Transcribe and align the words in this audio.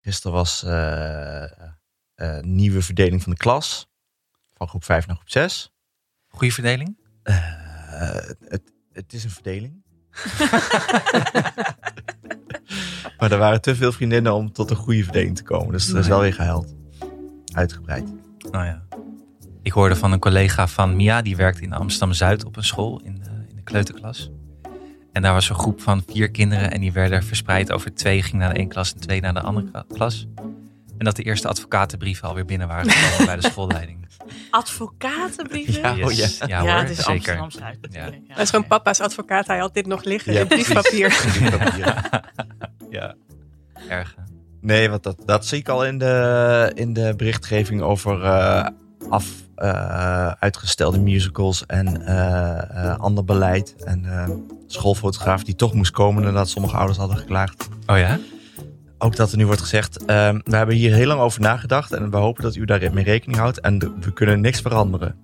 Gisteren 0.00 0.36
was 0.36 0.62
eh, 0.62 1.42
eh, 2.14 2.40
nieuwe 2.40 2.82
verdeling 2.82 3.22
van 3.22 3.32
de 3.32 3.38
klas. 3.38 3.88
Van 4.54 4.68
groep 4.68 4.84
5 4.84 5.06
naar 5.06 5.16
groep 5.16 5.30
6. 5.30 5.72
Goede 6.28 6.54
verdeling? 6.54 6.98
Eh, 7.22 8.14
het, 8.44 8.72
het 8.92 9.12
is 9.12 9.24
een 9.24 9.30
verdeling. 9.30 9.82
maar 13.18 13.32
er 13.32 13.38
waren 13.38 13.60
te 13.60 13.76
veel 13.76 13.92
vriendinnen 13.92 14.34
om 14.34 14.52
tot 14.52 14.70
een 14.70 14.76
goede 14.76 15.04
verdeling 15.04 15.36
te 15.36 15.42
komen. 15.42 15.72
Dus 15.72 15.88
er 15.88 15.98
is 15.98 16.08
wel 16.08 16.20
weer 16.20 16.34
gehuild. 16.34 16.74
Uitgebreid. 17.54 18.12
Nou 18.50 18.64
ja. 18.64 18.82
Ik 19.62 19.72
hoorde 19.72 19.96
van 19.96 20.12
een 20.12 20.18
collega 20.18 20.66
van 20.66 20.96
Mia, 20.96 21.22
die 21.22 21.36
werkte 21.36 21.62
in 21.62 21.72
Amsterdam-Zuid 21.72 22.44
op 22.44 22.56
een 22.56 22.64
school 22.64 23.00
in 23.00 23.14
de, 23.14 23.30
in 23.48 23.56
de 23.56 23.62
kleuterklas. 23.62 24.30
En 25.12 25.22
daar 25.22 25.32
was 25.32 25.48
een 25.48 25.54
groep 25.54 25.80
van 25.80 26.02
vier 26.06 26.30
kinderen 26.30 26.70
en 26.70 26.80
die 26.80 26.92
werden 26.92 27.22
verspreid 27.22 27.72
over 27.72 27.94
twee. 27.94 28.22
Ging 28.22 28.36
naar 28.36 28.54
de 28.54 28.58
ene 28.60 28.68
klas 28.68 28.92
en 28.94 29.00
twee 29.00 29.20
naar 29.20 29.34
de 29.34 29.40
andere 29.40 29.84
klas. 29.92 30.26
En 30.98 31.04
dat 31.06 31.16
de 31.16 31.22
eerste 31.22 31.48
advocatenbrieven 31.48 32.28
alweer 32.28 32.44
binnen 32.44 32.68
waren 32.68 32.90
gekomen 32.90 33.26
bij 33.26 33.36
de 33.36 33.48
schoolleiding. 33.50 33.98
Advocatenbrieven? 34.50 35.96
Ja, 35.96 36.04
oh 36.06 36.12
Yes. 36.12 36.38
ja. 36.38 36.46
ja, 36.46 36.62
Ja, 36.62 36.72
hoor, 36.72 36.80
het 36.80 36.90
is 36.98 37.04
zeker. 37.04 37.34
Ja. 37.90 38.10
Dat 38.28 38.38
is 38.38 38.50
gewoon 38.50 38.66
papa's 38.66 39.00
advocaat. 39.00 39.46
Hij 39.46 39.58
had 39.58 39.74
dit 39.74 39.86
nog 39.86 40.04
liggen 40.04 40.32
Ja, 40.32 40.40
in 40.40 40.46
briefpapier. 40.46 41.08
Ja, 42.90 43.14
erg. 43.88 44.14
Nee, 44.60 44.90
want 44.90 45.02
dat, 45.02 45.16
dat 45.24 45.46
zie 45.46 45.58
ik 45.58 45.68
al 45.68 45.86
in 45.86 45.98
de, 45.98 46.72
in 46.74 46.92
de 46.92 47.14
berichtgeving 47.16 47.82
over 47.82 48.22
eh, 48.24 48.66
af, 49.08 49.26
eh, 49.60 50.32
uitgestelde 50.38 50.98
musicals 50.98 51.66
en 51.66 52.06
eh, 52.06 52.98
ander 52.98 53.24
beleid. 53.24 53.74
En 53.84 54.06
schoolfotograaf 54.66 55.44
die 55.44 55.54
toch 55.54 55.74
moest 55.74 55.90
komen 55.90 56.22
nadat 56.22 56.48
sommige 56.48 56.76
ouders 56.76 56.98
hadden 56.98 57.16
geklaagd. 57.16 57.68
Oh 57.86 57.98
ja? 57.98 58.18
Ook 58.98 59.16
dat 59.16 59.30
er 59.30 59.36
nu 59.36 59.46
wordt 59.46 59.60
gezegd, 59.60 60.04
ehm, 60.04 60.40
we 60.44 60.56
hebben 60.56 60.74
hier 60.74 60.94
heel 60.94 61.06
lang 61.06 61.20
over 61.20 61.40
nagedacht 61.40 61.92
en 61.92 62.10
we 62.10 62.16
hopen 62.16 62.42
dat 62.42 62.54
u 62.54 62.64
daarmee 62.64 63.04
rekening 63.04 63.38
houdt. 63.38 63.60
En 63.60 63.78
we 64.00 64.12
kunnen 64.12 64.40
niks 64.40 64.60
veranderen. 64.60 65.16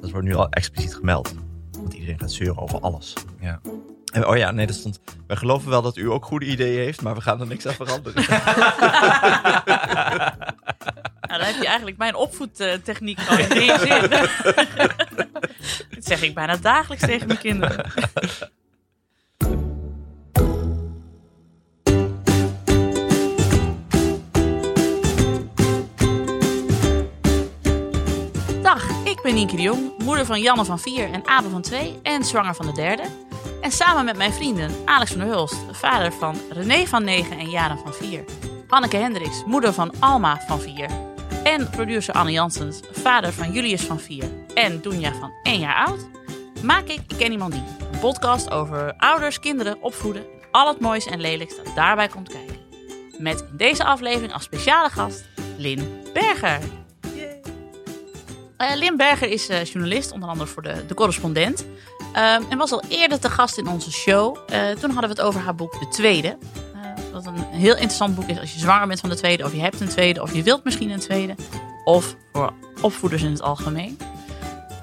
Dat 0.00 0.10
wordt 0.10 0.26
nu 0.26 0.34
al 0.34 0.48
expliciet 0.48 0.94
gemeld. 0.94 1.34
Want 1.70 1.92
iedereen 1.92 2.20
gaat 2.20 2.32
zeuren 2.32 2.58
over 2.58 2.80
alles. 2.80 3.14
Ja. 3.40 3.60
En, 4.12 4.26
oh 4.26 4.36
ja, 4.36 4.50
nee, 4.50 4.66
dat 4.66 4.76
stond. 4.76 5.00
Wij 5.26 5.36
geloven 5.36 5.70
wel 5.70 5.82
dat 5.82 5.96
u 5.96 6.10
ook 6.10 6.24
goede 6.24 6.46
ideeën 6.46 6.84
heeft, 6.84 7.02
maar 7.02 7.14
we 7.14 7.20
gaan 7.20 7.40
er 7.40 7.46
niks 7.46 7.66
aan 7.66 7.74
veranderen. 7.74 8.24
Nou, 11.30 11.42
dan 11.42 11.52
heb 11.52 11.60
je 11.60 11.66
eigenlijk 11.66 11.96
mijn 11.96 12.14
opvoedtechniek 12.14 13.20
gewoon 13.20 13.38
in 13.38 13.50
één 13.50 13.78
zin. 13.78 14.10
Dat 15.94 16.04
zeg 16.04 16.22
ik 16.22 16.34
bijna 16.34 16.56
dagelijks 16.56 17.04
tegen 17.04 17.26
mijn 17.26 17.38
kinderen. 17.38 17.84
Dag, 28.62 28.90
ik 29.04 29.20
ben 29.22 29.34
Nienke 29.34 29.56
de 29.56 29.62
Jong, 29.62 29.98
moeder 29.98 30.26
van 30.26 30.40
Janne 30.40 30.64
van 30.64 30.78
4 30.78 31.10
en 31.10 31.26
Abe 31.26 31.48
van 31.48 31.62
2 31.62 31.98
en 32.02 32.24
zwanger 32.24 32.54
van 32.54 32.66
de 32.66 32.72
derde. 32.72 33.02
En 33.60 33.70
samen 33.70 34.04
met 34.04 34.16
mijn 34.16 34.32
vrienden 34.32 34.70
Alex 34.84 35.10
van 35.10 35.20
der 35.20 35.28
Hulst, 35.28 35.56
vader 35.72 36.12
van 36.12 36.36
René 36.50 36.86
van 36.86 37.04
9 37.04 37.38
en 37.38 37.50
Jaren 37.50 37.78
van 37.78 37.94
4. 37.94 38.24
Anneke 38.68 38.96
Hendricks, 38.96 39.44
moeder 39.46 39.72
van 39.72 39.92
Alma 40.00 40.40
van 40.46 40.60
4. 40.60 41.09
En 41.50 41.70
producer 41.70 42.14
Anne 42.14 42.32
Janssens, 42.32 42.80
vader 42.92 43.32
van 43.32 43.52
Julius 43.52 43.82
van 43.82 44.00
4 44.00 44.24
en 44.54 44.80
Doenja 44.80 45.12
van 45.12 45.32
1 45.42 45.58
jaar 45.58 45.86
oud. 45.86 46.08
Maak 46.62 46.88
ik 46.88 47.00
Ik 47.08 47.16
Ken 47.18 47.32
Iemand 47.32 47.52
Die. 47.52 47.62
Een 47.92 47.98
podcast 47.98 48.50
over 48.50 48.94
ouders, 48.96 49.40
kinderen, 49.40 49.82
opvoeden 49.82 50.22
en 50.22 50.48
al 50.50 50.68
het 50.68 50.80
moois 50.80 51.06
en 51.06 51.20
lelijks 51.20 51.56
dat 51.56 51.74
daarbij 51.74 52.08
komt 52.08 52.28
kijken. 52.28 52.56
Met 53.18 53.44
in 53.50 53.56
deze 53.56 53.84
aflevering 53.84 54.32
als 54.32 54.42
speciale 54.42 54.90
gast 54.90 55.24
Lin 55.56 56.02
Berger. 56.12 56.60
Eh, 58.56 58.74
Lin 58.74 58.96
Berger 58.96 59.28
is 59.28 59.48
eh, 59.48 59.64
journalist, 59.64 60.12
onder 60.12 60.28
andere 60.28 60.48
voor 60.48 60.62
de, 60.62 60.86
de 60.86 60.94
correspondent. 60.94 61.66
Ehm, 62.12 62.42
en 62.48 62.58
was 62.58 62.72
al 62.72 62.82
eerder 62.88 63.20
te 63.20 63.30
gast 63.30 63.58
in 63.58 63.68
onze 63.68 63.92
show. 63.92 64.36
Eh, 64.46 64.70
toen 64.70 64.90
hadden 64.90 65.10
we 65.10 65.16
het 65.16 65.20
over 65.20 65.40
haar 65.40 65.54
boek 65.54 65.80
De 65.80 65.88
Tweede. 65.88 66.38
Wat 67.12 67.26
een 67.26 67.44
heel 67.50 67.74
interessant 67.74 68.14
boek 68.14 68.28
is 68.28 68.40
als 68.40 68.52
je 68.52 68.58
zwanger 68.58 68.86
bent 68.86 69.00
van 69.00 69.08
de 69.08 69.16
tweede, 69.16 69.44
of 69.44 69.52
je 69.52 69.60
hebt 69.60 69.80
een 69.80 69.88
tweede, 69.88 70.22
of 70.22 70.34
je 70.34 70.42
wilt 70.42 70.64
misschien 70.64 70.90
een 70.90 71.00
tweede. 71.00 71.34
Of 71.84 72.16
voor 72.32 72.52
opvoeders 72.80 73.22
in 73.22 73.30
het 73.30 73.42
algemeen. 73.42 73.98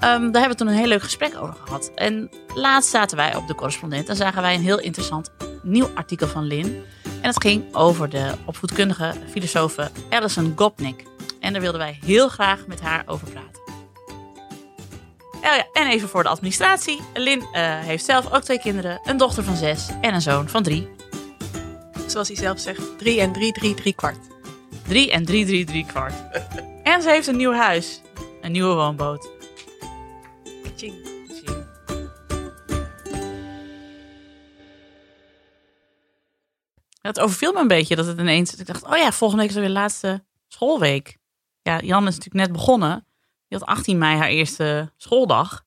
daar 0.00 0.40
hebben 0.40 0.48
we 0.48 0.54
toen 0.54 0.66
een 0.66 0.74
heel 0.74 0.86
leuk 0.86 1.02
gesprek 1.02 1.36
over 1.40 1.54
gehad. 1.64 1.90
En 1.94 2.30
laatst 2.54 2.90
zaten 2.90 3.16
wij 3.16 3.34
op 3.34 3.46
de 3.46 3.54
correspondent 3.54 4.08
en 4.08 4.16
zagen 4.16 4.42
wij 4.42 4.54
een 4.54 4.62
heel 4.62 4.80
interessant 4.80 5.30
nieuw 5.62 5.90
artikel 5.94 6.26
van 6.26 6.44
Lin. 6.44 6.82
En 7.02 7.28
het 7.28 7.42
ging 7.42 7.74
over 7.74 8.08
de 8.08 8.32
opvoedkundige 8.44 9.12
filosofe 9.30 9.90
Alison 10.10 10.52
Gopnik. 10.56 11.02
En 11.40 11.52
daar 11.52 11.62
wilden 11.62 11.80
wij 11.80 11.98
heel 12.04 12.28
graag 12.28 12.66
met 12.66 12.80
haar 12.80 13.02
over 13.06 13.30
praten. 13.30 13.56
Oh 15.42 15.82
en 15.82 15.86
even 15.86 16.08
voor 16.08 16.22
de 16.22 16.28
administratie. 16.28 17.00
Lin 17.14 17.42
eh, 17.52 17.78
heeft 17.78 18.04
zelf 18.04 18.32
ook 18.32 18.42
twee 18.42 18.60
kinderen. 18.60 19.00
Een 19.04 19.16
dochter 19.16 19.44
van 19.44 19.56
zes 19.56 19.88
en 20.00 20.14
een 20.14 20.22
zoon 20.22 20.48
van 20.48 20.62
drie. 20.62 20.97
Zoals 22.10 22.28
hij 22.28 22.36
zelf 22.36 22.58
zegt, 22.60 22.98
3 22.98 23.20
en 23.20 23.32
3, 23.32 23.52
3, 23.52 23.74
3 23.74 23.94
kwart. 23.94 24.18
Drie 24.86 25.10
en 25.10 25.24
drie, 25.24 25.46
drie, 25.46 25.64
drie 25.64 25.86
kwart. 25.86 26.14
En 26.82 27.02
ze 27.02 27.10
heeft 27.10 27.26
een 27.26 27.36
nieuw 27.36 27.52
huis. 27.52 28.00
Een 28.40 28.52
nieuwe 28.52 28.74
woonboot. 28.74 29.28
Het 37.00 37.20
overviel 37.20 37.52
me 37.52 37.60
een 37.60 37.68
beetje 37.68 37.96
dat 37.96 38.06
het 38.06 38.18
ineens... 38.18 38.54
Ik 38.54 38.66
dacht, 38.66 38.84
oh 38.84 38.96
ja, 38.96 39.12
volgende 39.12 39.42
week 39.42 39.50
is 39.52 39.58
weer 39.58 39.68
de 39.68 39.72
laatste 39.72 40.24
schoolweek. 40.46 41.18
Ja, 41.62 41.80
Jan 41.80 42.06
is 42.06 42.16
natuurlijk 42.16 42.46
net 42.46 42.52
begonnen. 42.52 43.06
Die 43.48 43.58
had 43.58 43.68
18 43.68 43.98
mei 43.98 44.16
haar 44.16 44.28
eerste 44.28 44.92
schooldag. 44.96 45.64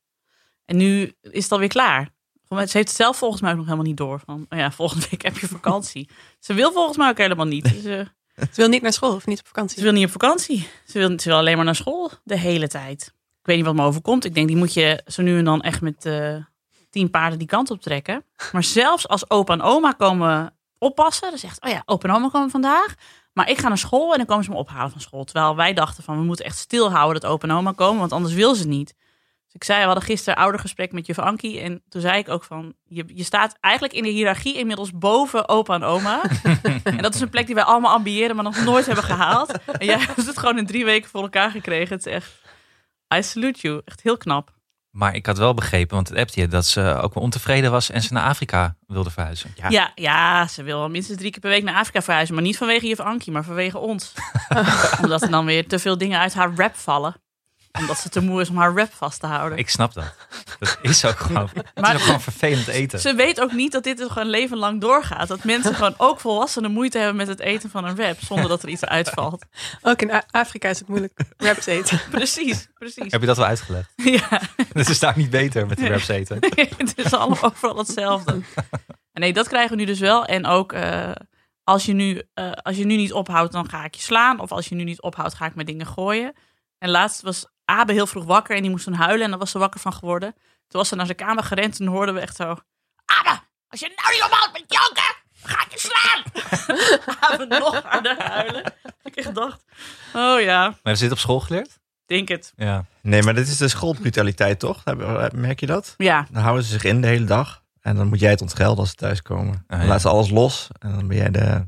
En 0.66 0.78
nu 0.78 1.14
is 1.22 1.44
het 1.44 1.52
alweer 1.52 1.68
klaar. 1.68 2.10
Ze 2.58 2.58
heeft 2.58 2.74
het 2.74 2.90
zelf 2.90 3.18
volgens 3.18 3.42
mij 3.42 3.52
ook 3.52 3.58
nog 3.58 3.66
helemaal 3.66 3.86
niet 3.86 3.98
door. 3.98 4.22
Van, 4.26 4.46
oh 4.50 4.58
ja, 4.58 4.72
volgende 4.82 5.08
week 5.10 5.22
heb 5.22 5.38
je 5.38 5.48
vakantie. 5.48 6.10
Ze 6.40 6.54
wil 6.54 6.72
volgens 6.72 6.98
mij 6.98 7.10
ook 7.10 7.18
helemaal 7.18 7.46
niet. 7.46 7.64
Dus, 7.64 8.08
Ze 8.36 8.56
wil 8.56 8.68
niet 8.68 8.82
naar 8.82 8.94
school 8.94 9.14
of 9.14 9.26
niet 9.26 9.40
op 9.40 9.48
vakantie. 9.48 9.78
Ze 9.78 9.84
wil 9.84 9.94
niet 9.94 10.06
op 10.06 10.12
vakantie. 10.12 10.68
Ze 10.86 11.00
wil, 11.00 11.20
ze 11.20 11.30
wil 11.30 11.38
alleen 11.38 11.56
maar 11.56 11.66
naar 11.66 11.76
school 11.76 12.12
de 12.24 12.38
hele 12.38 12.68
tijd. 12.68 13.14
Ik 13.42 13.48
weet 13.48 13.56
niet 13.56 13.66
wat 13.66 13.76
me 13.76 13.84
overkomt. 13.84 14.26
Ik 14.26 14.34
denk, 14.34 14.48
die 14.48 14.58
moet 14.58 14.74
je 14.74 15.04
zo 15.08 15.22
nu 15.22 15.38
en 15.38 15.46
dan 15.46 15.62
echt 15.62 15.82
met 15.82 16.06
eh, 16.06 16.36
tien 16.90 17.10
paarden 17.10 17.40
die 17.40 17.48
kant 17.48 17.72
op 17.72 17.82
trekken. 17.82 18.26
Maar 18.52 18.64
zelfs 18.64 19.08
als 19.08 19.30
opa 19.30 19.54
en 19.54 19.62
oma 19.62 19.92
komen 19.92 20.54
oppassen. 20.78 21.30
Dan 21.30 21.40
zegt, 21.40 21.62
oh 21.62 21.70
ja, 21.70 21.82
opa 21.86 22.08
en 22.08 22.16
oma 22.16 22.30
komen 22.30 22.50
vandaag. 22.50 22.96
Maar 23.34 23.50
ik 23.50 23.58
ga 23.58 23.68
naar 23.68 23.78
school 23.78 24.12
en 24.12 24.18
dan 24.18 24.26
komen 24.26 24.44
ze 24.44 24.50
me 24.50 24.58
ophalen 24.58 24.92
van 24.92 25.02
school. 25.02 25.24
Terwijl 25.24 25.56
wij 25.56 25.74
dachten 25.74 26.04
van, 26.04 26.18
we 26.18 26.24
moeten 26.24 26.46
echt 26.46 26.58
stilhouden 26.58 27.22
dat 27.22 27.32
opa 27.32 27.48
en 27.48 27.54
oma 27.54 27.72
komen. 27.72 28.00
Want 28.00 28.12
anders 28.12 28.34
wil 28.34 28.54
ze 28.56 28.60
het 28.60 28.70
niet. 28.70 28.94
Dus 29.52 29.62
ik 29.62 29.64
zei, 29.64 29.80
we 29.80 29.86
hadden 29.86 30.04
gisteren 30.04 30.40
oudergesprek 30.40 30.92
met 30.92 31.06
juf 31.06 31.20
Ankie. 31.20 31.60
En 31.60 31.84
toen 31.90 32.02
zei 32.02 32.18
ik 32.18 32.30
ook 32.30 32.44
van, 32.44 32.74
je, 32.84 33.04
je 33.08 33.24
staat 33.24 33.58
eigenlijk 33.60 33.94
in 33.94 34.04
de 34.04 34.10
hiërarchie 34.10 34.58
inmiddels 34.58 34.92
boven 34.92 35.50
opa 35.50 35.74
en 35.74 35.84
oma. 35.84 36.22
En 36.84 36.98
dat 36.98 37.16
is 37.16 37.22
een 37.22 37.30
plek 37.30 37.46
die 37.46 37.56
wij 37.56 37.64
allemaal 37.64 37.94
ambiëren, 37.94 38.36
maar 38.36 38.44
nog 38.44 38.64
nooit 38.64 38.86
hebben 38.86 39.04
gehaald. 39.04 39.52
En 39.66 39.86
jij 39.86 39.98
hebt 40.00 40.26
het 40.26 40.38
gewoon 40.38 40.58
in 40.58 40.66
drie 40.66 40.86
weken 40.86 41.10
voor 41.10 41.22
elkaar 41.22 41.52
gekregen. 41.52 41.96
Het 41.96 42.06
is 42.06 42.14
echt, 42.14 42.32
I 43.16 43.24
salute 43.24 43.60
you. 43.60 43.82
Echt 43.86 44.02
heel 44.02 44.18
knap. 44.18 44.60
Maar 44.92 45.16
ik 45.16 45.26
had 45.26 45.38
wel 45.38 45.54
begrepen, 45.54 45.96
want 45.96 46.10
het 46.10 46.18
appte 46.18 46.40
je, 46.40 46.48
dat 46.48 46.66
ze 46.66 47.00
ook 47.02 47.14
wel 47.14 47.24
ontevreden 47.24 47.72
was 47.72 47.90
en 47.90 48.02
ze 48.02 48.14
naar 48.14 48.28
Afrika 48.28 48.76
wilde 48.88 49.10
verhuizen. 49.10 49.54
Ja. 49.56 49.70
Ja, 49.70 49.92
ja, 49.96 50.48
ze 50.48 50.64
wil 50.64 50.82
al 50.82 50.90
minstens 50.90 51.18
drie 51.18 51.32
keer 51.32 51.40
per 51.40 51.50
week 51.50 51.64
naar 51.64 51.76
Afrika 51.76 52.02
verhuizen. 52.02 52.36
Maar 52.36 52.44
niet 52.44 52.58
vanwege 52.58 52.88
juf 52.88 53.00
Ankie, 53.00 53.32
maar 53.32 53.44
vanwege 53.44 53.78
ons. 53.78 54.14
Omdat 55.02 55.22
er 55.22 55.32
dan 55.32 55.46
weer 55.46 55.68
te 55.68 55.80
veel 55.80 55.98
dingen 55.98 56.20
uit 56.20 56.34
haar 56.34 56.56
rap 56.56 56.76
vallen. 56.76 57.21
Omdat 57.80 57.98
ze 57.98 58.10
te 58.10 58.22
moe 58.22 58.42
is 58.42 58.50
om 58.50 58.58
haar 58.58 58.74
rap 58.76 58.94
vast 58.94 59.20
te 59.20 59.26
houden. 59.28 59.58
Ik 59.58 59.70
snap 59.70 59.94
dat. 59.94 60.16
Dat 60.60 60.78
is 60.82 61.06
ook 61.06 61.18
gewoon, 61.26 61.50
het 61.54 61.66
Maar- 61.76 61.90
is 61.90 61.96
ook 62.00 62.06
gewoon 62.06 62.22
vervelend 62.22 62.68
eten. 62.68 63.00
Ze 63.00 63.14
weet 63.16 63.42
ook 63.42 63.52
niet 63.52 63.72
dat 63.72 63.84
dit 63.84 64.00
er 64.00 64.10
gewoon 64.12 64.30
leven 64.30 64.58
lang 64.58 64.82
doorgaat. 64.82 65.28
Dat 65.28 65.44
mensen 65.44 65.76
gewoon 65.76 65.94
ook 65.98 66.20
volwassenen 66.20 66.72
moeite 66.72 66.98
hebben 66.98 67.16
met 67.16 67.28
het 67.28 67.40
eten 67.40 67.70
van 67.70 67.86
een 67.86 67.96
wrap. 67.96 68.18
Zonder 68.22 68.50
dat 68.50 68.64
er 68.64 68.70
iets 68.70 68.86
uitvalt. 68.86 69.46
Ook 69.82 70.02
in 70.02 70.12
Afrika 70.32 70.70
is 70.70 70.80
het 70.80 70.88
moeilijk 70.88 71.14
wraps 71.38 71.66
eten. 71.66 72.00
Precies, 72.12 72.68
precies. 72.74 73.12
Heb 73.12 73.22
je 73.22 73.28
dat 73.28 73.38
wel 73.38 73.46
uitgelegd? 73.46 73.92
Ja, 74.04 74.42
Dus 74.74 74.90
is 74.90 75.00
daar 75.00 75.18
niet 75.18 75.30
beter 75.30 75.68
met 75.68 75.78
de 75.78 75.84
wraps 75.88 76.08
eten. 76.08 76.38
het 76.78 76.94
is 76.96 77.14
allemaal 77.14 77.44
overal 77.44 77.78
hetzelfde. 77.78 78.32
En 79.12 79.22
nee, 79.22 79.34
dat 79.34 79.48
krijgen 79.48 79.70
we 79.72 79.76
nu 79.76 79.86
dus 79.86 80.00
wel. 80.00 80.26
En 80.26 80.46
ook 80.46 80.74
eh, 80.74 81.12
als, 81.64 81.86
je 81.86 81.94
nu, 81.94 82.22
eh, 82.34 82.52
als 82.52 82.78
je 82.78 82.86
nu 82.86 82.96
niet 82.96 83.14
ophoudt, 83.14 83.52
dan 83.54 83.70
ga 83.70 83.84
ik 83.84 83.96
je 83.96 84.02
slaan. 84.02 84.40
Of 84.40 84.52
als 84.52 84.68
je 84.68 84.76
nu 84.76 84.84
niet 84.84 85.02
ophoudt, 85.02 85.34
ga 85.34 85.46
ik 85.46 85.56
met 85.56 85.66
dingen 85.68 85.86
gooien. 85.88 86.34
En 86.78 86.90
laatst 86.90 87.22
was 87.22 87.46
Abe 87.72 87.94
heel 87.94 88.08
vroeg 88.08 88.24
wakker 88.26 88.56
en 88.56 88.62
die 88.62 88.72
moest 88.72 88.84
toen 88.86 88.94
huilen. 88.94 89.24
En 89.24 89.30
daar 89.30 89.40
was 89.40 89.52
ze 89.52 89.60
wakker 89.60 89.80
van 89.80 89.94
geworden. 89.94 90.34
Toen 90.68 90.80
was 90.80 90.88
ze 90.88 90.96
naar 90.96 91.06
zijn 91.06 91.18
kamer 91.18 91.44
gerend 91.44 91.80
en 91.80 91.88
hoorden 91.88 92.16
we 92.16 92.22
echt 92.22 92.36
zo... 92.36 92.44
Abe, 93.06 93.40
als 93.68 93.80
je 93.80 93.94
nou 93.96 94.14
niet 94.14 94.24
ophoudt 94.24 94.52
met 94.54 94.64
janken, 94.68 95.16
dan 95.42 95.52
ga 95.52 95.66
ik 95.66 95.72
je 95.72 95.80
slaan. 95.80 96.24
Abe 97.32 97.46
nog 97.60 97.82
harder 97.84 98.22
huilen. 98.24 98.74
Ik 99.04 99.16
echt 99.16 99.36
dacht, 99.36 99.64
oh 100.14 100.42
ja, 100.42 100.60
Maar 100.62 100.74
hebben 100.74 100.98
ze 100.98 101.04
dit 101.04 101.12
op 101.12 101.20
school 101.20 101.40
geleerd? 101.40 101.80
denk 102.06 102.28
het. 102.28 102.54
Ja. 102.56 102.86
Nee, 103.02 103.24
maar 103.24 103.34
dit 103.34 103.48
is 103.48 103.58
de 103.58 103.68
schoolbrutaliteit, 103.68 104.60
toch? 104.60 104.82
Heb- 104.84 105.32
Merk 105.34 105.60
je 105.60 105.66
dat? 105.66 105.94
Ja, 105.98 106.28
Dan 106.32 106.42
houden 106.44 106.64
ze 106.64 106.72
zich 106.72 106.84
in 106.84 107.02
de 107.02 107.08
hele 107.08 107.26
dag. 107.26 107.64
En 107.82 107.96
dan 107.96 108.08
moet 108.08 108.20
jij 108.20 108.30
het 108.30 108.42
ontgelden 108.42 108.80
als 108.80 108.90
ze 108.90 108.96
thuiskomen. 108.96 109.64
Ah, 109.68 109.78
Dan 109.78 109.88
laten 109.88 110.02
ze 110.02 110.10
alles 110.10 110.30
los. 110.30 110.68
En 110.80 110.92
dan 110.96 111.08
ben 111.08 111.18
jij 111.18 111.32
de, 111.32 111.68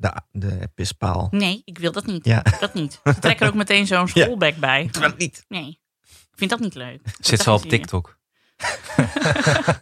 De, 0.00 0.12
de 0.32 0.70
pispaal. 0.74 1.28
Nee, 1.30 1.62
ik 1.64 1.78
wil 1.78 1.92
dat 1.92 2.06
niet. 2.06 2.24
Ja. 2.24 2.42
Dat 2.60 2.74
niet. 2.74 3.00
Ze 3.04 3.18
trekken 3.18 3.46
er 3.46 3.52
ook 3.52 3.58
meteen 3.58 3.86
zo'n 3.86 4.08
schoolbag 4.14 4.56
bij. 4.56 4.88
Doe 4.92 5.02
dat 5.02 5.16
niet. 5.18 5.44
Nee, 5.48 5.80
ik 6.10 6.34
vind 6.38 6.50
dat 6.50 6.60
niet 6.60 6.74
leuk. 6.74 7.00
Zit 7.20 7.40
ze 7.40 7.50
al 7.50 7.56
op 7.56 7.62
je. 7.62 7.68
TikTok? 7.68 8.18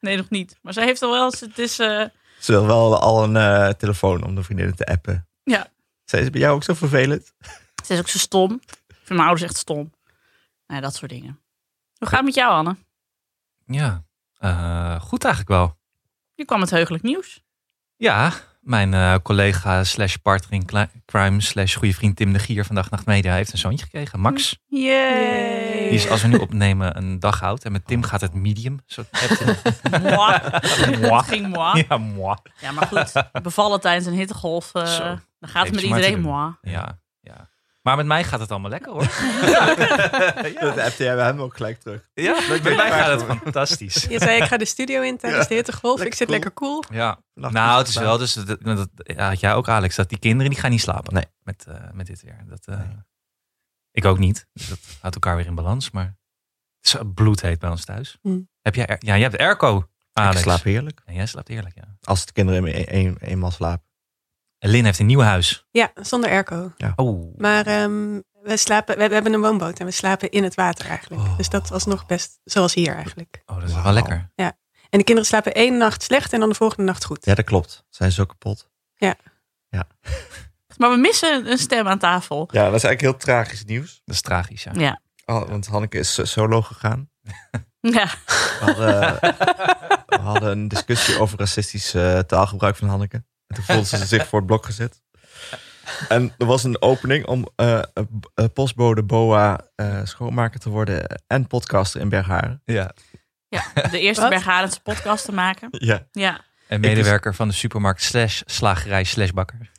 Nee, 0.00 0.16
nog 0.16 0.30
niet. 0.30 0.58
Maar 0.62 0.72
zij 0.72 0.84
heeft 0.84 1.02
al 1.02 1.10
wel. 1.10 1.30
Het 1.40 1.58
is... 1.58 1.78
eh, 1.78 2.04
Ze 2.40 2.52
wil 2.52 2.66
wel 2.66 3.00
al 3.00 3.24
een 3.24 3.36
eh, 3.36 3.68
telefoon 3.68 4.24
om 4.24 4.34
de 4.34 4.42
vriendinnen 4.42 4.76
te 4.76 4.86
appen. 4.86 5.28
Ja. 5.44 5.66
Zijn 6.04 6.24
ze 6.24 6.30
bij 6.30 6.40
jou 6.40 6.54
ook 6.54 6.62
zo 6.64 6.74
vervelend? 6.74 7.32
Ze 7.84 7.92
is 7.92 7.98
ook 7.98 8.08
zo 8.08 8.18
stom. 8.18 8.52
Ik 8.88 8.94
vind 8.94 9.08
mijn 9.08 9.20
ouders 9.20 9.42
echt 9.42 9.56
stom. 9.56 9.92
Nou, 10.66 10.80
ja, 10.80 10.80
dat 10.80 10.94
soort 10.94 11.10
dingen. 11.10 11.40
Hoe 11.98 12.08
gaat 12.08 12.16
het 12.16 12.24
met 12.24 12.34
jou, 12.34 12.52
Anne? 12.52 12.76
Ja, 13.66 14.04
eh, 14.38 15.00
goed 15.00 15.24
eigenlijk 15.24 15.54
wel. 15.54 15.78
Nu 16.36 16.44
kwam 16.44 16.60
het 16.60 16.70
heugelijk 16.70 17.02
nieuws. 17.02 17.42
Ja, 17.96 18.32
mijn 18.64 18.94
eh, 18.94 19.14
collega 19.22 19.84
slash 19.84 20.14
partner 20.16 20.52
in 20.52 20.90
crime 21.04 21.40
slash 21.40 21.76
goede 21.76 21.94
vriend 21.94 22.16
Tim 22.16 22.32
de 22.32 22.38
Gier 22.38 22.64
van 22.64 22.74
Dag 22.74 22.90
Nacht 22.90 23.06
Media 23.06 23.34
heeft 23.34 23.52
een 23.52 23.58
zoontje 23.58 23.84
gekregen, 23.84 24.20
Max. 24.20 24.58
Yay! 24.66 25.88
Die 25.88 25.88
is 25.98 26.08
als 26.08 26.22
we 26.22 26.28
nu 26.28 26.36
opnemen 26.36 26.96
een 26.96 27.20
dag 27.20 27.42
oud. 27.42 27.64
En 27.64 27.72
met 27.72 27.86
Tim 27.86 28.02
gaat 28.02 28.20
het 28.20 28.34
medium. 28.34 28.80
Zo 28.86 29.02
Moi. 30.02 30.40
Ging 31.22 31.48
moi. 31.48 31.84
Ja, 31.88 31.96
moi. 31.98 32.36
Ja, 32.60 32.72
maar 32.72 32.86
goed. 32.86 33.12
Bevallen 33.42 33.80
tijdens 33.80 34.06
een 34.06 34.12
hittegolf. 34.14 34.74
eh, 34.74 34.82
dan 35.38 35.48
gaat 35.48 35.66
het 35.66 35.74
met 35.74 35.84
iedereen 35.84 36.20
moi. 36.20 36.52
Ja, 36.62 36.98
ja. 37.20 37.48
Maar 37.84 37.96
met 37.96 38.06
mij 38.06 38.24
gaat 38.24 38.40
het 38.40 38.50
allemaal 38.50 38.70
lekker 38.70 38.92
hoor. 38.92 39.02
Dat 40.60 40.78
appte 40.78 41.02
jij 41.04 41.14
bij 41.14 41.24
hem 41.24 41.40
ook 41.40 41.56
gelijk 41.56 41.80
terug. 41.80 42.10
Ja, 42.14 42.40
met 42.48 42.62
mij 42.62 42.90
gaat 42.90 43.20
het 43.20 43.38
fantastisch. 43.38 44.04
Je 44.08 44.18
zei 44.18 44.42
ik 44.42 44.48
ga 44.48 44.56
de 44.56 44.64
studio 44.64 45.02
in 45.02 45.16
tijdens 45.18 45.48
de 45.48 45.54
hittegolf. 45.54 46.02
Ik 46.02 46.14
zit 46.14 46.28
Lekker 46.28 46.34
lekker 46.34 46.52
cool. 46.52 46.84
Ja. 46.90 47.18
Nou, 47.34 47.78
het 47.78 47.88
is 47.88 47.96
wel 47.96 48.18
dus, 48.18 48.32
dat, 48.32 48.62
dat 48.62 48.88
ja, 48.94 49.28
had 49.28 49.40
jij 49.40 49.54
ook 49.54 49.68
Alex, 49.68 49.96
dat 49.96 50.08
die 50.08 50.18
kinderen 50.18 50.50
die 50.50 50.60
gaan 50.60 50.70
niet 50.70 50.80
slapen. 50.80 51.14
Nee. 51.14 51.24
Met, 51.42 51.64
eh, 51.68 51.90
met 51.92 52.06
dit 52.06 52.22
weer. 52.22 52.44
Dat, 52.48 52.66
eh, 52.66 52.80
Ik 53.92 54.04
ook 54.04 54.18
niet. 54.18 54.46
Dus 54.52 54.68
dat 54.68 54.78
houdt 55.00 55.14
elkaar 55.14 55.36
weer 55.36 55.46
in 55.46 55.54
balans. 55.54 55.90
Maar 55.90 56.16
het 56.80 56.94
is 56.94 56.96
bloedheet 57.14 57.58
bij 57.58 57.70
ons 57.70 57.84
thuis. 57.84 58.18
Hm. 58.22 58.40
Heb 58.62 58.74
jij, 58.74 58.86
er- 58.86 58.96
ja, 58.98 59.12
jij 59.14 59.28
hebt 59.28 59.38
airco, 59.38 59.88
Alex. 60.12 60.36
Ik 60.36 60.42
slaap 60.42 60.62
heerlijk. 60.62 61.02
En 61.04 61.14
jij 61.14 61.26
slaapt 61.26 61.48
eerlijk, 61.48 61.74
ja. 61.74 61.96
Als 62.02 62.26
de 62.26 62.32
kinderen 62.32 62.66
een, 62.66 62.94
een, 62.96 63.16
eenmaal 63.20 63.50
slapen. 63.50 63.86
En 64.64 64.70
Lin 64.70 64.84
heeft 64.84 64.98
een 64.98 65.06
nieuw 65.06 65.20
huis. 65.20 65.66
Ja, 65.70 65.92
zonder 65.94 66.30
airco. 66.30 66.72
Oh. 66.96 67.38
Maar 67.38 67.66
ehm, 67.66 68.20
we, 68.42 68.56
slapen, 68.56 68.98
we, 68.98 69.08
we 69.08 69.14
hebben 69.14 69.32
een 69.32 69.40
woonboot 69.40 69.78
en 69.78 69.86
we 69.86 69.92
slapen 69.92 70.30
in 70.30 70.42
het 70.42 70.54
water 70.54 70.86
eigenlijk. 70.86 71.22
Oh. 71.22 71.36
Dus 71.36 71.48
dat 71.48 71.68
was 71.68 71.84
nog 71.84 72.06
best 72.06 72.40
zoals 72.44 72.74
hier 72.74 72.94
eigenlijk. 72.94 73.42
Oh, 73.46 73.60
dat 73.60 73.68
is 73.68 73.74
wel 73.74 73.92
lekker. 73.92 74.30
En 74.90 74.98
de 74.98 75.04
kinderen 75.04 75.24
slapen 75.24 75.54
één 75.54 75.76
nacht 75.76 76.02
slecht 76.02 76.32
en 76.32 76.40
dan 76.40 76.48
de 76.48 76.54
volgende 76.54 76.84
nacht 76.84 77.04
goed. 77.04 77.24
Ja, 77.24 77.34
dat 77.34 77.44
klopt. 77.44 77.84
Zijn 77.90 78.12
zo 78.12 78.24
kapot. 78.24 78.70
Maar 80.76 80.90
we 80.90 80.96
missen 80.96 81.50
een 81.50 81.58
stem 81.58 81.88
aan 81.88 81.98
tafel. 81.98 82.48
Ja, 82.52 82.64
dat 82.64 82.74
is 82.74 82.84
eigenlijk 82.84 83.00
heel 83.00 83.16
tragisch 83.16 83.64
nieuws. 83.64 84.02
Dat 84.04 84.14
is 84.14 84.20
tragisch, 84.20 84.62
ja. 84.62 84.72
Ja. 84.74 85.00
Oh, 85.24 85.48
want 85.48 85.66
Hanneke 85.66 85.98
is 85.98 86.18
eh, 86.18 86.24
solo 86.24 86.62
gegaan. 86.62 87.10
Ja. 87.80 88.10
We 88.14 88.56
hadden, 88.60 89.18
we 90.06 90.18
hadden 90.20 90.50
een 90.50 90.68
discussie 90.68 91.18
over 91.18 91.38
racistisch 91.38 91.94
eh, 91.94 92.18
taalgebruik 92.18 92.76
van 92.76 92.88
Hanneke. 92.88 93.24
En 93.58 93.64
toen 93.64 93.74
voelde 93.74 93.96
ze 93.98 94.06
zich 94.06 94.26
voor 94.26 94.38
het 94.38 94.46
blok 94.48 94.64
gezet. 94.64 95.02
En 96.08 96.34
er 96.38 96.46
was 96.46 96.64
een 96.64 96.82
opening 96.82 97.26
om 97.26 97.48
eh, 97.56 97.80
postbode 98.52 99.02
BOA 99.02 99.60
eh, 99.76 100.00
schoonmaker 100.04 100.60
te 100.60 100.70
worden 100.70 101.22
en 101.26 101.46
podcaster 101.46 102.00
in 102.00 102.08
Bergharen. 102.08 102.62
ja. 102.64 102.90
ja. 103.48 103.64
De 103.90 104.00
eerste? 104.00 104.28
Bergharense 104.28 104.80
podcast 104.80 105.24
te 105.24 105.32
maken. 105.32 105.68
Ja. 105.70 106.06
Ja. 106.12 106.40
En 106.68 106.80
medewerker 106.80 107.34
van 107.34 107.48
de 107.48 107.54
supermarkt 107.54 108.02
slash 108.02 108.40
slagerij 108.44 109.04
slash 109.04 109.30
bakker. 109.30 109.70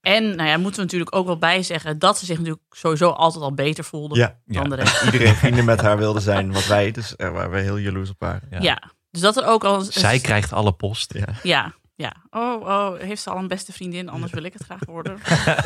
En 0.00 0.36
nou 0.36 0.48
ja, 0.48 0.56
moeten 0.56 0.76
we 0.76 0.82
natuurlijk 0.82 1.14
ook 1.16 1.26
wel 1.26 1.38
bij 1.38 1.62
zeggen 1.62 1.98
dat 1.98 2.18
ze 2.18 2.26
zich 2.26 2.36
natuurlijk 2.38 2.64
sowieso 2.70 3.08
altijd 3.10 3.44
al 3.44 3.54
beter 3.54 3.84
voelde 3.84 4.16
Ja. 4.18 4.38
dan 4.46 4.62
Ja. 4.62 4.68
de 4.68 4.74
rest. 4.82 5.02
Iedereen 5.02 5.34
vrienden 5.34 5.64
met 5.64 5.80
haar 5.80 5.96
wilde 5.98 6.20
zijn, 6.20 6.52
wat 6.52 6.66
wij. 6.66 6.90
Dus 6.90 7.14
er 7.16 7.32
waren 7.32 7.50
we 7.50 7.60
heel 7.60 7.76
jaloers 7.76 8.10
op 8.10 8.20
haar. 8.20 8.40
Ja. 8.50 8.58
Ja. 8.60 8.82
Dus 9.10 9.20
dat 9.22 9.36
er 9.36 9.46
ook 9.46 9.64
al. 9.64 9.80
Zij 9.80 10.18
krijgt 10.18 10.52
alle 10.52 10.72
post. 10.72 11.12
Ja. 11.14 11.26
Ja, 11.42 11.74
ja. 11.96 12.12
Oh, 12.30 12.60
oh, 12.62 12.98
heeft 13.00 13.22
ze 13.22 13.30
al 13.30 13.38
een 13.38 13.48
beste 13.48 13.72
vriendin, 13.72 14.08
anders 14.08 14.32
wil 14.32 14.42
ik 14.44 14.52
het 14.52 14.62
graag 14.64 14.84
worden. 14.86 15.18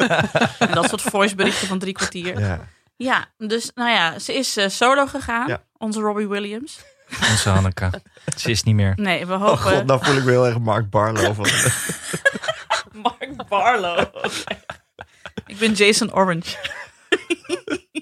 en 0.59 0.71
dat 0.75 0.89
soort 0.89 1.03
voiceberichten 1.03 1.69
van 1.69 1.79
drie 1.79 1.93
kwartier. 1.93 2.41
Ja, 2.41 2.61
Ja. 2.97 3.27
dus 3.39 3.71
nou 3.75 3.91
ja, 3.91 4.19
ze 4.19 4.35
is 4.35 4.57
eh, 4.57 4.69
solo 4.69 5.07
gegaan, 5.07 5.49
Ja. 5.49 5.63
onze 5.77 6.01
Robbie 6.01 6.29
Williams. 6.29 6.81
Onze 7.31 7.49
Hanneke. 7.49 7.91
Ze 8.37 8.51
is 8.51 8.63
niet 8.63 8.75
meer. 8.75 8.93
Nee, 8.97 9.27
we 9.27 9.33
Oh 9.35 9.41
hopen... 9.41 9.59
god, 9.59 9.87
nou 9.87 10.05
voel 10.05 10.17
ik 10.17 10.25
me 10.25 10.31
heel 10.31 10.47
erg 10.47 10.59
Mark 10.59 10.91
Barlow. 10.91 11.35
Van. 11.35 11.47
Mark 13.03 13.49
Barlow. 13.49 14.07
ik 15.47 15.59
ben 15.59 15.73
Jason 15.73 16.15
Orange. 16.15 16.57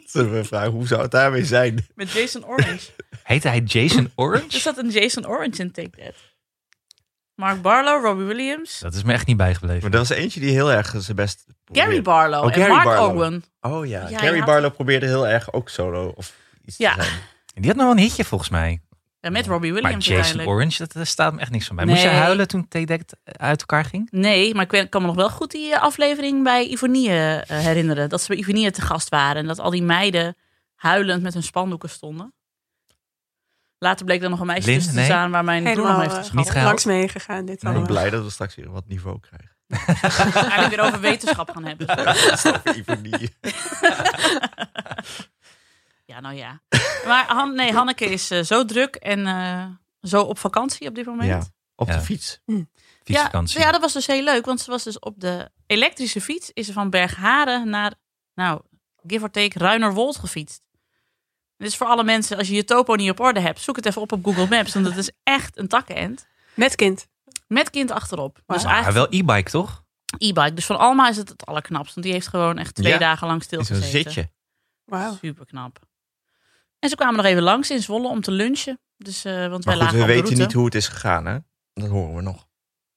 Zullen 0.07 0.33
we 0.33 0.45
vragen, 0.45 0.71
hoe 0.71 0.87
zou 0.87 1.03
het 1.03 1.11
daarmee 1.11 1.45
zijn? 1.45 1.87
Met 1.95 2.11
Jason 2.13 2.45
Orange. 2.47 2.91
Heette 3.23 3.49
hij 3.49 3.61
Jason 3.61 4.05
Er 4.05 4.11
Orange? 4.15 4.61
zat 4.61 4.79
een 4.79 4.91
Jason 4.91 5.27
Orange 5.27 5.63
in 5.63 5.73
Take 5.73 5.91
That. 5.91 6.15
Mark 7.37 7.63
Barlow, 7.63 8.05
Robbie 8.05 8.25
Williams, 8.27 8.79
Dat 8.79 8.95
is 8.95 9.03
me 9.03 9.13
echt 9.13 9.27
niet 9.27 9.37
bijgebleven. 9.37 9.83
Maar 9.83 9.93
er 9.93 9.99
was 9.99 10.09
eentje 10.09 10.41
die 10.41 10.51
heel 10.51 10.73
erg 10.73 10.95
zijn 10.99 11.17
best... 11.17 11.45
Gary 11.47 11.63
probeerde. 11.81 12.03
Barlow 12.03 12.45
Oh, 12.45 12.47
en 12.55 12.61
Gary 12.61 12.73
Mark 12.73 12.85
Barlow. 12.85 13.11
Owen. 13.17 13.45
Oh 13.61 13.87
ja, 13.87 14.09
Ja, 14.09 14.19
Gary 14.19 14.33
je 14.33 14.37
had- 14.41 14.49
Barlow 14.49 14.73
probeerde 14.73 15.07
heel 15.07 15.27
erg 15.29 15.53
ook 15.53 15.69
solo 15.69 16.13
of 16.15 16.33
iets 16.65 16.77
Ja. 16.77 16.95
te 16.95 17.03
zijn. 17.03 17.19
Die 17.55 17.67
had 17.67 17.77
nog 17.77 17.85
wel 17.87 17.95
een 17.95 18.03
hitje 18.03 18.25
volgens 18.25 18.51
mij. 18.51 18.81
Ja, 19.21 19.31
met 19.31 19.47
Robbie 19.47 19.73
Maar 19.73 19.81
Williams 19.83 20.05
Jason 20.07 20.23
uiteindelijk. 20.23 20.57
Orange, 20.59 20.79
dat, 20.79 20.93
daar 20.93 21.07
staat 21.07 21.35
me 21.35 21.41
echt 21.41 21.51
niks 21.51 21.67
van 21.67 21.77
bij. 21.77 21.85
Moest 21.85 22.05
Nee. 22.05 22.13
huilen 22.15 22.49
toen 22.49 22.69
Take 22.69 22.99
uit 23.25 23.61
elkaar 23.61 23.85
ging? 23.85 24.09
Nee, 24.11 24.55
maar 24.55 24.75
ik 24.75 24.91
kan 24.91 25.01
me 25.01 25.07
nog 25.07 25.17
wel 25.17 25.31
goed 25.31 25.51
die 25.51 25.75
eh, 25.75 25.83
aflevering 25.83 26.43
bij 26.45 26.67
Ivonie 26.67 27.09
eh, 27.11 27.41
herinneren. 27.59 28.09
Dat 28.09 28.21
ze 28.21 28.29
bij 28.29 28.37
Ivonie 28.37 28.71
te 28.71 28.81
gast 28.83 29.09
waren. 29.09 29.37
En 29.37 29.47
dat 29.47 29.59
al 29.59 29.71
die 29.71 29.83
meiden 29.83 30.37
huilend 30.75 31.23
met 31.23 31.33
hun 31.35 31.43
spandoeken 31.43 31.89
stonden. 31.89 32.35
Later 33.79 34.05
bleek 34.05 34.23
er 34.23 34.31
nog 34.31 34.41
een 34.41 34.47
meisje 34.47 34.67
Lin, 34.67 34.75
tussen 34.77 34.93
te 34.95 34.99
nee. 34.99 35.09
staan 35.09 35.31
waar 35.31 35.45
mijn 35.45 35.63
broer 35.63 35.75
Helemaal 35.75 35.93
nog 35.93 36.01
heeft 36.03 36.13
eh, 36.15 36.19
geschat. 36.19 36.35
Niet 36.37 36.47
gehaald? 36.51 36.67
langs 36.67 36.85
meegegaan 36.85 37.45
dit 37.45 37.55
Ik 37.55 37.61
ben 37.61 37.71
allemaal. 37.71 37.89
blij 37.89 38.11
dat 38.11 38.25
we 38.25 38.31
straks 38.31 38.55
weer 38.55 38.71
wat 38.71 38.87
niveau 38.87 39.21
krijgen. 39.21 39.55
Eigenlijk 40.51 40.69
weer 40.69 40.81
over 40.81 41.01
wetenschap 41.01 41.51
gaan 41.51 41.65
hebben. 41.65 41.87
Ivonie. 42.79 43.31
Ja, 46.05 46.21
nou 46.21 46.35
ja. 46.35 46.61
Maar 47.07 47.25
Han, 47.27 47.55
nee, 47.55 47.73
Hanneke 47.73 48.05
is 48.05 48.31
eh, 48.31 48.43
zo 48.43 48.65
druk 48.65 48.95
en 48.95 49.27
eh, 49.27 49.65
zo 50.01 50.23
op 50.23 50.39
vakantie 50.39 50.89
op 50.89 50.95
dit 50.95 51.07
moment. 51.07 51.29
Ja, 51.29 51.43
op 51.75 51.89
Ja. 51.89 51.95
de 51.97 52.01
fiets. 52.01 52.41
Fietsvakantie. 53.05 53.59
Ja, 53.59 53.65
ja, 53.67 53.73
dat 53.73 53.81
was 53.81 53.93
dus 53.93 54.07
heel 54.07 54.23
leuk. 54.23 54.45
Want 54.47 54.61
ze 54.61 54.71
was 54.71 54.83
dus 54.83 54.99
op 54.99 55.21
de 55.21 55.51
elektrische 55.67 56.21
fiets. 56.21 56.51
Is 56.53 56.67
ze 56.67 56.73
van 56.73 56.91
Bergharen 56.91 57.69
naar, 57.71 57.93
nou, 58.35 58.61
give 59.07 59.23
or 59.25 59.31
take, 59.31 59.59
Ruinerwold 59.59 60.17
gefietst. 60.17 60.63
Dit 61.57 61.69
is 61.69 61.77
voor 61.77 61.87
alle 61.87 62.05
mensen, 62.05 62.37
als 62.37 62.49
je 62.49 62.55
je 62.55 62.65
topo 62.65 62.95
niet 62.95 63.11
op 63.11 63.21
orde 63.21 63.41
hebt, 63.41 63.61
zoek 63.61 63.77
het 63.77 63.87
even 63.87 64.03
op 64.03 64.13
op 64.13 64.25
Google 64.25 64.47
Maps. 64.49 64.75
Want 64.75 64.87
het 64.87 64.97
is 64.97 65.11
echt 65.23 65.59
een 65.59 65.69
takkenend. 65.69 66.27
Met 66.55 66.75
kind. 66.75 67.07
Met 67.49 67.71
kind 67.71 67.91
achterop. 67.91 68.35
Dus 68.47 68.63
maar 68.65 68.75
eigenlijk 68.75 69.11
wel 69.11 69.21
e-bike 69.21 69.51
toch? 69.51 69.85
e-bike. 70.19 70.53
Dus 70.55 70.67
van 70.67 70.79
Alma 70.79 71.09
is 71.09 71.17
het 71.17 71.29
het 71.29 71.47
allerknapst. 71.47 71.95
Want 71.95 72.07
die 72.07 72.15
heeft 72.15 72.27
gewoon 72.29 72.59
echt 72.59 72.75
twee 72.75 72.93
Ja. 72.93 72.99
dagen 72.99 73.27
lang 73.27 73.43
In 73.43 73.49
zo'n 73.49 73.65
stilgezeten. 73.65 74.13
zitje. 74.13 74.31
Wauw. 74.85 75.17
Super 75.21 75.47
knap. 75.47 75.79
En 76.79 76.89
ze 76.89 76.95
kwamen 76.97 77.17
nog 77.17 77.25
even 77.25 77.43
langs 77.43 77.71
in 77.71 77.83
Zwolle 77.83 78.09
om 78.09 78.21
te 78.21 78.31
lunchen. 78.31 78.79
Dus, 78.97 79.25
eh, 79.25 79.49
want 79.49 79.65
wij 79.65 79.77
Maar 79.77 79.83
goed, 79.83 79.83
lagen 79.83 79.97
we 79.97 80.03
op 80.03 80.07
de 80.07 80.13
weten 80.13 80.25
route. 80.27 80.43
niet 80.43 80.53
hoe 80.53 80.65
het 80.65 80.75
is 80.75 80.89
gegaan, 80.89 81.27
hè? 81.27 81.39
Dat 81.73 81.89
horen 81.89 82.15
we 82.15 82.23
nog. 82.23 82.47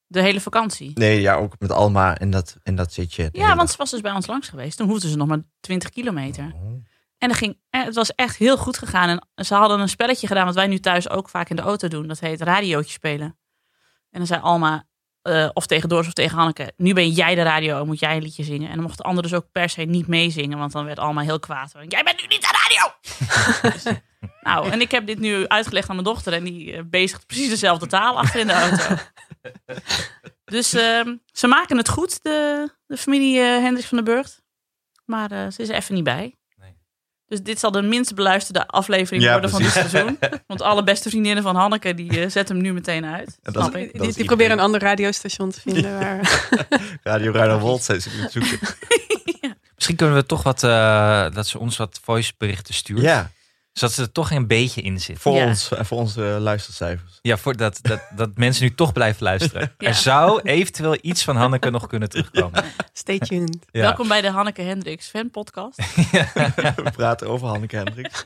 De 0.07 0.21
hele 0.21 0.41
vakantie. 0.41 0.91
Nee, 0.93 1.21
ja, 1.21 1.35
ook 1.35 1.53
met 1.59 1.71
Alma 1.71 2.17
en 2.17 2.29
dat, 2.29 2.57
en 2.63 2.75
dat 2.75 2.93
zitje. 2.93 3.29
Ja, 3.31 3.55
want 3.55 3.69
ze 3.69 3.77
was 3.77 3.89
dus 3.91 4.01
bij 4.01 4.11
ons 4.11 4.27
langs 4.27 4.47
geweest. 4.49 4.77
Toen 4.77 4.87
hoefden 4.89 5.09
ze 5.09 5.17
nog 5.17 5.27
maar 5.27 5.41
20 5.59 5.89
kilometer. 5.89 6.51
Oh. 6.55 6.83
En 7.19 7.29
er 7.29 7.35
ging, 7.35 7.57
eh, 7.69 7.83
het 7.83 7.95
was 7.95 8.15
echt 8.15 8.37
heel 8.37 8.57
goed 8.57 8.77
gegaan. 8.77 9.19
En 9.35 9.45
ze 9.45 9.55
hadden 9.55 9.79
een 9.79 9.89
spelletje 9.89 10.27
gedaan, 10.27 10.45
wat 10.45 10.55
wij 10.55 10.67
nu 10.67 10.79
thuis 10.79 11.09
ook 11.09 11.29
vaak 11.29 11.49
in 11.49 11.55
de 11.55 11.61
auto 11.61 11.87
doen. 11.87 12.07
Dat 12.07 12.19
heet 12.19 12.41
radiootje 12.41 12.91
spelen. 12.91 13.37
En 14.09 14.17
dan 14.17 14.25
zei 14.25 14.41
Alma, 14.41 14.87
eh, 15.21 15.49
of 15.53 15.65
tegen 15.65 15.89
Doors 15.89 16.07
of 16.07 16.13
tegen 16.13 16.37
Hanneke, 16.37 16.73
nu 16.77 16.93
ben 16.93 17.09
jij 17.09 17.35
de 17.35 17.41
radio, 17.41 17.85
moet 17.85 17.99
jij 17.99 18.15
een 18.15 18.21
liedje 18.21 18.43
zingen. 18.43 18.69
En 18.69 18.75
dan 18.75 18.83
mochten 18.83 19.05
anderen 19.05 19.29
dus 19.29 19.39
ook 19.39 19.51
per 19.51 19.69
se 19.69 19.81
niet 19.81 20.07
meezingen, 20.07 20.57
want 20.57 20.71
dan 20.71 20.85
werd 20.85 20.99
Alma 20.99 21.21
heel 21.21 21.39
kwaad. 21.39 21.71
Jij 21.87 22.03
bent 22.03 22.21
nu 22.21 22.27
niet 22.27 22.41
de 22.41 22.67
radio! 22.67 22.93
Dus, 23.71 23.83
nou, 24.49 24.69
en 24.69 24.81
ik 24.81 24.91
heb 24.91 25.05
dit 25.05 25.19
nu 25.19 25.47
uitgelegd 25.47 25.89
aan 25.89 25.95
mijn 25.95 26.07
dochter 26.07 26.33
en 26.33 26.43
die 26.43 26.73
eh, 26.73 26.83
bezigt 26.85 27.25
precies 27.25 27.49
dezelfde 27.49 27.87
taal 27.87 28.17
achter 28.17 28.39
in 28.39 28.47
de 28.47 28.53
auto. 28.53 28.95
Dus 30.45 30.73
ehm, 30.73 31.15
ze 31.31 31.47
maken 31.47 31.77
het 31.77 31.89
goed, 31.89 32.23
de, 32.23 32.69
de 32.85 32.97
familie 32.97 33.39
Hendricks 33.39 33.87
van 33.87 33.97
den 33.97 34.15
Burgt. 34.15 34.41
Maar 35.05 35.51
ze 35.51 35.61
is 35.61 35.69
er 35.69 35.75
even 35.75 35.95
niet 35.95 36.03
bij. 36.03 36.38
Dus 37.29 37.41
dit 37.41 37.59
zal 37.59 37.71
de 37.71 37.81
minst 37.81 38.15
beluisterde 38.15 38.67
aflevering 38.67 39.23
Ja, 39.23 39.31
worden 39.31 39.49
van 39.49 39.61
dit 39.61 39.71
seizoen. 39.71 40.19
Want 40.47 40.61
alle 40.61 40.83
beste 40.83 41.09
vriendinnen 41.09 41.43
van 41.43 41.55
Hanneke, 41.55 41.93
die 41.95 42.09
eh, 42.21 42.29
zetten 42.29 42.55
hem 42.55 42.63
nu 42.63 42.73
meteen 42.73 43.05
uit. 43.05 43.39
En 43.43 43.53
dat 43.53 43.63
Snap 43.63 43.75
is- 43.75 43.83
ik. 43.83 43.97
dat 43.97 44.13
Die, 44.13 44.25
proberen 44.25 44.51
een 44.51 44.63
ander 44.63 44.81
radiostation 44.81 45.51
te 45.51 45.61
vinden. 45.61 45.99
Waar... 45.99 46.49
Radio 47.03 47.31
Ruiderwold 47.31 47.83
zijn 47.83 48.01
ze 48.01 48.09
zoeken. 48.29 48.59
Misschien 49.75 49.95
kunnen 49.95 50.15
we 50.15 50.25
toch 50.25 50.43
wat, 50.43 50.63
eh, 50.63 51.25
dat 51.33 51.47
ze 51.47 51.59
ons 51.59 51.77
wat 51.77 51.99
voiceberichten 52.03 52.73
stuurt. 52.73 53.01
Ja, 53.01 53.31
Zodat 53.79 53.93
ze 53.95 54.01
er 54.01 54.11
toch 54.11 54.31
een 54.31 54.47
beetje 54.47 54.81
in 54.81 54.99
zit. 54.99 55.19
Voor 55.19 55.35
Ja. 55.35 55.45
ons 55.47 55.71
en 55.71 55.85
voor 55.85 55.97
onze 55.97 56.21
luistercijfers. 56.21 57.19
Ja, 57.21 57.37
voor 57.37 57.55
dat, 57.57 57.79
dat, 57.81 58.01
dat 58.15 58.29
mensen 58.45 58.63
nu 58.63 58.75
toch 58.75 58.93
blijven 58.93 59.23
luisteren. 59.23 59.71
Ja. 59.77 59.87
Er 59.87 59.93
zou 59.93 60.41
eventueel 60.41 60.97
iets 61.01 61.23
van 61.23 61.35
Hanneke 61.35 61.69
nog 61.69 61.87
kunnen 61.87 62.09
terugkomen. 62.09 62.63
Stay 62.93 63.19
tuned. 63.19 63.57
Ja. 63.71 63.81
Welkom 63.81 64.07
bij 64.07 64.21
de 64.21 64.29
Hanneke 64.29 64.61
Hendricks 64.61 65.07
fan 65.07 65.29
podcast. 65.31 65.77
We 66.75 66.91
praten 66.91 67.27
over 67.27 67.47
Hanneke 67.47 67.75
Hendricks. 67.75 68.23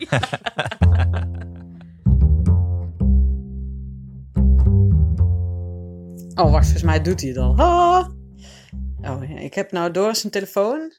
Oh, 6.35 6.51
wacht, 6.51 6.63
volgens 6.63 6.83
mij 6.83 7.01
doet 7.01 7.21
hij 7.21 7.29
het 7.29 7.37
al. 7.39 7.55
Ah. 7.57 8.07
Oh, 9.01 9.29
ja, 9.29 9.37
ik 9.39 9.53
heb 9.53 9.71
nou 9.71 9.91
door 9.91 10.15
zijn 10.15 10.31
telefoon. 10.31 10.91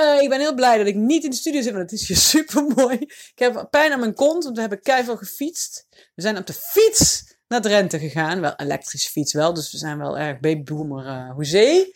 Eh, 0.00 0.22
ik 0.22 0.28
ben 0.28 0.40
heel 0.40 0.54
blij 0.54 0.78
dat 0.78 0.86
ik 0.86 0.94
niet 0.94 1.24
in 1.24 1.30
de 1.30 1.36
studio 1.36 1.62
zit, 1.62 1.72
want 1.72 1.90
het 1.90 2.00
is 2.00 2.08
hier 2.08 2.16
super 2.42 2.64
mooi. 2.64 2.96
Ik 2.98 3.32
heb 3.34 3.66
pijn 3.70 3.92
aan 3.92 4.00
mijn 4.00 4.14
kont, 4.14 4.44
want 4.44 4.54
we 4.54 4.60
hebben 4.60 4.82
keihard 4.82 5.18
gefietst. 5.18 5.86
We 6.14 6.22
zijn 6.22 6.36
op 6.38 6.46
de 6.46 6.52
fiets 6.52 7.34
naar 7.48 7.60
Drenthe 7.60 7.98
gegaan. 7.98 8.40
Wel 8.40 8.54
elektrische 8.56 9.10
fiets 9.10 9.32
wel, 9.32 9.54
dus 9.54 9.72
we 9.72 9.78
zijn 9.78 9.98
wel 9.98 10.18
erg 10.18 10.40
babyboomer 10.40 11.06
uh, 11.06 11.30
hoezee. 11.32 11.94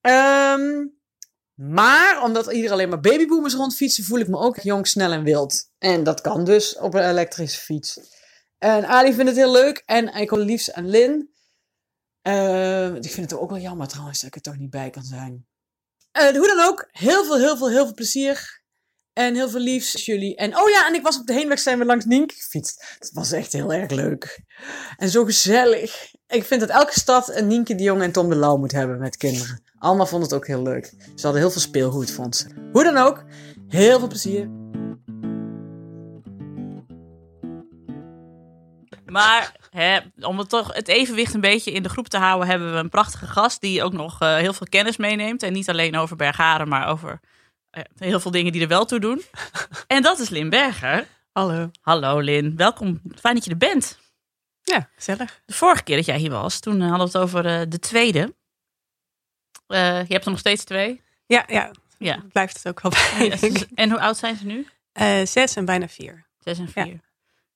Ehm, 0.00 0.86
maar 1.54 2.22
omdat 2.22 2.50
hier 2.50 2.72
alleen 2.72 2.88
maar 2.88 3.00
babyboomers 3.00 3.54
rondfietsen, 3.54 4.04
voel 4.04 4.18
ik 4.18 4.28
me 4.28 4.38
ook 4.38 4.58
jong, 4.58 4.86
snel 4.86 5.12
en 5.12 5.24
wild. 5.24 5.70
En 5.78 6.02
dat 6.02 6.20
kan 6.20 6.44
dus 6.44 6.76
op 6.76 6.94
een 6.94 7.08
elektrische 7.08 7.60
fiets. 7.60 8.00
En 8.58 8.86
Ali 8.86 9.12
vindt 9.12 9.28
het 9.28 9.38
heel 9.38 9.52
leuk. 9.52 9.82
En 9.86 10.14
ik 10.14 10.30
hoor 10.30 10.38
liefst 10.38 10.72
aan 10.72 10.88
Lin. 10.88 11.30
Uh, 12.22 12.94
ik 12.94 13.10
vind 13.10 13.30
het 13.30 13.40
ook 13.40 13.50
wel 13.50 13.58
jammer 13.58 13.88
trouwens 13.88 14.20
dat 14.20 14.28
ik 14.28 14.34
er 14.34 14.42
toch 14.42 14.58
niet 14.58 14.70
bij 14.70 14.90
kan 14.90 15.04
zijn. 15.04 15.48
Uh, 16.18 16.36
hoe 16.36 16.46
dan 16.46 16.66
ook, 16.66 16.88
heel 16.90 17.24
veel, 17.24 17.38
heel 17.38 17.56
veel, 17.56 17.68
heel 17.68 17.84
veel 17.84 17.94
plezier. 17.94 18.58
En 19.12 19.34
heel 19.34 19.48
veel 19.48 19.60
liefs 19.60 20.04
jullie. 20.04 20.36
En 20.36 20.58
oh 20.58 20.68
ja, 20.68 20.86
en 20.86 20.94
ik 20.94 21.02
was 21.02 21.18
op 21.18 21.26
de 21.26 21.32
heenweg 21.32 21.58
zijn 21.58 21.78
we 21.78 21.84
langs 21.84 22.04
Nienke 22.04 22.34
gefietst. 22.34 22.96
Dat 22.98 23.10
was 23.12 23.32
echt 23.32 23.52
heel 23.52 23.72
erg 23.72 23.90
leuk. 23.90 24.44
En 24.96 25.08
zo 25.08 25.24
gezellig. 25.24 26.14
Ik 26.26 26.44
vind 26.44 26.60
dat 26.60 26.70
elke 26.70 27.00
stad 27.00 27.36
een 27.36 27.46
Nienke 27.46 27.74
de 27.74 27.82
Jong 27.82 28.02
en 28.02 28.12
Tom 28.12 28.28
de 28.28 28.36
Lauw 28.36 28.56
moet 28.56 28.72
hebben 28.72 28.98
met 28.98 29.16
kinderen. 29.16 29.62
Alma 29.78 30.06
vond 30.06 30.22
het 30.22 30.32
ook 30.32 30.46
heel 30.46 30.62
leuk. 30.62 30.84
Ze 31.14 31.22
hadden 31.22 31.40
heel 31.40 31.50
veel 31.50 31.60
speelgoed, 31.60 32.10
vond 32.10 32.36
ze. 32.36 32.46
Hoe 32.72 32.84
dan 32.84 32.96
ook, 32.96 33.24
heel 33.68 33.98
veel 33.98 34.08
plezier. 34.08 34.50
Maar 39.04 39.59
hè, 39.70 39.98
om 40.20 40.38
het 40.38 40.48
toch 40.48 40.74
het 40.74 40.88
evenwicht 40.88 41.34
een 41.34 41.40
beetje 41.40 41.72
in 41.72 41.82
de 41.82 41.88
groep 41.88 42.08
te 42.08 42.18
houden, 42.18 42.48
hebben 42.48 42.72
we 42.72 42.78
een 42.78 42.88
prachtige 42.88 43.26
gast 43.26 43.60
die 43.60 43.82
ook 43.82 43.92
nog 43.92 44.22
uh, 44.22 44.36
heel 44.36 44.52
veel 44.52 44.66
kennis 44.70 44.96
meeneemt. 44.96 45.42
En 45.42 45.52
niet 45.52 45.68
alleen 45.68 45.96
over 45.96 46.16
Bergharen, 46.16 46.68
maar 46.68 46.88
over 46.88 47.20
uh, 47.72 47.84
heel 47.98 48.20
veel 48.20 48.30
dingen 48.30 48.52
die 48.52 48.62
er 48.62 48.68
wel 48.68 48.84
toe 48.84 49.00
doen. 49.00 49.22
en 49.86 50.02
dat 50.02 50.18
is 50.18 50.28
Lin 50.28 50.50
Berger. 50.50 51.06
Hallo. 51.32 51.70
Hallo 51.80 52.20
Lin, 52.20 52.56
welkom. 52.56 53.00
Fijn 53.18 53.34
dat 53.34 53.44
je 53.44 53.50
er 53.50 53.56
bent. 53.56 53.98
Ja, 54.62 54.90
gezellig. 54.94 55.42
De 55.46 55.54
vorige 55.54 55.82
keer 55.82 55.96
dat 55.96 56.06
jij 56.06 56.18
hier 56.18 56.30
was, 56.30 56.60
toen 56.60 56.80
hadden 56.80 56.98
we 56.98 57.04
het 57.04 57.16
over 57.16 57.46
uh, 57.46 57.60
de 57.68 57.78
tweede. 57.78 58.34
je 59.66 60.04
hebt 60.08 60.24
er 60.24 60.30
nog 60.30 60.38
steeds 60.38 60.64
twee. 60.64 61.02
Ja, 61.26 61.44
ja. 61.46 61.70
ja. 61.98 62.22
Blijft 62.32 62.56
het 62.56 62.68
ook 62.68 62.80
wel 62.80 62.92
bij. 63.18 63.38
Ja, 63.50 63.66
en 63.74 63.90
hoe 63.90 64.00
oud 64.00 64.16
zijn 64.16 64.36
ze 64.36 64.46
nu? 64.46 64.66
zes 65.24 65.56
en 65.56 65.64
bijna 65.64 65.88
vier. 65.88 66.26
Zes 66.38 66.58
en 66.58 66.68
vier. 66.68 66.86
Ja. 66.86 67.09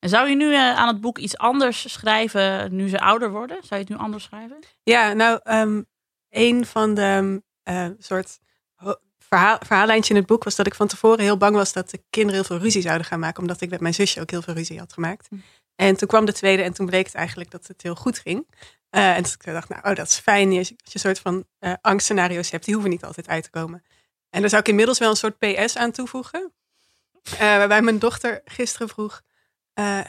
En 0.05 0.11
zou 0.11 0.29
je 0.29 0.37
nu 0.37 0.51
uh, 0.51 0.77
aan 0.77 0.89
het 0.89 1.01
boek 1.01 1.19
iets 1.19 1.39
anders 1.39 1.93
schrijven 1.93 2.75
nu 2.77 2.89
ze 2.89 3.01
ouder 3.01 3.31
worden? 3.31 3.57
Zou 3.57 3.81
je 3.81 3.87
het 3.87 3.89
nu 3.89 3.97
anders 3.97 4.25
schrijven? 4.25 4.59
Ja, 4.83 5.13
nou, 5.13 5.41
um, 5.45 5.87
een 6.31 6.67
van 6.67 6.95
de 6.95 7.43
uh, 7.65 7.87
soort 7.99 8.39
verhaal, 9.19 9.59
verhaallijntje 9.67 10.15
in 10.15 10.21
het 10.21 10.29
boek 10.29 10.45
was 10.45 10.57
dat 10.57 10.67
ik 10.67 10.75
van 10.75 10.87
tevoren 10.87 11.25
heel 11.25 11.37
bang 11.37 11.57
was 11.57 11.73
dat 11.73 11.91
de 11.91 12.03
kinderen 12.11 12.35
heel 12.35 12.45
veel 12.45 12.65
ruzie 12.65 12.83
zouden 12.83 13.07
gaan 13.07 13.19
maken, 13.19 13.41
omdat 13.41 13.61
ik 13.61 13.71
met 13.71 13.81
mijn 13.81 13.95
zusje 13.95 14.21
ook 14.21 14.31
heel 14.31 14.43
veel 14.43 14.55
ruzie 14.55 14.79
had 14.79 14.93
gemaakt. 14.93 15.27
Hm. 15.29 15.37
En 15.77 15.97
toen 15.97 16.09
kwam 16.09 16.25
de 16.25 16.33
tweede 16.33 16.63
en 16.63 16.73
toen 16.73 16.87
bleek 16.87 17.07
het 17.07 17.15
eigenlijk 17.15 17.51
dat 17.51 17.67
het 17.67 17.83
heel 17.83 17.95
goed 17.95 18.19
ging. 18.19 18.47
Uh, 18.91 19.17
en 19.17 19.23
dus 19.23 19.33
ik 19.33 19.45
dacht, 19.45 19.69
nou, 19.69 19.83
oh, 19.85 19.95
dat 19.95 20.09
is 20.09 20.19
fijn. 20.19 20.59
Als 20.59 20.69
je 20.69 20.75
een 20.93 21.01
soort 21.01 21.19
van 21.19 21.45
angstscenario's 21.81 22.51
hebt, 22.51 22.65
die 22.65 22.75
hoeven 22.75 22.93
niet 22.93 23.05
altijd 23.05 23.29
uit 23.29 23.43
te 23.43 23.51
komen. 23.51 23.85
En 24.31 24.41
daar 24.41 24.51
zou 24.51 24.63
ik 24.63 24.69
inmiddels 24.69 24.99
wel 24.99 25.11
een 25.11 25.17
soort 25.17 25.39
PS 25.39 25.77
aan 25.77 25.91
toevoegen. 25.91 26.53
Uh, 27.33 27.39
waarbij 27.39 27.83
mijn 27.83 27.99
dochter 27.99 28.41
gisteren 28.45 28.89
vroeg, 28.89 29.23
uh, 29.75 30.01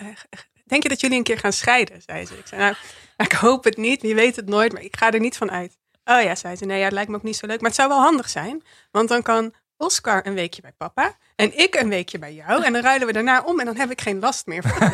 denk 0.64 0.84
je 0.84 0.90
dat 0.90 1.02
jullie 1.02 1.18
een 1.18 1.24
keer 1.24 1.40
gaan 1.40 1.54
scheiden? 1.54 2.02
Zei 2.02 2.26
ze. 2.26 2.38
Ik 2.38 2.48
zei, 2.48 2.62
nou, 2.62 2.76
ik 3.18 3.32
hoop 3.32 3.64
het 3.64 3.78
niet, 3.78 4.02
je 4.02 4.16
weet 4.16 4.36
het 4.36 4.48
nooit, 4.48 4.74
maar 4.74 4.82
ik 4.82 4.98
ga 4.98 5.12
er 5.12 5.20
niet 5.20 5.38
van 5.38 5.52
uit. 5.52 5.78
Oh 6.06 6.22
ja, 6.22 6.36
zei 6.36 6.56
ze, 6.56 6.66
nee, 6.66 6.78
ja, 6.78 6.84
het 6.84 6.94
lijkt 6.94 7.10
me 7.10 7.16
ook 7.16 7.24
niet 7.24 7.36
zo 7.36 7.48
leuk. 7.48 7.60
Maar 7.60 7.70
het 7.70 7.80
zou 7.80 7.90
wel 7.90 8.02
handig 8.02 8.30
zijn, 8.30 8.64
want 8.92 9.10
dan 9.10 9.22
kan 9.22 9.54
Oscar 9.78 10.28
een 10.28 10.34
weekje 10.34 10.62
bij 10.62 10.72
papa 10.78 11.18
en 11.36 11.58
ik 11.58 11.76
een 11.76 11.90
weekje 11.90 12.20
bij 12.20 12.34
jou. 12.34 12.64
En 12.64 12.74
dan 12.74 12.82
ruilen 12.82 13.08
we 13.08 13.14
daarna 13.14 13.44
om 13.44 13.60
en 13.60 13.66
dan 13.66 13.76
heb 13.76 13.92
ik 13.92 14.02
geen 14.02 14.20
last 14.20 14.46
meer 14.46 14.62
van 14.62 14.90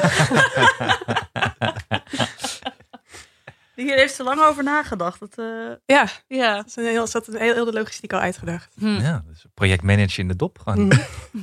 Hier 3.76 3.96
heeft 4.02 4.16
ze 4.16 4.24
lang 4.24 4.42
over 4.42 4.64
nagedacht. 4.64 5.20
Dat, 5.20 5.38
uh... 5.38 5.72
Ja, 5.86 6.08
ja. 6.28 6.56
Dat 6.56 6.68
is 6.68 6.76
een 6.76 6.86
heel, 6.86 7.08
zat 7.08 7.28
een 7.28 7.40
heel, 7.40 7.54
heel 7.54 7.66
de 7.66 7.74
logistiek 7.74 8.14
al 8.14 8.20
uitgedacht. 8.20 8.74
Hm. 8.80 9.00
Ja, 9.00 9.24
dus 9.28 9.46
projectmanager 9.54 10.20
in 10.20 10.28
de 10.28 10.36
dop 10.36 10.60
gewoon. 10.60 10.88
Mhm. 10.88 11.02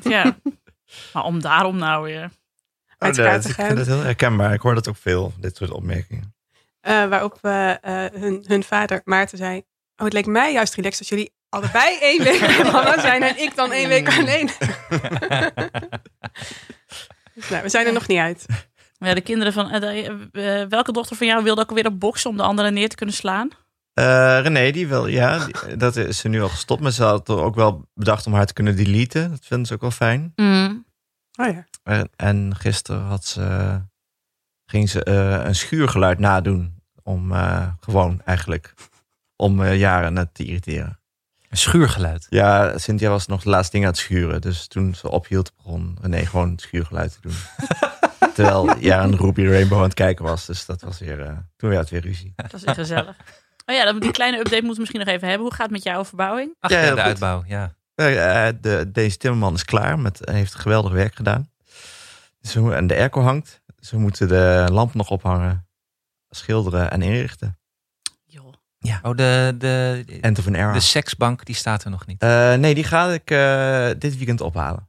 ja. 0.08 0.38
Maar 1.12 1.24
om 1.24 1.40
daarom 1.40 1.76
nou 1.76 2.02
weer. 2.02 2.30
Oh, 2.98 3.12
dat, 3.12 3.44
ik 3.44 3.54
vind 3.54 3.78
het 3.78 3.86
heel 3.86 4.02
herkenbaar. 4.02 4.52
Ik 4.52 4.60
hoor 4.60 4.74
dat 4.74 4.88
ook 4.88 4.96
veel, 4.96 5.32
dit 5.40 5.56
soort 5.56 5.70
opmerkingen. 5.70 6.34
Uh, 6.82 7.08
waarop 7.08 7.38
uh, 7.42 7.68
uh, 7.68 7.74
hun, 8.12 8.44
hun 8.46 8.62
vader 8.62 9.00
Maarten 9.04 9.38
zei... 9.38 9.62
Oh, 9.96 10.04
het 10.04 10.12
leek 10.12 10.26
mij 10.26 10.52
juist 10.52 10.74
relaxed 10.74 10.98
als 10.98 11.08
jullie 11.08 11.32
allebei 11.48 11.98
één 12.10 12.22
week 12.22 12.40
bij 12.40 12.72
mama 12.72 13.00
zijn... 13.00 13.22
en 13.22 13.42
ik 13.42 13.56
dan 13.56 13.72
één 13.72 13.88
week 13.88 14.08
alleen. 14.18 14.46
dus, 17.34 17.48
nou, 17.48 17.62
we 17.62 17.68
zijn 17.68 17.86
er 17.86 17.92
nog 17.92 18.08
niet 18.08 18.18
uit. 18.18 18.46
Ja, 19.00 19.14
de 19.14 19.20
kinderen 19.20 19.52
van... 19.52 19.70
welke 20.68 20.92
dochter 20.92 21.16
van 21.16 21.26
jou 21.26 21.42
wilde 21.42 21.60
ook 21.60 21.68
alweer 21.68 21.86
op 21.86 22.00
boksen 22.00 22.30
om 22.30 22.36
de 22.36 22.42
andere 22.42 22.70
neer 22.70 22.88
te 22.88 22.96
kunnen 22.96 23.14
slaan? 23.14 23.48
Uh, 23.94 24.40
René, 24.42 24.70
die 24.70 24.88
wil, 24.88 25.06
ja, 25.06 25.44
die, 25.44 25.76
dat 25.76 25.96
is 25.96 26.18
ze 26.18 26.28
nu 26.28 26.42
al 26.42 26.48
gestopt. 26.48 26.80
Maar 26.80 26.92
ze 26.92 27.02
had 27.02 27.28
er 27.28 27.42
ook 27.42 27.54
wel 27.54 27.88
bedacht 27.94 28.26
om 28.26 28.34
haar 28.34 28.46
te 28.46 28.52
kunnen 28.52 28.76
deleten. 28.76 29.30
Dat 29.30 29.40
vinden 29.42 29.66
ze 29.66 29.74
ook 29.74 29.80
wel 29.80 29.90
fijn. 29.90 30.32
Mm. 30.36 30.84
Oh 31.40 31.52
ja. 31.52 31.64
En, 31.82 32.10
en 32.16 32.56
gisteren 32.56 33.02
had 33.02 33.24
ze, 33.24 33.78
ging 34.66 34.90
ze 34.90 35.06
uh, 35.08 35.44
een 35.44 35.54
schuurgeluid 35.54 36.18
nadoen. 36.18 36.76
Om 37.02 37.32
uh, 37.32 37.66
gewoon 37.80 38.22
eigenlijk, 38.24 38.74
om 39.36 39.64
jaren 39.64 40.32
te 40.32 40.44
irriteren. 40.44 41.00
Een 41.48 41.56
schuurgeluid? 41.56 42.26
Ja, 42.30 42.78
Cynthia 42.78 43.10
was 43.10 43.26
nog 43.26 43.42
de 43.42 43.48
laatste 43.48 43.72
ding 43.72 43.84
aan 43.84 43.90
het 43.90 44.00
schuren. 44.00 44.40
Dus 44.40 44.66
toen 44.66 44.94
ze 44.94 45.10
ophield, 45.10 45.52
begon 45.56 45.98
René 46.00 46.26
gewoon 46.26 46.50
het 46.50 46.60
schuurgeluid 46.60 47.12
te 47.12 47.20
doen. 47.20 47.36
Terwijl 48.34 48.78
ja, 48.78 49.02
een 49.02 49.16
Ruby 49.16 49.46
Rainbow 49.46 49.78
aan 49.78 49.84
het 49.84 49.94
kijken 49.94 50.24
was. 50.24 50.46
Dus 50.46 50.66
dat 50.66 50.82
was 50.82 50.98
weer, 50.98 51.44
toen 51.56 51.70
werd 51.70 51.80
het 51.80 51.90
weer 51.90 52.00
ruzie. 52.00 52.32
Dat 52.36 52.52
is 52.52 52.64
weer 52.64 52.74
gezellig. 52.74 53.16
Oh 53.66 53.74
ja, 53.74 53.92
die 53.92 54.10
kleine 54.10 54.38
update 54.38 54.56
moeten 54.56 54.74
we 54.74 54.80
misschien 54.80 55.00
nog 55.00 55.08
even 55.08 55.28
hebben. 55.28 55.46
Hoe 55.46 55.54
gaat 55.54 55.66
het 55.66 55.70
met 55.70 55.82
jouw 55.82 56.04
verbouwing? 56.04 56.54
Ach, 56.60 56.70
ja, 56.70 56.80
ja, 56.82 56.94
de 56.94 57.02
uitbouw, 57.02 57.44
ja. 57.46 57.74
Uh, 58.00 58.48
de, 58.60 58.90
deze 58.92 59.16
timmerman 59.16 59.54
is 59.54 59.64
klaar. 59.64 59.98
Met, 59.98 60.20
heeft 60.30 60.54
geweldig 60.54 60.92
werk 60.92 61.14
gedaan. 61.14 61.50
Dus 62.40 62.54
we, 62.54 62.74
en 62.74 62.86
de 62.86 62.94
airco 62.94 63.20
hangt. 63.20 63.60
Ze 63.66 63.74
dus 63.76 63.90
moeten 63.90 64.28
de 64.28 64.66
lamp 64.70 64.94
nog 64.94 65.10
ophangen, 65.10 65.68
schilderen 66.28 66.90
en 66.90 67.02
inrichten. 67.02 67.58
Joh. 68.24 68.52
Ja. 68.78 69.00
Oh, 69.02 69.16
de, 69.16 69.54
de, 69.58 70.04
End 70.20 70.38
of 70.38 70.46
an 70.46 70.54
era. 70.54 70.72
de 70.72 70.80
seksbank, 70.80 71.44
die 71.44 71.54
staat 71.54 71.84
er 71.84 71.90
nog 71.90 72.06
niet. 72.06 72.22
Uh, 72.22 72.54
nee, 72.54 72.74
die 72.74 72.84
ga 72.84 73.12
ik 73.12 73.30
uh, 73.30 73.90
dit 73.98 74.16
weekend 74.16 74.40
ophalen. 74.40 74.88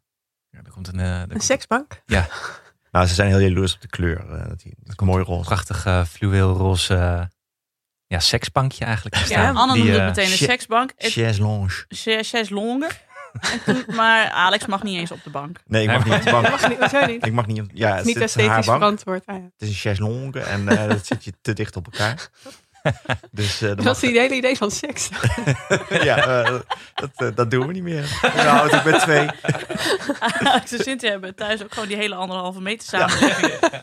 Ja, 0.49 0.59
er 0.63 0.71
komt 0.71 0.87
een, 0.87 0.99
uh, 0.99 1.21
een 1.27 1.41
seksbank? 1.41 2.01
Ja. 2.05 2.27
nou, 2.91 3.05
ze 3.05 3.13
zijn 3.13 3.29
heel 3.29 3.39
jaloers 3.39 3.73
op 3.73 3.81
de 3.81 3.87
kleur. 3.87 4.47
dat 4.47 4.59
die, 4.59 4.73
dat 4.79 4.99
mooi 4.99 5.23
roze. 5.23 5.43
Prachtig 5.43 6.07
fluweelroze 6.07 7.29
ja, 8.09 8.19
seksbankje 8.19 8.85
eigenlijk. 8.85 9.15
Ja, 9.15 9.51
Anne 9.51 9.77
noemde 9.77 9.91
het 9.91 10.03
meteen 10.03 10.31
een 10.31 10.37
seksbank. 10.37 10.91
Chaise 10.97 11.41
longue. 11.41 11.85
Chaise 11.89 12.53
longue. 12.53 12.89
Toen, 13.65 13.83
maar 13.95 14.29
Alex 14.29 14.65
mag 14.65 14.83
niet 14.83 14.97
eens 14.97 15.11
op 15.11 15.23
de 15.23 15.29
bank. 15.29 15.59
Nee, 15.65 15.83
ik 15.83 15.89
mag 15.89 16.05
niet 16.05 16.13
op 16.13 16.23
de 16.23 16.31
bank. 16.31 16.49
mag 16.49 16.69
niet, 16.69 16.77
hoezo 16.77 17.05
niet? 17.05 17.25
Ik 17.25 17.33
mag 17.33 17.45
niet 17.47 17.61
op, 17.61 17.69
ja, 17.73 17.95
het 17.95 18.05
niet 18.05 18.15
is 18.15 18.21
esthetisch 18.21 18.65
verantwoord. 18.65 19.25
Ah, 19.25 19.35
ja. 19.35 19.41
Het 19.41 19.61
is 19.61 19.69
een 19.69 19.75
chaise 19.75 20.01
longue 20.01 20.41
en 20.41 20.61
uh, 20.61 20.87
dat 20.87 21.05
zit 21.05 21.23
je 21.23 21.33
te 21.41 21.53
dicht 21.53 21.75
op 21.75 21.85
elkaar. 21.85 22.29
Dus, 23.31 23.61
uh, 23.61 23.75
dat 23.75 23.95
is 23.95 24.01
het 24.01 24.11
hele 24.11 24.35
idee 24.35 24.57
van 24.57 24.71
seks. 24.71 25.09
ja, 25.89 26.47
uh, 26.49 26.59
dat, 27.15 27.35
dat, 27.35 27.51
doen 27.51 27.67
we 27.67 27.73
niet 27.73 27.83
meer. 27.83 28.01
We 28.35 28.41
houden 28.41 28.75
het 28.75 28.91
met 28.91 29.01
twee. 29.01 29.27
Alex 30.19 30.71
en 30.71 30.83
Cynthia 30.83 31.09
hebben 31.09 31.35
thuis 31.35 31.63
ook 31.63 31.73
gewoon 31.73 31.87
die 31.87 31.97
hele 31.97 32.15
anderhalve 32.15 32.61
meter 32.61 32.99
ja. 32.99 33.07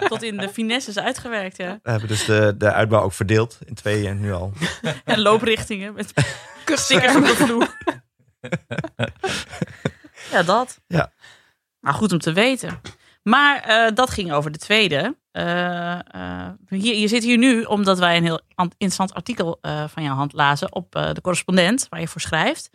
tot 0.09 0.23
in 0.23 0.37
de 0.37 0.49
finesses 0.49 0.99
uitgewerkt. 0.99 1.57
Ja. 1.57 1.79
We 1.83 1.91
hebben 1.91 2.09
dus 2.09 2.25
de, 2.25 2.55
de 2.59 2.73
uitbouw 2.73 3.03
ook 3.03 3.13
verdeeld 3.13 3.59
in 3.65 3.75
twee 3.75 4.09
en 4.09 4.21
nu 4.21 4.33
al. 4.33 4.53
En 5.05 5.21
looprichtingen 5.21 5.95
met 5.95 6.13
stickers 6.65 7.17
op 7.17 7.27
de 7.27 7.35
vloer. 7.37 7.77
ja, 10.31 10.43
dat. 10.43 10.81
Ja. 10.87 11.13
Maar 11.81 11.95
goed 11.95 12.13
om 12.13 12.19
te 12.19 12.33
weten. 12.33 12.81
Maar 13.23 13.69
uh, 13.69 13.95
dat 13.95 14.11
ging 14.11 14.33
over 14.33 14.53
de 14.53 14.59
tweede. 14.59 15.17
Uh, 15.37 15.99
uh, 16.15 16.49
hier, 16.69 16.95
je 16.95 17.09
zit 17.09 17.23
hier 17.23 17.39
nu 17.39 17.63
omdat 17.63 17.99
wij 17.99 18.17
een 18.17 18.23
heel 18.23 18.41
interessant 18.57 19.15
artikel 19.15 19.59
van 19.87 20.03
jouw 20.03 20.15
hand 20.15 20.33
lazen 20.33 20.75
op 20.75 20.93
de 20.93 21.21
correspondent, 21.23 21.87
waar 21.89 22.01
je 22.01 22.09
voor 22.09 22.21
schrijft. 22.21 22.71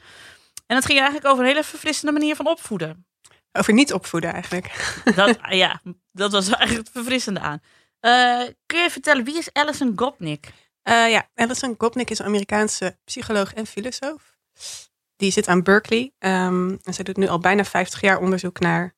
En 0.67 0.75
het 0.75 0.85
ging 0.85 0.99
eigenlijk 0.99 1.27
over 1.27 1.43
een 1.43 1.49
hele 1.49 1.63
verfrissende 1.63 2.11
manier 2.11 2.35
van 2.35 2.47
opvoeden. 2.47 3.05
Over 3.51 3.73
niet 3.73 3.93
opvoeden 3.93 4.33
eigenlijk. 4.33 4.93
Dat, 5.15 5.37
ja, 5.49 5.81
dat 6.11 6.31
was 6.31 6.49
eigenlijk 6.49 6.87
het 6.87 6.95
verfrissende 6.95 7.39
aan. 7.39 7.61
Eh, 7.99 8.47
kun 8.65 8.79
je 8.79 8.89
vertellen, 8.89 9.23
wie 9.23 9.37
is 9.37 9.53
Alison 9.53 9.93
Gopnik? 9.95 10.51
Eh, 10.81 11.09
ja, 11.09 11.29
Alison 11.35 11.75
Gopnik 11.77 12.09
is 12.09 12.19
een 12.19 12.25
Amerikaanse 12.25 12.97
psycholoog 13.03 13.53
en 13.53 13.65
filosoof. 13.65 14.37
Die 15.15 15.31
zit 15.31 15.47
aan 15.47 15.63
Berkeley. 15.63 16.13
ehm, 16.17 16.77
en 16.83 16.93
zij 16.93 17.03
doet 17.03 17.17
nu 17.17 17.27
al 17.27 17.39
bijna 17.39 17.63
50 17.63 18.01
jaar 18.01 18.19
onderzoek 18.19 18.59
naar 18.59 18.95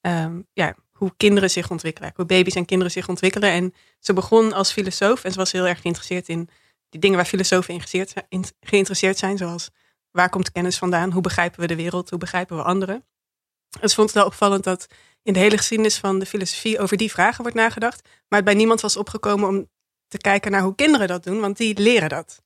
ehm, 0.00 0.40
ja, 0.52 0.74
hoe 1.02 1.14
kinderen 1.16 1.50
zich 1.50 1.70
ontwikkelen. 1.70 2.12
Hoe 2.14 2.24
baby's 2.24 2.54
en 2.54 2.64
kinderen 2.64 2.92
zich 2.92 3.08
ontwikkelen. 3.08 3.50
En 3.50 3.74
ze 3.98 4.12
begon 4.12 4.52
als 4.52 4.72
filosoof 4.72 5.24
en 5.24 5.32
ze 5.32 5.38
was 5.38 5.52
heel 5.52 5.66
erg 5.66 5.80
geïnteresseerd 5.80 6.28
in 6.28 6.48
die 6.88 7.00
dingen 7.00 7.16
waar 7.16 7.26
filosofen 7.26 7.74
in 8.28 8.44
geïnteresseerd 8.60 9.18
zijn-. 9.18 9.38
Zoals 9.38 9.70
waar 10.10 10.28
komt 10.28 10.52
kennis 10.52 10.78
vandaan? 10.78 11.12
Hoe 11.12 11.22
begrijpen 11.22 11.60
we 11.60 11.66
de 11.66 11.76
wereld? 11.76 12.10
Hoe 12.10 12.18
begrijpen 12.18 12.56
we 12.56 12.62
anderen? 12.62 13.04
En 13.80 13.88
ze 13.88 13.94
vond 13.94 14.08
het 14.08 14.16
wel 14.16 14.26
opvallend 14.26 14.64
dat 14.64 14.86
in 15.22 15.32
de 15.32 15.38
hele 15.38 15.56
geschiedenis 15.56 15.98
van 15.98 16.18
de 16.18 16.26
filosofie 16.26 16.78
over 16.78 16.96
die 16.96 17.10
vragen 17.10 17.42
wordt 17.42 17.56
nagedacht. 17.56 18.08
Maar 18.28 18.38
het 18.38 18.48
bij 18.48 18.54
niemand 18.54 18.80
was 18.80 18.96
opgekomen 18.96 19.48
om 19.48 19.68
te 20.08 20.18
kijken 20.18 20.50
naar 20.50 20.62
hoe 20.62 20.74
kinderen 20.74 21.08
dat 21.08 21.24
doen, 21.24 21.40
want 21.40 21.56
die 21.56 21.80
leren 21.80 22.08
dat. 22.08 22.42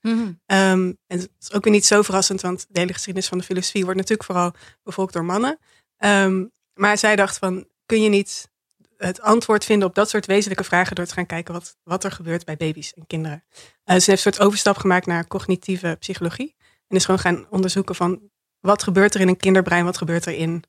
Ehm, 0.46 0.92
en 1.06 1.18
het 1.18 1.30
is 1.40 1.52
ook 1.52 1.64
weer 1.64 1.72
niet 1.72 1.86
zo 1.86 2.02
verrassend, 2.02 2.40
want 2.40 2.66
de 2.68 2.80
hele 2.80 2.92
geschiedenis 2.92 3.28
van 3.28 3.38
de 3.38 3.44
filosofie 3.44 3.84
wordt 3.84 3.98
natuurlijk 3.98 4.28
vooral 4.28 4.52
bevolkt 4.82 5.12
door 5.12 5.24
mannen. 5.24 5.58
Ehm, 5.96 6.44
maar 6.74 6.98
zij 6.98 7.16
dacht 7.16 7.38
van, 7.38 7.66
kun 7.86 8.02
je 8.02 8.08
niet 8.08 8.48
het 8.96 9.20
antwoord 9.20 9.64
vinden 9.64 9.88
op 9.88 9.94
dat 9.94 10.08
soort 10.08 10.26
wezenlijke 10.26 10.64
vragen 10.64 10.94
door 10.94 11.04
te 11.04 11.14
gaan 11.14 11.26
kijken 11.26 11.54
wat, 11.54 11.76
wat 11.82 12.04
er 12.04 12.12
gebeurt 12.12 12.44
bij 12.44 12.56
baby's 12.56 12.94
en 12.94 13.06
kinderen. 13.06 13.44
Eh, 13.52 13.62
ze 13.84 13.92
heeft 13.92 14.08
een 14.08 14.18
soort 14.18 14.40
overstap 14.40 14.76
gemaakt 14.76 15.06
naar 15.06 15.26
cognitieve 15.26 15.96
psychologie. 15.98 16.54
En 16.88 16.96
is 16.96 17.04
gewoon 17.04 17.20
gaan 17.20 17.46
onderzoeken 17.50 17.94
van, 17.94 18.30
wat 18.60 18.82
gebeurt 18.82 19.14
er 19.14 19.20
in 19.20 19.28
een 19.28 19.36
kinderbrein, 19.36 19.84
wat 19.84 19.96
gebeurt 19.96 20.26
er 20.26 20.32
in 20.32 20.64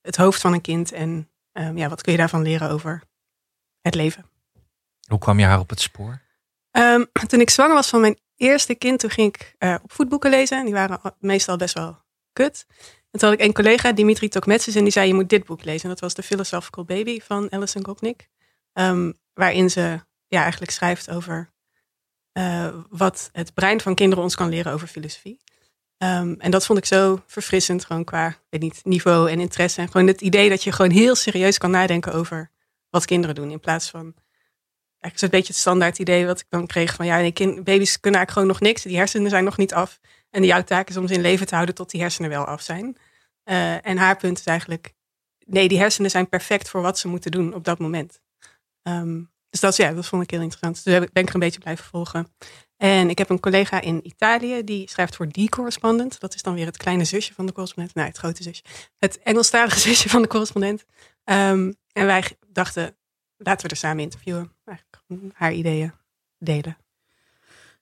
het 0.00 0.16
hoofd 0.16 0.40
van 0.40 0.52
een 0.52 0.60
kind 0.60 0.92
en 0.92 1.30
ehm, 1.52 1.76
ja, 1.76 1.88
wat 1.88 2.02
kun 2.02 2.12
je 2.12 2.18
daarvan 2.18 2.42
leren 2.42 2.70
over 2.70 3.02
het 3.80 3.94
leven. 3.94 4.26
Hoe 5.08 5.18
kwam 5.18 5.38
je 5.38 5.44
haar 5.44 5.58
op 5.58 5.70
het 5.70 5.80
spoor? 5.80 6.20
Ehm, 6.70 7.04
toen 7.26 7.40
ik 7.40 7.50
zwanger 7.50 7.74
was 7.74 7.88
van 7.88 8.00
mijn 8.00 8.18
eerste 8.36 8.74
kind, 8.74 9.00
toen 9.00 9.10
ging 9.10 9.34
ik 9.34 9.54
eh, 9.58 9.76
op 9.82 9.92
voetboeken 9.92 10.30
lezen. 10.30 10.58
En 10.58 10.64
die 10.64 10.74
waren 10.74 11.02
al- 11.02 11.16
meestal 11.18 11.56
best 11.56 11.74
wel 11.74 11.98
kut. 12.32 12.66
En 13.10 13.18
toen 13.18 13.28
had 13.28 13.38
ik 13.38 13.44
een 13.44 13.52
collega, 13.52 13.92
Dimitri 13.92 14.28
Tokmetsis, 14.28 14.74
en 14.74 14.82
die 14.82 14.92
zei, 14.92 15.06
je 15.06 15.14
moet 15.14 15.28
dit 15.28 15.44
boek 15.44 15.64
lezen. 15.64 15.82
En 15.82 15.88
dat 15.88 16.00
was 16.00 16.12
The 16.12 16.22
Philosophical 16.22 16.84
Baby 16.84 17.20
van 17.20 17.50
Alison 17.50 17.84
Gopnik. 17.84 18.28
Ehm, 18.72 19.12
waarin 19.34 19.70
ze 19.70 20.00
ja, 20.26 20.40
eigenlijk 20.42 20.72
schrijft 20.72 21.10
over 21.10 21.52
eh, 22.32 22.74
wat 22.88 23.30
het 23.32 23.54
brein 23.54 23.80
van 23.80 23.94
kinderen 23.94 24.24
ons 24.24 24.34
kan 24.34 24.48
leren 24.48 24.72
over 24.72 24.88
filosofie. 24.88 25.40
Ehm, 25.96 26.34
en 26.38 26.50
dat 26.50 26.66
vond 26.66 26.78
ik 26.78 26.84
zo 26.84 27.22
verfrissend, 27.26 27.84
gewoon 27.84 28.04
qua 28.04 28.36
niet, 28.50 28.80
niveau 28.84 29.30
en 29.30 29.40
interesse. 29.40 29.80
En 29.80 29.90
gewoon 29.90 30.06
het 30.06 30.20
idee 30.20 30.48
dat 30.48 30.62
je 30.62 30.72
gewoon 30.72 30.90
heel 30.90 31.14
serieus 31.14 31.58
kan 31.58 31.70
nadenken 31.70 32.12
over 32.12 32.50
wat 32.90 33.04
kinderen 33.04 33.34
doen. 33.34 33.50
In 33.50 33.60
plaats 33.60 33.90
van 33.90 34.14
eigenlijk 35.00 35.22
een 35.22 35.38
beetje 35.38 35.52
het 35.52 35.62
standaard 35.62 35.98
idee 35.98 36.26
wat 36.26 36.40
ik 36.40 36.46
dan 36.48 36.66
kreeg 36.66 36.94
van 36.94 37.06
ja, 37.06 37.30
kind, 37.30 37.64
baby's 37.64 38.00
kunnen 38.00 38.20
eigenlijk 38.20 38.30
gewoon 38.30 38.48
nog 38.48 38.60
niks. 38.60 38.82
Die 38.82 38.96
hersenen 38.96 39.30
zijn 39.30 39.44
nog 39.44 39.56
niet 39.56 39.74
af. 39.74 40.00
En 40.30 40.44
jouw 40.44 40.62
taak 40.62 40.88
is 40.88 40.96
om 40.96 41.06
ze 41.06 41.14
in 41.14 41.20
leven 41.20 41.46
te 41.46 41.54
houden 41.54 41.74
tot 41.74 41.90
die 41.90 42.00
hersenen 42.00 42.30
wel 42.30 42.44
af 42.44 42.62
zijn. 42.62 42.96
Eh, 43.42 43.86
en 43.86 43.96
haar 43.96 44.16
punt 44.16 44.38
is 44.38 44.44
eigenlijk, 44.44 44.94
nee, 45.46 45.68
die 45.68 45.78
hersenen 45.78 46.10
zijn 46.10 46.28
perfect 46.28 46.68
voor 46.68 46.82
wat 46.82 46.98
ze 46.98 47.08
moeten 47.08 47.30
doen 47.30 47.54
op 47.54 47.64
dat 47.64 47.78
moment. 47.78 48.20
Ehm, 48.82 49.22
dus 49.50 49.60
dat, 49.60 49.76
ja, 49.76 49.92
dat 49.92 50.06
vond 50.06 50.22
ik 50.22 50.30
heel 50.30 50.40
interessant. 50.40 50.84
Dus 50.84 50.98
ben 51.12 51.22
ik 51.22 51.28
er 51.28 51.34
een 51.34 51.40
beetje 51.40 51.60
blijven 51.60 51.84
volgen. 51.84 52.32
En 52.76 53.10
ik 53.10 53.18
heb 53.18 53.28
een 53.30 53.40
collega 53.40 53.80
in 53.80 54.06
Italië, 54.06 54.64
die 54.64 54.88
schrijft 54.88 55.16
voor 55.16 55.28
Die 55.28 55.48
Correspondent. 55.48 56.20
Dat 56.20 56.34
is 56.34 56.42
dan 56.42 56.54
weer 56.54 56.66
het 56.66 56.76
kleine 56.76 57.04
zusje 57.04 57.34
van 57.34 57.46
de 57.46 57.52
correspondent. 57.52 57.94
Nee, 57.94 58.06
het 58.06 58.18
grote 58.18 58.42
zusje. 58.42 58.62
Het 58.98 59.18
Engelstalige 59.22 59.78
zusje 59.88 60.08
van 60.08 60.22
de 60.22 60.28
correspondent. 60.28 60.84
Ehm, 61.24 61.72
en 61.92 62.06
wij 62.06 62.36
dachten, 62.48 62.96
laten 63.36 63.66
we 63.66 63.72
er 63.72 63.78
samen 63.78 64.02
interviewen. 64.02 64.52
Eigenlijk 64.64 65.34
haar 65.34 65.52
ideeën 65.52 65.92
delen. 66.38 66.76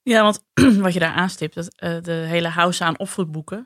Ja, 0.03 0.23
want 0.23 0.45
wat 0.85 0.93
je 0.93 0.99
daar 0.99 1.13
aanstipt, 1.15 1.55
dat, 1.55 1.75
eh, 1.75 1.97
de 2.03 2.13
hele 2.13 2.49
house 2.49 2.85
aan 2.85 2.99
opvoedboeken. 2.99 3.57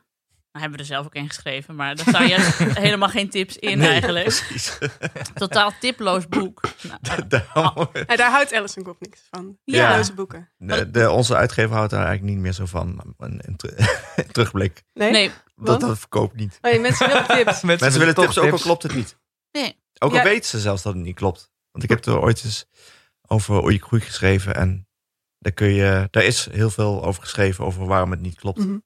Nou, 0.52 0.64
hebben 0.64 0.72
we 0.86 0.90
er 0.90 0.92
zelf 0.94 1.06
ook 1.06 1.14
in 1.14 1.28
geschreven, 1.28 1.74
maar 1.74 1.96
daar 1.96 2.06
staan 2.08 2.28
juist 2.28 2.58
helemaal 2.86 3.08
geen 3.08 3.30
tips 3.30 3.56
in 3.56 3.78
Nee, 3.78 3.88
eigenlijk. 3.88 4.24
Precies. 4.24 4.78
Totaal 5.34 5.72
tiploos 5.80 6.28
boek. 6.28 6.60
Nou, 7.02 7.26
Daarom- 7.28 7.88
Nou, 7.92 8.16
daar 8.16 8.30
houdt 8.30 8.52
Alison 8.52 8.82
Kop 8.82 8.96
niks 9.00 9.20
van. 9.30 9.58
Ja. 9.64 9.90
Talloze 9.90 10.12
boeken. 10.14 10.50
de, 10.58 10.90
de- 10.90 11.10
onze 11.10 11.36
uitgever 11.36 11.74
houdt 11.76 11.90
daar 11.90 12.04
eigenlijk 12.04 12.34
niet 12.34 12.42
meer 12.44 12.52
zo 12.52 12.66
van. 12.66 13.14
Een, 13.18 13.40
een 13.44 13.56
ter- 13.56 14.02
terugblik. 14.32 14.82
Nee? 14.94 15.10
nee, 15.10 15.30
Dat, 15.56 15.80
dat 15.80 15.98
verkoopt 15.98 16.34
niet. 16.36 16.58
Oh, 16.60 16.70
nee, 16.70 16.80
mensen 16.80 17.06
willen 17.08 17.26
tips. 17.26 17.62
Mensen 17.62 17.98
willen 17.98 18.14
tips, 18.14 18.38
ook 18.38 18.52
al 18.52 18.58
klopt 18.58 18.82
het 18.82 18.94
niet. 18.94 19.16
nee. 19.52 19.80
Ook 19.98 20.10
al 20.10 20.16
Ja. 20.16 20.22
weten 20.22 20.48
ze 20.48 20.60
zelfs 20.60 20.82
dat 20.82 20.94
het 20.94 21.02
niet 21.02 21.16
klopt. 21.16 21.50
Want 21.70 21.84
ik 21.84 21.90
heb 21.90 22.04
er 22.04 22.20
ooit 22.20 22.44
eens 22.44 22.66
over 23.26 23.62
Oei 23.64 23.78
Groei 23.78 24.02
geschreven. 24.02 24.54
En 24.54 24.86
daar, 25.42 25.52
kun 25.52 25.68
je, 25.68 26.08
daar 26.10 26.24
is 26.24 26.48
heel 26.50 26.70
veel 26.70 27.04
over 27.04 27.22
geschreven 27.22 27.64
over 27.64 27.86
waarom 27.86 28.10
het 28.10 28.20
niet 28.20 28.34
klopt. 28.38 28.58
Mhm. 28.58 28.78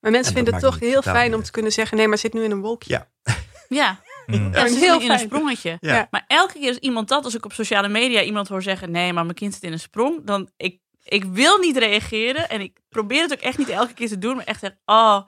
Maar 0.00 0.10
mensen 0.12 0.34
vinden 0.34 0.54
het 0.54 0.62
toch 0.62 0.78
heel 0.78 1.02
fijn 1.02 1.34
om 1.34 1.42
te 1.42 1.50
kunnen 1.50 1.72
zeggen: 1.72 1.96
nee, 1.96 2.08
maar 2.08 2.18
zit 2.18 2.32
nu 2.32 2.44
in 2.44 2.50
een 2.50 2.60
wolkje. 2.60 2.90
Ja. 2.92 3.08
Ja, 3.68 4.00
Mm. 4.26 4.52
ja, 4.54 4.68
ze 4.68 4.78
heel 4.78 4.94
in 4.94 5.00
een 5.00 5.06
fijn. 5.06 5.18
sprongetje. 5.18 5.76
Ja. 5.80 5.94
Ja. 5.94 6.08
Maar 6.10 6.24
elke 6.26 6.52
keer 6.52 6.68
als 6.68 6.78
iemand 6.78 7.08
dat, 7.08 7.24
als 7.24 7.34
ik 7.34 7.44
op 7.44 7.52
sociale 7.52 7.88
media 7.88 8.22
iemand 8.22 8.48
hoor 8.48 8.62
zeggen: 8.62 8.90
nee, 8.90 9.12
maar 9.12 9.24
mijn 9.24 9.34
kind 9.36 9.54
zit 9.54 9.62
in 9.62 9.72
een 9.72 9.78
sprong, 9.80 10.20
dan 10.26 10.48
ik, 10.56 10.78
ik 11.02 11.24
wil 11.24 11.58
niet 11.58 11.76
reageren 11.76 12.48
en 12.48 12.60
ik 12.60 12.78
probeer 12.88 13.22
het 13.22 13.32
ook 13.32 13.38
echt 13.38 13.58
niet 13.58 13.68
elke 13.68 13.94
keer 13.94 14.08
te 14.08 14.18
doen, 14.18 14.36
maar 14.36 14.44
echt 14.44 14.60
zeg, 14.60 14.70
oh, 14.84 15.20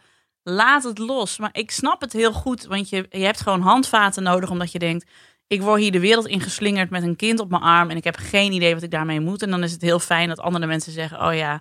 laat 0.42 0.83
het 0.83 0.98
los. 0.98 1.38
Maar 1.38 1.50
ik 1.52 1.70
snap 1.70 2.00
het 2.00 2.12
heel 2.12 2.33
goed, 2.33 2.64
want 2.64 2.88
je, 2.88 3.07
je 3.11 3.24
hebt 3.24 3.40
gewoon 3.40 3.61
handvaten 3.61 4.22
nodig, 4.22 4.50
omdat 4.50 4.72
je 4.72 4.79
denkt: 4.79 5.11
ik 5.46 5.62
word 5.62 5.80
hier 5.80 5.92
de 5.92 6.00
wereld 6.00 6.26
in 6.26 6.40
geslingerd 6.40 6.90
met 6.90 7.02
een 7.02 7.16
kind 7.16 7.40
op 7.40 7.50
mijn 7.50 7.62
arm 7.62 7.90
en 7.90 7.96
ik 7.96 8.04
heb 8.04 8.16
geen 8.16 8.52
idee 8.52 8.74
wat 8.74 8.82
ik 8.82 8.90
daarmee 8.90 9.20
moet. 9.20 9.42
En 9.42 9.50
dan 9.50 9.62
is 9.62 9.72
het 9.72 9.82
heel 9.82 9.98
fijn 9.98 10.28
dat 10.28 10.40
andere 10.40 10.66
mensen 10.66 10.92
zeggen: 10.92 11.26
oh 11.26 11.35
ja, 11.35 11.61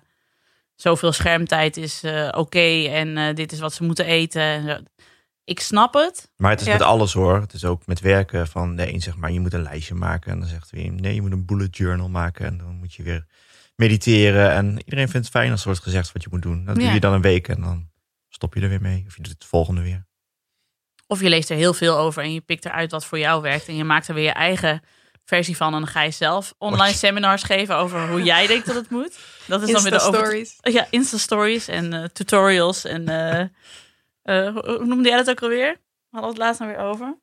zoveel 0.74 1.12
schermtijd 1.12 1.76
is 1.76 2.02
eh, 2.02 2.28
oké 2.36 2.84
en 2.88 3.16
eh, 3.16 3.34
dit 3.34 3.52
is 3.52 3.58
wat 3.58 3.74
ze 3.74 3.84
moeten 3.84 4.06
eten. 4.06 4.42
En 4.42 4.62
zo. 4.64 4.78
Ik 5.44 5.60
snap 5.60 5.94
het. 5.94 6.30
Maar 6.36 6.50
het 6.50 6.60
is 6.60 6.66
Ja. 6.66 6.72
met 6.72 6.82
alles 6.82 7.12
hoor. 7.12 7.40
Het 7.40 7.52
is 7.52 7.64
ook 7.64 7.86
met 7.86 8.00
werken 8.00 8.46
van 8.48 8.76
de 8.76 8.92
een 8.92 9.00
zegt 9.00 9.16
maar 9.16 9.32
je 9.32 9.40
moet 9.40 9.52
een 9.54 9.62
lijstje 9.62 9.94
maken. 9.94 10.32
En 10.32 10.38
dan 10.40 10.48
zegt 10.48 10.70
weer 10.70 10.92
nee 10.92 11.14
je 11.14 11.22
moet 11.22 11.32
een 11.32 11.46
bullet 11.46 11.76
journal 11.76 12.08
maken. 12.08 12.46
En 12.46 12.58
dan 12.58 12.74
moet 12.76 12.94
je 12.94 13.02
weer 13.02 13.26
mediteren. 13.76 14.50
En 14.50 14.78
iedereen 14.78 15.08
vindt 15.08 15.26
het 15.26 15.36
fijn 15.36 15.50
als 15.50 15.60
er 15.60 15.66
wordt 15.66 15.82
gezegd 15.82 16.12
wat 16.12 16.22
je 16.22 16.28
moet 16.30 16.42
doen. 16.42 16.64
Dat 16.64 16.76
Ja. 16.76 16.82
doe 16.84 16.92
je 16.94 17.00
dan 17.00 17.12
een 17.12 17.20
week 17.20 17.48
en 17.48 17.60
dan 17.60 17.88
stop 18.28 18.54
je 18.54 18.60
er 18.60 18.68
weer 18.68 18.80
mee. 18.80 19.04
Of 19.06 19.16
je 19.16 19.22
doet 19.22 19.32
het 19.32 19.44
volgende 19.44 19.82
weer. 19.82 20.05
Of 21.06 21.20
je 21.20 21.28
leest 21.28 21.50
er 21.50 21.56
heel 21.56 21.74
veel 21.74 21.96
over 21.98 22.22
en 22.22 22.32
je 22.32 22.40
pikt 22.40 22.64
eruit 22.64 22.90
wat 22.90 23.04
voor 23.04 23.18
jou 23.18 23.42
werkt. 23.42 23.68
En 23.68 23.76
je 23.76 23.84
maakt 23.84 24.08
er 24.08 24.14
weer 24.14 24.24
je 24.24 24.30
eigen 24.32 24.82
versie 25.24 25.56
van. 25.56 25.72
En 25.74 25.80
dan 25.80 25.88
ga 25.88 26.02
je 26.02 26.10
zelf 26.10 26.54
online 26.58 26.94
seminars 26.96 27.42
geven 27.42 27.76
over 27.76 28.08
hoe 28.08 28.22
jij 28.22 28.46
denkt 28.46 28.66
dat 28.66 28.74
het 28.74 28.90
moet. 28.90 29.18
Dat 29.46 29.62
is 29.62 29.70
dan 29.70 29.82
weer 29.82 29.90
de 29.92 30.00
over... 30.00 30.34
Insta-stories. 30.34 30.58
Ja, 30.60 30.86
Insta-stories 30.90 31.68
en 31.68 31.92
eh, 31.92 32.04
tutorials. 32.04 32.84
En 32.84 33.08
eh, 33.08 33.40
eh, 34.22 34.54
hoe 34.54 34.84
noemde 34.84 35.08
jij 35.08 35.16
dat 35.16 35.30
ook 35.30 35.42
alweer? 35.42 35.72
We 35.72 36.18
hadden 36.18 36.30
het 36.30 36.38
laatst 36.38 36.60
nog 36.60 36.68
weer 36.68 36.78
over. 36.78 37.18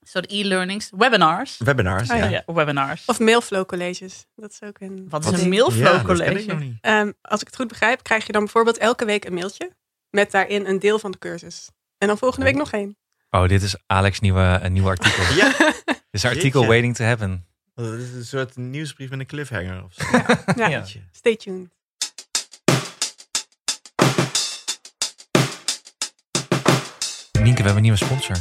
Soort 0.00 0.30
e-learnings. 0.32 0.90
Webinars. 0.96 1.58
Webinars. 1.58 2.10
Oh, 2.10 2.16
ja. 2.16 2.28
Ja, 2.28 2.42
webinars. 2.46 3.04
Of 3.06 3.18
mailflow 3.20 3.66
colleges. 3.66 4.26
Dat 4.36 4.50
is 4.50 4.62
ook 4.68 4.80
een. 4.80 5.06
Wat 5.08 5.24
is 5.24 5.30
een 5.30 5.40
Ja, 5.40 5.48
mailflow 5.48 5.84
dat 5.84 5.92
ken 5.92 6.00
ik 6.00 6.06
college? 6.06 6.46
nog 6.46 6.58
niet. 6.58 6.78
Ehm, 6.80 7.12
als 7.20 7.40
ik 7.40 7.46
het 7.46 7.56
goed 7.56 7.68
begrijp, 7.68 8.02
krijg 8.02 8.26
je 8.26 8.32
dan 8.32 8.42
bijvoorbeeld 8.42 8.78
elke 8.78 9.04
week 9.04 9.24
een 9.24 9.34
mailtje. 9.34 9.72
Met 10.10 10.30
daarin 10.30 10.66
een 10.66 10.78
deel 10.78 10.98
van 10.98 11.10
de 11.10 11.18
cursus. 11.18 11.68
En 12.02 12.08
dan 12.08 12.18
volgende 12.18 12.46
week 12.46 12.54
nog 12.54 12.72
één. 12.72 12.96
Oh, 13.30 13.48
dit 13.48 13.62
is 13.62 13.76
Alex' 13.86 14.20
nieuwe, 14.20 14.58
een 14.62 14.72
nieuw 14.72 14.88
artikel. 14.88 15.24
Dit 15.28 15.36
Ja, 15.36 15.72
is 16.10 16.22
een 16.22 16.30
artikel 16.30 16.60
Jeetje. 16.60 16.66
waiting 16.66 16.94
to 16.96 17.04
happen. 17.04 17.46
dat 17.74 17.92
is 17.92 18.12
een 18.12 18.24
soort 18.24 18.56
nieuwsbrief 18.56 19.10
met 19.10 19.18
een 19.20 19.26
cliffhanger. 19.26 19.84
Of 19.84 19.92
zo. 19.94 20.04
Ja, 20.68 20.84
stay 21.12 21.36
tuned. 21.36 21.70
Nienke, 27.32 27.62
we 27.62 27.68
hebben 27.68 27.76
een 27.76 27.82
nieuwe 27.82 27.96
sponsor. 27.96 28.36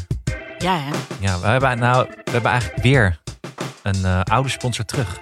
Ja, 0.58 0.78
hè? 0.80 0.91
Ja, 1.19 1.39
we 1.39 1.47
hebben, 1.47 1.80
nou, 1.80 2.08
we 2.24 2.32
hebben 2.32 2.52
eigenlijk 2.52 2.84
weer 2.84 3.21
een 3.84 4.06
eh, 4.06 4.21
oude 4.24 4.50
sponsor 4.50 4.86
terug. 4.86 5.19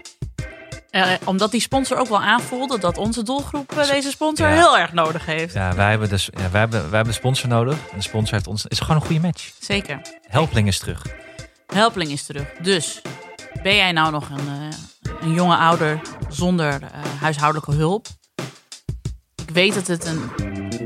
Eh, 0.90 1.12
omdat 1.26 1.52
die 1.52 1.62
sponsor 1.62 1.98
ook 1.98 2.08
wel 2.08 2.22
aanvoelde 2.22 2.80
dat 2.80 2.98
onze 2.98 3.24
doelgroep 3.24 3.72
eh, 3.78 3.90
deze 3.90 4.10
sponsor 4.10 4.48
Ja. 4.48 4.54
heel 4.54 4.78
erg 4.78 4.94
nodig 4.94 5.26
heeft. 5.26 5.54
Ja, 5.54 5.76
wij 5.76 5.90
hebben, 5.90 6.10
dus, 6.10 6.30
ja, 6.32 6.50
wij 6.52 6.60
hebben, 6.60 6.80
wij 6.80 6.90
hebben 6.96 7.14
de 7.14 7.20
sponsor 7.20 7.50
nodig. 7.50 7.74
En 7.92 7.98
de 7.98 8.04
sponsor 8.04 8.34
heeft 8.34 8.48
ons. 8.48 8.66
is 8.66 8.80
gewoon 8.80 8.96
een 8.96 9.06
goede 9.08 9.22
match. 9.22 9.52
Zeker. 9.60 10.02
Helpling 10.28 10.68
is 10.68 10.80
terug. 10.80 11.02
Helpling 11.68 12.12
is 12.12 12.24
terug. 12.26 12.48
Dus 12.62 13.02
ben 13.64 13.76
jij 13.76 13.92
nou 13.92 14.12
nog 14.12 14.30
een, 14.30 14.38
eh, 14.48 15.18
een 15.22 15.34
jonge 15.34 15.56
ouder 15.56 16.02
zonder 16.30 16.80
huishoudelijke 17.20 17.72
hulp? 17.76 18.08
Ik 19.46 19.50
weet 19.56 19.74
dat 19.74 19.88
het 19.88 20.06
een. 20.06 20.32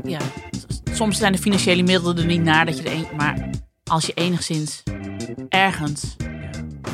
Ja, 0.04 0.18
soms 0.92 1.18
zijn 1.18 1.32
de 1.32 1.38
financiële 1.38 1.82
middelen 1.82 2.16
er 2.18 2.24
niet 2.24 2.42
naar 2.42 2.66
dat 2.66 2.78
je 2.78 2.82
er 2.84 2.92
een. 2.92 3.06
Maar 3.16 3.48
als 3.84 4.06
je 4.06 4.12
enigszins 4.14 4.82
ergens. 5.48 6.16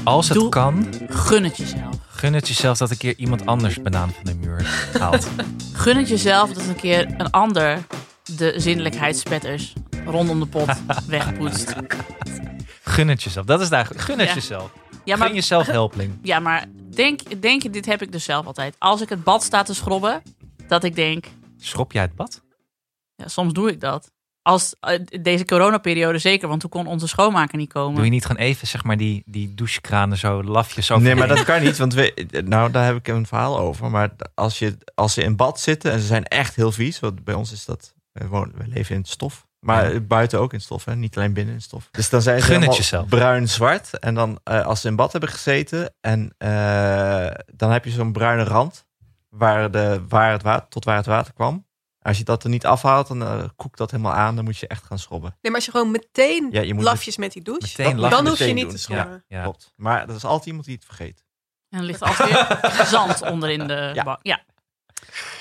Als 0.04 0.28
het 0.28 0.38
Doe- 0.38 0.48
kan, 0.48 0.86
gun 1.08 1.44
het 1.44 1.56
jezelf. 1.56 1.96
Gun 2.20 2.32
het 2.34 2.48
jezelf 2.48 2.78
dat 2.78 2.90
een 2.90 2.96
keer 2.96 3.16
iemand 3.16 3.46
anders 3.46 3.82
banaan 3.82 4.10
van 4.12 4.24
de 4.24 4.34
muur 4.34 4.90
haalt. 4.98 5.28
Gun 5.72 5.96
het 5.96 6.08
jezelf 6.08 6.52
dat 6.52 6.66
een 6.66 6.76
keer 6.76 7.06
een 7.18 7.30
ander 7.30 7.78
de 8.36 8.52
zinnelijkheidsspetters 8.56 9.72
rondom 10.04 10.40
de 10.40 10.46
pot 10.46 10.68
wegpoetst. 11.06 11.74
Gun 12.82 13.08
het 13.08 13.22
jezelf. 13.22 13.46
Dat 13.46 13.58
is 13.58 13.64
het 13.64 13.74
eigenlijk. 13.74 14.04
Gun 14.04 14.18
het 14.18 14.28
Ja. 14.28 14.34
jezelf. 14.34 14.70
Ja, 15.04 15.16
Gun 15.16 15.24
maar, 15.24 15.34
jezelf 15.34 15.66
helpling. 15.66 16.18
ja, 16.22 16.38
maar 16.40 16.66
denk, 16.94 17.42
denk 17.42 17.62
je, 17.62 17.70
dit 17.70 17.86
heb 17.86 18.02
ik 18.02 18.12
dus 18.12 18.24
zelf 18.24 18.46
altijd. 18.46 18.76
Als 18.78 19.00
ik 19.00 19.08
het 19.08 19.24
bad 19.24 19.42
sta 19.42 19.62
te 19.62 19.74
schrobben, 19.74 20.22
dat 20.68 20.84
ik 20.84 20.94
denk, 20.94 21.24
Schrop 21.58 21.92
jij 21.92 22.02
het 22.02 22.14
bad? 22.14 22.42
ja, 23.16 23.28
soms 23.28 23.52
doe 23.52 23.70
ik 23.70 23.80
dat. 23.80 24.10
Als 24.50 24.74
eh, 24.80 24.98
deze 25.20 25.44
coronaperiode 25.44 26.18
zeker, 26.18 26.48
want 26.48 26.60
toen 26.60 26.70
kon 26.70 26.86
onze 26.86 27.08
schoonmaker 27.08 27.58
niet 27.58 27.72
komen. 27.72 27.94
Doe 27.94 28.04
je 28.04 28.10
niet 28.10 28.26
gewoon 28.26 28.42
even 28.42 28.66
zeg 28.66 28.84
maar 28.84 28.96
die, 28.96 29.22
die 29.26 29.54
douchekranen 29.54 30.18
zo 30.18 30.42
lafjes 30.42 30.90
over? 30.90 31.04
Nee, 31.04 31.14
maar 31.14 31.28
dat 31.28 31.44
kan 31.44 31.62
niet, 31.62 31.78
want 31.78 31.94
we, 31.94 32.26
nou, 32.44 32.70
daar 32.70 32.84
heb 32.84 32.96
ik 32.96 33.08
een 33.08 33.26
verhaal 33.26 33.58
over. 33.58 33.90
Maar 33.90 34.10
als, 34.34 34.58
je, 34.58 34.78
als 34.94 35.14
ze 35.14 35.22
in 35.22 35.36
bad 35.36 35.60
zitten 35.60 35.92
en 35.92 36.00
ze 36.00 36.06
zijn 36.06 36.24
echt 36.24 36.56
heel 36.56 36.72
vies, 36.72 37.00
want 37.00 37.24
bij 37.24 37.34
ons 37.34 37.52
is 37.52 37.64
dat, 37.64 37.94
we, 38.12 38.26
wonen, 38.26 38.54
we 38.56 38.66
leven 38.66 38.94
in 38.94 39.00
het 39.00 39.10
stof. 39.10 39.46
Maar 39.60 39.92
Ja. 39.92 40.00
buiten 40.00 40.40
ook 40.40 40.52
in 40.52 40.60
stof, 40.60 40.84
hè? 40.84 40.96
niet 40.96 41.16
alleen 41.16 41.32
binnen 41.32 41.54
in 41.54 41.62
stof. 41.62 41.88
Dus 41.90 42.08
dan 42.10 42.22
zijn 42.22 42.42
ze 42.42 43.04
bruin-zwart. 43.08 43.98
En 43.98 44.14
dan 44.14 44.40
eh, 44.44 44.66
als 44.66 44.80
ze 44.80 44.88
in 44.88 44.96
bad 44.96 45.12
hebben 45.12 45.30
gezeten 45.30 45.94
en 46.00 46.34
eh, 46.38 47.30
dan 47.54 47.70
heb 47.70 47.84
je 47.84 47.90
zo'n 47.90 48.12
bruine 48.12 48.44
rand 48.44 48.86
waar, 49.28 49.70
de, 49.70 50.02
waar 50.08 50.32
het 50.32 50.42
water, 50.42 50.68
tot 50.68 50.84
waar 50.84 50.96
het 50.96 51.06
water 51.06 51.32
kwam. 51.32 51.68
Als 52.02 52.18
je 52.18 52.24
dat 52.24 52.44
er 52.44 52.50
niet 52.50 52.66
afhaalt, 52.66 53.08
dan 53.08 53.22
eh, 53.22 53.44
koekt 53.56 53.78
dat 53.78 53.90
helemaal 53.90 54.12
aan. 54.12 54.34
Dan 54.36 54.44
moet 54.44 54.58
je 54.58 54.66
echt 54.66 54.84
gaan 54.84 54.98
schrobben. 54.98 55.30
Nee, 55.30 55.38
maar 55.42 55.54
als 55.54 55.64
je 55.64 55.70
gewoon 55.70 55.90
meteen 55.90 56.48
Ja, 56.50 56.60
je 56.60 56.74
moet 56.74 56.84
lafjes 56.84 57.16
met 57.16 57.32
die 57.32 57.42
douche, 57.42 57.74
Meteen 57.78 57.96
Dat- 57.96 58.10
dan 58.10 58.26
hoef 58.26 58.38
je 58.38 58.44
niet 58.44 58.64
doen. 58.64 58.70
te 58.70 58.78
schrobben. 58.78 59.24
Ja, 59.28 59.36
ja. 59.36 59.42
Klopt. 59.42 59.72
Maar 59.76 60.08
er 60.08 60.14
is 60.14 60.24
altijd 60.24 60.46
iemand 60.46 60.64
die 60.64 60.74
het 60.74 60.84
vergeet. 60.84 61.24
En 61.68 61.78
dan 61.78 61.86
ligt 61.86 62.00
er 62.00 62.06
altijd 62.06 62.60
weer 62.76 62.86
zand 62.98 63.22
onder 63.22 63.50
in 63.50 63.66
de 63.66 63.90
Ja. 63.94 64.02
bak. 64.04 64.18
Ja. 64.22 64.40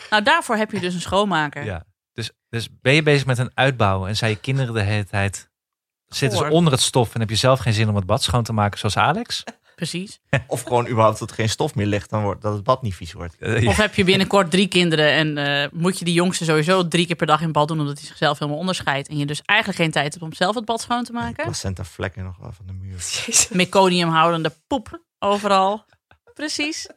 Nou, 0.09 0.23
daarvoor 0.23 0.55
heb 0.55 0.71
je 0.71 0.79
dus 0.79 0.93
een 0.93 1.01
schoonmaker. 1.01 1.63
Ja. 1.63 1.85
Dus, 2.13 2.31
dus 2.49 2.67
ben 2.81 2.93
je 2.93 3.03
bezig 3.03 3.25
met 3.25 3.37
een 3.37 3.51
uitbouw 3.53 4.07
en 4.07 4.15
zijn 4.17 4.31
je 4.31 4.37
kinderen 4.39 4.73
de 4.73 4.81
hele 4.81 5.05
tijd... 5.05 5.47
Zitten 6.07 6.37
ze 6.39 6.49
onder 6.49 6.71
het 6.73 6.81
stof 6.81 7.13
en 7.13 7.19
heb 7.19 7.29
je 7.29 7.35
zelf 7.35 7.59
geen 7.59 7.73
zin 7.73 7.89
om 7.89 7.95
het 7.95 8.05
bad 8.05 8.23
schoon 8.23 8.43
te 8.43 8.53
maken 8.53 8.79
zoals 8.79 8.97
Alex? 8.97 9.43
Precies. 9.79 10.19
Of 10.47 10.61
gewoon 10.61 10.87
überhaupt 10.87 11.19
dat 11.19 11.29
er 11.29 11.35
geen 11.35 11.49
stof 11.49 11.75
meer 11.75 11.85
ligt, 11.85 12.09
dan 12.09 12.23
wordt 12.23 12.41
dat 12.41 12.53
het 12.53 12.63
bad 12.63 12.81
niet 12.81 12.95
vies 12.95 13.13
wordt. 13.13 13.35
Of 13.65 13.77
heb 13.77 13.95
je 13.95 14.03
binnenkort 14.03 14.51
drie 14.51 14.67
kinderen 14.67 15.11
en 15.11 15.37
eh, 15.37 15.69
moet 15.71 15.99
je 15.99 16.05
die 16.05 16.13
jongste 16.13 16.45
sowieso 16.45 16.87
drie 16.87 17.05
keer 17.05 17.15
per 17.15 17.27
dag 17.27 17.41
in 17.41 17.51
bad 17.51 17.67
doen, 17.67 17.79
omdat 17.79 17.97
hij 17.97 18.07
zichzelf 18.07 18.39
helemaal 18.39 18.59
onderscheidt. 18.59 19.07
En 19.07 19.17
je 19.17 19.25
dus 19.25 19.41
eigenlijk 19.45 19.79
geen 19.79 19.91
tijd 19.91 20.13
hebt 20.13 20.25
om 20.25 20.33
zelf 20.33 20.55
het 20.55 20.65
bad 20.65 20.81
schoon 20.81 21.03
te 21.03 21.11
maken. 21.11 21.43
Placenta 21.43 21.83
vlekken 21.83 22.23
nog 22.23 22.37
wel 22.37 22.51
van 22.51 22.65
de 22.65 22.73
muur. 22.73 23.03
Meconium 23.51 24.09
houdende 24.09 24.51
poep 24.67 25.03
overal. 25.19 25.85
Precies. 26.33 26.89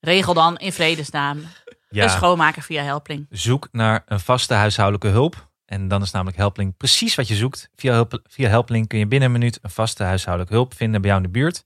Regel 0.00 0.34
dan 0.34 0.56
in 0.56 0.72
vredesnaam 0.72 1.42
ja. 1.88 2.04
een 2.04 2.10
schoonmaker 2.10 2.62
via 2.62 2.82
Helpling. 2.82 3.26
zoek 3.30 3.68
naar 3.70 4.02
een 4.06 4.20
vaste 4.20 4.54
huishoudelijke 4.54 5.08
hulp. 5.08 5.50
En 5.72 5.88
dan 5.88 6.02
is 6.02 6.10
namelijk 6.10 6.36
Helpling 6.36 6.76
precies 6.76 7.14
wat 7.14 7.28
je 7.28 7.34
zoekt. 7.34 7.70
Via, 7.76 7.92
Help, 7.92 8.20
via 8.28 8.48
Helpling 8.48 8.88
kun 8.88 8.98
je 8.98 9.06
binnen 9.06 9.28
een 9.28 9.38
minuut 9.38 9.58
een 9.62 9.70
vaste 9.70 10.02
huishoudelijke 10.02 10.54
hulp 10.54 10.74
vinden 10.74 11.00
bij 11.00 11.10
jou 11.10 11.22
in 11.22 11.32
de 11.32 11.38
buurt. 11.38 11.64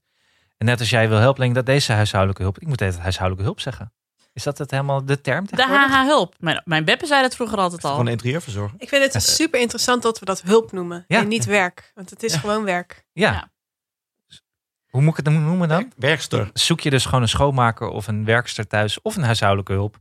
En 0.57 0.65
net 0.65 0.79
als 0.79 0.89
jij 0.89 1.09
wil 1.09 1.17
Helpling 1.17 1.53
dat 1.55 1.65
deze 1.65 1.93
huishoudelijke 1.93 2.41
hulp... 2.41 2.59
Ik 2.59 2.67
moet 2.67 2.81
even 2.81 3.01
huishoudelijke 3.01 3.45
hulp 3.45 3.59
zeggen. 3.59 3.93
Is 4.33 4.43
dat 4.43 4.57
het 4.57 4.71
helemaal 4.71 5.05
de 5.05 5.21
term 5.21 5.45
De 5.45 5.55
tegenwoordig? 5.55 5.89
HH 5.89 6.05
Hulp. 6.05 6.35
Mijn, 6.39 6.61
mijn 6.65 6.85
Beppe 6.85 7.05
zei 7.05 7.21
dat 7.21 7.35
vroeger 7.35 7.57
altijd 7.57 7.83
al. 7.83 7.91
Gewoon 7.91 8.07
interieurverzorger. 8.07 8.79
Ik 8.79 8.89
vind 8.89 9.13
het 9.13 9.23
super 9.23 9.59
interessant 9.59 10.01
dat 10.01 10.19
we 10.19 10.25
dat 10.25 10.41
hulp 10.41 10.71
noemen 10.71 11.03
Ja. 11.07 11.19
en 11.19 11.27
niet 11.27 11.45
werk. 11.45 11.91
Want 11.95 12.09
het 12.09 12.23
is 12.23 12.35
gewoon 12.35 12.63
werk. 12.63 13.05
Ja. 13.13 13.31
Ja. 13.31 13.51
Hoe 14.89 15.01
moet 15.01 15.17
ik 15.17 15.25
het 15.25 15.33
noemen 15.33 15.67
dan? 15.67 15.91
Werkster. 15.97 16.49
Zoek 16.53 16.79
je 16.79 16.89
dus 16.89 17.05
gewoon 17.05 17.21
een 17.21 17.29
schoonmaker 17.29 17.87
of 17.87 18.07
een 18.07 18.25
werkster 18.25 18.67
thuis 18.67 19.01
of 19.01 19.15
een 19.15 19.23
huishoudelijke 19.23 19.73
hulp. 19.73 19.99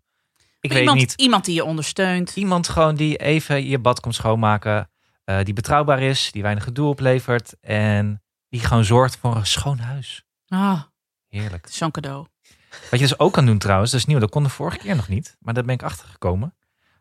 Ik 0.66 0.72
weet 0.72 0.81
iemand, 0.81 0.98
niet. 0.98 1.12
iemand 1.16 1.44
die 1.44 1.55
je 1.55 1.64
ondersteunt. 1.64 2.37
Iemand 2.37 2.68
gewoon 2.68 2.94
die 2.94 3.16
even 3.16 3.66
je 3.66 3.79
bad 3.79 4.00
komt 4.00 4.14
schoonmaken. 4.14 4.90
eh, 5.24 5.44
die 5.44 5.55
betrouwbaar 5.55 6.00
is, 6.02 6.33
die 6.33 6.42
weinig 6.42 6.64
gedoe 6.64 6.88
oplevert. 6.88 7.61
En 7.61 8.22
die 8.48 8.61
gewoon 8.61 8.85
zorgt 8.85 9.16
voor 9.16 9.37
een 9.37 9.46
schoon 9.46 9.79
huis. 9.79 10.24
Ah, 10.48 10.83
Heerlijk. 11.29 11.66
zo'n 11.70 11.90
cadeau. 11.90 12.26
Wat 12.90 13.00
je 13.00 13.07
dus 13.07 13.18
ook 13.18 13.33
kan 13.33 13.46
doen 13.46 13.59
trouwens, 13.59 13.90
dat 13.90 14.00
is 14.00 14.07
nieuw, 14.07 14.18
dat 14.18 14.31
kon 14.31 14.42
de 14.42 14.48
vorige 14.48 14.79
keer 14.79 14.96
nog 14.96 15.09
niet, 15.09 15.37
maar 15.40 15.55
daar 15.55 15.64
ben 15.64 15.74
ik 15.74 15.83
achter 15.83 16.09
gekomen. 16.09 16.55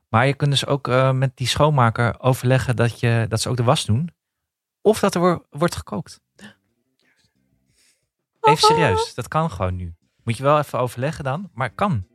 Maar 0.09 0.27
je 0.27 0.33
kunt 0.33 0.51
dus 0.51 0.65
ook 0.65 0.87
eh, 0.87 1.11
met 1.11 1.37
die 1.37 1.47
schoonmaker 1.47 2.19
overleggen 2.19 2.75
dat, 2.75 2.99
je, 2.99 3.25
dat 3.29 3.41
ze 3.41 3.49
ook 3.49 3.57
de 3.57 3.63
was 3.63 3.85
doen. 3.85 4.09
Of 4.81 4.99
dat 4.99 5.15
er 5.15 5.21
wo- 5.21 5.45
wordt 5.49 5.75
gekookt. 5.75 6.21
Even 8.41 8.57
serieus, 8.67 9.13
dat 9.13 9.27
kan 9.27 9.51
gewoon 9.51 9.75
nu. 9.75 9.95
Moet 10.23 10.37
je 10.37 10.43
wel 10.43 10.57
even 10.57 10.79
overleggen 10.79 11.23
dan, 11.23 11.49
maar 11.53 11.69
kan. 11.69 12.07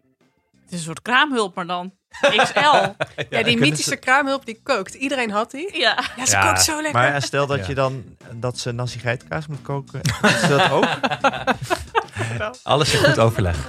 Het 0.71 0.79
is 0.79 0.87
een 0.87 0.93
soort 0.95 1.03
kraamhulp, 1.03 1.55
maar 1.55 1.67
dan 1.67 1.93
XL. 2.21 2.61
Ja, 3.31 3.43
die 3.43 3.59
mythische 3.59 3.91
ze- 3.91 3.97
kraamhulp 3.97 4.47
die 4.47 4.61
kookt. 4.63 4.95
Iedereen 4.95 5.31
had 5.31 5.51
die. 5.51 5.79
ja. 5.79 5.99
Ja, 6.17 6.27
ze 6.27 6.33
Ja. 6.33 6.47
kookt 6.47 6.63
zo 6.63 6.75
lekker. 6.83 7.01
Maar 7.01 7.23
stel 7.23 7.47
dat 7.47 7.59
Ja. 7.59 7.65
je 7.67 7.75
dan 7.75 8.05
dat 8.35 8.59
ze 8.59 8.73
nasi 8.73 8.99
geitenkaas 8.99 9.47
moet 9.47 9.63
koken. 9.63 10.01
Is 10.23 10.49
dat 10.49 10.71
ook? 10.71 10.87
Alles 12.63 12.93
in 12.95 12.99
goed 13.05 13.19
overleg. 13.19 13.67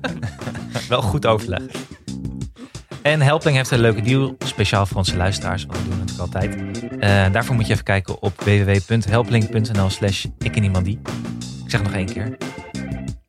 wel 0.88 1.02
goed 1.02 1.26
overleg. 1.26 1.62
En 3.02 3.20
Helpling 3.20 3.56
heeft 3.56 3.70
een 3.70 3.78
leuke 3.80 4.00
deal, 4.02 4.36
speciaal 4.44 4.86
voor 4.86 4.96
onze 4.96 5.16
luisteraars, 5.16 5.64
want 5.64 5.78
we 5.78 5.88
doen 5.88 5.98
het 6.00 6.16
natuurlijk 6.18 6.34
altijd. 6.34 6.78
Eh, 7.00 7.32
daarvoor 7.32 7.54
moet 7.54 7.66
je 7.66 7.72
even 7.72 7.84
kijken 7.84 8.22
op 8.22 8.40
www.helpling.nl 8.40 9.90
slash 9.90 10.24
ik 10.38 10.56
en 10.56 10.62
iemand 10.62 10.84
die. 10.84 11.00
Ik 11.64 11.70
zeg 11.70 11.82
nog 11.82 11.92
één 11.92 12.06
keer. 12.06 12.36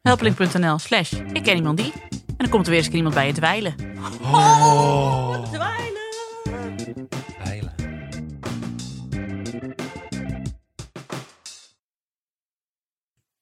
Helpling.nl 0.02 0.80
slash 0.80 1.12
ik 1.34 1.44
ken 1.44 1.56
iemand 1.56 1.78
die. 1.78 1.94
En 2.38 2.44
dan 2.44 2.50
komt 2.50 2.66
er 2.66 2.72
weer 2.72 2.84
eens 2.84 2.94
iemand 2.94 3.16
bij 3.16 3.28
je 3.28 3.34
dweilen. 3.34 3.76
Oh. 4.22 5.52
Dweilen! 5.52 7.08
Heilen. 7.38 7.76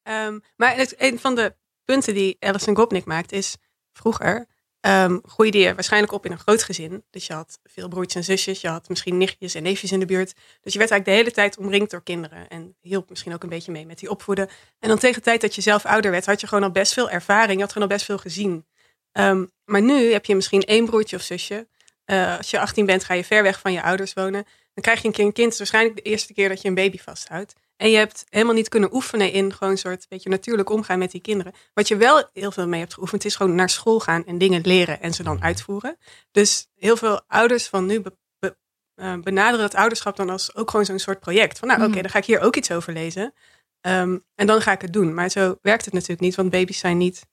Ehm, 0.04 0.40
maar 0.56 0.76
het, 0.76 0.96
een 0.98 1.20
van 1.20 1.36
de 1.36 1.56
punten 1.86 2.14
die 2.14 2.38
Alison 2.40 2.76
Gopnik 2.76 3.06
maakt 3.06 3.32
is... 3.32 3.58
Vroeger 3.94 4.48
ehm, 4.80 5.20
groeide 5.24 5.58
je 5.58 5.74
waarschijnlijk 5.74 6.14
op 6.14 6.26
in 6.26 6.32
een 6.32 6.40
groot 6.40 6.64
gezin. 6.64 7.04
Dus 7.10 7.28
je 7.28 7.34
had 7.34 7.60
veel 7.64 7.88
broertjes 7.88 8.16
en 8.16 8.38
zusjes. 8.38 8.62
Je 8.62 8.68
had 8.68 8.90
misschien 8.90 9.18
nichtjes 9.18 9.56
en 9.56 9.64
neefjes 9.64 9.92
in 9.92 10.00
de 10.00 10.06
buurt. 10.06 10.34
Dus 10.62 10.74
je 10.74 10.80
werd 10.80 10.92
eigenlijk 10.92 11.06
de 11.06 11.12
hele 11.12 11.32
tijd 11.32 11.58
omringd 11.58 11.92
door 11.92 12.04
kinderen. 12.04 12.48
En 12.48 12.76
hielp 12.82 13.10
misschien 13.10 13.34
ook 13.34 13.44
een 13.44 13.50
beetje 13.50 13.72
mee 13.72 13.86
met 13.86 14.00
die 14.00 14.10
opvoeden. 14.10 14.50
En 14.80 14.90
dan 14.90 14.98
tegen 14.98 15.16
de 15.16 15.22
tijd 15.22 15.42
dat 15.42 15.56
je 15.56 15.62
zelf 15.62 15.86
ouder 15.86 16.12
werd... 16.12 16.26
had 16.26 16.42
je 16.42 16.48
gewoon 16.48 16.64
al 16.64 16.72
best 16.72 16.94
veel 16.94 17.10
ervaring. 17.10 17.54
Je 17.54 17.64
had 17.64 17.72
gewoon 17.72 17.88
al 17.90 17.96
best 17.96 18.06
veel 18.06 18.18
gezien. 18.18 18.66
Ehm, 19.14 19.46
maar 19.66 19.82
nu 19.82 20.12
heb 20.12 20.26
je 20.26 20.36
misschien 20.36 20.62
één 20.64 20.86
broertje 20.86 21.16
of 21.16 21.22
zusje. 21.22 21.68
Eh, 22.06 22.38
als 22.38 22.50
je 22.50 22.60
18 22.60 22.86
bent, 22.86 23.04
ga 23.04 23.14
je 23.14 23.24
ver 23.24 23.44
weg 23.44 23.60
van 23.60 23.72
je 23.74 23.84
ouders 23.84 24.14
wonen. 24.14 24.46
Dan 24.74 24.84
krijg 24.84 25.02
je 25.02 25.08
een 25.08 25.14
keer 25.14 25.26
een 25.26 25.32
kind. 25.34 25.44
Het 25.46 25.54
is 25.54 25.58
waarschijnlijk 25.60 25.96
de 25.96 26.10
eerste 26.10 26.34
keer 26.34 26.50
dat 26.50 26.62
je 26.62 26.68
een 26.68 26.76
baby 26.76 26.98
vasthoudt. 26.98 27.54
En 27.78 27.90
je 27.90 27.98
hebt 27.98 28.26
helemaal 28.30 28.54
niet 28.54 28.70
kunnen 28.70 28.94
oefenen 28.94 29.32
in 29.32 29.54
gewoon 29.54 29.70
een 29.74 29.78
soort 29.80 30.06
beetje 30.10 30.30
natuurlijk 30.30 30.70
omgaan 30.70 31.00
met 31.00 31.12
die 31.12 31.22
kinderen. 31.22 31.54
Wat 31.74 31.88
je 31.88 31.96
wel 31.98 32.30
heel 32.34 32.52
veel 32.52 32.68
mee 32.68 32.80
hebt 32.80 32.94
geoefend, 32.94 33.26
is 33.26 33.36
gewoon 33.36 33.56
naar 33.56 33.70
school 33.70 34.00
gaan 34.00 34.26
en 34.26 34.38
dingen 34.38 34.62
leren 34.66 35.02
en 35.02 35.14
ze 35.14 35.24
dan 35.24 35.44
uitvoeren. 35.44 35.98
Dus 36.32 36.68
heel 36.76 36.98
veel 36.98 37.22
ouders 37.28 37.68
van 37.68 37.86
nu 37.86 38.02
be- 38.02 38.18
be- 38.40 38.58
eh, 38.96 39.14
benaderen 39.18 39.66
het 39.66 39.76
ouderschap 39.76 40.16
dan 40.16 40.30
als 40.30 40.56
ook 40.56 40.70
gewoon 40.70 40.86
zo'n 40.86 41.00
soort 41.00 41.20
project. 41.20 41.60
Van 41.60 41.68
nou, 41.68 41.80
oké, 41.80 41.90
Mhm. 41.90 42.02
dan 42.02 42.10
ga 42.12 42.18
ik 42.18 42.26
hier 42.26 42.40
ook 42.40 42.56
iets 42.56 42.72
over 42.72 42.94
lezen. 42.94 43.34
Ehm, 43.82 44.18
en 44.36 44.48
dan 44.48 44.62
ga 44.62 44.72
ik 44.72 44.82
het 44.82 44.94
doen. 44.94 45.14
Maar 45.14 45.30
zo 45.30 45.58
werkt 45.62 45.86
het 45.86 45.94
natuurlijk 45.94 46.22
niet, 46.22 46.36
want 46.36 46.50
baby's 46.50 46.80
zijn 46.80 46.98
niet 46.98 47.26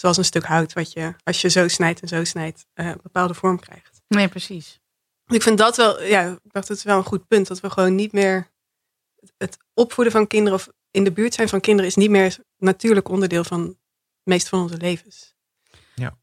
zoals 0.00 0.16
een 0.16 0.24
stuk 0.24 0.44
hout, 0.44 0.72
wat 0.72 0.92
je 0.92 1.14
als 1.22 1.40
je 1.40 1.48
zo 1.48 1.68
snijdt 1.68 2.00
en 2.00 2.08
zo 2.08 2.24
snijdt, 2.24 2.66
eh, 2.72 2.86
een 2.86 3.00
bepaalde 3.02 3.34
vorm 3.34 3.60
krijgt. 3.60 4.02
Nee, 4.08 4.28
precies. 4.28 4.80
Ik 5.26 5.42
vind 5.42 5.58
dat 5.58 5.76
wel, 5.76 6.02
ja, 6.02 6.30
ik 6.30 6.52
dacht 6.52 6.68
het 6.68 6.76
is 6.76 6.84
wel 6.84 6.96
een 6.96 7.04
goed 7.04 7.28
punt. 7.28 7.46
Dat 7.46 7.60
we 7.60 7.70
gewoon 7.70 7.94
niet 7.94 8.12
meer 8.12 8.50
het 9.36 9.58
opvoeden 9.74 10.12
van 10.12 10.26
kinderen 10.26 10.58
of 10.58 10.68
in 10.90 11.04
de 11.04 11.12
buurt 11.12 11.34
zijn 11.34 11.48
van 11.48 11.60
kinderen 11.60 11.90
is 11.90 11.96
niet 11.96 12.10
meer 12.10 12.24
een 12.24 12.44
natuurlijk 12.58 13.08
onderdeel 13.08 13.44
van 13.44 13.60
het 13.60 13.76
meest 14.22 14.48
van 14.48 14.60
onze 14.60 14.76
levens. 14.76 15.36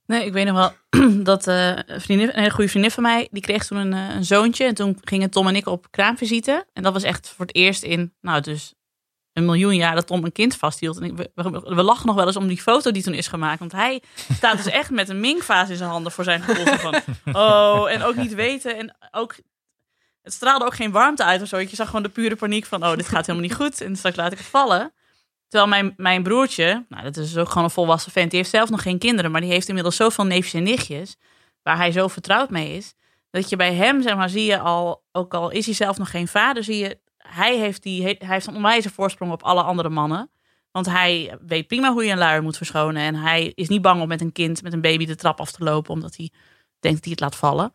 Nee, 0.06 0.26
ik 0.26 0.34
weet 0.34 0.46
nog 0.46 0.56
wel 0.56 1.24
dat 1.24 1.48
eh, 1.48 1.76
een, 1.86 2.02
vriendin, 2.02 2.28
een 2.28 2.40
hele 2.40 2.52
goede 2.52 2.70
vriendin 2.70 2.92
van 2.92 3.04
mij, 3.04 3.28
die 3.32 3.42
kreeg 3.42 3.66
toen 3.66 3.78
een, 3.78 3.94
eh, 3.94 4.16
een 4.16 4.26
zoontje. 4.26 4.66
En 4.66 4.76
toen 4.76 4.98
gingen 5.04 5.30
Tom 5.30 5.48
en 5.48 5.56
ik 5.56 5.68
op 5.68 5.88
kraamvisite. 5.92 6.66
En 6.74 6.84
dat 6.84 6.94
was 6.94 7.04
echt 7.04 7.30
voor 7.30 7.46
het 7.46 7.56
eerst 7.56 7.84
in, 7.84 8.14
nou 8.22 8.42
dus 8.42 8.74
een 9.34 9.46
miljoen 9.46 9.76
jaar 9.76 9.96
dat 9.96 10.08
Tom 10.08 10.24
een 10.24 10.32
kind 10.32 10.56
vasthield. 10.56 11.00
En 11.00 11.16
we, 11.16 11.32
we, 11.64 11.84
lachen 11.84 12.06
nog 12.06 12.16
wel 12.16 12.26
eens 12.26 12.36
om 12.36 12.48
die 12.48 12.62
foto 12.62 12.92
die 12.92 13.04
toen 13.04 13.14
is 13.14 13.28
gemaakt. 13.28 13.60
Want 13.60 13.72
hij 13.72 14.02
staat 14.34 14.58
dus 14.58 14.66
echt 14.66 14.90
met 14.90 15.10
een 15.10 15.20
minkvaas 15.20 15.70
in 15.70 15.78
zijn 15.78 15.90
handen 15.90 16.12
voor 16.12 16.24
zijn 16.24 16.42
gevoel. 16.42 16.78
Van, 16.78 16.96
oh, 17.36 17.92
en 17.92 18.04
ook 18.04 18.16
niet 18.16 18.34
weten. 18.34 18.78
En 18.78 18.98
ook, 19.12 19.36
het 20.22 20.34
straalde 20.34 20.66
ook 20.66 20.76
geen 20.76 20.92
warmte 20.92 21.24
uit 21.24 21.42
of 21.42 21.48
zo. 21.48 21.58
Je 21.58 21.70
zag 21.72 21.88
gewoon 21.88 22.04
de 22.04 22.10
pure 22.10 22.36
paniek 22.36 22.66
van, 22.66 22.84
oh, 22.86 22.96
dit 22.96 23.08
gaat 23.08 23.26
helemaal 23.26 23.48
niet 23.48 23.58
goed. 23.58 23.82
En 23.82 23.96
straks 23.96 24.16
laat 24.16 24.32
ik 24.32 24.38
het 24.38 24.48
vallen. 24.48 24.94
Terwijl 25.54 25.72
mijn, 25.72 25.94
mijn 25.98 26.24
broertje, 26.24 26.86
nou, 26.90 27.04
dat 27.04 27.18
is 27.18 27.38
ook 27.38 27.48
gewoon 27.48 27.64
een 27.64 27.70
volwassen 27.70 28.12
vent, 28.12 28.30
die 28.30 28.40
heeft 28.40 28.52
zelf 28.52 28.70
nog 28.70 28.82
geen 28.82 28.98
kinderen, 28.98 29.32
maar 29.32 29.42
die 29.42 29.50
heeft 29.50 29.68
inmiddels 29.68 29.96
zoveel 29.96 30.26
neefjes 30.26 30.54
en 30.54 30.64
nichtjes, 30.64 31.16
waar 31.62 31.78
hij 31.78 31.92
zo 31.92 32.08
vertrouwd 32.08 32.50
mee 32.50 32.76
is, 32.78 32.94
dat 33.30 33.50
je 33.50 33.56
bij 33.56 33.74
hem, 33.74 34.02
zeg 34.02 34.16
maar, 34.16 34.30
zie 34.30 34.46
je 34.46 34.60
al, 34.60 35.04
ook 35.12 35.34
al 35.34 35.50
is 35.50 35.66
hij 35.66 35.76
zelf 35.76 35.98
nog 35.98 36.10
geen 36.10 36.28
vader, 36.28 36.64
zie 36.64 36.78
je, 36.78 37.00
hij 37.28 37.58
heeft, 37.58 37.84
die, 37.84 38.04
hij 38.04 38.18
heeft 38.20 38.48
een 38.48 38.56
onwijze 38.56 38.90
voorsprong 38.90 39.32
op 39.32 39.44
alle 39.44 39.64
andere 39.64 39.90
mannen. 39.90 40.32
Want 40.72 40.86
hij 40.86 41.38
weet 41.42 41.68
prima 41.68 41.92
hoe 41.92 42.06
je 42.06 42.12
een 42.12 42.18
luier 42.18 42.44
moet 42.44 42.58
verschonen. 42.58 43.02
En 43.02 43.16
hij 43.16 43.52
is 43.56 43.68
niet 43.68 43.82
bang 43.82 44.02
om 44.02 44.08
met 44.08 44.22
een 44.22 44.32
kind, 44.32 44.64
met 44.64 44.74
een 44.74 44.82
baby 44.82 45.06
de 45.06 45.16
trap 45.16 45.40
af 45.40 45.52
te 45.52 45.64
lopen, 45.64 45.94
omdat 45.94 46.16
hij 46.16 46.32
denkt 46.80 46.98
dat 46.98 47.04
hij 47.04 47.12
het 47.12 47.20
laat 47.20 47.36
vallen. 47.36 47.72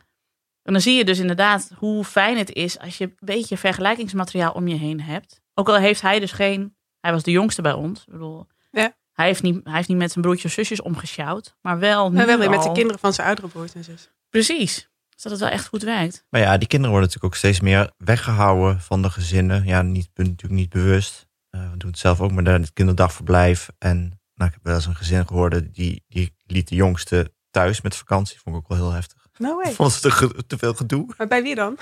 En 0.63 0.73
dan 0.73 0.83
zie 0.83 0.95
je 0.95 1.05
dus 1.05 1.19
inderdaad 1.19 1.71
hoe 1.77 2.05
fijn 2.05 2.37
het 2.39 2.53
is 2.53 2.79
als 2.79 2.99
je 2.99 3.05
een 3.05 3.17
beetje 3.19 3.57
vergelijkingsmateriaal 3.57 4.53
om 4.53 4.69
je 4.69 4.75
heen 4.77 5.01
hebt. 5.01 5.41
Ook 5.55 5.69
al 5.69 5.77
heeft 5.77 6.01
hij 6.01 6.21
dus 6.21 6.33
geen... 6.33 6.77
Hij 7.01 7.13
was 7.13 7.23
de 7.23 7.31
jongste 7.31 7.63
bij 7.63 7.73
ons. 7.73 8.01
Ik 8.01 8.13
bedoel, 8.13 8.47
Ja. 8.71 8.97
hij, 9.13 9.27
heeft 9.27 9.43
niet, 9.43 9.61
hij 9.65 9.75
heeft 9.75 9.89
niet 9.89 9.99
met 9.99 10.13
zijn 10.13 10.25
broertjes 10.25 10.51
of 10.51 10.53
zusjes 10.57 10.83
omgesjouwd. 10.83 11.57
Maar 11.61 11.79
wel 11.79 12.09
nu 12.11 12.17
Maar 12.17 12.27
wel 12.27 12.39
weer 12.39 12.51
met 12.51 12.63
de 12.63 12.73
kinderen 12.73 12.99
van 12.99 13.13
zijn 13.13 13.27
oudere 13.27 13.49
broers 13.49 13.75
en 13.75 13.85
zus. 13.85 14.11
Precies. 14.31 14.88
Dus 15.19 15.31
dat 15.31 15.33
het 15.41 15.49
wel 15.49 15.59
echt 15.59 15.67
goed 15.69 15.83
werkt. 15.83 16.25
Maar 16.31 16.41
ja, 16.41 16.59
die 16.59 16.69
kinderen 16.69 16.91
worden 16.97 17.09
natuurlijk 17.09 17.35
ook 17.35 17.39
steeds 17.39 17.61
meer 17.61 17.91
weggehouden 17.97 18.81
van 18.81 19.03
de 19.03 19.11
gezinnen. 19.11 19.65
Ja, 19.65 19.83
niet, 19.83 20.09
natuurlijk 20.15 20.51
niet 20.51 20.69
bewust. 20.71 21.27
Eh, 21.51 21.71
we 21.71 21.77
doen 21.77 21.91
het 21.91 21.99
zelf 21.99 22.21
ook 22.21 22.33
met 22.33 22.47
het 22.47 22.73
kinderdagverblijf. 22.73 23.69
En 23.79 23.99
nou, 24.35 24.49
ik 24.51 24.53
heb 24.55 24.61
wel 24.63 24.75
eens 24.75 24.87
een 24.87 24.95
gezin 24.97 25.27
gehoord, 25.27 25.75
die, 25.75 26.05
die 26.09 26.35
liet 26.47 26.69
de 26.69 26.75
jongste 26.75 27.33
thuis 27.51 27.81
met 27.81 27.97
vakantie. 27.97 28.39
Vond 28.41 28.57
ik 28.57 28.63
ook 28.63 28.69
wel 28.69 28.77
heel 28.79 28.93
heftig. 28.93 29.27
No 29.39 29.57
way. 29.57 29.73
Vond 29.81 29.93
ze 29.93 30.01
te, 30.47 30.59
veel 30.59 30.75
gedoe. 30.75 31.15
Maar 31.17 31.27
bij 31.27 31.43
wie 31.43 31.55
dan? 31.55 31.79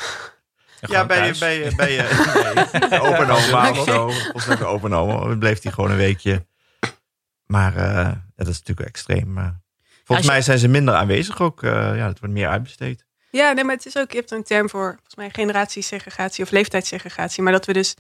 Ja, 0.80 1.06
bij, 1.06 1.16
thuis. 1.18 1.38
bij, 1.38 1.72
bij, 1.76 1.98
eh, 2.08 2.70
bij 2.72 2.88
de 2.88 3.00
open 3.00 3.30
oma 3.30 3.70
of 3.70 3.84
zo. 3.84 4.08
Volgens 4.10 4.46
mij 4.46 4.56
bij 4.56 4.66
open 4.66 4.92
oma. 4.92 5.28
Dan 5.28 5.38
bleef 5.38 5.62
hij 5.62 5.72
gewoon 5.72 5.90
een 5.90 5.96
weekje. 5.96 6.46
Maar 7.46 7.76
eh, 7.76 7.84
ja, 7.92 8.24
dat 8.36 8.48
is 8.48 8.58
natuurlijk 8.58 8.88
extreem. 8.88 9.32
Maar 9.32 9.60
volgens 10.04 10.26
je- 10.26 10.32
mij 10.32 10.42
zijn 10.42 10.58
ze 10.58 10.68
minder 10.68 10.94
aanwezig 10.94 11.40
ook. 11.40 11.62
eh, 11.62 11.70
ja, 11.72 12.06
het 12.06 12.18
wordt 12.18 12.34
meer 12.34 12.48
uitbesteed. 12.48 13.04
Ja, 13.36 13.52
nee, 13.52 13.64
maar 13.64 13.74
het 13.74 13.86
is 13.86 13.96
ook, 13.96 14.10
je 14.10 14.16
hebt 14.16 14.30
een 14.30 14.42
term 14.42 14.68
voor, 14.68 14.90
volgens 14.90 15.14
mij, 15.14 15.30
generatiesegregatie 15.30 16.44
of 16.44 16.50
leeftijdssegregatie. 16.50 17.42
Maar 17.42 17.52
dat 17.52 17.66
we 17.66 17.72
dus, 17.72 17.94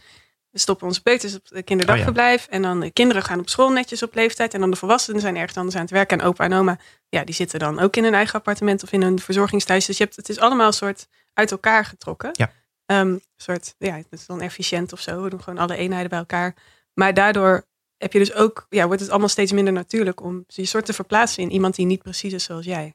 we 0.50 0.58
stoppen 0.58 0.86
onze 0.86 1.02
peuters 1.02 1.34
op 1.34 1.40
het 1.48 1.64
kinderdagverblijf. 1.64 2.46
En 2.46 2.62
dan 2.62 2.80
de 2.80 2.90
kinderen 2.90 3.22
gaan 3.22 3.38
op 3.38 3.48
school 3.48 3.70
netjes 3.70 4.02
op 4.02 4.14
leeftijd. 4.14 4.54
En 4.54 4.60
dan 4.60 4.70
de 4.70 4.76
volwassenen 4.76 5.20
zijn 5.20 5.36
ergens 5.36 5.56
anders 5.56 5.76
aan 5.76 5.82
het 5.82 5.90
werken. 5.90 6.20
En 6.20 6.26
opa 6.26 6.44
en 6.44 6.52
oma, 6.52 6.78
ja, 7.08 7.24
die 7.24 7.34
zitten 7.34 7.58
dan 7.58 7.78
ook 7.78 7.96
in 7.96 8.04
hun 8.04 8.14
eigen 8.14 8.34
appartement 8.34 8.82
of 8.82 8.92
in 8.92 9.02
een 9.02 9.18
verzorgingsthuis. 9.18 9.86
Dus 9.86 9.98
je 9.98 10.04
hebt, 10.04 10.16
het 10.16 10.28
is 10.28 10.38
allemaal 10.38 10.66
een 10.66 10.72
soort 10.72 11.08
uit 11.32 11.50
elkaar 11.50 11.84
getrokken. 11.84 12.30
Ja. 12.32 12.52
Ehm, 12.86 13.08
een 13.08 13.22
soort, 13.36 13.74
ja, 13.78 13.94
het 13.94 14.06
is 14.10 14.26
dan 14.26 14.40
efficiënt 14.40 14.92
of 14.92 15.00
zo. 15.00 15.22
We 15.22 15.30
doen 15.30 15.42
gewoon 15.42 15.58
alle 15.58 15.76
eenheden 15.76 16.08
bij 16.08 16.18
elkaar. 16.18 16.54
Maar 16.94 17.14
daardoor 17.14 17.66
heb 17.96 18.12
je 18.12 18.18
dus 18.18 18.34
ook, 18.34 18.66
ja, 18.68 18.86
wordt 18.86 19.00
het 19.00 19.10
allemaal 19.10 19.28
steeds 19.28 19.52
minder 19.52 19.72
natuurlijk 19.72 20.22
om 20.22 20.44
je 20.46 20.64
soort 20.64 20.86
te 20.86 20.92
verplaatsen 20.92 21.42
in 21.42 21.50
iemand 21.50 21.74
die 21.74 21.86
niet 21.86 22.02
precies 22.02 22.32
is 22.32 22.44
zoals 22.44 22.64
jij. 22.64 22.94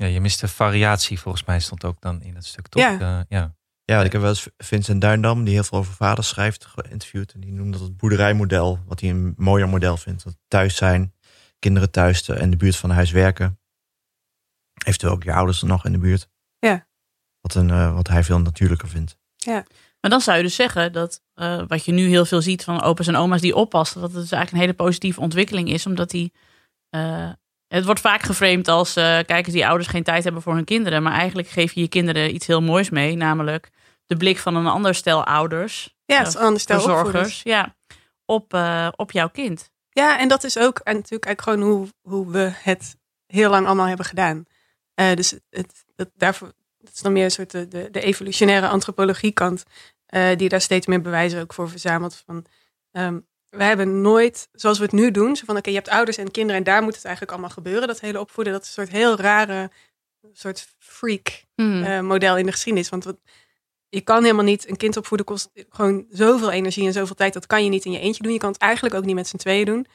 Ja, 0.00 0.06
je 0.06 0.20
mist 0.20 0.40
de 0.40 0.48
variatie 0.48 1.20
volgens 1.20 1.44
mij 1.44 1.60
stond 1.60 1.84
ook 1.84 2.00
dan 2.00 2.22
in 2.22 2.34
het 2.34 2.46
stuk, 2.46 2.68
toch? 2.68 2.82
Ja. 2.82 2.98
Eh, 3.00 3.20
ja. 3.28 3.54
Ja, 3.84 4.02
ik 4.02 4.12
heb 4.12 4.20
wel 4.20 4.30
eens 4.30 4.48
Vincent 4.56 5.00
Duindam, 5.00 5.44
die 5.44 5.54
heel 5.54 5.62
veel 5.64 5.78
over 5.78 5.92
vaders 5.94 6.28
schrijft, 6.28 6.64
geïnterviewd. 6.64 7.32
En 7.32 7.40
die 7.40 7.52
noemde 7.52 7.78
dat 7.78 7.86
het 7.86 7.96
boerderijmodel, 7.96 8.78
wat 8.86 9.00
hij 9.00 9.10
een 9.10 9.34
mooier 9.36 9.68
model 9.68 9.96
vindt. 9.96 10.24
Dat 10.24 10.36
thuis 10.48 10.76
zijn, 10.76 11.14
kinderen 11.58 11.90
thuis 11.90 12.22
te- 12.22 12.34
en 12.34 12.50
de 12.50 12.56
buurt 12.56 12.76
van 12.76 12.90
huis 12.90 13.10
werken. 13.10 13.58
Eventueel 14.84 15.12
ook 15.12 15.22
je 15.22 15.32
ouders 15.32 15.60
er 15.62 15.68
nog 15.68 15.84
in 15.84 15.92
de 15.92 15.98
buurt. 15.98 16.28
Ja. 16.58 16.86
Wat, 17.40 17.54
een, 17.54 17.70
eh, 17.70 17.94
wat 17.94 18.08
hij 18.08 18.24
veel 18.24 18.38
natuurlijker 18.40 18.88
vindt. 18.88 19.18
Maar 20.00 20.10
dan 20.10 20.20
zou 20.20 20.36
je 20.36 20.42
dus 20.42 20.54
zeggen 20.54 20.92
dat 20.92 21.22
eh, 21.34 21.62
wat 21.66 21.84
je 21.84 21.92
nu 21.92 22.08
heel 22.08 22.24
veel 22.24 22.42
ziet 22.42 22.64
van 22.64 22.82
opa's 22.82 23.06
en 23.06 23.16
oma's 23.16 23.40
die 23.40 23.54
oppassen, 23.54 24.00
dat 24.00 24.12
het 24.12 24.20
dus 24.20 24.32
eigenlijk 24.32 24.52
een 24.52 24.68
hele 24.70 24.84
positieve 24.88 25.20
ontwikkeling 25.20 25.68
is, 25.68 25.86
omdat 25.86 26.10
die. 26.10 26.32
eh, 26.90 27.30
het 27.74 27.84
wordt 27.84 28.00
vaak 28.00 28.22
geframed 28.22 28.68
als 28.68 28.96
eh 28.96 29.04
kijkers 29.04 29.54
die 29.54 29.66
ouders 29.66 29.88
geen 29.88 30.02
tijd 30.02 30.24
hebben 30.24 30.42
voor 30.42 30.54
hun 30.54 30.64
kinderen. 30.64 31.02
Maar 31.02 31.12
eigenlijk 31.12 31.48
geef 31.48 31.72
je 31.72 31.80
je 31.80 31.88
kinderen 31.88 32.34
iets 32.34 32.46
heel 32.46 32.62
moois 32.62 32.90
mee. 32.90 33.16
Namelijk 33.16 33.70
de 34.06 34.16
blik 34.16 34.38
van 34.38 34.56
een 34.56 34.66
ander 34.66 34.94
stel 34.94 35.24
ouders, 35.24 35.96
Ja, 36.04 36.26
is 36.26 36.34
een 36.34 36.40
ander 36.40 36.60
stel 36.60 36.80
verzorgers. 36.80 37.42
Ja, 37.42 37.76
op, 38.24 38.54
eh, 38.54 38.88
op 38.96 39.12
jouw 39.12 39.28
kind. 39.28 39.70
Ja, 39.90 40.18
en 40.18 40.28
dat 40.28 40.44
is 40.44 40.58
ook 40.58 40.78
en 40.78 40.94
natuurlijk 40.94 41.24
eigenlijk 41.24 41.62
gewoon 41.62 41.76
hoe, 41.76 41.88
hoe 42.02 42.32
we 42.32 42.52
het 42.54 42.96
heel 43.26 43.50
lang 43.50 43.66
allemaal 43.66 43.86
hebben 43.86 44.06
gedaan. 44.06 44.44
Eh, 44.94 45.14
dus 45.14 45.30
het, 45.50 45.84
het, 45.96 46.10
daarvoor, 46.14 46.52
dat 46.78 46.92
is 46.92 47.00
dan 47.00 47.12
meer 47.12 47.24
een 47.24 47.30
soort 47.30 47.50
de, 47.50 47.68
de, 47.68 47.88
de 47.90 48.00
evolutionaire 48.00 48.68
antropologie 48.68 49.32
kant, 49.32 49.64
eh, 50.06 50.36
die 50.36 50.48
daar 50.48 50.60
steeds 50.60 50.86
meer 50.86 51.00
bewijzen 51.00 51.40
ook 51.40 51.52
voor 51.52 51.68
verzamelt. 51.68 52.22
Van, 52.26 52.44
ehm, 52.92 53.18
wij 53.50 53.66
hebben 53.66 54.00
nooit, 54.00 54.48
zoals 54.52 54.78
we 54.78 54.84
het 54.84 54.92
nu 54.92 55.10
doen, 55.10 55.36
zo 55.36 55.44
van 55.46 55.56
oké, 55.56 55.68
je 55.68 55.76
hebt 55.76 55.88
ouders 55.88 56.16
en 56.16 56.30
kinderen 56.30 56.56
en 56.56 56.64
daar 56.64 56.82
moet 56.82 56.94
het 56.94 57.04
eigenlijk 57.04 57.32
allemaal 57.34 57.54
gebeuren. 57.54 57.88
Dat 57.88 58.00
hele 58.00 58.20
opvoeden, 58.20 58.52
dat 58.52 58.62
is 58.62 58.68
een 58.68 58.74
soort 58.74 58.96
heel 58.96 59.16
rare, 59.16 59.70
soort 60.32 60.74
freak 60.78 61.44
Hmm. 61.54 61.82
eh, 61.82 62.00
model 62.00 62.36
in 62.36 62.46
de 62.46 62.52
geschiedenis. 62.52 62.88
Want 62.88 63.04
wat, 63.04 63.16
je 63.88 64.00
kan 64.00 64.22
helemaal 64.22 64.44
niet, 64.44 64.68
een 64.68 64.76
kind 64.76 64.96
opvoeden 64.96 65.26
kost 65.26 65.50
gewoon 65.68 66.06
zoveel 66.10 66.50
energie 66.50 66.86
en 66.86 66.92
zoveel 66.92 67.14
tijd. 67.14 67.32
Dat 67.32 67.46
kan 67.46 67.64
je 67.64 67.70
niet 67.70 67.84
in 67.84 67.92
je 67.92 67.98
eentje 67.98 68.22
doen. 68.22 68.32
Je 68.32 68.38
kan 68.38 68.52
het 68.52 68.60
eigenlijk 68.60 68.94
ook 68.94 69.04
niet 69.04 69.14
met 69.14 69.28
z'n 69.28 69.36
tweeën 69.36 69.64
doen. 69.64 69.86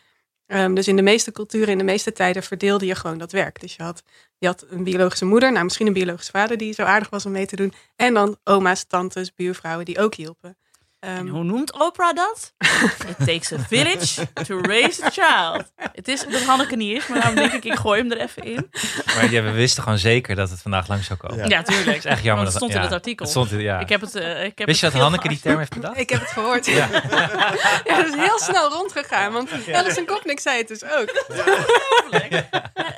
Ehm, 0.48 0.74
dus 0.74 0.88
in 0.88 0.96
de 0.96 1.02
meeste 1.02 1.32
culturen, 1.32 1.68
in 1.68 1.78
de 1.78 1.84
meeste 1.84 2.12
tijden 2.12 2.44
verdeelde 2.44 2.86
je 2.86 2.96
gewoon 2.96 3.18
dat 3.18 3.32
werk. 3.32 3.60
Dus 3.60 3.76
je 3.76 3.84
had, 3.84 4.04
je 4.38 4.48
had 4.48 4.66
een 4.70 4.84
biologische 4.84 5.26
moeder, 5.26 5.52
nou 5.52 5.64
misschien 5.64 5.88
een 5.88 5.94
biologische 5.94 6.32
vader 6.32 6.58
die 6.58 6.74
zo 6.74 6.84
aardig 6.84 7.10
was 7.10 7.26
om 7.26 7.32
mee 7.32 7.46
te 7.46 7.56
doen. 7.56 7.74
En 7.96 8.14
dan 8.14 8.38
oma's, 8.44 8.84
tantes, 8.84 9.34
buurvrouwen 9.34 9.86
die 9.86 10.00
ook 10.00 10.16
hielpen. 10.16 10.58
Ehm, 11.06 11.18
En 11.18 11.28
hoe 11.28 11.44
noemt 11.44 11.74
Oprah 11.80 12.16
dat? 12.16 12.54
It 13.18 13.26
takes 13.26 13.52
a 13.54 13.58
village 13.68 14.28
to 14.48 14.60
raise 14.62 15.06
a 15.06 15.10
child. 15.10 15.64
Het 15.76 16.08
is 16.08 16.26
dat 16.30 16.42
Hanneke 16.42 16.76
niet 16.76 16.98
is, 16.98 17.08
maar 17.08 17.18
daarom 17.18 17.36
denk 17.36 17.52
ik, 17.52 17.66
ik 17.66 17.76
gooi 17.76 18.02
hem 18.02 18.12
er 18.12 18.18
even 18.18 18.44
in. 18.44 18.72
Maar 19.16 19.32
ja, 19.32 19.42
we 19.42 19.52
wisten 19.52 19.84
gewoon 19.84 19.98
zeker 19.98 20.36
dat 20.36 20.50
het 20.50 20.62
vandaag 20.62 20.88
lang 20.88 21.04
zou 21.04 21.20
komen. 21.20 21.38
Ja. 21.38 21.46
Ja, 21.48 21.62
tuurlijk. 21.64 21.96
Het 21.96 22.06
is 22.06 22.12
echt 22.12 22.24
jammer 22.24 22.44
Want 22.44 22.54
het 22.54 22.54
dat 22.54 22.56
stond 22.56 22.72
in 22.72 22.78
ja, 22.78 22.84
het 22.84 22.94
artikel. 22.94 23.26
Het 23.26 23.34
stond 23.34 23.52
in, 23.52 23.60
ja. 23.60 23.80
Ik 23.80 23.90
heb 23.90 24.02
het, 24.02 24.16
eh, 24.16 24.44
ik 24.44 24.58
heb 24.58 24.68
Wist 24.68 24.80
je 24.80 24.86
het 24.86 24.96
dat 24.96 25.04
Hanneke 25.04 25.28
die 25.28 25.40
term 25.40 25.58
heeft 25.58 25.74
bedacht? 25.74 25.98
ik 25.98 26.10
heb 26.10 26.20
het 26.20 26.30
gehoord. 26.30 26.66
Ja. 26.66 26.90
ja, 27.86 27.96
dat 27.98 28.08
is 28.08 28.16
heel 28.16 28.40
snel 28.40 28.70
rondgegaan. 28.70 29.32
Want 29.32 29.50
Alison 29.74 30.06
Kopnik 30.06 30.40
zei 30.40 30.58
het 30.58 30.68
dus 30.68 30.84
ook. 30.84 31.26
Ongelooflijk. 31.28 32.46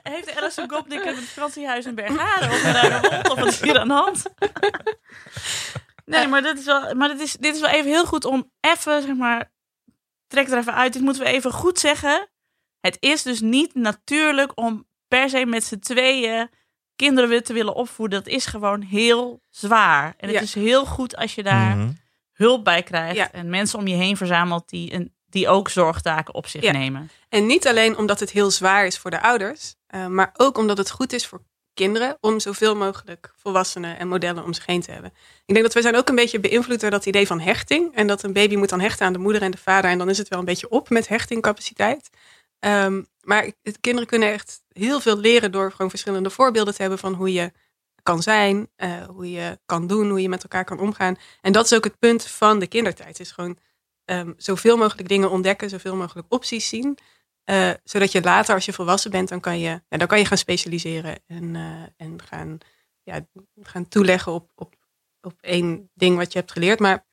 Heeft 0.03 0.35
Alison 0.35 0.69
Gopnik 0.69 1.05
een 1.05 1.15
vakantiehuis 1.15 1.85
in 1.85 1.95
Bergharen 1.95 2.49
of 2.49 2.63
een 2.63 2.91
hond 2.91 3.29
of 3.29 3.39
wat 3.39 3.47
is 3.47 3.61
hier 3.61 3.79
aan 3.79 3.87
de 3.87 3.93
hand? 3.93 4.23
Nee, 6.11 6.27
maar, 6.27 6.41
dit 6.41 6.59
is, 6.59 6.65
wel, 6.65 6.95
maar 6.95 7.07
dit, 7.09 7.19
is, 7.19 7.33
dit 7.33 7.55
is 7.55 7.61
wel 7.61 7.69
even 7.69 7.91
heel 7.91 8.05
goed 8.05 8.25
om 8.25 8.51
even, 8.59 9.01
zeg 9.01 9.15
maar, 9.15 9.51
trek 10.27 10.47
er 10.49 10.57
even 10.57 10.73
uit. 10.73 10.93
Dit 10.93 11.01
moeten 11.01 11.23
we 11.23 11.29
even 11.29 11.51
goed 11.51 11.79
zeggen. 11.79 12.29
Het 12.79 12.97
is 12.99 13.23
dus 13.23 13.39
niet 13.41 13.75
natuurlijk 13.75 14.51
om 14.55 14.87
per 15.07 15.29
se 15.29 15.45
met 15.45 15.63
z'n 15.63 15.79
tweeën 15.79 16.49
kinderen 16.95 17.29
weer 17.29 17.43
te 17.43 17.53
willen 17.53 17.75
opvoeden. 17.75 18.23
Dat 18.23 18.33
is 18.33 18.45
gewoon 18.45 18.81
heel 18.81 19.41
zwaar. 19.49 20.13
En 20.17 20.27
het 20.27 20.35
Ja. 20.37 20.41
is 20.41 20.53
heel 20.53 20.85
goed 20.85 21.15
als 21.15 21.35
je 21.35 21.43
daar 21.43 21.75
Mhm. 21.77 21.91
hulp 22.33 22.63
bij 22.63 22.83
krijgt. 22.83 23.15
Ja. 23.15 23.31
En 23.31 23.49
mensen 23.49 23.79
om 23.79 23.87
je 23.87 23.95
heen 23.95 24.17
verzamelt 24.17 24.69
die, 24.69 24.93
een, 24.93 25.15
die 25.25 25.47
ook 25.47 25.69
zorgtaken 25.69 26.33
op 26.33 26.47
zich 26.47 26.61
Ja. 26.63 26.71
nemen. 26.71 27.09
En 27.29 27.45
niet 27.45 27.67
alleen 27.67 27.97
omdat 27.97 28.19
het 28.19 28.31
heel 28.31 28.51
zwaar 28.51 28.85
is 28.85 28.97
voor 28.97 29.11
de 29.11 29.21
ouders, 29.21 29.75
eh, 29.87 30.05
maar 30.07 30.29
ook 30.37 30.57
omdat 30.57 30.77
het 30.77 30.91
goed 30.91 31.13
is 31.13 31.27
voor 31.27 31.41
kinderen 31.77 32.17
om 32.21 32.39
zoveel 32.39 32.75
mogelijk 32.75 33.31
volwassenen 33.35 33.99
en 33.99 34.07
modellen 34.07 34.43
om 34.43 34.53
zich 34.53 34.65
heen 34.65 34.81
te 34.81 34.91
hebben. 34.91 35.11
Ik 35.45 35.53
denk 35.53 35.65
dat 35.65 35.73
we 35.73 35.81
zijn 35.81 35.95
ook 35.95 36.09
een 36.09 36.15
beetje 36.15 36.39
beïnvloed 36.39 36.79
door 36.79 36.89
dat 36.89 37.05
idee 37.05 37.27
van 37.27 37.39
hechting. 37.39 37.95
En 37.95 38.07
dat 38.07 38.23
een 38.23 38.33
baby 38.33 38.55
moet 38.55 38.69
dan 38.69 38.79
hechten 38.79 39.05
aan 39.05 39.13
de 39.13 39.19
moeder 39.19 39.41
en 39.41 39.51
de 39.51 39.57
vader. 39.57 39.89
En 39.89 39.97
dan 39.97 40.09
is 40.09 40.17
het 40.17 40.27
wel 40.27 40.39
een 40.39 40.45
beetje 40.45 40.69
op 40.69 40.89
met 40.89 41.07
hechtingcapaciteit. 41.07 42.09
Ehm, 42.59 43.03
maar 43.21 43.51
kinderen 43.81 44.07
kunnen 44.07 44.31
echt 44.31 44.61
heel 44.71 44.99
veel 44.99 45.17
leren 45.17 45.51
door 45.51 45.71
gewoon 45.71 45.89
verschillende 45.89 46.29
voorbeelden 46.29 46.73
te 46.73 46.81
hebben 46.81 46.99
van 46.99 47.13
hoe 47.13 47.33
je 47.33 47.51
kan 48.03 48.21
zijn, 48.21 48.69
eh, 48.75 49.05
hoe 49.05 49.31
je 49.31 49.59
kan 49.65 49.87
doen, 49.87 50.09
hoe 50.09 50.21
je 50.21 50.29
met 50.29 50.43
elkaar 50.43 50.65
kan 50.65 50.79
omgaan. 50.79 51.15
En 51.41 51.51
dat 51.51 51.65
is 51.65 51.73
ook 51.73 51.83
het 51.83 51.99
punt 51.99 52.23
van 52.23 52.59
de 52.59 52.67
kindertijd. 52.67 53.19
Is 53.19 53.31
gewoon 53.31 53.57
ehm, 54.05 54.33
zoveel 54.37 54.77
mogelijk 54.77 55.07
dingen 55.07 55.29
ontdekken, 55.29 55.69
zoveel 55.69 55.95
mogelijk 55.95 56.27
opties 56.29 56.67
zien. 56.67 56.97
Eh, 57.47 57.71
zodat 57.83 58.11
je 58.11 58.21
later, 58.21 58.55
als 58.55 58.65
je 58.65 58.73
volwassen 58.73 59.11
bent, 59.11 59.29
dan 59.29 59.39
kan 59.39 59.59
je, 59.59 59.81
dan 59.87 60.07
kan 60.07 60.19
je 60.19 60.25
gaan 60.25 60.37
specialiseren 60.37 61.19
en, 61.27 61.55
eh, 61.55 62.07
en 62.07 62.21
gaan, 62.21 62.57
ja, 63.03 63.27
gaan 63.61 63.87
toeleggen 63.87 64.31
op, 64.31 64.51
op, 64.55 64.75
op 65.21 65.33
één 65.41 65.89
ding 65.93 66.17
wat 66.17 66.31
je 66.33 66.39
hebt 66.39 66.51
geleerd. 66.51 66.79
Maar 66.79 67.05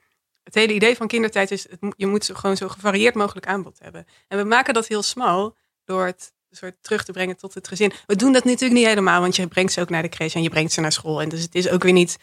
het 0.43 0.55
hele 0.55 0.75
idee 0.75 0.97
van 0.97 1.07
kindertijd 1.07 1.51
is, 1.51 1.67
je 1.97 2.07
moet 2.07 2.31
gewoon 2.35 2.57
zo 2.57 2.69
gevarieerd 2.69 3.15
mogelijk 3.15 3.47
aanbod 3.47 3.79
hebben. 3.79 4.07
En 4.29 4.39
we 4.39 4.45
maken 4.45 4.75
dat 4.75 4.87
heel 4.87 5.03
smal 5.03 5.57
door 5.85 6.07
het 6.07 6.33
soort 6.51 6.77
terug 6.81 7.05
te 7.05 7.13
brengen 7.13 7.37
tot 7.37 7.55
het 7.55 7.69
gezin. 7.69 7.93
We 8.07 8.17
doen 8.17 8.33
dat 8.33 8.45
natuurlijk 8.45 8.81
niet 8.81 8.89
helemaal, 8.89 9.21
want 9.21 9.37
je 9.37 9.47
brengt 9.47 9.73
ze 9.73 9.81
ook 9.81 9.91
naar 9.91 10.03
de 10.03 10.09
crash 10.09 10.35
en 10.35 10.43
je 10.43 10.51
brengt 10.51 10.73
ze 10.73 10.81
naar 10.81 10.93
school. 10.93 11.23
En 11.23 11.29
dus 11.29 11.43
het 11.43 11.55
is 11.55 11.69
ook 11.69 11.83
weer 11.83 11.93
niet 11.93 12.19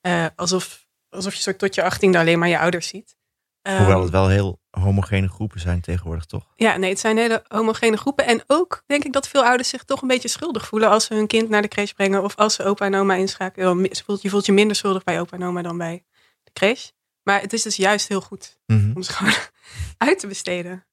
eh, 0.00 0.26
alsof, 0.36 0.88
alsof 1.08 1.34
je 1.34 1.56
tot 1.56 1.74
je 1.74 1.82
achttiende 1.82 2.18
alleen 2.18 2.38
maar 2.38 2.48
je 2.48 2.58
ouders 2.58 2.88
ziet. 2.88 3.16
Hoewel 3.62 4.02
het 4.02 4.10
wel 4.10 4.28
heel 4.28 4.60
homogene 4.80 5.28
groepen 5.28 5.60
zijn 5.60 5.80
tegenwoordig, 5.80 6.24
toch? 6.24 6.46
ja, 6.56 6.76
nee, 6.76 6.90
het 6.90 6.98
zijn 6.98 7.16
hele 7.16 7.44
homogene 7.48 7.96
groepen. 7.96 8.26
En 8.26 8.42
ook 8.46 8.82
denk 8.86 9.04
ik 9.04 9.12
dat 9.12 9.28
veel 9.28 9.44
ouders 9.44 9.68
zich 9.68 9.84
toch 9.84 10.02
een 10.02 10.08
beetje 10.08 10.28
schuldig 10.28 10.66
voelen 10.66 10.88
als 10.88 11.04
ze 11.04 11.14
hun 11.14 11.26
kind 11.26 11.48
naar 11.48 11.62
de 11.62 11.68
crash 11.68 11.90
brengen. 11.92 12.22
Of 12.22 12.34
als 12.36 12.54
ze 12.54 12.64
opa 12.64 12.84
en 12.86 12.94
oma 12.94 13.14
inschakelen. 13.14 13.82
Je 13.82 14.02
voelt, 14.04 14.22
je 14.22 14.30
voelt 14.30 14.46
je 14.46 14.52
minder 14.52 14.76
schuldig 14.76 15.04
bij 15.04 15.20
opa 15.20 15.36
en 15.36 15.44
oma 15.44 15.62
dan 15.62 15.78
bij 15.78 16.04
de 16.44 16.52
crash. 16.52 16.88
Maar 17.22 17.40
het 17.40 17.52
is 17.52 17.62
dus 17.62 17.76
juist 17.76 18.08
heel 18.08 18.20
goed 18.20 18.58
Mhm. 18.66 18.92
om 18.94 19.02
ze 19.02 19.12
gewoon 19.12 19.32
uit 20.08 20.18
te 20.18 20.26
besteden. 20.26 20.86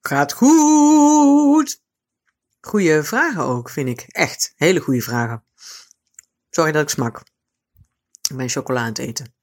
Gaat 0.00 0.32
goed. 0.32 1.82
Goeie 2.60 3.02
vragen 3.02 3.42
ook, 3.42 3.70
vind 3.70 3.88
ik. 3.88 4.00
Echt, 4.08 4.52
hele 4.56 4.80
goede 4.80 5.00
vragen. 5.02 5.44
Sorry 6.50 6.72
dat 6.72 6.82
ik 6.82 6.88
smak. 6.88 7.22
Ik 8.30 8.36
ben 8.36 8.48
chocola 8.48 8.80
aan 8.80 8.86
het 8.86 8.98
eten. 8.98 9.34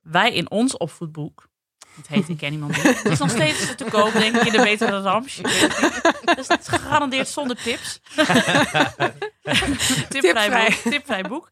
wij 0.00 0.32
in 0.32 0.50
ons 0.50 0.76
opvoedboek. 0.76 1.48
Het 1.96 2.08
heet 2.08 2.28
Ik 2.28 2.36
ken 2.36 2.52
iemand 2.52 2.74
die. 2.74 2.82
Het 2.82 3.04
is 3.04 3.18
nog 3.18 3.30
steeds 3.30 3.74
te 3.74 3.84
koop, 3.84 4.12
denk 4.12 4.36
ik, 4.36 4.46
in 4.46 4.52
de 4.52 4.62
betere 4.62 5.00
Rams. 5.00 5.38
Ik 5.38 5.46
weet 5.46 5.60
het 5.60 5.80
niet. 5.82 6.36
Dus 6.36 6.48
het 6.48 6.60
is 6.60 6.68
gegarandeerd 6.68 7.28
zonder 7.28 7.56
tips. 7.56 8.00
tipvrij 10.08 10.50
boek. 10.50 10.92
Tipvrij 10.92 11.22
boek. 11.22 11.50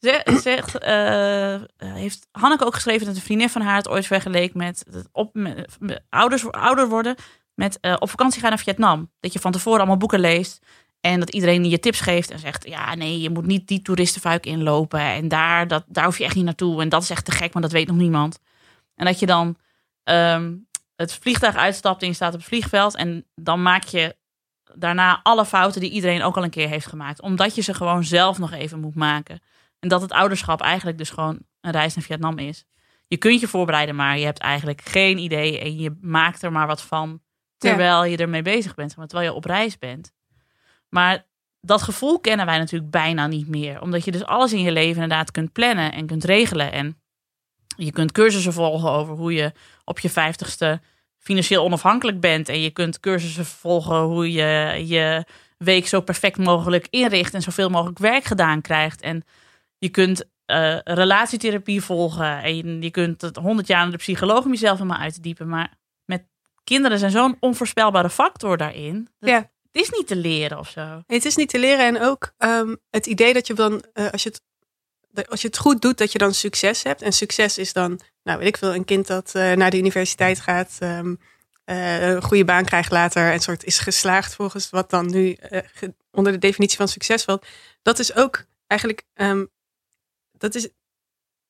Ze, 0.00 0.38
zegt, 0.42 0.78
eh, 0.78 1.86
heeft 1.96 2.26
Hanneke 2.30 2.64
ook 2.64 2.74
geschreven 2.74 3.06
dat 3.06 3.14
een 3.14 3.22
vriendin 3.22 3.48
van 3.48 3.62
haar 3.62 3.76
het 3.76 3.88
ooit 3.88 4.06
vergeleek 4.06 4.54
met, 4.54 4.84
het 4.90 5.08
op, 5.12 5.30
met, 5.32 5.76
met 5.78 6.02
ouders, 6.08 6.50
ouder 6.50 6.88
worden 6.88 7.14
met 7.54 7.78
eh, 7.80 7.96
op 7.98 8.10
vakantie 8.10 8.40
gaan 8.40 8.50
naar 8.50 8.58
Vietnam. 8.58 9.10
Dat 9.20 9.32
je 9.32 9.38
van 9.38 9.52
tevoren 9.52 9.78
allemaal 9.78 9.96
boeken 9.96 10.20
leest 10.20 10.66
en 11.00 11.20
dat 11.20 11.30
iedereen 11.30 11.64
je 11.64 11.78
tips 11.78 12.00
geeft 12.00 12.30
en 12.30 12.38
zegt, 12.38 12.68
ja 12.68 12.94
nee, 12.94 13.20
je 13.20 13.30
moet 13.30 13.46
niet 13.46 13.68
die 13.68 13.82
toeristenfuik 13.82 14.46
inlopen 14.46 15.00
en 15.00 15.28
daar, 15.28 15.68
dat, 15.68 15.84
daar 15.86 16.04
hoef 16.04 16.18
je 16.18 16.24
echt 16.24 16.34
niet 16.34 16.44
naartoe 16.44 16.80
en 16.82 16.88
dat 16.88 17.02
is 17.02 17.10
echt 17.10 17.24
te 17.24 17.32
gek, 17.32 17.52
maar 17.52 17.62
dat 17.62 17.72
weet 17.72 17.86
nog 17.86 17.96
niemand. 17.96 18.38
En 19.00 19.06
dat 19.06 19.18
je 19.18 19.26
dan 19.26 19.56
ehm, 20.02 20.56
het 20.96 21.12
vliegtuig 21.12 21.56
uitstapt 21.56 22.02
en 22.02 22.08
je 22.08 22.14
staat 22.14 22.32
op 22.32 22.38
het 22.38 22.48
vliegveld 22.48 22.94
en 22.94 23.26
dan 23.34 23.62
maak 23.62 23.84
je 23.84 24.16
daarna 24.74 25.20
alle 25.22 25.44
fouten 25.44 25.80
die 25.80 25.90
iedereen 25.90 26.22
ook 26.22 26.36
al 26.36 26.44
een 26.44 26.50
keer 26.50 26.68
heeft 26.68 26.86
gemaakt. 26.86 27.20
Omdat 27.20 27.54
je 27.54 27.62
ze 27.62 27.74
gewoon 27.74 28.04
zelf 28.04 28.38
nog 28.38 28.52
even 28.52 28.80
moet 28.80 28.94
maken. 28.94 29.40
En 29.78 29.88
dat 29.88 30.00
het 30.00 30.12
ouderschap 30.12 30.60
eigenlijk 30.60 30.98
dus 30.98 31.10
gewoon 31.10 31.38
een 31.60 31.70
reis 31.70 31.94
naar 31.94 32.04
Vietnam 32.04 32.38
is. 32.38 32.64
Je 33.06 33.16
kunt 33.16 33.40
je 33.40 33.48
voorbereiden, 33.48 33.94
maar 33.96 34.18
je 34.18 34.24
hebt 34.24 34.38
eigenlijk 34.38 34.80
geen 34.80 35.18
idee. 35.18 35.60
En 35.60 35.78
je 35.78 35.96
maakt 36.00 36.42
er 36.42 36.52
maar 36.52 36.66
wat 36.66 36.82
van 36.82 37.20
terwijl 37.58 38.04
je 38.04 38.16
ermee 38.16 38.42
bezig 38.42 38.74
bent. 38.74 38.94
Terwijl 38.94 39.30
je 39.30 39.32
op 39.32 39.44
reis 39.44 39.78
bent. 39.78 40.12
Maar 40.88 41.26
dat 41.60 41.82
gevoel 41.82 42.20
kennen 42.20 42.46
wij 42.46 42.58
natuurlijk 42.58 42.90
bijna 42.90 43.26
niet 43.26 43.48
meer. 43.48 43.80
Omdat 43.80 44.04
je 44.04 44.12
dus 44.12 44.24
alles 44.24 44.52
in 44.52 44.62
je 44.62 44.72
leven 44.72 45.02
inderdaad 45.02 45.30
kunt 45.30 45.52
plannen 45.52 45.92
en 45.92 46.06
kunt 46.06 46.24
regelen. 46.24 46.72
En 46.72 46.99
je 47.84 47.92
kunt 47.92 48.12
cursussen 48.12 48.52
volgen 48.52 48.90
over 48.90 49.14
hoe 49.14 49.32
je 49.32 49.52
op 49.84 49.98
je 49.98 50.10
vijftigste 50.10 50.80
financieel 51.18 51.64
onafhankelijk 51.64 52.20
bent. 52.20 52.48
En 52.48 52.60
je 52.60 52.70
kunt 52.70 53.00
cursussen 53.00 53.46
volgen 53.46 54.00
hoe 54.00 54.32
je 54.32 54.82
je 54.86 55.24
week 55.58 55.86
zo 55.86 56.00
perfect 56.00 56.38
mogelijk 56.38 56.86
inricht 56.90 57.34
en 57.34 57.42
zoveel 57.42 57.68
mogelijk 57.68 57.98
werk 57.98 58.24
gedaan 58.24 58.60
krijgt. 58.60 59.00
En 59.00 59.24
je 59.78 59.88
kunt 59.88 60.24
uh, 60.46 60.78
relatietherapie 60.84 61.82
volgen 61.82 62.42
en 62.42 62.56
je, 62.56 62.80
je 62.80 62.90
kunt 62.90 63.20
het 63.20 63.36
honderd 63.36 63.66
jaar 63.66 63.82
naar 63.82 63.90
de 63.90 63.96
psycholoog 63.96 64.44
om 64.44 64.50
jezelf 64.50 64.78
helemaal 64.78 65.00
uit 65.00 65.14
te 65.14 65.20
diepen. 65.20 65.48
Maar 65.48 65.78
met 66.04 66.24
kinderen 66.64 66.98
zijn 66.98 67.10
zo'n 67.10 67.36
onvoorspelbare 67.40 68.10
factor 68.10 68.56
daarin. 68.56 69.08
Dat, 69.18 69.30
Ja. 69.30 69.50
Het 69.72 69.82
is 69.82 69.90
niet 69.90 70.06
te 70.06 70.16
leren 70.16 70.58
of 70.58 70.68
zo. 70.68 71.02
Het 71.06 71.24
is 71.24 71.36
niet 71.36 71.48
te 71.48 71.58
leren 71.58 71.86
en 71.86 72.00
ook 72.00 72.32
ehm, 72.38 72.74
het 72.90 73.06
idee 73.06 73.32
dat 73.32 73.46
je 73.46 73.54
dan, 73.54 73.84
eh, 73.92 74.10
als, 74.10 74.22
je 74.22 74.28
het, 74.28 74.42
als 75.28 75.40
je 75.40 75.46
het 75.46 75.58
goed 75.58 75.82
doet, 75.82 75.98
dat 75.98 76.12
je 76.12 76.18
dan 76.18 76.34
succes 76.34 76.82
hebt. 76.82 77.02
En 77.02 77.12
succes 77.12 77.58
is 77.58 77.72
dan, 77.72 78.00
nou 78.22 78.38
weet 78.38 78.48
ik 78.48 78.56
veel, 78.56 78.74
een 78.74 78.84
kind 78.84 79.06
dat 79.06 79.34
eh, 79.34 79.52
naar 79.52 79.70
de 79.70 79.78
universiteit 79.78 80.40
gaat, 80.40 80.76
ehm, 80.78 81.14
eh, 81.64 82.08
een 82.08 82.22
goede 82.22 82.44
baan 82.44 82.64
krijgt 82.64 82.90
later 82.90 83.32
en 83.32 83.40
soort 83.40 83.64
is 83.64 83.78
geslaagd 83.78 84.34
volgens 84.34 84.70
wat 84.70 84.90
dan 84.90 85.10
nu 85.10 85.32
eh, 85.32 85.88
onder 86.10 86.32
de 86.32 86.38
definitie 86.38 86.76
van 86.76 86.88
succes 86.88 87.24
valt. 87.24 87.46
Dat 87.82 87.98
is 87.98 88.14
ook 88.14 88.44
eigenlijk, 88.66 89.02
ehm, 89.14 89.44
dat 90.32 90.54
is, 90.54 90.68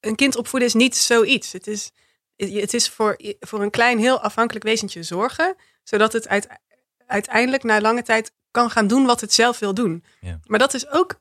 een 0.01 0.16
kind 0.16 0.37
opvoeden 0.37 0.68
is 0.68 0.75
niet 0.75 0.96
zoiets. 0.96 1.53
Het 1.53 1.66
is, 1.66 1.90
het 2.37 2.75
is 2.75 2.88
voor, 2.88 3.16
voor 3.40 3.62
een 3.62 3.70
klein, 3.70 3.99
heel 3.99 4.20
afhankelijk 4.20 4.64
wezentje 4.64 5.03
zorgen, 5.03 5.57
zodat 5.83 6.12
het 6.12 6.29
uit, 6.29 6.49
uiteindelijk 7.07 7.62
na 7.62 7.81
lange 7.81 8.03
tijd 8.03 8.33
kan 8.51 8.70
gaan 8.70 8.87
doen 8.87 9.07
wat 9.07 9.20
het 9.20 9.33
zelf 9.33 9.59
wil 9.59 9.75
doen. 9.75 10.05
Ja. 10.20 10.40
Maar 10.44 10.59
dat 10.59 10.75
is 10.75 10.88
ook 10.88 11.18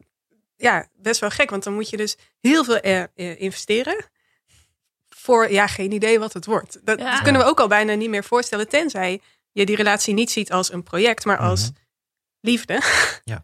ja, 0.60 0.88
best 0.96 1.20
wel 1.20 1.30
gek, 1.30 1.50
want 1.50 1.64
dan 1.64 1.74
moet 1.74 1.90
je 1.90 1.98
dus 1.98 2.18
heel 2.40 2.64
veel 2.64 2.78
eh, 2.78 3.02
eh, 3.02 3.42
investeren 3.42 4.06
voor 5.10 5.52
ja, 5.52 5.68
geen 5.68 5.92
idee 5.92 6.20
wat 6.20 6.34
het 6.34 6.46
wordt. 6.46 6.80
Dat, 6.86 7.00
Ja. 7.00 7.12
dat 7.12 7.22
kunnen 7.22 7.42
we 7.42 7.48
ook 7.48 7.60
al 7.60 7.68
bijna 7.68 7.94
niet 7.94 8.10
meer 8.10 8.24
voorstellen, 8.24 8.68
tenzij 8.70 9.22
je 9.52 9.66
die 9.66 9.76
relatie 9.76 10.14
niet 10.14 10.32
ziet 10.32 10.52
als 10.52 10.72
een 10.72 10.84
project, 10.84 11.26
maar 11.26 11.38
als 11.38 11.72
liefde. 12.40 12.82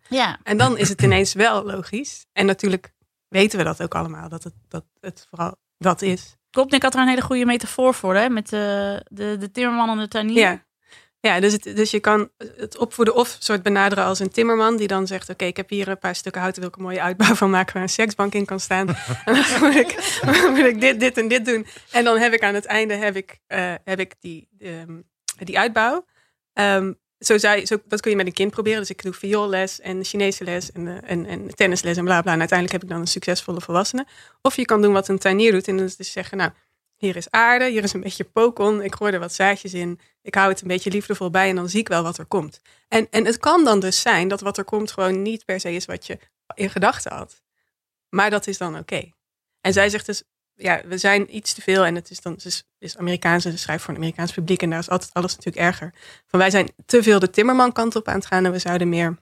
Ja, 0.10 0.40
En 0.44 0.58
dan 0.58 0.78
is 0.78 0.90
het 0.90 1.02
ineens 1.02 1.34
wel 1.34 1.64
logisch. 1.64 2.26
En 2.34 2.46
natuurlijk 2.46 2.94
weten 3.28 3.58
we 3.58 3.64
dat 3.64 3.82
ook 3.82 3.96
allemaal, 3.96 4.30
dat 4.30 4.44
het, 4.44 4.54
dat 4.68 4.86
het 5.00 5.26
vooral 5.30 5.56
dat 5.78 6.02
is. 6.02 6.36
Kopnik 6.52 6.82
had 6.82 6.94
er 6.94 7.00
een 7.02 7.08
hele 7.08 7.22
goede 7.22 7.46
metafoor 7.46 7.94
voor, 7.94 8.16
hè? 8.16 8.30
Met 8.30 8.50
de, 8.50 9.06
de, 9.10 9.36
de 9.40 9.52
timmerman 9.52 9.90
en 9.90 9.98
de 9.98 10.08
tuinier. 10.08 10.38
Ja. 10.38 10.66
Ja, 11.26 11.40
dus, 11.40 11.54
het, 11.54 11.64
dus 11.64 11.92
je 11.92 12.00
kan 12.00 12.30
het 12.58 12.78
opvoeden 12.78 13.16
of 13.16 13.36
soort 13.40 13.64
benaderen 13.64 14.04
als 14.04 14.20
een 14.20 14.30
timmerman 14.30 14.78
die 14.78 14.88
dan 14.88 15.08
zegt: 15.08 15.30
Oké, 15.30 15.46
ik 15.46 15.58
heb 15.58 15.70
hier 15.70 15.88
een 15.88 16.00
paar 16.00 16.16
stukken 16.16 16.42
hout, 16.42 16.54
daar 16.54 16.64
wil 16.64 16.74
ik 16.74 16.76
een 16.76 16.84
mooie 16.84 17.02
uitbouw 17.02 17.36
van 17.36 17.50
maken 17.50 17.74
waar 17.74 17.82
een 17.82 17.90
seksbank 17.90 18.34
in 18.34 18.46
kan 18.46 18.60
staan. 18.60 18.88
en 19.26 19.34
dan 19.34 19.60
moet 19.60 19.76
ik, 19.76 20.20
moet 20.50 20.66
ik 20.66 20.82
dit, 20.82 21.00
dit 21.00 21.18
en 21.18 21.28
dit 21.28 21.46
doen. 21.46 21.66
En 21.92 22.04
dan 22.04 22.18
heb 22.18 22.34
ik 22.34 22.44
aan 22.44 22.54
het 22.54 22.66
einde 22.66 22.94
heb 22.94 23.16
ik, 23.16 23.40
eh, 23.48 23.74
heb 23.84 24.00
ik 24.00 24.16
die, 24.20 24.48
ehm, 24.60 25.02
die 25.38 25.60
uitbouw. 25.60 26.06
Ehm, 26.54 26.94
zo 27.20 27.38
zei, 27.38 27.66
zo, 27.66 27.78
dat 27.86 28.02
kun 28.02 28.12
je 28.12 28.18
met 28.18 28.26
een 28.26 28.34
kind 28.34 28.52
proberen. 28.52 28.80
Dus 28.80 28.90
ik 28.90 29.04
doe 29.04 29.14
vioolles 29.14 29.80
en 29.80 30.04
Chinese 30.04 30.44
les 30.44 30.72
en, 30.72 30.88
eh, 30.88 31.12
en, 31.12 31.26
en 31.26 31.56
tennisles 31.56 31.98
en 31.98 32.04
bla 32.04 32.22
bla. 32.22 32.34
En 32.34 32.40
uiteindelijk 32.40 32.82
heb 32.82 32.84
ik 32.84 32.96
dan 32.96 33.00
een 33.00 33.08
succesvolle 33.08 33.62
volwassene. 33.62 34.06
Of 34.42 34.56
je 34.56 34.66
kan 34.66 34.82
doen 34.82 34.94
wat 34.94 35.08
een 35.08 35.20
tuinier 35.20 35.52
doet 35.52 35.68
en 35.68 35.78
dus 35.78 36.12
zeggen: 36.12 36.38
Nou, 36.38 36.52
hier 37.06 37.16
is 37.16 37.32
aarde, 37.32 37.70
hier 37.70 37.84
is 37.84 37.94
een 37.94 38.02
beetje 38.02 38.24
pokon. 38.24 38.82
Ik 38.82 38.96
gooi 38.96 39.14
er 39.14 39.20
wat 39.20 39.34
zaadjes 39.34 39.74
in. 39.74 40.00
Ik 40.22 40.36
hou 40.36 40.50
het 40.50 40.62
een 40.62 40.68
beetje 40.68 40.92
liefdevol 40.92 41.30
bij 41.30 41.50
en 41.50 41.56
dan 41.56 41.70
zie 41.70 41.80
ik 41.80 41.88
wel 41.88 42.04
wat 42.04 42.18
er 42.18 42.26
komt. 42.26 42.62
En, 42.88 43.08
en 43.10 43.26
het 43.26 43.38
kan 43.38 43.64
dan 43.64 43.80
dus 43.80 44.02
zijn 44.02 44.28
dat 44.28 44.42
wat 44.42 44.58
er 44.58 44.64
komt 44.64 44.92
gewoon 44.92 45.22
niet 45.22 45.46
per 45.46 45.60
se 45.60 45.72
is 45.72 45.86
wat 45.86 46.08
je 46.08 46.20
in 46.54 46.70
gedachten 46.70 47.14
had. 47.14 47.42
Maar 48.10 48.30
dat 48.30 48.48
is 48.48 48.58
dan 48.58 48.78
oké. 48.78 49.12
En 49.62 49.74
zij 49.74 49.90
zegt 49.90 50.06
dus, 50.06 50.24
ja, 50.54 50.82
we 50.86 50.98
zijn 50.98 51.36
iets 51.36 51.54
te 51.54 51.62
veel. 51.62 51.86
En 51.86 51.96
het 51.96 52.10
is 52.10 52.22
dan, 52.22 52.36
is, 52.44 52.64
is 52.78 52.98
Amerikaans 52.98 53.46
en 53.46 53.52
ze 53.52 53.58
schrijft 53.58 53.84
voor 53.84 53.94
een 53.94 54.00
Amerikaans 54.00 54.34
publiek. 54.34 54.62
En 54.62 54.70
daar 54.70 54.80
is 54.80 54.90
altijd 54.90 55.14
alles 55.14 55.36
natuurlijk 55.36 55.66
erger. 55.66 55.94
Van 56.26 56.40
wij 56.40 56.50
zijn 56.50 56.70
te 56.86 57.04
veel 57.04 57.20
de 57.20 57.30
timmerman 57.30 57.72
kant 57.72 57.96
op 57.96 58.08
aan 58.08 58.16
het 58.16 58.26
gaan. 58.26 58.46
En 58.46 58.52
we 58.52 58.60
zouden 58.60 58.90
meer 58.90 59.18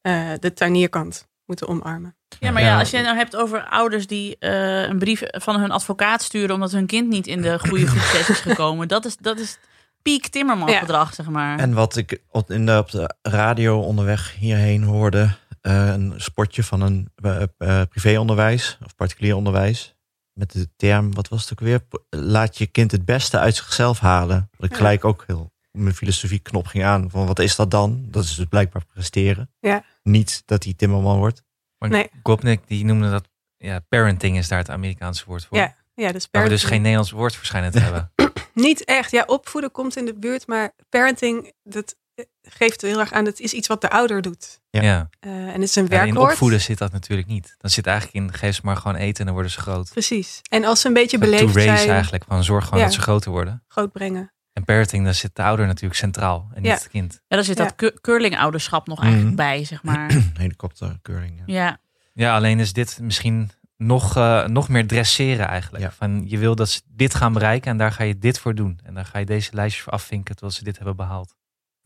eh, 0.00 0.32
de 0.40 0.52
tuinierkant 0.52 1.26
moeten 1.46 1.68
omarmen. 1.68 2.16
Ja, 2.40 2.50
maar 2.50 2.62
ja, 2.62 2.78
als 2.78 2.90
je 2.90 2.96
het 2.96 3.06
nou 3.06 3.16
hebt 3.18 3.36
over 3.36 3.64
ouders 3.64 4.06
die 4.06 4.36
eh, 4.38 4.82
een 4.82 4.98
brief 4.98 5.22
van 5.30 5.60
hun 5.60 5.70
advocaat 5.70 6.22
sturen 6.22 6.54
omdat 6.54 6.72
hun 6.72 6.86
kind 6.86 7.08
niet 7.08 7.26
in 7.26 7.42
de 7.42 7.58
goede 7.58 7.86
groepsles 7.86 8.28
is 8.30 8.40
gekomen, 8.40 8.88
dat 8.88 9.04
is, 9.04 9.16
dat 9.16 9.38
is 9.38 9.58
piek 10.02 10.28
Timmerman 10.28 10.70
Ja. 10.70 10.78
gedrag, 10.78 11.14
zeg 11.14 11.26
maar. 11.28 11.58
En 11.58 11.72
wat 11.74 11.96
ik 11.96 12.20
op, 12.30 12.50
in 12.50 12.66
de, 12.66 12.78
op 12.78 12.90
de 12.90 13.14
radio 13.22 13.80
onderweg 13.80 14.34
hierheen 14.38 14.82
hoorde, 14.82 15.28
eh, 15.60 15.86
een 15.88 16.12
spotje 16.16 16.62
van 16.62 16.80
een 16.80 17.10
eh, 17.14 17.42
eh, 17.58 17.82
privéonderwijs 17.88 18.78
of 18.84 18.94
particulier 18.94 19.36
onderwijs. 19.36 19.94
Met 20.32 20.52
de 20.52 20.68
term, 20.76 21.14
wat 21.14 21.28
was 21.28 21.42
het 21.42 21.52
ook 21.52 21.60
weer? 21.60 21.80
Laat 22.10 22.58
je 22.58 22.66
kind 22.66 22.90
het 22.90 23.04
beste 23.04 23.38
uit 23.38 23.54
zichzelf 23.54 23.98
halen. 24.00 24.48
Wat 24.56 24.64
ik 24.64 24.70
Ja. 24.70 24.76
gelijk 24.76 25.04
ook 25.04 25.24
heel 25.26 25.52
mijn 25.78 25.94
filosofie 25.94 26.38
knop 26.38 26.66
ging 26.66 26.84
aan. 26.84 27.10
Van 27.10 27.26
wat 27.26 27.38
is 27.38 27.56
dat 27.56 27.70
dan? 27.70 28.04
Dat 28.08 28.24
is 28.24 28.34
dus 28.34 28.46
blijkbaar 28.48 28.84
presteren. 28.92 29.50
Ja. 29.60 29.84
Niet 30.02 30.42
dat 30.46 30.64
hij 30.64 30.74
timmerman 30.76 31.18
wordt. 31.18 31.42
Maar 31.78 31.88
Nee. 31.90 32.10
Gopnik 32.22 32.60
die 32.66 32.84
noemde 32.84 33.10
dat, 33.10 33.28
ja, 33.56 33.80
parenting 33.88 34.36
is 34.36 34.48
daar 34.48 34.58
het 34.58 34.70
Amerikaanse 34.70 35.24
woord 35.26 35.44
voor. 35.44 35.58
Ja, 35.58 35.76
ja 35.94 36.12
dus 36.12 36.28
Waar 36.30 36.42
we 36.42 36.48
dus 36.48 36.64
geen 36.64 36.80
Nederlands 36.82 37.10
woord 37.10 37.34
waarschijnlijk 37.36 37.74
hebben. 37.84 38.12
Niet 38.54 38.84
echt. 38.84 39.10
Ja, 39.10 39.22
opvoeden 39.26 39.70
komt 39.70 39.96
in 39.96 40.04
de 40.04 40.14
buurt. 40.14 40.46
Maar 40.46 40.72
parenting, 40.88 41.52
dat 41.62 41.96
geeft 42.42 42.80
heel 42.82 43.00
erg 43.00 43.12
aan. 43.12 43.24
Het 43.24 43.40
is 43.40 43.52
iets 43.52 43.68
wat 43.68 43.80
de 43.80 43.90
ouder 43.90 44.22
doet. 44.22 44.60
Ja. 44.70 44.82
Ja. 44.82 45.08
Eh, 45.20 45.30
en 45.32 45.52
het 45.52 45.62
is 45.62 45.76
een 45.76 45.86
Ja, 45.88 45.98
in 45.98 46.04
werkwoord. 46.04 46.30
opvoeden 46.32 46.60
zit 46.60 46.78
dat 46.78 46.92
natuurlijk 46.92 47.28
niet. 47.28 47.54
Dan 47.58 47.70
zit 47.70 47.86
eigenlijk 47.86 48.16
in, 48.16 48.32
geef 48.34 48.54
ze 48.54 48.60
maar 48.64 48.76
gewoon 48.76 48.96
eten 48.96 49.18
en 49.18 49.24
dan 49.24 49.32
worden 49.34 49.52
ze 49.52 49.60
groot. 49.60 49.90
Precies. 49.90 50.40
En 50.48 50.64
als 50.64 50.80
ze 50.80 50.86
een 50.88 50.94
beetje 50.94 51.18
To 51.18 51.24
beleefd 51.24 51.54
raise 51.56 51.76
zijn, 51.76 51.90
eigenlijk, 51.90 52.24
van 52.28 52.44
zorg 52.44 52.64
gewoon 52.64 52.78
Ja. 52.78 52.84
dat 52.84 52.94
ze 52.94 53.00
groter 53.00 53.30
worden. 53.30 53.64
grootbrengen. 53.68 54.32
En 54.54 54.64
parenting, 54.64 55.04
daar 55.04 55.14
zit 55.14 55.36
de 55.36 55.42
ouder 55.42 55.66
natuurlijk 55.66 55.94
centraal 55.94 56.48
en 56.54 56.62
niet 56.62 56.70
Ja. 56.70 56.74
het 56.76 56.88
kind. 56.88 57.12
Ja, 57.12 57.36
daar 57.36 57.44
zit 57.44 57.58
Ja. 57.58 57.64
dat 57.64 57.74
cu- 57.74 57.92
curling-ouderschap 58.00 58.86
nog 58.86 58.98
eigenlijk 59.02 59.36
Mhm. 59.36 59.46
bij, 59.48 59.64
zeg 59.64 59.82
maar. 59.82 60.10
Helikopterkeuring. 60.38 61.42
Ja. 61.46 61.54
Ja, 61.54 61.78
Ja, 62.12 62.34
alleen 62.34 62.58
is 62.58 62.72
dit 62.72 62.98
misschien 63.02 63.50
nog, 63.76 64.16
eh, 64.16 64.46
nog 64.46 64.68
meer 64.68 64.86
dresseren 64.86 65.46
eigenlijk. 65.48 65.84
Ja. 65.84 65.90
Van, 65.90 66.22
je 66.26 66.38
wil 66.38 66.54
dat 66.54 66.68
ze 66.68 66.80
dit 66.86 67.14
gaan 67.14 67.32
bereiken 67.32 67.70
en 67.70 67.76
daar 67.76 67.92
ga 67.92 68.04
je 68.04 68.18
dit 68.18 68.38
voor 68.38 68.54
doen. 68.54 68.80
En 68.84 68.94
dan 68.94 69.04
ga 69.06 69.18
je 69.18 69.24
deze 69.26 69.50
lijstjes 69.54 69.82
voor 69.84 69.92
afvinken 69.92 70.36
tot 70.36 70.52
ze 70.54 70.64
dit 70.64 70.76
hebben 70.76 70.96
behaald. 70.96 71.34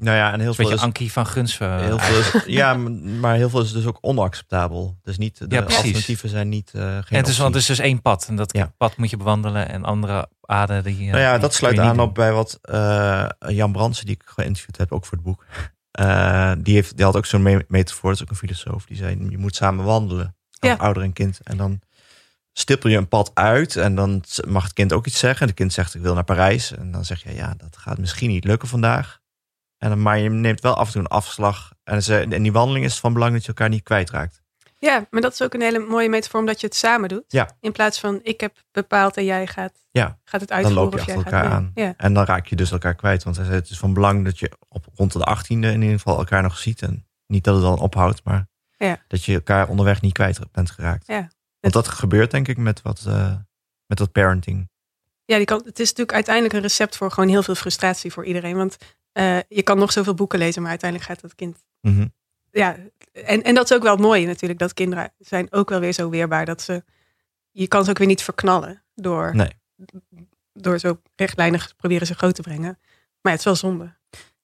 Nou 0.03 0.17
ja, 0.17 0.33
en 0.33 0.39
heel 0.41 0.49
Een 0.49 0.55
veel 0.55 0.65
beetje 0.65 0.79
is, 0.81 0.85
Ankie 0.87 1.13
van 1.13 1.27
Guns. 1.27 1.59
heel 1.59 1.99
veel 1.99 2.19
is, 2.19 2.43
ja, 2.61 2.75
maar 3.21 3.35
heel 3.35 3.51
veel 3.51 3.61
is 3.61 3.73
dus 3.73 3.87
ook 3.87 3.99
onacceptabel. 4.01 4.99
Dus 5.03 5.19
niet, 5.19 5.39
de 5.39 5.47
Ja, 5.57 5.63
alternatieven 5.63 6.29
zijn 6.29 6.49
niet. 6.49 6.71
eh 6.75 6.83
geen 6.83 7.03
en 7.09 7.17
het 7.17 7.27
is, 7.29 7.39
want 7.39 7.53
het 7.55 7.63
is 7.63 7.69
dus 7.69 7.79
één 7.79 8.03
pad. 8.03 8.27
En 8.29 8.37
dat 8.37 8.53
Ja. 8.57 8.73
pad 8.77 8.97
moet 8.97 9.11
je 9.11 9.17
bewandelen. 9.17 9.69
En 9.69 9.85
andere 9.85 10.29
aden 10.41 10.85
die... 10.85 10.99
eh, 11.07 11.11
Nou 11.11 11.19
ja, 11.23 11.31
die 11.33 11.41
dat 11.41 11.55
sluit 11.55 11.79
aan 11.79 12.01
op 12.01 12.15
bij 12.15 12.33
wat 12.33 12.59
eh, 12.63 13.27
Jan 13.39 13.73
Brandsen, 13.73 14.07
die 14.07 14.15
ik 14.15 14.23
geïnterviewd 14.27 14.77
heb, 14.77 14.93
ook 14.93 15.05
voor 15.05 15.17
het 15.17 15.27
boek. 15.27 15.45
Eh, 15.91 16.53
die, 16.59 16.75
heeft, 16.75 16.97
die 16.97 17.05
had 17.05 17.17
ook 17.17 17.27
zo'n 17.27 17.43
me- 17.43 17.65
metafoor, 17.69 18.11
dat 18.11 18.19
is 18.19 18.23
ook 18.25 18.31
een 18.31 18.49
filosoof. 18.49 18.85
Die 18.87 18.97
zei, 18.97 19.27
je 19.31 19.39
moet 19.39 19.57
samen 19.57 19.85
wandelen, 19.85 20.37
Ja. 20.61 20.75
ouder 20.75 21.03
en 21.03 21.13
kind. 21.13 21.41
En 21.43 21.57
dan 21.57 21.81
stippel 22.53 22.91
je 22.91 22.97
een 22.97 23.09
pad 23.09 23.31
uit 23.35 23.77
en 23.77 23.95
dan 23.95 24.25
mag 24.49 24.63
het 24.63 24.73
kind 24.73 24.93
ook 24.93 25.07
iets 25.07 25.19
zeggen. 25.19 25.47
Het 25.47 25.57
kind 25.57 25.73
zegt, 25.73 25.95
ik 25.95 26.01
wil 26.03 26.15
naar 26.15 26.25
Parijs. 26.25 26.73
En 26.77 26.91
dan 26.93 27.05
zeg 27.05 27.23
je, 27.23 27.35
ja, 27.35 27.55
dat 27.57 27.77
gaat 27.77 27.99
misschien 27.99 28.29
niet 28.31 28.45
lukken 28.45 28.69
vandaag. 28.69 29.21
En 29.79 29.89
dan, 29.89 30.03
maar 30.03 30.19
je 30.19 30.29
neemt 30.31 30.61
wel 30.61 30.75
af 30.75 30.87
en 30.87 30.93
toe 30.93 31.01
een 31.01 31.07
afslag. 31.07 31.73
En, 31.85 32.03
ze, 32.03 32.19
en 32.19 32.43
die 32.43 32.53
wandeling 32.53 32.85
is 32.85 32.99
van 32.99 33.13
belang 33.13 33.33
dat 33.33 33.43
je 33.43 33.49
elkaar 33.49 33.69
niet 33.69 33.83
kwijtraakt. 33.83 34.43
Ja, 34.81 35.07
maar 35.11 35.21
dat 35.21 35.33
is 35.33 35.43
ook 35.43 35.55
een 35.55 35.61
hele 35.61 35.79
mooie 35.79 36.09
metafoor 36.09 36.41
omdat 36.41 36.61
je 36.61 36.67
het 36.67 36.77
samen 36.77 37.09
doet. 37.09 37.25
Ja. 37.29 37.49
In 37.61 37.73
plaats 37.73 38.01
van 38.01 38.21
ik 38.23 38.41
heb 38.41 38.57
bepaald 38.71 39.17
en 39.17 39.25
jij 39.25 39.47
gaat, 39.47 39.73
Ja, 39.91 40.19
gaat 40.25 40.41
het 40.41 40.49
dan 40.49 40.59
uitvoeren. 40.59 40.85
loop 40.85 40.93
je 40.93 40.99
achter 41.01 41.15
elkaar 41.15 41.51
aan. 41.51 41.71
Ja. 41.75 41.95
En 41.97 42.15
dan 42.15 42.25
raak 42.25 42.47
je 42.47 42.57
dus 42.57 42.71
elkaar 42.71 42.95
kwijt. 42.95 43.23
Want 43.25 43.37
het 43.37 43.71
is 43.71 43.79
van 43.79 43.93
belang 43.93 44.25
dat 44.25 44.39
je 44.39 44.51
op 44.69 44.87
rond 44.95 45.13
de 45.13 45.37
18e 45.37 45.47
in 45.49 45.83
ieder 45.83 45.99
geval 45.99 46.19
elkaar 46.19 46.43
nog 46.43 46.59
ziet. 46.59 46.83
En 46.83 47.07
niet 47.27 47.45
dat 47.45 47.55
het 47.55 47.65
dan 47.65 47.79
ophoudt, 47.79 48.25
maar 48.25 48.49
Ja. 48.77 48.99
dat 49.09 49.25
je 49.25 49.35
elkaar 49.35 49.69
onderweg 49.69 50.01
niet 50.01 50.13
kwijt 50.13 50.39
bent 50.53 50.71
geraakt. 50.71 51.07
Ja. 51.07 51.29
Want 51.61 51.75
dat 51.75 51.89
gebeurt 51.89 52.31
denk 52.31 52.49
ik 52.49 52.57
met 52.57 52.83
wat, 52.83 53.05
eh, 53.07 53.35
met 53.87 53.99
dat 53.99 54.13
parenting. 54.13 54.71
Ja, 55.29 55.37
die 55.37 55.45
kan, 55.47 55.63
het 55.65 55.79
is 55.79 55.89
natuurlijk 55.89 56.13
uiteindelijk 56.13 56.55
een 56.55 56.61
recept 56.61 56.97
voor 56.97 57.11
gewoon 57.11 57.29
heel 57.29 57.43
veel 57.43 57.55
frustratie 57.55 58.13
voor 58.13 58.25
iedereen. 58.25 58.57
Want 58.57 58.77
eh, 59.13 59.39
je 59.49 59.63
kan 59.63 59.79
nog 59.79 59.93
zoveel 59.93 60.15
boeken 60.15 60.39
lezen, 60.39 60.61
maar 60.63 60.71
uiteindelijk 60.71 61.11
gaat 61.11 61.21
dat 61.21 61.35
kind. 61.35 61.65
Mhm. 61.81 62.07
Ja, 62.51 62.77
en, 63.13 63.43
en 63.43 63.55
dat 63.55 63.71
is 63.71 63.77
ook 63.77 63.83
wel 63.83 63.93
het 63.93 64.01
mooie 64.01 64.27
natuurlijk. 64.27 64.61
Dat 64.61 64.75
kinderen 64.75 65.13
zijn 65.19 65.53
ook 65.53 65.69
wel 65.69 65.81
weer 65.81 65.93
zo 65.93 66.09
weerbaar 66.09 66.45
dat 66.45 66.63
ze. 66.63 66.85
Je 67.51 67.67
kan 67.69 67.85
ze 67.85 67.91
ook 67.91 67.99
weer 67.99 68.07
niet 68.07 68.23
verknallen 68.23 68.83
door, 68.95 69.37
Nee. 69.37 69.53
door 70.53 70.79
zo 70.79 71.01
rechtlijnig 71.17 71.77
proberen 71.77 72.07
ze 72.07 72.15
groot 72.15 72.35
te 72.35 72.43
brengen. 72.43 72.79
Maar 73.21 73.33
het 73.33 73.41
is 73.41 73.45
wel 73.45 73.57
zonde. 73.57 73.97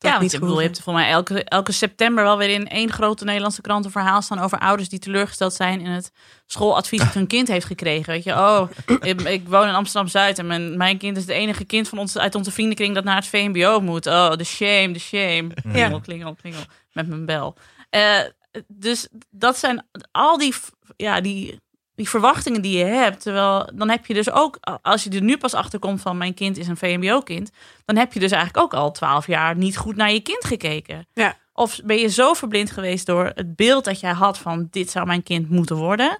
Ja, 0.04 0.10
want 0.10 0.22
niet 0.22 0.32
ik 0.32 0.40
bedoel, 0.40 0.60
je 0.60 0.66
hebt 0.66 0.80
voor 0.80 0.92
mij 0.92 1.10
elke, 1.10 1.44
elke 1.44 1.72
september 1.72 2.24
wel 2.24 2.38
weer 2.38 2.48
in 2.48 2.68
één 2.68 2.92
grote 2.92 3.24
Nederlandse 3.24 3.60
krant 3.60 3.84
een 3.84 3.90
verhaal 3.90 4.22
staan 4.22 4.38
over 4.38 4.58
ouders 4.58 4.88
die 4.88 4.98
teleurgesteld 4.98 5.52
zijn 5.52 5.80
in 5.80 5.90
het 5.90 6.12
schooladvies 6.46 6.98
dat 6.98 7.14
hun 7.14 7.26
kind 7.26 7.48
heeft 7.48 7.66
gekregen. 7.66 8.12
Weet 8.12 8.24
je, 8.24 8.32
oh, 8.32 8.68
ik, 9.00 9.20
ik 9.20 9.48
woon 9.48 9.68
in 9.68 9.74
Amsterdam 9.74 10.10
Zuid 10.10 10.38
en 10.38 10.46
mijn, 10.46 10.76
mijn 10.76 10.98
kind 10.98 11.16
is 11.16 11.22
het 11.22 11.32
enige 11.32 11.64
kind 11.64 11.88
van 11.88 11.98
ons, 11.98 12.18
uit 12.18 12.34
onze 12.34 12.50
vriendenkring 12.50 12.94
dat 12.94 13.04
naar 13.04 13.16
het 13.16 13.26
VMBO 13.26 13.80
moet. 13.80 14.06
Oh, 14.06 14.32
de 14.32 14.44
shame, 14.44 14.90
de 14.92 14.98
shame. 14.98 15.46
Klingel, 15.72 16.00
klingel, 16.00 16.34
klingel. 16.34 16.62
Met 16.92 17.08
mijn 17.08 17.26
bel. 17.26 17.56
Eh, 17.90 18.20
dus 18.66 19.08
dat 19.30 19.58
zijn 19.58 19.86
al 20.12 20.38
die, 20.38 20.54
ja, 20.96 21.20
die, 21.20 21.60
die 21.94 22.08
verwachtingen 22.08 22.62
die 22.62 22.78
je 22.78 22.84
hebt. 22.84 23.20
Terwijl 23.22 23.70
dan 23.74 23.88
heb 23.90 24.06
je 24.06 24.14
dus 24.14 24.30
ook, 24.30 24.58
als 24.82 25.04
je 25.04 25.10
er 25.10 25.22
nu 25.22 25.36
pas 25.36 25.54
achter 25.54 25.78
komt 25.78 26.00
van 26.00 26.16
mijn 26.16 26.34
kind 26.34 26.58
is 26.58 26.68
een 26.68 26.76
VMBO-kind, 26.76 27.50
dan 27.84 27.96
heb 27.96 28.12
je 28.12 28.20
dus 28.20 28.30
eigenlijk 28.30 28.64
ook 28.64 28.74
al 28.74 28.92
twaalf 28.92 29.26
jaar 29.26 29.56
niet 29.56 29.76
goed 29.76 29.96
naar 29.96 30.12
je 30.12 30.20
kind 30.20 30.44
gekeken. 30.44 31.06
Ja. 31.14 31.36
Of 31.52 31.80
ben 31.84 31.96
je 31.96 32.08
zo 32.08 32.32
verblind 32.34 32.70
geweest 32.70 33.06
door 33.06 33.30
het 33.34 33.56
beeld 33.56 33.84
dat 33.84 34.00
jij 34.00 34.12
had 34.12 34.38
van 34.38 34.68
dit 34.70 34.90
zou 34.90 35.06
mijn 35.06 35.22
kind 35.22 35.50
moeten 35.50 35.76
worden. 35.76 36.18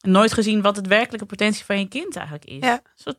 En 0.00 0.10
nooit 0.10 0.32
gezien 0.32 0.62
wat 0.62 0.76
het 0.76 0.86
werkelijke 0.86 1.26
potentie 1.26 1.64
van 1.64 1.78
je 1.78 1.88
kind 1.88 2.16
eigenlijk 2.16 2.44
is. 2.46 2.58
Ja. 2.60 2.80
Zo 2.94 3.12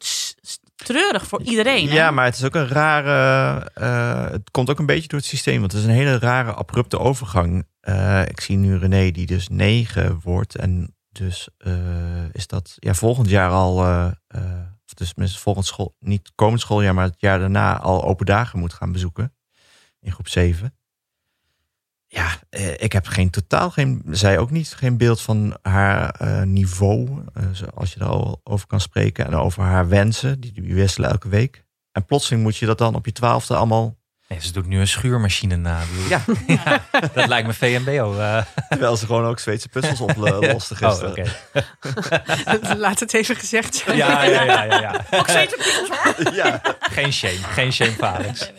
treurig 0.76 1.28
voor 1.28 1.42
iedereen. 1.42 1.88
hè? 1.90 1.96
Ja, 1.96 2.12
maar 2.12 2.26
het 2.26 2.36
is 2.36 2.44
ook 2.44 2.56
een 2.56 2.68
rare. 2.68 3.70
eh, 3.74 4.32
het 4.32 4.52
komt 4.52 4.70
ook 4.70 4.80
een 4.80 4.86
beetje 4.86 5.08
door 5.08 5.20
het 5.20 5.28
systeem. 5.28 5.60
Want 5.60 5.72
het 5.72 5.82
is 5.82 5.88
een 5.88 5.94
hele 5.94 6.20
rare, 6.20 6.52
abrupte 6.52 7.00
overgang. 7.00 7.68
Eh, 7.82 8.22
ik 8.28 8.42
zie 8.42 8.58
nu 8.58 8.78
René, 8.78 9.12
die 9.12 9.26
dus 9.26 9.48
negen 9.48 10.20
wordt. 10.24 10.56
En 10.56 10.96
dus 11.12 11.50
eh, 11.58 12.34
is 12.34 12.48
dat 12.48 12.76
ja, 12.80 12.94
volgend 12.94 13.30
jaar 13.30 13.52
al. 13.52 13.84
eh, 13.86 14.12
eh, 14.28 14.68
of 14.86 14.94
dus 14.94 15.10
tenminste 15.10 15.40
volgend 15.40 15.66
school. 15.66 15.96
Niet 16.00 16.32
komend 16.36 16.62
schooljaar, 16.62 16.94
maar 16.94 17.06
het 17.06 17.20
jaar 17.22 17.40
daarna 17.40 17.80
al 17.80 18.04
open 18.04 18.26
dagen 18.26 18.60
moet 18.60 18.74
gaan 18.74 18.92
bezoeken. 18.92 19.34
In 20.00 20.12
groep 20.12 20.28
7. 20.28 20.74
Ja, 22.08 22.40
ik 22.78 22.92
heb 22.92 23.08
geen 23.08 23.30
totaal 23.30 23.72
geen. 23.72 24.04
Zij 24.10 24.38
ook 24.38 24.52
niet. 24.52 24.74
Geen 24.74 24.98
beeld 24.98 25.22
van 25.22 25.58
haar 25.62 26.48
niveau. 26.48 27.24
als 27.74 27.94
je 27.94 28.00
daar 28.00 28.10
al 28.10 28.42
over 28.44 28.68
kan 28.68 28.80
spreken. 28.80 29.26
En 29.26 29.34
over 29.34 29.64
haar 29.64 29.88
wensen. 29.88 30.40
Die, 30.40 30.52
die 30.52 30.74
wisselen 30.74 31.10
elke 31.10 31.30
week. 31.30 31.66
En 31.92 32.06
plotseling 32.06 32.44
moet 32.44 32.58
je 32.58 32.66
dat 32.66 32.78
dan 32.78 32.96
op 32.96 33.06
je 33.06 33.12
twaalfde 33.12 33.56
allemaal. 33.56 33.99
Nee, 34.30 34.42
ze 34.42 34.52
doet 34.52 34.66
nu 34.68 34.80
een 34.80 34.88
schuurmachine 34.88 35.56
na. 35.56 35.82
Bedoel, 35.92 36.36
Ja, 36.66 36.86
Dat 37.14 37.28
lijkt 37.28 37.48
me 37.48 37.54
VMBO. 37.54 38.20
eh. 38.20 38.44
terwijl 38.70 38.96
ze 38.98 39.06
gewoon 39.06 39.26
ook 39.26 39.40
Zweedse 39.40 39.70
puzzels 39.70 40.00
oplosten 40.02 40.78
Oh, 40.88 40.88
gisteren. 40.88 41.10
oké. 41.10 42.76
Laat 42.78 43.00
het 43.00 43.14
even 43.14 43.36
gezegd 43.36 43.76
zijn. 43.76 43.98
Ja, 43.98 44.24
ja, 44.24 44.44
ja, 44.44 44.64
ja, 44.64 44.80
ja. 44.80 45.06
Ook 45.12 45.26
piemels, 45.26 45.90
hoor. 45.90 46.34
ja. 46.46 46.62
Geen 46.80 47.14
shame. 47.14 47.38
Geen 47.38 47.74
shame 47.74 47.92
voor 47.92 48.06
Alex. 48.08 48.52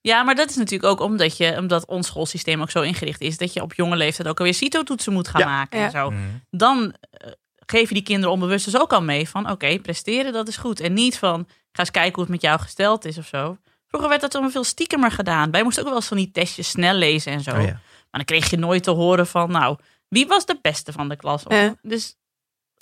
Ja, 0.00 0.22
maar 0.22 0.34
dat 0.34 0.50
is 0.50 0.56
natuurlijk 0.56 0.90
ook 0.92 1.00
omdat, 1.00 1.36
je, 1.36 1.56
omdat 1.58 1.86
ons 1.86 2.06
schoolsysteem 2.06 2.60
ook 2.60 2.70
zo 2.70 2.80
ingericht 2.80 3.20
is 3.20 3.38
dat 3.38 3.52
je 3.52 3.62
op 3.62 3.74
jonge 3.74 3.96
leeftijd 3.96 4.28
ook 4.28 4.38
alweer 4.38 4.54
CITO-toetsen 4.54 5.12
moet 5.12 5.28
gaan 5.28 5.40
Ja. 5.40 5.46
maken 5.46 5.78
Ja. 5.78 5.84
en 5.84 5.90
zo. 5.90 6.10
Mhm. 6.10 6.20
Dan 6.50 6.94
eh, 7.10 7.30
geef 7.66 7.88
je 7.88 7.94
die 7.94 8.02
kinderen 8.02 8.32
onbewust 8.34 8.64
dus 8.64 8.78
ook 8.80 8.92
al 8.92 9.02
mee 9.02 9.28
van 9.28 9.50
oké, 9.50 9.78
presteren 9.78 10.32
dat 10.32 10.48
is 10.48 10.56
goed. 10.56 10.80
En 10.80 10.92
niet 10.92 11.18
van 11.18 11.44
ga 11.72 11.80
eens 11.82 11.90
kijken 11.90 12.12
hoe 12.14 12.22
het 12.22 12.32
met 12.32 12.42
jou 12.42 12.60
gesteld 12.60 13.04
is 13.04 13.18
of 13.18 13.26
zo. 13.26 13.56
Vroeger 13.96 14.08
werd 14.18 14.20
dat 14.20 14.32
allemaal 14.34 14.62
veel 14.62 14.64
stiekemer 14.72 15.10
gedaan. 15.10 15.50
Wij 15.50 15.62
moesten 15.62 15.82
ook 15.82 15.88
wel 15.88 15.98
eens 15.98 16.06
van 16.08 16.16
die 16.16 16.30
testjes 16.30 16.68
snel 16.68 16.94
lezen 16.94 17.32
en 17.32 17.40
zo. 17.40 17.50
Oh, 17.50 17.56
ja. 17.62 17.72
Maar 17.72 17.80
dan 18.10 18.24
kreeg 18.24 18.50
je 18.50 18.56
nooit 18.56 18.82
te 18.82 18.90
horen 18.90 19.26
van 19.26 19.50
nou, 19.50 19.78
wie 20.08 20.26
was 20.26 20.46
de 20.46 20.58
beste 20.62 20.92
van 20.92 21.08
de 21.08 21.16
klas? 21.16 21.42
Ja. 21.48 21.74
Dus 21.82 22.16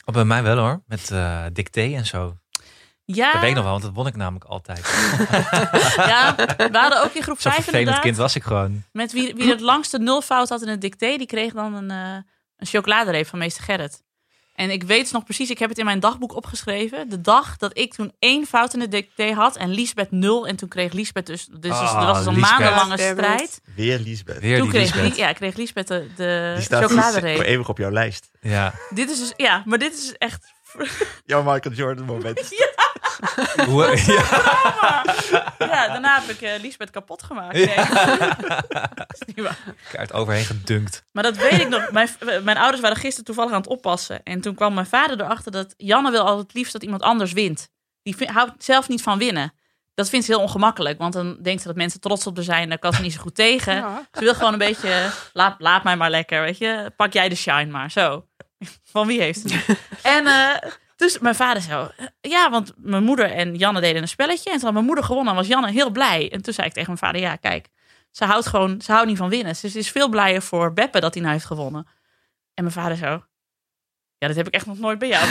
Oh, 0.04 0.14
bij 0.14 0.24
mij 0.24 0.42
wel 0.42 0.58
hoor. 0.58 0.82
Met 0.86 1.10
eh 1.10 1.44
dicté 1.52 1.80
en 1.94 2.06
zo. 2.06 2.36
ja, 3.04 3.32
Dat 3.32 3.40
weet 3.40 3.50
ik 3.50 3.54
nog 3.56 3.64
wel, 3.64 3.72
want 3.72 3.84
dat 3.84 3.94
won 3.94 4.06
ik 4.06 4.16
namelijk 4.16 4.44
altijd. 4.44 4.78
ja, 6.12 6.34
we 6.56 6.68
hadden 6.78 7.02
ook 7.04 7.12
in 7.12 7.22
groep 7.22 7.40
Zo'n 7.40 7.52
5 7.52 7.54
vervelend 7.54 7.74
inderdaad. 7.74 8.02
kind 8.02 8.16
was 8.16 8.34
ik 8.34 8.42
gewoon. 8.42 8.84
Met 8.92 9.12
wie, 9.12 9.34
wie 9.34 9.48
het 9.50 9.60
langste 9.60 9.98
nulfout 9.98 10.48
had 10.48 10.62
in 10.62 10.68
het 10.68 10.80
dicté, 10.80 11.16
die 11.16 11.26
kreeg 11.26 11.52
dan 11.52 11.74
een, 11.74 11.90
eh 11.90 12.16
een 12.56 12.66
chocoladereep 12.66 13.26
van 13.26 13.38
meester 13.38 13.64
Gerrit. 13.64 14.02
En 14.54 14.70
ik 14.70 14.82
weet 14.82 15.02
het 15.02 15.12
nog 15.12 15.24
precies, 15.24 15.50
ik 15.50 15.58
heb 15.58 15.68
het 15.68 15.78
in 15.78 15.84
mijn 15.84 16.00
dagboek 16.00 16.36
opgeschreven. 16.36 17.08
De 17.08 17.20
dag 17.20 17.56
dat 17.56 17.78
ik 17.78 17.94
toen 17.94 18.12
één 18.18 18.46
fout 18.46 18.74
in 18.74 18.80
het 18.80 18.90
dicté 18.90 19.32
had 19.32 19.56
en 19.56 19.68
Liesbeth 19.70 20.10
nul. 20.10 20.46
En 20.46 20.56
toen 20.56 20.68
kreeg 20.68 20.92
Liesbeth 20.92 21.26
dus, 21.26 21.46
dus 21.60 21.70
Ah, 21.70 22.00
er 22.00 22.06
was 22.06 22.18
dus 22.18 22.26
een 22.26 22.34
Liesbeth. 22.34 22.58
maandenlange 22.58 22.98
strijd. 22.98 23.60
Weer 23.76 23.98
Lisbeth. 23.98 24.38
Weer 24.40 24.58
Toen 24.58 24.68
kreeg, 24.68 24.82
Lisbeth. 24.94 25.02
Lie- 25.16 25.24
ja, 25.24 25.32
kreeg 25.32 25.56
Liesbeth 25.56 25.86
de, 25.88 26.06
de 26.16 26.52
Die 26.54 26.64
staat 26.64 26.80
voor 26.82 26.90
chocoladereep. 26.90 27.40
eeuwig 27.40 27.68
op 27.68 27.78
jouw 27.78 27.90
lijst. 27.90 28.30
Ja. 28.40 28.74
Dit 28.90 29.10
is 29.10 29.18
dus, 29.18 29.32
ja, 29.36 29.62
maar 29.64 29.78
dit 29.78 29.92
is 29.94 30.14
echt... 30.18 30.52
Jouw 31.26 31.42
Michael 31.42 31.74
Jordan 31.74 32.04
moment. 32.04 32.38
Hoe, 33.66 34.02
ja. 34.06 35.04
Ja, 35.58 35.88
daarna 35.88 36.20
heb 36.20 36.30
ik 36.30 36.40
eh 36.42 36.60
Liesbeth 36.60 36.90
kapot 36.90 37.22
gemaakt. 37.22 37.54
Nee. 37.54 37.66
Dat 38.94 39.16
is 39.18 39.26
niet 39.26 39.40
waar. 39.40 39.58
Kaart 39.92 40.12
overheen 40.12 40.44
gedunkt. 40.44 41.04
Maar 41.12 41.22
dat 41.22 41.36
weet 41.36 41.60
ik 41.60 41.68
nog. 41.68 41.90
Mijn, 41.90 42.08
mijn 42.42 42.56
ouders 42.56 42.80
waren 42.80 42.96
gisteren 42.96 43.24
toevallig 43.24 43.52
aan 43.52 43.60
het 43.60 43.68
oppassen. 43.68 44.22
En 44.22 44.40
toen 44.40 44.54
kwam 44.54 44.74
mijn 44.74 44.86
vader 44.86 45.20
erachter 45.20 45.52
dat 45.52 45.74
Janne 45.76 46.10
wil 46.10 46.20
altijd 46.20 46.46
het 46.46 46.54
liefst 46.54 46.72
dat 46.72 46.82
iemand 46.82 47.02
anders 47.02 47.32
wint. 47.32 47.68
Die 48.02 48.16
houdt 48.32 48.64
zelf 48.64 48.88
niet 48.88 49.02
van 49.02 49.18
winnen. 49.18 49.52
Dat 49.94 50.08
vindt 50.08 50.26
ze 50.26 50.32
heel 50.32 50.40
ongemakkelijk. 50.40 50.98
Want 50.98 51.12
dan 51.12 51.38
denkt 51.42 51.62
ze 51.62 51.68
dat 51.68 51.76
mensen 51.76 52.00
trots 52.00 52.26
op 52.26 52.36
haar 52.36 52.44
zijn. 52.44 52.68
Daar 52.68 52.78
kan 52.78 52.92
ze 52.92 53.02
niet 53.02 53.12
zo 53.12 53.20
goed 53.20 53.34
tegen. 53.34 53.74
Ja. 53.74 54.06
Ze 54.12 54.20
wil 54.20 54.34
gewoon 54.34 54.52
een 54.52 54.58
beetje, 54.58 55.10
laat, 55.32 55.54
laat 55.58 55.84
mij 55.84 55.96
maar 55.96 56.10
lekker, 56.10 56.42
weet 56.42 56.58
je. 56.58 56.92
Pak 56.96 57.12
jij 57.12 57.28
de 57.28 57.34
shine 57.34 57.66
maar, 57.66 57.90
zo. 57.90 58.26
Van 58.84 59.06
wie 59.06 59.20
heeft 59.20 59.42
het? 59.42 59.78
En 60.02 60.26
eh, 60.26 60.70
dus 60.96 61.18
mijn 61.18 61.34
vader 61.34 61.62
zo, 61.62 61.90
ja, 62.20 62.50
want 62.50 62.72
mijn 62.76 63.04
moeder 63.04 63.30
en 63.30 63.54
Janne 63.54 63.80
deden 63.80 64.02
een 64.02 64.08
spelletje. 64.08 64.50
En 64.50 64.56
toen 64.56 64.64
had 64.64 64.72
mijn 64.72 64.84
moeder 64.84 65.04
gewonnen 65.04 65.32
en 65.32 65.38
was 65.38 65.48
Janne 65.48 65.70
heel 65.70 65.90
blij. 65.90 66.32
En 66.32 66.42
toen 66.42 66.54
zei 66.54 66.66
ik 66.66 66.72
tegen 66.72 66.88
mijn 66.88 66.98
vader, 66.98 67.20
ja, 67.20 67.36
kijk, 67.36 67.68
ze 68.10 68.24
houdt 68.24 68.46
gewoon, 68.46 68.80
ze 68.80 68.92
houdt 68.92 69.06
niet 69.08 69.16
van 69.16 69.28
winnen. 69.28 69.56
Ze 69.56 69.78
is 69.78 69.90
veel 69.90 70.08
blijer 70.08 70.42
voor 70.42 70.72
Beppe 70.72 71.00
dat 71.00 71.12
hij 71.12 71.22
nou 71.22 71.34
heeft 71.34 71.46
gewonnen. 71.46 71.86
En 72.54 72.62
mijn 72.64 72.74
vader 72.74 72.96
zo, 72.96 73.24
ja, 74.24 74.30
dat 74.30 74.44
heb 74.44 74.46
ik 74.46 74.54
echt 74.54 74.66
nog 74.66 74.78
nooit 74.78 74.98
bij 74.98 75.08
jou. 75.08 75.28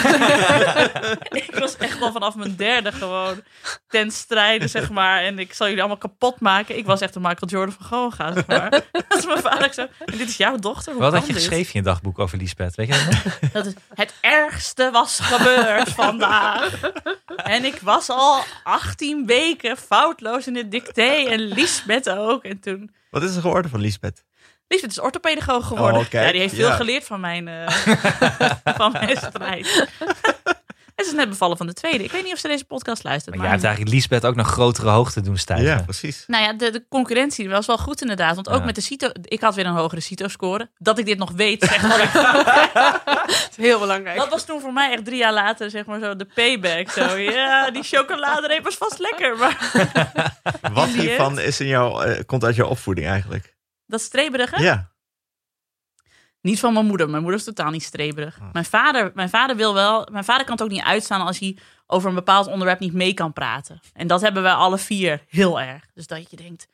ik 1.46 1.56
was 1.56 1.78
echt 1.78 2.02
al 2.02 2.12
vanaf 2.12 2.36
mijn 2.36 2.56
derde 2.56 2.91
gewoon 2.91 3.41
ten 3.88 4.12
strijde, 4.12 4.68
zeg 4.68 4.89
maar. 4.89 5.22
En 5.24 5.39
ik 5.39 5.54
zal 5.54 5.66
jullie 5.66 5.82
allemaal 5.82 6.00
kapot 6.00 6.39
maken. 6.39 6.78
Ik 6.78 6.86
was 6.86 7.02
echt 7.02 7.16
een 7.16 7.22
Michael 7.22 7.52
Jordan 7.52 7.76
van 7.80 7.86
Goga, 7.86 8.34
zeg 8.34 8.48
maar. 8.48 8.70
dat 9.08 9.18
is 9.18 9.26
mijn 9.26 9.39
vader 9.41 9.74
zo. 9.74 9.82
En 10.06 10.18
dit 10.18 10.30
is 10.30 10.38
jouw 10.38 10.58
dochter? 10.58 10.94
Hoe 10.94 11.02
Wat 11.02 11.14
had 11.14 11.22
je 11.22 11.34
dit? 11.34 11.41
geschreven 11.41 11.74
in 11.74 11.80
je 11.80 11.86
dagboek 11.86 12.20
over 12.20 12.38
Lisbeth? 12.38 12.76
Weet 12.76 12.88
je 12.88 12.94
dat 12.94 13.24
nog? 13.24 13.39
Dat 13.54 13.66
is, 13.66 13.74
het 13.94 14.14
ergste 14.22 14.89
was 14.91 15.20
gebeurd 15.20 15.89
vandaag. 15.89 16.80
En 17.36 17.66
ik 17.66 17.80
was 17.82 18.10
al 18.10 18.44
18 18.64 19.26
weken 19.26 19.78
foutloos 19.78 20.48
in 20.48 20.56
het 20.56 20.72
dicté. 20.72 21.26
En 21.30 21.39
Liesbeth 21.39 22.10
ook. 22.10 22.44
En 22.44 22.60
toen... 22.60 22.91
Wat 23.10 23.24
is 23.24 23.36
er 23.36 23.41
geworden 23.41 23.72
van 23.72 23.80
Lisbeth? 23.80 24.24
Liesbeth 24.74 24.91
is 24.91 24.99
orthopedagoog 24.99 25.67
geworden. 25.67 25.99
Oh, 26.01 26.05
ja, 26.09 26.32
die 26.32 26.41
heeft 26.41 26.55
veel 26.55 26.67
ja. 26.67 26.76
geleerd 26.76 27.03
van 27.03 27.19
mijn, 27.19 27.47
eh, 27.47 27.67
van 28.78 28.91
mijn 28.91 29.17
strijd. 29.17 29.67
en 30.95 31.05
ze 31.05 31.11
is 31.11 31.13
net 31.13 31.30
bevallen 31.30 31.57
van 31.57 31.67
de 31.67 31.74
tweede. 31.74 32.03
Ik 32.03 32.11
weet 32.11 32.24
niet 32.24 32.34
of 32.34 32.39
ze 32.39 32.47
deze 32.47 32.65
podcast 32.65 33.03
luistert. 33.03 33.36
Maar 33.36 33.45
Maar, 33.45 33.53
jij 33.53 33.55
hebt 33.55 33.63
eigenlijk 33.67 33.95
Lisbeth 33.95 34.26
ook 34.26 34.36
naar 34.36 34.45
grotere 34.45 34.89
hoogte 34.89 35.21
doen 35.21 35.38
stijgen. 35.38 35.65
Ja, 35.65 35.82
precies. 35.82 36.24
Nou 36.28 36.43
ja, 36.43 36.53
de, 36.53 36.69
de 36.71 36.84
concurrentie 36.89 37.49
was 37.49 37.65
wel 37.65 37.78
goed 37.78 38.01
inderdaad. 38.01 38.36
Want 38.36 38.49
ook 38.49 38.59
Ja. 38.59 38.65
met 38.65 38.76
de 38.76 38.82
CITO... 38.82 39.09
Ik 39.24 39.41
had 39.41 39.55
weer 39.55 39.65
een 39.65 39.74
hogere 39.74 40.01
CITO-score. 40.01 40.69
Dat 40.78 40.97
ik 40.99 41.05
dit 41.05 41.17
nog 41.17 41.32
weet, 41.32 41.82
wel 41.82 41.99
echt 41.99 42.13
Dat 42.13 43.47
is 43.51 43.57
heel 43.57 43.80
belangrijk. 43.80 44.17
Dat 44.17 44.30
was 44.30 44.45
toen 44.45 44.61
voor 44.61 44.74
mij 44.74 44.91
echt 44.91 45.05
drie 45.05 45.17
jaar 45.17 45.34
later, 45.34 45.69
zeg 45.69 45.86
maar 45.86 45.99
zo, 45.99 46.15
de 46.15 46.28
payback. 46.34 46.89
Zo, 46.89 47.17
ja, 47.17 47.71
die 47.71 47.84
chocoladereep 47.84 48.63
was 48.63 48.76
vast 48.76 48.99
lekker. 48.99 49.38
Maar 49.38 49.71
Wat 50.74 50.88
hiervan 50.88 51.39
is 51.39 51.59
in 51.59 51.67
jouw, 51.67 52.01
eh, 52.01 52.19
komt 52.26 52.43
uit 52.43 52.55
jouw 52.55 52.67
opvoeding 52.67 53.07
eigenlijk? 53.07 53.53
Dat 53.88 54.01
streberige? 54.01 54.61
Ja. 54.61 54.91
Niet 56.41 56.59
van 56.59 56.73
mijn 56.73 56.86
moeder. 56.86 57.09
Mijn 57.09 57.21
moeder 57.21 57.39
is 57.39 57.45
totaal 57.45 57.69
niet 57.69 57.84
streberig. 57.84 58.39
Mijn, 58.51 58.65
vader, 58.65 59.11
mijn 59.13 59.29
vader 59.29 59.55
wil 59.55 59.73
wel... 59.73 60.07
Mijn 60.11 60.23
vader 60.23 60.45
kan 60.45 60.53
het 60.53 60.63
ook 60.63 60.69
niet 60.69 60.84
uitstaan 60.84 61.21
als 61.21 61.39
hij 61.39 61.57
over 61.88 62.09
een 62.09 62.15
bepaald 62.15 62.47
onderwerp 62.47 62.79
niet 62.79 62.93
mee 62.93 63.13
kan 63.13 63.34
praten. 63.34 63.79
En 63.93 64.07
dat 64.07 64.21
hebben 64.21 64.43
wij 64.43 64.53
alle 64.53 64.77
vier 64.77 65.23
heel 65.27 65.61
erg. 65.61 65.86
Dus 65.93 66.07
dat 66.07 66.31
je 66.31 66.38
denkt... 66.38 66.67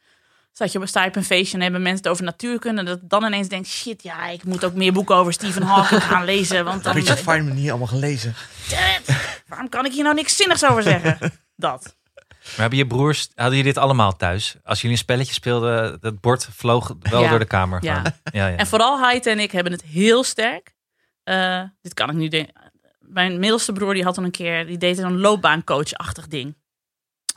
Zat 0.52 0.72
je, 0.72 0.86
sta 0.86 1.02
je 1.02 1.10
op 1.10 1.16
een 1.16 1.24
feestje 1.24 1.58
en 1.58 1.64
hebben 1.64 1.82
mensen 1.82 2.04
het 2.04 2.12
over 2.12 2.24
natuurkunde. 2.24 2.80
En 2.80 2.86
dat 2.86 3.00
dan 3.02 3.24
ineens 3.24 3.48
denkt, 3.48 3.68
shit, 3.68 4.04
ja, 4.04 4.28
ik 4.28 4.44
moet 4.44 4.64
ook 4.64 4.74
meer 4.74 4.94
boeken 4.94 5.16
over 5.16 5.34
Stephen 5.34 5.62
Hawking 5.62 6.04
gaan 6.04 6.26
lezen. 6.26 6.66
Want 6.66 6.84
dan, 6.84 6.94
Richard 6.94 7.20
Feynman 7.20 7.56
niet 7.56 7.70
allemaal 7.70 7.88
gelezen. 7.88 8.36
Damn 8.70 9.18
waarom 9.50 9.70
kan 9.70 9.86
ik 9.86 9.92
hier 9.94 10.04
nou 10.04 10.16
niks 10.16 10.36
zinnigs 10.36 10.66
over 10.66 10.84
zeggen? 10.84 11.18
Dat. 11.56 11.98
Maar 12.50 12.60
hebben 12.60 12.78
je 12.78 12.88
broers, 12.88 13.30
hadden 13.36 13.58
jullie 13.58 13.74
dit 13.74 13.82
allemaal 13.82 14.16
thuis? 14.16 14.56
Als 14.64 14.82
jullie 14.82 14.96
een 14.98 15.04
spelletje 15.04 15.34
speelden, 15.34 15.98
dat 16.02 16.20
bord 16.22 16.48
vloog 16.52 16.94
wel 17.00 17.22
Ja. 17.22 17.30
door 17.30 17.40
de 17.40 17.46
kamer. 17.46 17.84
Ja. 17.84 18.04
ja, 18.32 18.48
ja. 18.48 18.56
En 18.58 18.68
vooral 18.68 19.00
Haite 19.00 19.30
en 19.30 19.40
ik 19.40 19.52
hebben 19.52 19.72
het 19.72 19.82
heel 19.84 20.24
sterk. 20.24 20.76
eh, 21.24 21.64
dit 21.82 21.94
kan 21.94 22.10
ik 22.10 22.16
nu 22.16 22.28
denken. 22.28 22.54
Mijn 23.00 23.40
middelste 23.40 23.72
broer 23.74 23.94
die 23.94 24.04
had 24.04 24.16
dan 24.16 24.24
een 24.24 24.32
keer, 24.32 24.66
die 24.66 24.78
deed 24.78 24.98
een 24.98 25.20
loopbaancoach-achtig 25.20 26.28
ding. 26.28 26.58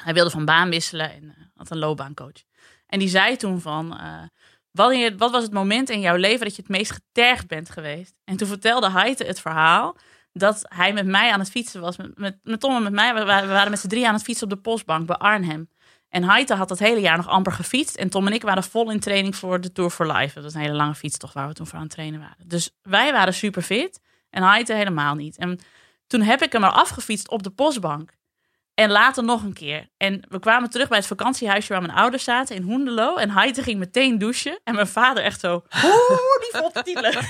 Hij 0.02 0.14
wilde 0.14 0.30
van 0.30 0.44
baan 0.44 0.70
wisselen 0.70 1.10
en 1.12 1.34
eh, 1.36 1.44
had 1.54 1.70
een 1.70 1.78
loopbaancoach. 1.78 2.42
En 2.86 2.98
die 2.98 3.08
zei 3.08 3.36
toen 3.36 3.60
van, 3.60 3.98
eh, 3.98 4.22
wanneer, 4.70 5.16
wat 5.16 5.30
was 5.30 5.42
het 5.42 5.52
moment 5.52 5.90
in 5.90 6.00
jouw 6.00 6.16
leven 6.16 6.44
dat 6.46 6.56
je 6.56 6.62
het 6.62 6.70
meest 6.70 6.90
getergd 6.92 7.46
bent 7.46 7.70
geweest? 7.70 8.14
En 8.24 8.36
toen 8.36 8.48
vertelde 8.48 8.90
Heite 8.90 9.24
het 9.24 9.40
verhaal 9.40 9.96
dat 10.32 10.62
hij 10.68 10.92
met 10.92 11.06
mij 11.06 11.30
aan 11.32 11.38
het 11.38 11.50
fietsen 11.50 11.80
was. 11.80 11.96
Met, 11.96 12.38
met, 12.42 12.60
Tom 12.60 12.76
en 12.76 12.82
met 12.82 12.92
mij, 12.92 13.14
we, 13.14 13.24
waren- 13.24 13.48
we 13.48 13.54
waren 13.54 13.70
met 13.70 13.80
z'n 13.80 13.88
drie 13.88 14.06
aan 14.06 14.14
het 14.14 14.22
fietsen 14.22 14.44
op 14.44 14.52
de 14.52 14.60
postbank 14.60 15.06
bij 15.06 15.16
Arnhem. 15.16 15.68
En 16.08 16.24
Heite 16.24 16.54
had 16.54 16.68
dat 16.68 16.78
hele 16.78 17.00
jaar 17.00 17.16
nog 17.16 17.28
amper 17.28 17.52
gefietst. 17.52 17.96
En 17.96 18.08
Tom 18.10 18.26
en 18.26 18.32
ik 18.32 18.42
waren 18.42 18.64
vol 18.64 18.90
in 18.90 19.00
training 19.00 19.36
voor 19.36 19.60
de 19.60 19.72
Tour 19.72 19.90
for 19.90 20.12
Life. 20.12 20.34
Dat 20.34 20.42
was 20.44 20.54
een 20.54 20.60
hele 20.60 20.74
lange 20.74 20.94
fietstocht 20.94 21.34
waar 21.34 21.48
we 21.48 21.54
toen 21.54 21.66
voor 21.66 21.76
aan 21.76 21.84
het 21.84 21.92
trainen 21.92 22.20
waren. 22.20 22.48
Dus 22.48 22.70
wij 22.82 23.12
waren 23.12 23.34
super 23.34 23.62
fit 23.62 24.00
en 24.30 24.42
Heite 24.42 24.74
helemaal 24.74 25.14
niet. 25.14 25.36
En 25.36 25.58
toen 26.06 26.20
heb 26.22 26.42
ik 26.42 26.52
hem 26.52 26.64
er 26.64 26.70
afgefietst 26.70 27.30
op 27.30 27.42
de 27.42 27.50
postbank. 27.50 28.12
En 28.74 28.90
later 28.90 29.24
nog 29.24 29.42
een 29.42 29.52
keer. 29.52 29.88
En 29.96 30.22
we 30.28 30.38
kwamen 30.38 30.70
terug 30.70 30.88
bij 30.88 30.98
het 30.98 31.06
vakantiehuisje 31.06 31.72
waar 31.72 31.82
mijn 31.82 31.98
ouders 31.98 32.24
zaten 32.24 32.56
in 32.56 32.62
Hoendelo. 32.62 33.16
En 33.16 33.30
Heite 33.30 33.62
ging 33.62 33.78
meteen 33.78 34.18
douchen. 34.18 34.58
En 34.64 34.74
mijn 34.74 34.86
vader 34.86 35.22
echt 35.22 35.40
zo, 35.40 35.62
oeh, 35.84 36.82
die 36.84 37.00
leuk. 37.00 37.20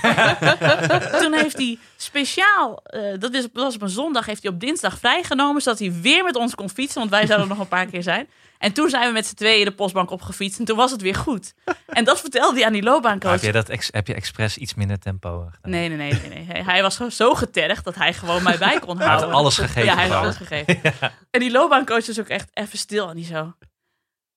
Toen 1.21 1.33
heeft 1.33 1.57
hij 1.57 1.77
speciaal, 1.97 2.79
eh, 2.83 3.19
dat, 3.19 3.33
is, 3.33 3.41
dat 3.41 3.63
was 3.63 3.75
op 3.75 3.81
een 3.81 3.89
zondag, 3.89 4.25
heeft 4.25 4.43
hij 4.43 4.51
op 4.51 4.59
dinsdag 4.59 4.97
vrijgenomen. 4.97 5.61
Zodat 5.61 5.79
hij 5.79 5.93
weer 6.01 6.23
met 6.23 6.35
ons 6.35 6.55
kon 6.55 6.69
fietsen. 6.69 6.99
Want 6.99 7.11
wij 7.11 7.25
zouden 7.25 7.47
nog 7.47 7.59
een 7.59 7.67
paar 7.67 7.85
keer 7.85 8.03
zijn. 8.03 8.29
En 8.63 8.73
toen 8.73 8.89
zijn 8.89 9.07
we 9.07 9.13
met 9.13 9.25
z'n 9.27 9.35
tweeën 9.35 9.65
de 9.65 9.71
postbank 9.71 10.11
opgefietst. 10.11 10.59
En 10.59 10.65
toen 10.65 10.77
was 10.77 10.91
het 10.91 11.01
weer 11.01 11.15
goed. 11.15 11.53
En 11.87 12.03
dat 12.03 12.19
vertelde 12.19 12.55
hij 12.57 12.65
aan 12.65 12.73
die 12.73 12.83
loopbaancoach. 12.83 13.31
heb, 13.31 13.41
je 13.41 13.51
dat 13.51 13.69
ex- 13.69 13.89
heb 13.91 14.07
je 14.07 14.13
expres 14.13 14.57
iets 14.57 14.73
minder 14.73 14.99
tempo 14.99 15.39
gedaan? 15.53 15.71
Nee, 15.71 15.89
nee, 15.89 15.97
nee, 15.97 16.29
nee, 16.29 16.45
nee. 16.45 16.63
Hij- 16.63 16.81
was 16.81 16.95
gewoon 16.95 17.11
zo 17.11 17.33
getergd 17.33 17.83
dat 17.83 17.95
hij 17.95 18.13
gewoon 18.13 18.43
mij 18.43 18.57
bij 18.57 18.79
kon 18.79 18.97
Hij 18.97 19.07
had 19.07 19.15
houden. 19.17 19.39
alles 19.39 19.57
gegeven 19.57 19.83
Ja, 19.85 19.93
hij 19.95 20.07
had 20.07 20.11
gewoon. 20.11 20.23
alles 20.23 20.35
gegeven. 20.37 20.93
En 21.31 21.39
die 21.39 21.51
loopbaancoach 21.51 22.05
was 22.05 22.19
ook 22.19 22.27
echt 22.27 22.49
even 22.53 22.77
stil. 22.77 23.09
En 23.09 23.15
die 23.15 23.25
zo... 23.25 23.53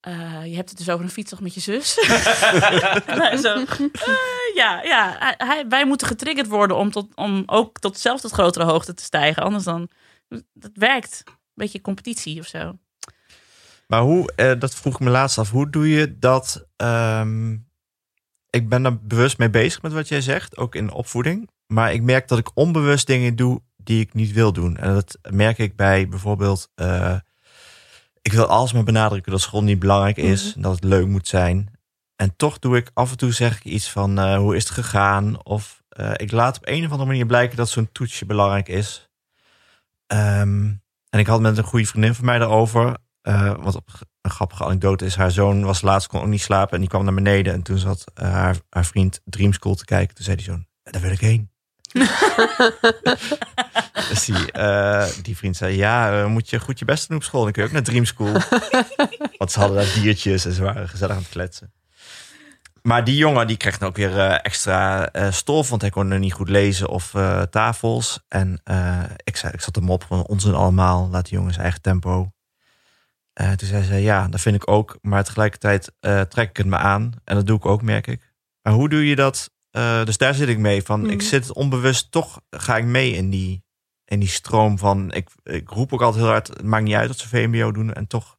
eh, 0.01 0.45
je 0.47 0.57
hebt 0.57 0.68
het 0.68 0.79
dus 0.79 0.89
over 0.91 1.05
een 1.05 1.11
fietstocht 1.11 1.43
met 1.43 1.55
je 1.55 1.61
zus. 1.61 1.99
En 3.31 3.39
zo, 3.39 3.55
eh, 3.55 3.66
ja, 4.55 4.83
ja 4.83 5.16
hij- 5.37 5.64
wij 5.68 5.85
moeten 5.87 6.07
getriggerd 6.07 6.47
worden 6.47 6.77
om, 6.77 6.91
tot, 6.91 7.14
om 7.14 7.43
ook 7.47 7.79
tot 7.79 7.99
zelf 7.99 8.20
tot 8.20 8.33
grotere 8.33 8.64
hoogte 8.64 8.95
te 8.95 9.03
stijgen. 9.03 9.43
Anders 9.43 9.64
dan... 9.64 9.89
Dat 10.53 10.70
werkt. 10.74 11.22
Een 11.24 11.33
beetje 11.55 11.81
competitie 11.81 12.41
of 12.41 12.47
zo. 12.47 12.79
Maar 13.87 14.01
hoe, 14.01 14.32
eh, 14.32 14.59
dat 14.59 14.74
vroeg 14.74 14.95
ik 14.95 15.01
me 15.01 15.11
laatst 15.11 15.39
af, 15.39 15.51
hoe 15.51 15.70
doe 15.70 15.89
je 15.89 16.18
dat? 16.18 16.66
ehm, 16.76 17.53
ik 18.51 18.68
ben 18.68 18.84
er 18.84 19.07
bewust 19.07 19.39
mee 19.39 19.51
bezig 19.51 19.82
met 19.82 19.93
wat 19.93 20.09
jij 20.09 20.20
zegt, 20.20 20.57
ook 20.57 20.74
in 20.74 20.87
de 20.87 20.95
opvoeding. 20.95 21.51
Maar 21.66 21.93
ik 21.93 22.03
merk 22.03 22.28
dat 22.28 22.39
ik 22.39 22.51
onbewust 22.55 23.07
dingen 23.07 23.37
doe 23.37 23.62
die 23.76 24.01
ik 24.01 24.14
niet 24.14 24.32
wil 24.32 24.53
doen. 24.53 24.76
En 24.76 24.95
dat 24.95 25.18
merk 25.30 25.59
ik 25.59 25.76
bij 25.76 26.09
bijvoorbeeld, 26.09 26.70
eh, 26.74 27.16
ik 28.22 28.32
wil 28.32 28.47
alsmaar 28.47 28.84
benadrukken 28.84 29.32
dat 29.32 29.41
school 29.41 29.62
niet 29.62 29.78
belangrijk 29.78 30.16
is. 30.16 30.55
en 30.55 30.62
dat 30.62 30.74
het 30.74 30.84
leuk 30.84 31.07
moet 31.07 31.28
zijn. 31.28 31.70
En 32.16 32.37
toch 32.37 32.59
doe 32.59 32.76
ik 32.76 32.91
af 32.95 33.11
en 33.11 33.16
toe 33.16 33.32
zeg 33.32 33.57
ik 33.57 33.64
iets 33.64 33.91
van, 33.91 34.18
eh, 34.18 34.37
hoe 34.37 34.57
is 34.57 34.64
het 34.64 34.72
gegaan? 34.72 35.45
Of 35.45 35.82
ik 36.16 36.32
laat 36.32 36.57
op 36.57 36.68
een 36.68 36.84
of 36.84 36.91
andere 36.91 37.09
manier 37.09 37.26
blijken 37.26 37.57
dat 37.57 37.68
zo'n 37.68 37.93
toetsje 37.93 38.26
belangrijk 38.26 38.68
is. 38.68 39.11
Ehm, 40.07 40.72
en 41.11 41.18
ik 41.18 41.26
had 41.26 41.41
met 41.41 41.59
een 41.59 41.64
goede 41.64 41.87
vriendin 41.87 42.14
van 42.14 42.24
mij 42.24 42.39
daarover. 42.39 42.97
Eh, 43.27 43.55
wat 43.59 43.74
een 44.20 44.31
grappige 44.31 44.64
anekdote 44.64 45.05
is, 45.05 45.16
haar 45.16 45.31
zoon 45.31 45.64
was 45.64 45.83
laatst 45.83 46.09
kon 46.09 46.20
ook 46.20 46.27
niet 46.27 46.41
slapen 46.41 46.74
en 46.74 46.81
die 46.81 46.89
kwam 46.89 47.05
naar 47.05 47.14
beneden. 47.14 47.53
En 47.53 47.62
toen 47.62 47.79
zat 47.79 48.05
eh, 48.14 48.31
haar, 48.31 48.57
haar 48.70 48.85
vriend 48.85 49.20
Dream 49.24 49.53
School 49.53 49.74
te 49.74 49.85
kijken. 49.85 50.14
Toen 50.14 50.24
zei 50.24 50.37
die 50.37 50.45
zoon, 50.45 50.66
"Eh, 50.83 50.93
daar 50.93 51.03
wil 51.03 51.11
ik 51.11 51.20
heen. 51.20 51.51
dus 54.09 54.24
die, 54.24 54.53
eh, 54.53 55.07
die 55.22 55.37
vriend 55.37 55.57
zei, 55.57 55.77
ja, 55.77 56.29
moet 56.29 56.51
je 56.51 56.61
goed 56.61 56.79
je 56.79 56.85
best 56.85 57.09
doen 57.09 57.16
op 57.16 57.22
school. 57.22 57.43
Dan 57.43 57.53
kun 57.53 57.62
je 57.62 57.68
ook 57.68 57.74
naar 57.74 57.85
Dream 57.85 58.05
School. 58.05 58.33
Want 59.39 59.53
ze 59.53 59.59
hadden 59.59 59.77
daar 59.77 59.93
diertjes 59.95 60.45
en 60.45 60.53
ze 60.53 60.62
waren 60.62 60.89
gezellig 60.89 61.14
aan 61.14 61.22
het 61.22 61.31
kletsen. 61.31 61.72
Maar 62.83 63.05
die 63.05 63.16
jongen 63.16 63.47
die 63.47 63.57
kreeg 63.57 63.79
dan 63.79 63.89
ook 63.89 63.97
weer 63.97 64.31
extra 64.31 65.09
stof, 65.31 65.68
want 65.68 65.81
hij 65.81 65.91
kon 65.91 66.11
er 66.11 66.18
niet 66.18 66.33
goed 66.33 66.49
lezen 66.49 66.89
of 66.89 67.11
tafels. 67.51 68.20
En 68.29 68.61
ik, 69.24 69.37
zei, 69.37 69.53
ik 69.53 69.61
zat 69.61 69.74
hem 69.74 69.91
op 69.91 70.05
van 70.05 70.27
onzin 70.27 70.55
allemaal, 70.55 71.09
laat 71.11 71.24
die 71.24 71.35
jongen 71.35 71.53
zijn 71.53 71.62
eigen 71.62 71.83
tempo. 71.83 72.31
Eh, 73.37 73.53
toen 73.53 73.68
zei 73.68 73.82
ze, 73.82 73.95
ja, 73.95 74.28
dat 74.28 74.41
vind 74.41 74.57
ik 74.57 74.70
ook. 74.70 74.99
Maar 75.03 75.24
tegelijkertijd 75.24 75.93
eh, 76.01 76.20
trek 76.20 76.49
ik 76.49 76.57
het 76.57 76.66
me 76.66 76.76
aan. 76.76 77.12
En 77.24 77.34
dat 77.34 77.47
doe 77.47 77.57
ik 77.57 77.66
ook, 77.66 77.82
merk 77.82 78.07
ik. 78.07 78.32
Maar 78.62 78.72
hoe 78.72 78.89
doe 78.89 79.07
je 79.09 79.16
dat? 79.16 79.51
Eh, 79.70 80.05
dus 80.05 80.16
daar 80.16 80.34
zit 80.34 80.49
ik 80.49 80.59
mee. 80.59 80.82
Van, 80.82 81.01
Mhm. 81.01 81.11
Ik 81.11 81.22
zit 81.22 81.53
onbewust, 81.53 82.11
toch 82.11 82.41
ga 82.51 82.76
ik 82.76 82.84
mee 82.84 83.12
in 83.12 83.30
die, 83.30 83.64
in 84.05 84.20
die 84.20 84.28
stroom 84.28 84.78
van... 84.78 85.12
Ik, 85.12 85.28
ik 85.43 85.68
roep 85.68 85.93
ook 85.93 86.03
altijd 86.03 86.22
heel 86.22 86.32
hard, 86.32 86.49
het 86.49 86.62
maakt 86.62 86.84
niet 86.84 86.95
uit 86.95 87.09
dat 87.09 87.18
ze 87.18 87.28
VMBO 87.28 87.72
doen. 87.72 87.93
En 87.93 88.07
toch 88.07 88.37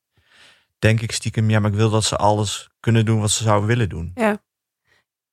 denk 0.80 1.02
ik 1.02 1.12
stiekem, 1.12 1.50
ja, 1.50 1.60
maar 1.60 1.72
ik 1.72 1.78
wil 1.78 1.90
dat 1.90 2.04
ze 2.04 2.16
alles 2.16 2.70
kunnen 2.80 3.06
doen 3.06 3.20
wat 3.20 3.32
ze 3.32 3.44
zouden 3.44 3.68
willen 3.68 3.90
doen. 3.90 4.12
Ja, 4.16 4.38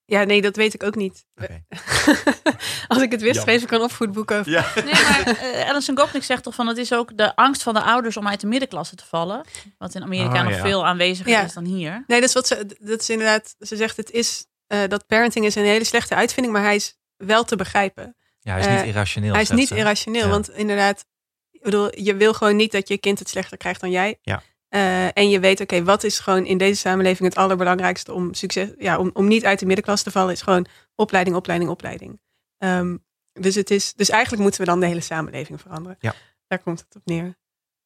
nee, 0.07 0.43
dat 0.43 0.57
weet 0.57 0.75
ik 0.75 0.83
ook 0.83 0.95
niet. 0.95 1.25
Als 2.89 3.03
ik 3.03 3.11
het 3.11 3.21
wist, 3.23 3.41
schreef 3.41 3.63
ik 3.63 3.71
een 3.71 3.81
opvoedboek 3.81 4.31
over. 4.31 4.53
Ja. 4.53 4.67
Nee, 4.75 4.85
maar 4.95 5.27
eh, 5.27 5.69
Alison 5.71 5.99
Gopnik 5.99 6.23
zegt 6.25 6.43
toch 6.43 6.55
van 6.55 6.67
het 6.67 6.77
is 6.77 6.93
ook 6.93 7.17
de 7.17 7.37
angst 7.37 7.63
van 7.63 7.75
de 7.75 7.83
ouders 7.83 8.17
om 8.17 8.29
uit 8.29 8.41
de 8.41 8.47
middenklasse 8.47 8.95
te 8.97 9.05
vallen. 9.07 9.45
Wat 9.79 9.95
in 9.95 10.03
Amerika 10.03 10.35
Oh, 10.39 10.43
nog 10.43 10.53
ja. 10.57 10.61
veel 10.63 10.87
aanweziger 10.87 11.31
Ja. 11.33 11.43
is 11.43 11.53
dan 11.53 11.65
hier. 11.65 12.05
Nee, 12.07 12.21
dat 12.21 12.29
is 12.29 12.35
wat 12.35 12.47
ze, 12.47 12.67
dat 12.81 13.01
is 13.01 13.11
inderdaad, 13.11 13.55
ze 13.61 13.77
zegt 13.77 13.97
het 13.97 14.11
is, 14.11 14.47
eh, 14.67 14.79
dat 14.89 15.07
parenting 15.07 15.45
is 15.45 15.55
een 15.55 15.65
hele 15.65 15.85
slechte 15.85 16.15
uitvinding, 16.15 16.55
maar 16.55 16.65
hij 16.65 16.75
is 16.75 16.99
wel 17.17 17.45
te 17.45 17.57
begrijpen. 17.57 18.17
Ja, 18.41 18.53
hij 18.53 18.61
is 18.61 18.67
niet 18.67 18.79
Eh, 18.81 18.87
irrationeel. 18.87 19.33
hij 19.33 19.43
is 19.43 19.51
niet 19.51 19.69
ze. 19.69 19.77
irrationeel, 19.77 20.23
Ja. 20.25 20.29
want 20.29 20.51
inderdaad, 20.51 21.05
ik 21.51 21.63
bedoel, 21.63 22.01
je 22.01 22.15
wil 22.17 22.35
gewoon 22.35 22.57
niet 22.57 22.73
dat 22.73 22.89
je 22.89 22.99
kind 22.99 23.19
het 23.19 23.29
slechter 23.29 23.57
krijgt 23.57 23.81
dan 23.81 23.91
jij. 23.91 24.19
Ja. 24.23 24.43
Eh, 24.75 25.17
en 25.17 25.29
je 25.31 25.41
weet, 25.41 25.61
oké, 25.61 25.85
wat 25.85 26.05
is 26.05 26.19
gewoon 26.19 26.45
in 26.47 26.59
deze 26.59 26.81
samenleving 26.81 27.29
het 27.29 27.39
allerbelangrijkste 27.39 28.13
om 28.13 28.35
succes, 28.35 28.69
ja, 28.79 28.99
om, 28.99 29.11
om 29.13 29.27
niet 29.27 29.45
uit 29.45 29.59
de 29.59 29.67
middenklasse 29.67 30.05
te 30.05 30.11
vallen, 30.11 30.33
is 30.33 30.43
gewoon 30.43 30.67
opleiding, 30.95 31.37
opleiding, 31.37 31.71
opleiding. 31.71 32.21
Ehm, 32.59 32.97
dus 33.33 33.55
het 33.55 33.71
is, 33.71 33.93
dus 33.95 34.09
eigenlijk 34.09 34.43
moeten 34.43 34.61
we 34.61 34.67
dan 34.67 34.81
de 34.81 34.87
hele 34.87 35.01
samenleving 35.01 35.61
veranderen. 35.61 35.97
Ja. 36.01 36.15
Daar 36.47 36.59
komt 36.59 36.79
het 36.81 36.97
op 36.97 37.03
neer. 37.05 37.37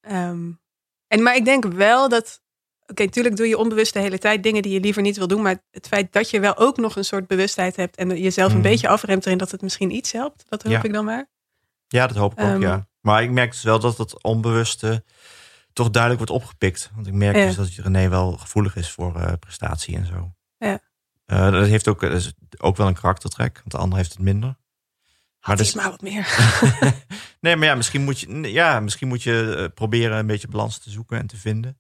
Ehm, 0.01 0.51
en 1.07 1.23
maar 1.23 1.37
ik 1.37 1.45
denk 1.45 1.65
wel 1.65 2.09
dat, 2.09 2.41
oké, 2.87 3.05
natuurlijk 3.05 3.37
doe 3.37 3.49
je 3.49 3.59
onbewust 3.59 3.93
de 3.93 4.01
hele 4.01 4.19
tijd 4.19 4.43
dingen 4.43 4.63
die 4.63 4.73
je 4.73 4.81
liever 4.81 5.03
niet 5.03 5.17
wil 5.17 5.29
doen, 5.29 5.43
maar 5.43 5.63
het 5.71 5.87
feit 5.89 6.13
dat 6.13 6.31
je 6.31 6.41
wel 6.41 6.57
ook 6.57 6.77
nog 6.77 6.97
een 6.97 7.05
soort 7.05 7.27
bewustheid 7.27 7.77
hebt 7.77 7.97
en 7.97 8.19
jezelf 8.21 8.53
een 8.53 8.59
Mhm. 8.59 8.69
beetje 8.69 8.89
afremt 8.89 9.27
erin 9.27 9.39
dat 9.39 9.51
het 9.51 9.63
misschien 9.63 9.91
iets 9.91 10.13
helpt, 10.13 10.45
dat 10.49 10.63
hoop 10.63 10.73
Ja. 10.73 10.83
ik 10.83 10.93
dan 10.93 11.05
maar. 11.05 11.29
Ja, 11.87 12.07
dat 12.07 12.17
hoop 12.17 12.33
ik 12.33 12.39
ook, 12.41 12.47
Ehm. 12.47 12.61
ja. 12.61 12.87
Maar 13.01 13.23
ik 13.23 13.31
merk 13.31 13.51
dus 13.51 13.63
wel 13.63 13.79
dat 13.79 13.99
het 13.99 14.23
onbewuste 14.23 15.05
toch 15.79 15.91
duidelijk 15.91 16.27
wordt 16.27 16.43
opgepikt. 16.43 16.91
Want 16.95 17.07
ik 17.07 17.13
merk 17.13 17.37
Ja. 17.37 17.47
dus 17.47 17.57
dat 17.57 17.69
René 17.69 18.09
wel 18.09 18.33
gevoelig 18.33 18.77
is 18.77 18.91
voor 18.91 19.21
eh, 19.21 19.33
prestatie 19.41 19.97
en 19.97 20.07
zo. 20.07 20.33
Ja. 20.59 20.81
Eh, 21.27 21.51
dat 21.51 21.67
heeft 21.67 21.89
ook, 21.89 22.01
dat 22.01 22.13
is 22.13 22.33
ook 22.59 22.77
wel 22.77 22.87
een 22.87 22.95
karaktertrek, 22.95 23.57
want 23.57 23.71
de 23.71 23.77
ander 23.79 23.99
heeft 23.99 24.13
het 24.13 24.21
minder. 24.23 24.57
Maar 25.47 25.57
dus- 25.57 25.73
dus 25.73 25.83
maar 25.83 25.91
wat 25.91 26.01
meer. 26.01 26.27
nee, 27.41 27.57
maar 27.57 27.67
ja, 27.69 27.75
misschien 27.75 28.05
moet 28.05 28.21
je, 28.21 28.53
ja, 28.53 28.81
misschien 28.81 29.09
moet 29.09 29.23
je 29.23 29.55
eh, 29.57 29.75
proberen 29.75 30.19
een 30.19 30.27
beetje 30.27 30.49
balans 30.49 30.79
te 30.79 30.91
zoeken 30.91 31.19
en 31.19 31.27
te 31.27 31.37
vinden. 31.37 31.79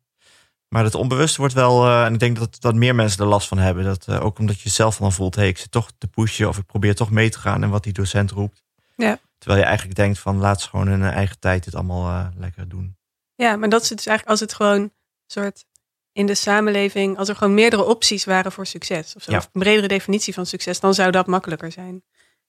Maar 0.68 0.84
het 0.84 0.94
onbewuste 0.94 1.38
wordt 1.38 1.55
wel, 1.55 1.84
eh, 1.86 2.05
en 2.05 2.12
ik 2.12 2.18
denk 2.18 2.38
dat, 2.38 2.57
dat 2.61 2.74
meer 2.74 2.94
mensen 2.94 3.20
er 3.20 3.26
last 3.30 3.49
van 3.49 3.59
hebben. 3.59 3.84
Dat, 3.84 4.07
eh, 4.09 4.24
ook 4.24 4.38
omdat 4.38 4.61
je 4.61 4.68
zelf 4.68 4.96
dan 4.96 5.12
voelt, 5.12 5.34
hey, 5.34 5.49
ik 5.49 5.59
zit 5.59 5.70
toch 5.70 5.90
te 5.99 6.09
pushen 6.09 6.49
of 6.49 6.59
ik 6.59 6.66
probeer 6.66 6.94
toch 6.94 7.11
mee 7.11 7.30
te 7.30 7.38
gaan 7.38 7.62
in 7.62 7.70
wat 7.70 7.82
die 7.82 7.92
docent 7.92 8.30
roept. 8.30 8.62
Ja. 8.96 9.18
Terwijl 9.38 9.61
je 9.61 9.66
eigenlijk 9.66 9.96
denkt 9.96 10.18
van 10.18 10.36
laat 10.36 10.61
ze 10.61 10.68
gewoon 10.68 10.88
in 10.88 11.01
hun 11.01 11.12
eigen 11.12 11.38
tijd 11.38 11.64
dit 11.64 11.74
allemaal 11.74 12.09
eh, 12.09 12.26
lekker 12.36 12.68
doen. 12.68 12.96
Ja, 13.39 13.57
maar 13.57 13.68
dat 13.68 13.82
is 13.82 13.89
het 13.89 13.99
dus 13.99 14.07
eigenlijk 14.07 14.41
als 14.41 14.49
het 14.51 14.59
gewoon 14.59 14.93
soort 15.26 15.64
in 16.12 16.26
de 16.26 16.34
samenleving, 16.34 17.18
als 17.18 17.28
er 17.28 17.36
gewoon 17.36 17.55
meerdere 17.55 17.84
opties 17.84 18.24
waren 18.24 18.53
voor 18.53 18.66
succes, 18.66 19.14
of, 19.16 19.22
zo, 19.22 19.30
Ja. 19.30 19.36
of 19.39 19.45
een 19.53 19.61
bredere 19.61 19.89
definitie 19.89 20.34
van 20.34 20.47
succes, 20.47 20.80
dan 20.80 20.95
zou 20.95 21.11
dat 21.11 21.26
makkelijker 21.26 21.72
zijn. 21.72 22.03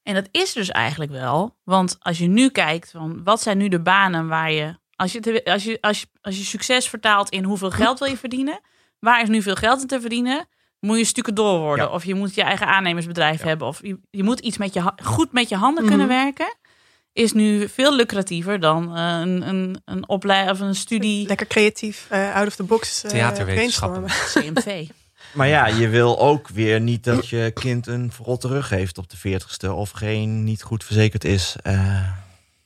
En 0.03 0.13
dat 0.13 0.27
is 0.31 0.53
dus 0.53 0.69
eigenlijk 0.69 1.11
wel. 1.11 1.57
Want 1.63 1.97
als 1.99 2.17
je 2.17 2.27
nu 2.27 2.49
kijkt 2.49 2.91
van 2.91 3.23
wat 3.23 3.41
zijn 3.41 3.57
nu 3.57 3.67
de 3.67 3.81
banen 3.81 4.27
waar 4.27 4.51
je. 4.51 4.77
Als 4.95 5.11
je, 5.11 5.43
als 5.45 5.63
je, 5.63 5.77
als 5.81 5.99
je, 5.99 6.07
als 6.21 6.37
je 6.37 6.43
succes 6.43 6.89
vertaalt 6.89 7.29
in 7.29 7.43
hoeveel 7.43 7.71
geld 7.71 7.99
wil 7.99 8.07
je 8.07 8.17
verdienen. 8.27 8.59
Waar 8.99 9.21
is 9.21 9.27
nu 9.29 9.41
veel 9.41 9.55
geld 9.55 9.81
in 9.81 9.87
te 9.87 10.01
verdienen? 10.01 10.47
Moet 10.79 10.97
je 10.97 11.03
stukken 11.03 11.35
door 11.35 11.59
worden. 11.59 11.85
Ja. 11.85 11.91
Of 11.91 12.05
je 12.05 12.15
moet 12.15 12.35
je 12.35 12.41
eigen 12.43 12.67
aannemersbedrijf 12.67 13.39
Ja. 13.41 13.47
hebben. 13.47 13.67
Of 13.67 13.79
je, 13.81 13.99
je 14.09 14.23
moet 14.23 14.39
iets 14.39 14.57
met 14.57 14.73
je, 14.73 14.91
goed 15.03 15.31
met 15.31 15.49
je 15.49 15.55
handen 15.55 15.83
Mhm. 15.83 15.91
kunnen 15.91 16.07
werken. 16.07 16.55
Is 17.19 17.33
nu 17.33 17.69
veel 17.69 17.95
lucratiever 17.95 18.59
dan 18.59 18.95
eh, 18.95 19.19
een, 19.19 19.47
een, 19.47 19.81
een 19.85 20.09
opleiding 20.09 20.51
of 20.51 20.59
een 20.59 20.75
studie 20.75 21.27
Lekker 21.27 21.47
creatief, 21.47 22.07
eh, 22.09 22.35
out 22.35 22.47
of 22.47 22.55
the 22.55 22.63
box 22.63 23.03
uh, 23.03 23.11
Theaterwetenschappen. 23.11 24.05
CMV. 24.05 24.87
Maar 25.33 25.47
ja, 25.47 25.67
je 25.67 25.87
wil 25.87 26.19
ook 26.19 26.47
weer 26.47 26.81
niet 26.81 27.03
dat 27.03 27.27
je 27.27 27.51
kind 27.53 27.87
een 27.87 28.11
verrotte 28.11 28.47
rug 28.47 28.69
heeft 28.69 28.97
op 28.97 29.09
de 29.09 29.17
40ste 29.17 29.69
of 29.69 29.89
geen 29.89 30.43
niet 30.43 30.63
goed 30.63 30.83
verzekerd 30.83 31.23
is. 31.23 31.55
Eh, 31.63 32.11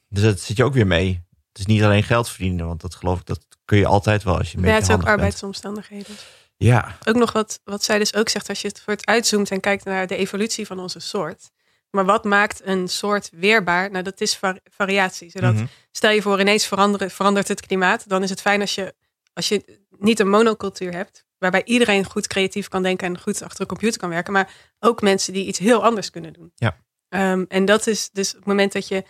dus 0.09 0.23
dat 0.23 0.39
zit 0.39 0.57
je 0.57 0.63
ook 0.63 0.73
weer 0.73 0.87
mee. 0.87 1.21
Het 1.51 1.59
is 1.59 1.65
niet 1.65 1.83
alleen 1.83 2.03
geld 2.03 2.29
verdienen, 2.29 2.67
want 2.67 2.81
dat 2.81 2.95
geloof 2.95 3.19
ik, 3.19 3.25
dat 3.25 3.45
kun 3.65 3.77
je 3.77 3.85
altijd 3.85 4.23
wel 4.23 4.37
als 4.37 4.51
je 4.51 4.57
een 4.57 4.63
Ja, 4.63 4.73
het 4.73 4.83
is 4.83 4.89
ook 4.89 4.97
bent. 4.97 5.09
arbeidsomstandigheden. 5.09 6.15
Ja, 6.57 6.97
Ook 7.03 7.15
nog 7.15 7.31
wat, 7.31 7.59
wat 7.63 7.83
zij 7.83 7.99
dus 7.99 8.13
ook 8.13 8.29
zegt, 8.29 8.49
als 8.49 8.61
je 8.61 8.67
het 8.67 8.81
voor 8.81 8.93
het 8.93 9.05
uitzoomt 9.05 9.51
en 9.51 9.59
kijkt 9.59 9.85
naar 9.85 10.07
de 10.07 10.15
evolutie 10.15 10.65
van 10.65 10.79
onze 10.79 10.99
soort. 10.99 11.51
Maar 11.95 12.05
wat 12.05 12.23
maakt 12.23 12.61
een 12.63 12.87
soort 12.87 13.29
weerbaar? 13.33 13.91
Nou, 13.91 14.03
dat 14.03 14.21
is 14.21 14.35
var- 14.37 14.59
variatie. 14.63 15.29
Zodat, 15.29 15.53
Mhm. 15.53 15.65
stel 15.91 16.11
je 16.11 16.21
voor, 16.21 16.39
ineens 16.39 16.65
verandert 17.07 17.47
het 17.47 17.65
klimaat. 17.65 18.09
Dan 18.09 18.23
is 18.23 18.29
het 18.29 18.41
fijn 18.41 18.61
als 18.61 18.75
je, 18.75 18.93
als 19.33 19.47
je 19.47 19.79
niet 19.97 20.19
een 20.19 20.29
monocultuur 20.29 20.93
hebt. 20.93 21.25
Waarbij 21.37 21.61
iedereen 21.65 22.05
goed 22.05 22.27
creatief 22.27 22.67
kan 22.67 22.83
denken 22.83 23.07
en 23.07 23.19
goed 23.19 23.41
achter 23.41 23.61
een 23.61 23.67
computer 23.67 23.99
kan 23.99 24.09
werken. 24.09 24.33
Maar 24.33 24.51
ook 24.79 25.01
mensen 25.01 25.33
die 25.33 25.45
iets 25.45 25.59
heel 25.59 25.83
anders 25.83 26.09
kunnen 26.09 26.33
doen. 26.33 26.51
Ja. 26.55 26.77
Ehm, 27.09 27.45
en 27.47 27.65
dat 27.65 27.87
is 27.87 28.09
dus 28.11 28.29
op 28.31 28.35
het 28.37 28.45
moment 28.45 28.71
dat 28.73 28.87
je 28.87 29.03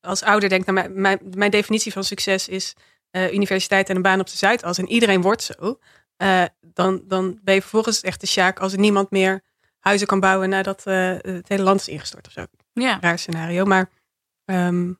als 0.00 0.22
ouder 0.22 0.48
denkt, 0.48 0.66
nou, 0.66 0.78
mijn, 0.78 1.00
mijn, 1.00 1.18
mijn 1.36 1.50
definitie 1.50 1.92
van 1.92 2.04
succes 2.04 2.48
is 2.48 2.74
eh, 3.10 3.32
universiteit 3.32 3.88
en 3.88 3.96
een 3.96 4.02
baan 4.02 4.20
op 4.20 4.26
de 4.30 4.36
Zuidas. 4.36 4.78
En 4.78 4.88
iedereen 4.88 5.22
wordt 5.22 5.42
zo. 5.42 5.78
eh, 6.16 6.44
dan, 6.60 7.02
dan 7.06 7.38
ben 7.42 7.54
je 7.54 7.60
vervolgens 7.60 8.00
echt 8.00 8.20
de 8.20 8.26
sjaak 8.26 8.60
als 8.60 8.72
er 8.72 8.78
niemand 8.78 9.10
meer 9.10 9.42
huizen 9.78 10.06
kan 10.06 10.20
bouwen 10.20 10.48
nadat 10.48 10.86
eh, 10.86 11.10
het 11.20 11.48
hele 11.48 11.62
land 11.62 11.80
is 11.80 11.88
ingestort 11.88 12.26
of 12.26 12.32
zo. 12.32 12.44
Ja. 12.72 12.98
Raar 13.00 13.18
scenario. 13.18 13.64
Maar 13.64 13.90
ehm, 14.44 14.92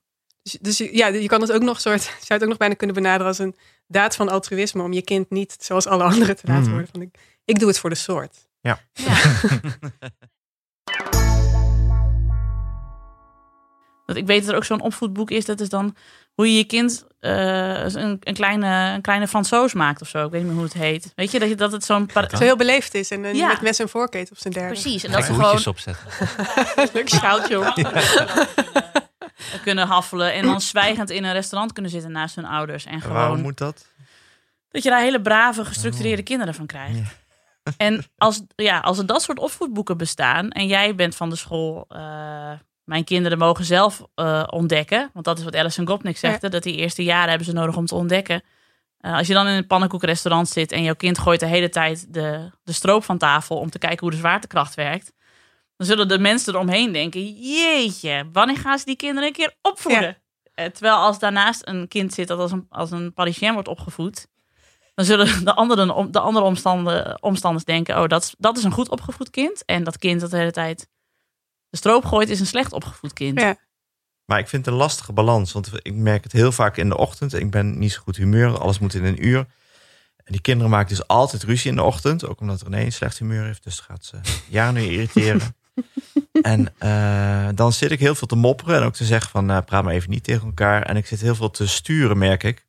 dus, 0.42 0.52
dus 0.60 0.78
ja, 0.78 1.06
je 1.06 1.26
kan 1.28 1.40
het 1.40 1.52
ook 1.52 1.62
nog 1.62 1.80
soort, 1.80 2.02
zou 2.26 2.26
het 2.28 2.42
ook 2.42 2.48
nog 2.48 2.56
bijna 2.58 2.74
kunnen 2.74 2.96
benaderen 2.96 3.26
als 3.26 3.38
een 3.38 3.56
daad 3.86 4.16
van 4.16 4.28
altruïsme 4.28 4.82
om 4.82 4.92
je 4.92 5.02
kind 5.02 5.30
niet 5.30 5.56
zoals 5.60 5.86
alle 5.86 6.02
anderen 6.04 6.36
te 6.36 6.46
laten 6.46 6.62
Mhm. 6.62 6.70
worden. 6.70 6.88
Van, 6.92 7.02
ik, 7.02 7.14
ik 7.44 7.58
doe 7.58 7.68
het 7.68 7.78
voor 7.78 7.90
de 7.90 7.96
soort. 7.96 8.48
Ja. 8.60 8.80
Want 14.06 14.18
ik 14.22 14.26
weet 14.26 14.40
dat 14.40 14.50
er 14.50 14.56
ook 14.56 14.64
zo'n 14.64 14.80
opvoedboek 14.80 15.30
is. 15.30 15.44
Dat 15.44 15.60
is 15.60 15.68
dan 15.68 15.96
hoe 16.38 16.52
je 16.52 16.56
je 16.56 16.64
kind 16.64 17.06
eh, 17.20 17.84
een, 17.84 18.18
een, 18.20 18.34
kleine, 18.34 18.92
een 18.94 19.00
kleine 19.00 19.28
Fransoos 19.28 19.72
maakt 19.72 20.00
of 20.00 20.08
zo. 20.08 20.24
Ik 20.24 20.30
weet 20.30 20.40
niet 20.40 20.50
meer 20.50 20.58
hoe 20.60 20.64
het 20.68 20.74
heet. 20.74 21.12
Weet 21.14 21.30
je, 21.30 21.38
dat, 21.38 21.48
je, 21.48 21.54
dat 21.54 21.72
het 21.72 21.84
zo'n... 21.84 22.10
Zo 22.28 22.38
heel 22.38 22.56
beleefd 22.56 22.94
is 22.94 23.10
en, 23.10 23.36
Ja. 23.36 23.46
met 23.46 23.60
mes 23.60 23.78
en 23.78 23.88
vork 23.88 24.14
op 24.14 24.38
zijn 24.38 24.52
derde. 24.52 24.68
Precies. 24.72 25.04
En 25.04 25.12
dat 25.12 25.24
ze 25.24 25.32
gewoon 25.32 25.66
opzetten. 25.66 25.96
Leuk 26.92 27.08
schaaltje 27.08 27.58
op 27.58 27.74
kunnen 29.62 29.86
haffelen. 29.86 30.32
En 30.32 30.44
dan 30.44 30.60
zwijgend 30.60 31.10
in 31.10 31.24
een 31.24 31.32
restaurant 31.32 31.72
kunnen 31.72 31.90
zitten 31.90 32.12
naast 32.12 32.34
hun 32.34 32.44
ouders. 32.46 32.84
En 32.84 32.92
En 32.92 33.00
waarom 33.00 33.22
gewoon 33.22 33.42
moet 33.42 33.58
dat? 33.58 33.86
dat 34.70 34.82
je 34.82 34.90
daar 34.90 35.00
hele 35.00 35.20
brave, 35.20 35.64
gestructureerde 35.64 36.22
kinderen 36.22 36.54
van 36.54 36.66
krijgt. 36.66 36.96
Ja. 36.98 37.04
En 37.76 38.04
als, 38.16 38.42
ja, 38.56 38.78
als 38.78 38.98
er 38.98 39.06
dat 39.06 39.22
soort 39.22 39.38
opvoedboeken 39.38 39.96
bestaan 39.96 40.50
en 40.50 40.66
jij 40.66 40.94
bent 40.94 41.16
van 41.16 41.30
de 41.30 41.36
school, 41.36 41.84
eh, 41.88 42.52
mijn 42.88 43.04
kinderen 43.04 43.38
mogen 43.38 43.64
zelf 43.64 44.02
eh, 44.14 44.42
ontdekken, 44.50 45.10
want 45.12 45.24
dat 45.24 45.38
is 45.38 45.44
wat 45.44 45.56
Alison 45.56 45.86
Gopnik 45.88 46.16
zegt, 46.16 46.40
dat 46.50 46.62
die 46.62 46.76
eerste 46.76 47.02
jaren 47.04 47.28
hebben 47.28 47.46
ze 47.46 47.52
nodig 47.52 47.76
om 47.76 47.86
te 47.86 47.94
ontdekken. 47.94 48.42
Eh, 48.98 49.16
als 49.16 49.26
je 49.26 49.32
dan 49.34 49.46
in 49.46 49.54
een 49.56 49.66
pannenkoekrestaurant 49.66 50.48
zit 50.48 50.72
en 50.72 50.82
jouw 50.82 50.94
kind 50.94 51.18
gooit 51.18 51.40
de 51.40 51.46
hele 51.46 51.68
tijd 51.68 52.12
de, 52.14 52.50
de 52.64 52.72
stroop 52.72 53.04
van 53.04 53.18
tafel 53.18 53.56
om 53.56 53.70
te 53.70 53.78
kijken 53.78 53.98
hoe 54.00 54.10
de 54.10 54.16
zwaartekracht 54.16 54.74
werkt, 54.74 55.12
dan 55.76 55.86
zullen 55.86 56.08
de 56.08 56.18
mensen 56.18 56.54
eromheen 56.54 56.92
denken, 56.92 57.32
jeetje, 57.32 58.28
wanneer 58.32 58.56
gaan 58.58 58.78
ze 58.78 58.84
die 58.84 58.96
kinderen 58.96 59.28
een 59.28 59.34
keer 59.34 59.54
opvoeden? 59.62 60.16
Eh, 60.54 60.66
terwijl 60.66 60.94
als 60.96 61.18
daarnaast 61.18 61.62
een 61.64 61.88
kind 61.88 62.12
zit 62.14 62.28
dat 62.28 62.38
als 62.38 62.52
een, 62.52 62.66
als 62.70 62.90
een 62.90 63.12
Parisien 63.14 63.52
wordt 63.52 63.68
opgevoed, 63.68 64.26
dan 64.94 65.04
zullen 65.04 65.44
de 65.44 65.54
andere, 65.54 65.92
om- 65.94 66.12
de 66.12 66.20
andere 66.20 66.44
omstanders 67.20 67.64
denken: 67.64 68.02
oh, 68.02 68.06
dat, 68.08 68.22
is- 68.22 68.34
dat 68.38 68.56
is 68.56 68.64
een 68.64 68.72
goed 68.72 68.88
opgevoed 68.88 69.30
kind. 69.30 69.64
En 69.64 69.84
dat 69.84 69.98
kind 69.98 70.20
dat 70.20 70.30
de 70.30 70.36
hele 70.36 70.50
tijd 70.50 70.88
de 71.70 71.76
stroop 71.76 72.04
gooit, 72.04 72.28
is 72.28 72.40
een 72.40 72.46
slecht 72.46 72.72
opgevoed 72.72 73.12
kind. 73.12 73.40
Ja. 73.40 73.56
Maar 74.24 74.38
ik 74.38 74.48
vind 74.48 74.64
het 74.64 74.74
een 74.74 74.80
lastige 74.80 75.12
balans. 75.12 75.52
Want 75.52 75.70
ik 75.82 75.94
merk 75.94 76.22
het 76.22 76.32
heel 76.32 76.52
vaak 76.52 76.76
in 76.76 76.88
de 76.88 76.96
ochtend. 76.96 77.34
Ik 77.34 77.50
ben 77.50 77.78
niet 77.78 77.92
zo 77.92 78.00
goed 78.00 78.16
humeur. 78.16 78.58
Alles 78.58 78.78
moet 78.78 78.94
in 78.94 79.04
een 79.04 79.26
uur. 79.26 79.38
En 80.16 80.32
die 80.32 80.40
kinderen 80.40 80.70
maken 80.70 80.88
dus 80.88 81.06
altijd 81.06 81.42
ruzie 81.42 81.70
in 81.70 81.76
de 81.76 81.82
ochtend. 81.82 82.26
Ook 82.26 82.40
omdat 82.40 82.62
René 82.62 82.80
een 82.80 82.92
slecht 82.92 83.18
humeur 83.18 83.44
heeft. 83.44 83.64
Dus 83.64 83.80
gaat 83.80 84.04
ze 84.04 84.20
jaren 84.48 84.74
nu 84.74 84.80
irriteren. 84.80 85.56
en 86.42 86.74
eh, 86.78 87.48
dan 87.54 87.72
zit 87.72 87.90
ik 87.90 88.00
heel 88.00 88.14
veel 88.14 88.26
te 88.28 88.36
mopperen. 88.36 88.76
En 88.76 88.82
ook 88.82 88.94
te 88.94 89.04
zeggen 89.04 89.30
van 89.30 89.50
eh, 89.50 89.58
praat 89.64 89.84
maar 89.84 89.94
even 89.94 90.10
niet 90.10 90.24
tegen 90.24 90.46
elkaar. 90.46 90.82
En 90.82 90.96
ik 90.96 91.06
zit 91.06 91.20
heel 91.20 91.34
veel 91.34 91.50
te 91.50 91.66
sturen, 91.68 92.18
merk 92.18 92.42
ik. 92.42 92.66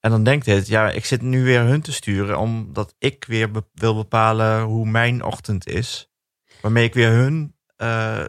En 0.00 0.10
dan 0.10 0.24
denkt 0.24 0.46
het, 0.46 0.66
ja, 0.66 0.90
ik 0.90 1.04
zit 1.04 1.22
nu 1.22 1.44
weer 1.44 1.60
hun 1.60 1.80
te 1.80 1.92
sturen. 1.92 2.38
Omdat 2.38 2.94
ik 2.98 3.24
weer 3.28 3.50
be- 3.50 3.64
wil 3.74 3.94
bepalen 3.94 4.62
hoe 4.62 4.86
mijn 4.86 5.22
ochtend 5.24 5.66
is. 5.66 6.10
Waarmee 6.62 6.84
ik 6.84 6.94
weer 6.94 7.10
hun 7.10 7.56
eh, 7.78 8.24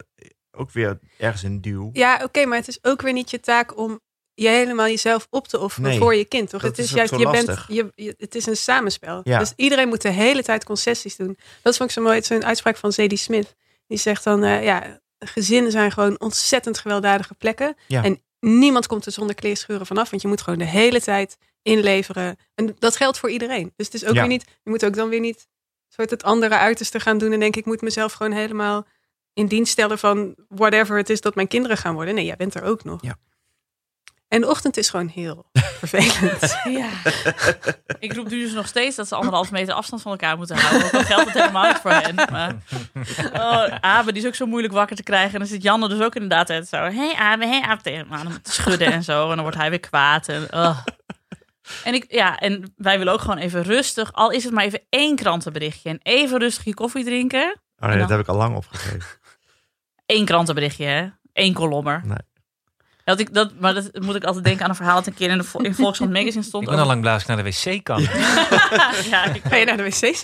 ook 0.51 0.71
weer 0.71 0.99
ergens 1.17 1.43
in 1.43 1.61
duw. 1.61 1.89
Ja, 1.93 2.19
oké, 2.23 2.45
maar 2.45 2.57
het 2.57 2.67
is 2.67 2.79
ook 2.83 3.01
weer 3.01 3.13
niet 3.13 3.29
je 3.31 3.39
taak 3.39 3.77
om 3.77 3.99
je 4.33 4.47
helemaal 4.49 4.87
jezelf 4.87 5.27
op 5.29 5.47
te 5.47 5.59
offeren 5.59 5.89
Nee, 5.89 5.97
voor 5.99 6.15
je 6.15 6.25
kind. 6.25 6.49
Toch? 6.49 6.61
Het 6.61 6.77
is 6.77 6.91
juist, 6.91 7.15
je 7.15 7.29
bent, 7.29 7.65
je, 7.67 7.91
je- 7.95 8.15
het 8.17 8.35
is 8.35 8.45
een 8.45 8.57
samenspel. 8.57 9.21
Ja. 9.23 9.39
Dus 9.39 9.53
iedereen 9.55 9.87
moet 9.87 10.01
de 10.01 10.09
hele 10.09 10.43
tijd 10.43 10.63
concessies 10.63 11.15
doen. 11.15 11.37
Dat 11.61 11.77
vond 11.77 11.89
ik 11.89 11.95
zo 11.95 12.01
mooi. 12.01 12.21
Een 12.27 12.45
uitspraak 12.45 12.77
van 12.77 12.91
Zadie 12.91 13.17
Smith. 13.17 13.55
Die 13.87 13.97
zegt 13.97 14.23
dan, 14.23 14.43
eh, 14.43 14.63
ja, 14.63 14.99
gezinnen 15.19 15.71
zijn 15.71 15.91
gewoon 15.91 16.19
ontzettend 16.19 16.77
gewelddadige 16.77 17.33
plekken. 17.33 17.75
Ja. 17.87 18.03
En 18.03 18.21
niemand 18.39 18.87
komt 18.87 19.05
er 19.05 19.11
zonder 19.11 19.35
kleerscheuren 19.35 19.85
vanaf. 19.85 20.09
Want 20.09 20.21
je 20.21 20.27
moet 20.27 20.41
gewoon 20.41 20.59
de 20.59 20.65
hele 20.65 21.01
tijd 21.01 21.37
inleveren. 21.61 22.37
En 22.55 22.75
dat 22.79 22.95
geldt 22.95 23.17
voor 23.17 23.29
iedereen. 23.29 23.73
Dus 23.75 23.85
het 23.85 23.95
is 23.95 24.05
ook 24.05 24.13
Ja. 24.13 24.19
weer 24.19 24.29
niet, 24.29 24.45
je 24.63 24.69
moet 24.69 24.85
ook 24.85 24.95
dan 24.95 25.09
weer 25.09 25.19
niet 25.19 25.47
soort 25.87 26.09
het 26.09 26.23
andere 26.23 26.57
uiterste 26.57 26.99
gaan 26.99 27.17
doen. 27.17 27.31
En 27.31 27.39
denken, 27.39 27.59
ik 27.61 27.67
moet 27.67 27.81
mezelf 27.81 28.13
gewoon 28.13 28.31
helemaal 28.31 28.87
in 29.39 29.47
dienst 29.47 29.71
stellen 29.71 29.99
van 29.99 30.35
whatever 30.47 30.97
het 30.97 31.09
is 31.09 31.21
dat 31.21 31.35
mijn 31.35 31.47
kinderen 31.47 31.77
gaan 31.77 31.93
worden. 31.93 32.15
Nee, 32.15 32.25
jij 32.25 32.35
bent 32.35 32.55
er 32.55 32.63
ook 32.63 32.83
nog. 32.83 33.01
Ja. 33.01 33.15
En 34.27 34.41
de 34.41 34.47
ochtend 34.47 34.77
is 34.77 34.89
gewoon 34.89 35.07
heel 35.07 35.49
vervelend. 35.83 36.57
Ja. 36.63 36.89
Ik 37.99 38.13
roep 38.13 38.29
nu 38.29 38.39
dus 38.41 38.53
nog 38.53 38.67
steeds 38.67 38.95
dat 38.95 39.07
ze 39.07 39.15
anderhalf 39.15 39.51
meter 39.51 39.73
afstand 39.73 40.01
van 40.01 40.11
elkaar 40.11 40.37
moeten 40.37 40.57
houden. 40.57 40.85
Ook 40.85 40.93
al 40.93 41.03
geldt 41.03 41.25
het 41.25 41.33
helemaal 41.33 41.67
niet 41.67 41.77
voor 41.81 41.91
hen. 41.91 42.15
Maar, 42.15 42.55
oh, 43.33 43.75
Abe, 43.79 44.11
die 44.11 44.21
is 44.21 44.27
ook 44.27 44.35
zo 44.35 44.45
moeilijk 44.45 44.73
wakker 44.73 44.95
te 44.95 45.03
krijgen. 45.03 45.33
En 45.33 45.39
dan 45.39 45.47
zit 45.47 45.61
Janne 45.61 45.87
dus 45.87 46.01
ook 46.01 46.15
inderdaad 46.15 46.47
het 46.47 46.67
zo. 46.67 46.77
Hey 46.77 47.15
Abe, 47.15 47.47
hey 47.47 47.61
Abe. 47.61 47.81
tegen 47.81 47.99
hem 47.99 48.13
aan 48.13 48.41
te 48.41 48.51
schudden 48.51 48.91
en 48.91 49.03
zo. 49.03 49.21
En 49.21 49.33
dan 49.33 49.41
wordt 49.41 49.57
hij 49.57 49.69
weer 49.69 49.79
kwaad. 49.79 50.27
En, 50.27 50.47
oh. 50.53 50.79
en, 51.83 51.93
ik, 51.93 52.05
ja, 52.07 52.37
en 52.37 52.73
wij 52.75 52.97
willen 52.97 53.13
ook 53.13 53.21
gewoon 53.21 53.37
even 53.37 53.63
rustig. 53.63 54.13
Al 54.13 54.31
is 54.31 54.43
het 54.43 54.53
maar 54.53 54.63
even 54.63 54.81
één 54.89 55.15
krantenberichtje. 55.15 55.89
En 55.89 55.99
even 56.03 56.39
rustig 56.39 56.65
je 56.65 56.73
koffie 56.73 57.03
drinken. 57.03 57.59
Oh 57.79 57.89
nee, 57.89 57.97
dat 57.97 58.09
heb 58.09 58.19
ik 58.19 58.27
al 58.27 58.35
lang 58.35 58.55
opgegeven. 58.55 59.18
Eén 60.09 60.25
krantenberichtje, 60.25 60.85
hè? 60.85 61.07
Eén 61.33 61.53
kolommer. 61.53 62.01
Nee. 62.05 62.17
Dat 63.03 63.19
ik, 63.19 63.33
dat, 63.33 63.51
maar 63.59 63.73
dat 63.73 63.89
moet 63.99 64.15
ik 64.15 64.23
altijd 64.23 64.43
denken 64.43 64.63
aan 64.63 64.69
een 64.69 64.75
verhaal 64.75 64.95
dat 64.95 65.07
een 65.07 65.13
keer 65.13 65.29
in, 65.29 65.37
de, 65.37 65.45
in 65.61 65.75
Volkskrant 65.75 66.11
Magazine 66.11 66.43
stond. 66.43 66.63
Ik 66.63 66.69
ben 66.69 66.79
al 66.79 66.85
lang 66.85 67.01
blij 67.01 67.13
als 67.13 67.21
ik 67.21 67.27
naar 67.27 67.43
de 67.43 67.43
wc 67.43 67.83
kan. 67.83 68.01
ja, 69.09 69.25
ik 69.33 69.41
Ga 69.43 69.55
je 69.55 69.65
naar 69.65 69.77
de 69.77 69.83
wc? 69.83 70.23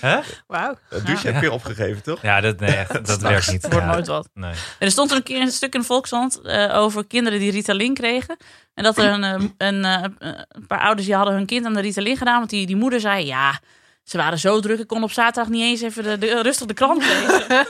Hè? 0.00 0.20
Wauw. 0.46 0.78
Dat 0.90 1.06
douche 1.06 1.30
heb 1.30 1.42
je 1.42 1.52
opgegeven, 1.52 2.02
toch? 2.02 2.22
Ja, 2.22 2.40
dat, 2.40 2.60
nee, 2.60 2.74
echt, 2.74 3.06
dat 3.06 3.20
werkt 3.20 3.52
niet. 3.52 3.62
wordt 3.62 3.76
Ja, 3.76 3.92
nooit 3.92 4.06
wat. 4.06 4.28
Nee. 4.34 4.50
En 4.50 4.56
er 4.78 4.90
stond 4.90 5.10
er 5.10 5.16
een 5.16 5.22
keer 5.22 5.40
een 5.40 5.50
stuk 5.50 5.74
in 5.74 5.80
de 5.80 5.86
Volkskrant 5.86 6.40
eh, 6.40 6.76
over 6.76 7.06
kinderen 7.06 7.38
die 7.38 7.50
Ritalin 7.50 7.94
kregen. 7.94 8.36
En 8.74 8.84
dat 8.84 8.98
er 8.98 9.04
een, 9.04 9.24
eh, 9.24 9.48
een, 9.56 9.84
eh, 9.84 10.04
een 10.48 10.66
paar 10.66 10.80
ouders 10.80 11.06
die 11.06 11.16
hadden 11.16 11.34
hun 11.34 11.46
kind 11.46 11.66
aan 11.66 11.74
de 11.74 11.80
Ritalin 11.80 12.16
gedaan. 12.16 12.38
Want 12.38 12.50
die, 12.50 12.66
die 12.66 12.76
moeder 12.76 13.00
zei, 13.00 13.26
ja, 13.26 13.60
ze 14.04 14.16
waren 14.16 14.38
zo 14.38 14.60
druk. 14.60 14.78
Ik 14.78 14.86
kon 14.86 15.02
op 15.02 15.10
zaterdag 15.10 15.52
niet 15.52 15.62
eens 15.62 15.80
even 15.80 16.02
de, 16.02 16.18
de- 16.18 16.42
rustig 16.42 16.66
de 16.66 16.74
krant 16.74 17.02
lezen. 17.06 17.48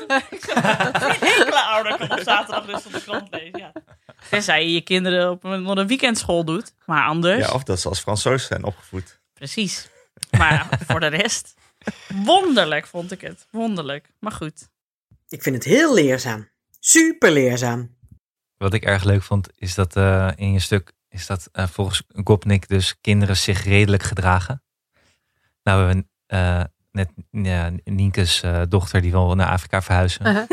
Enkele 1.20 1.60
ouder 1.60 1.96
kon 1.98 2.10
op 2.12 2.20
zaterdag 2.20 2.66
rustig 2.66 2.92
de 2.92 3.02
krant 3.02 3.28
lezen, 3.30 3.58
ja. 3.58 3.72
Tenzij 4.30 4.64
je 4.66 4.72
je 4.72 4.80
kinderen 4.80 5.30
op 5.30 5.44
een, 5.44 5.66
op 5.66 5.76
een 5.76 5.86
weekendschool 5.86 6.44
doet. 6.44 6.74
Maar 6.86 7.04
anders, 7.06 7.46
Ja, 7.46 7.52
of 7.52 7.62
dat 7.62 7.80
ze 7.80 7.88
als 7.88 8.00
Fransoos 8.00 8.46
zijn 8.46 8.64
opgevoed. 8.64 9.20
precies. 9.34 9.88
Maar 10.30 10.68
voor 10.88 11.00
de 11.00 11.06
rest, 11.06 11.54
wonderlijk 12.24 12.86
vond 12.86 13.12
ik 13.12 13.20
het. 13.20 13.46
Wonderlijk. 13.50 14.10
Maar 14.20 14.32
goed. 14.32 14.68
Ik 15.28 15.42
vind 15.42 15.54
het 15.54 15.64
heel 15.64 15.94
leerzaam. 15.94 16.48
Super 16.80 17.30
leerzaam. 17.32 17.96
Wat 18.56 18.74
ik 18.74 18.84
erg 18.84 19.04
leuk 19.04 19.22
vond, 19.22 19.48
is 19.56 19.74
dat 19.74 19.96
eh, 19.96 20.30
in 20.36 20.52
je 20.52 20.58
stuk, 20.58 20.92
is 21.08 21.26
dat 21.26 21.48
eh, 21.52 21.66
volgens 21.66 22.02
Gopnik 22.24 22.68
dus 22.68 23.00
kinderen 23.00 23.36
zich 23.36 23.64
redelijk 23.64 24.02
gedragen. 24.02 24.62
Nou, 25.62 25.80
we 25.80 25.86
hebben 25.86 26.10
eh, 26.26 26.62
net 26.92 27.08
ja, 27.30 27.70
Nienke's 27.84 28.42
eh, 28.42 28.62
dochter, 28.68 29.00
die 29.00 29.10
wil 29.10 29.34
naar 29.34 29.48
Afrika 29.48 29.82
verhuizen. 29.82 30.24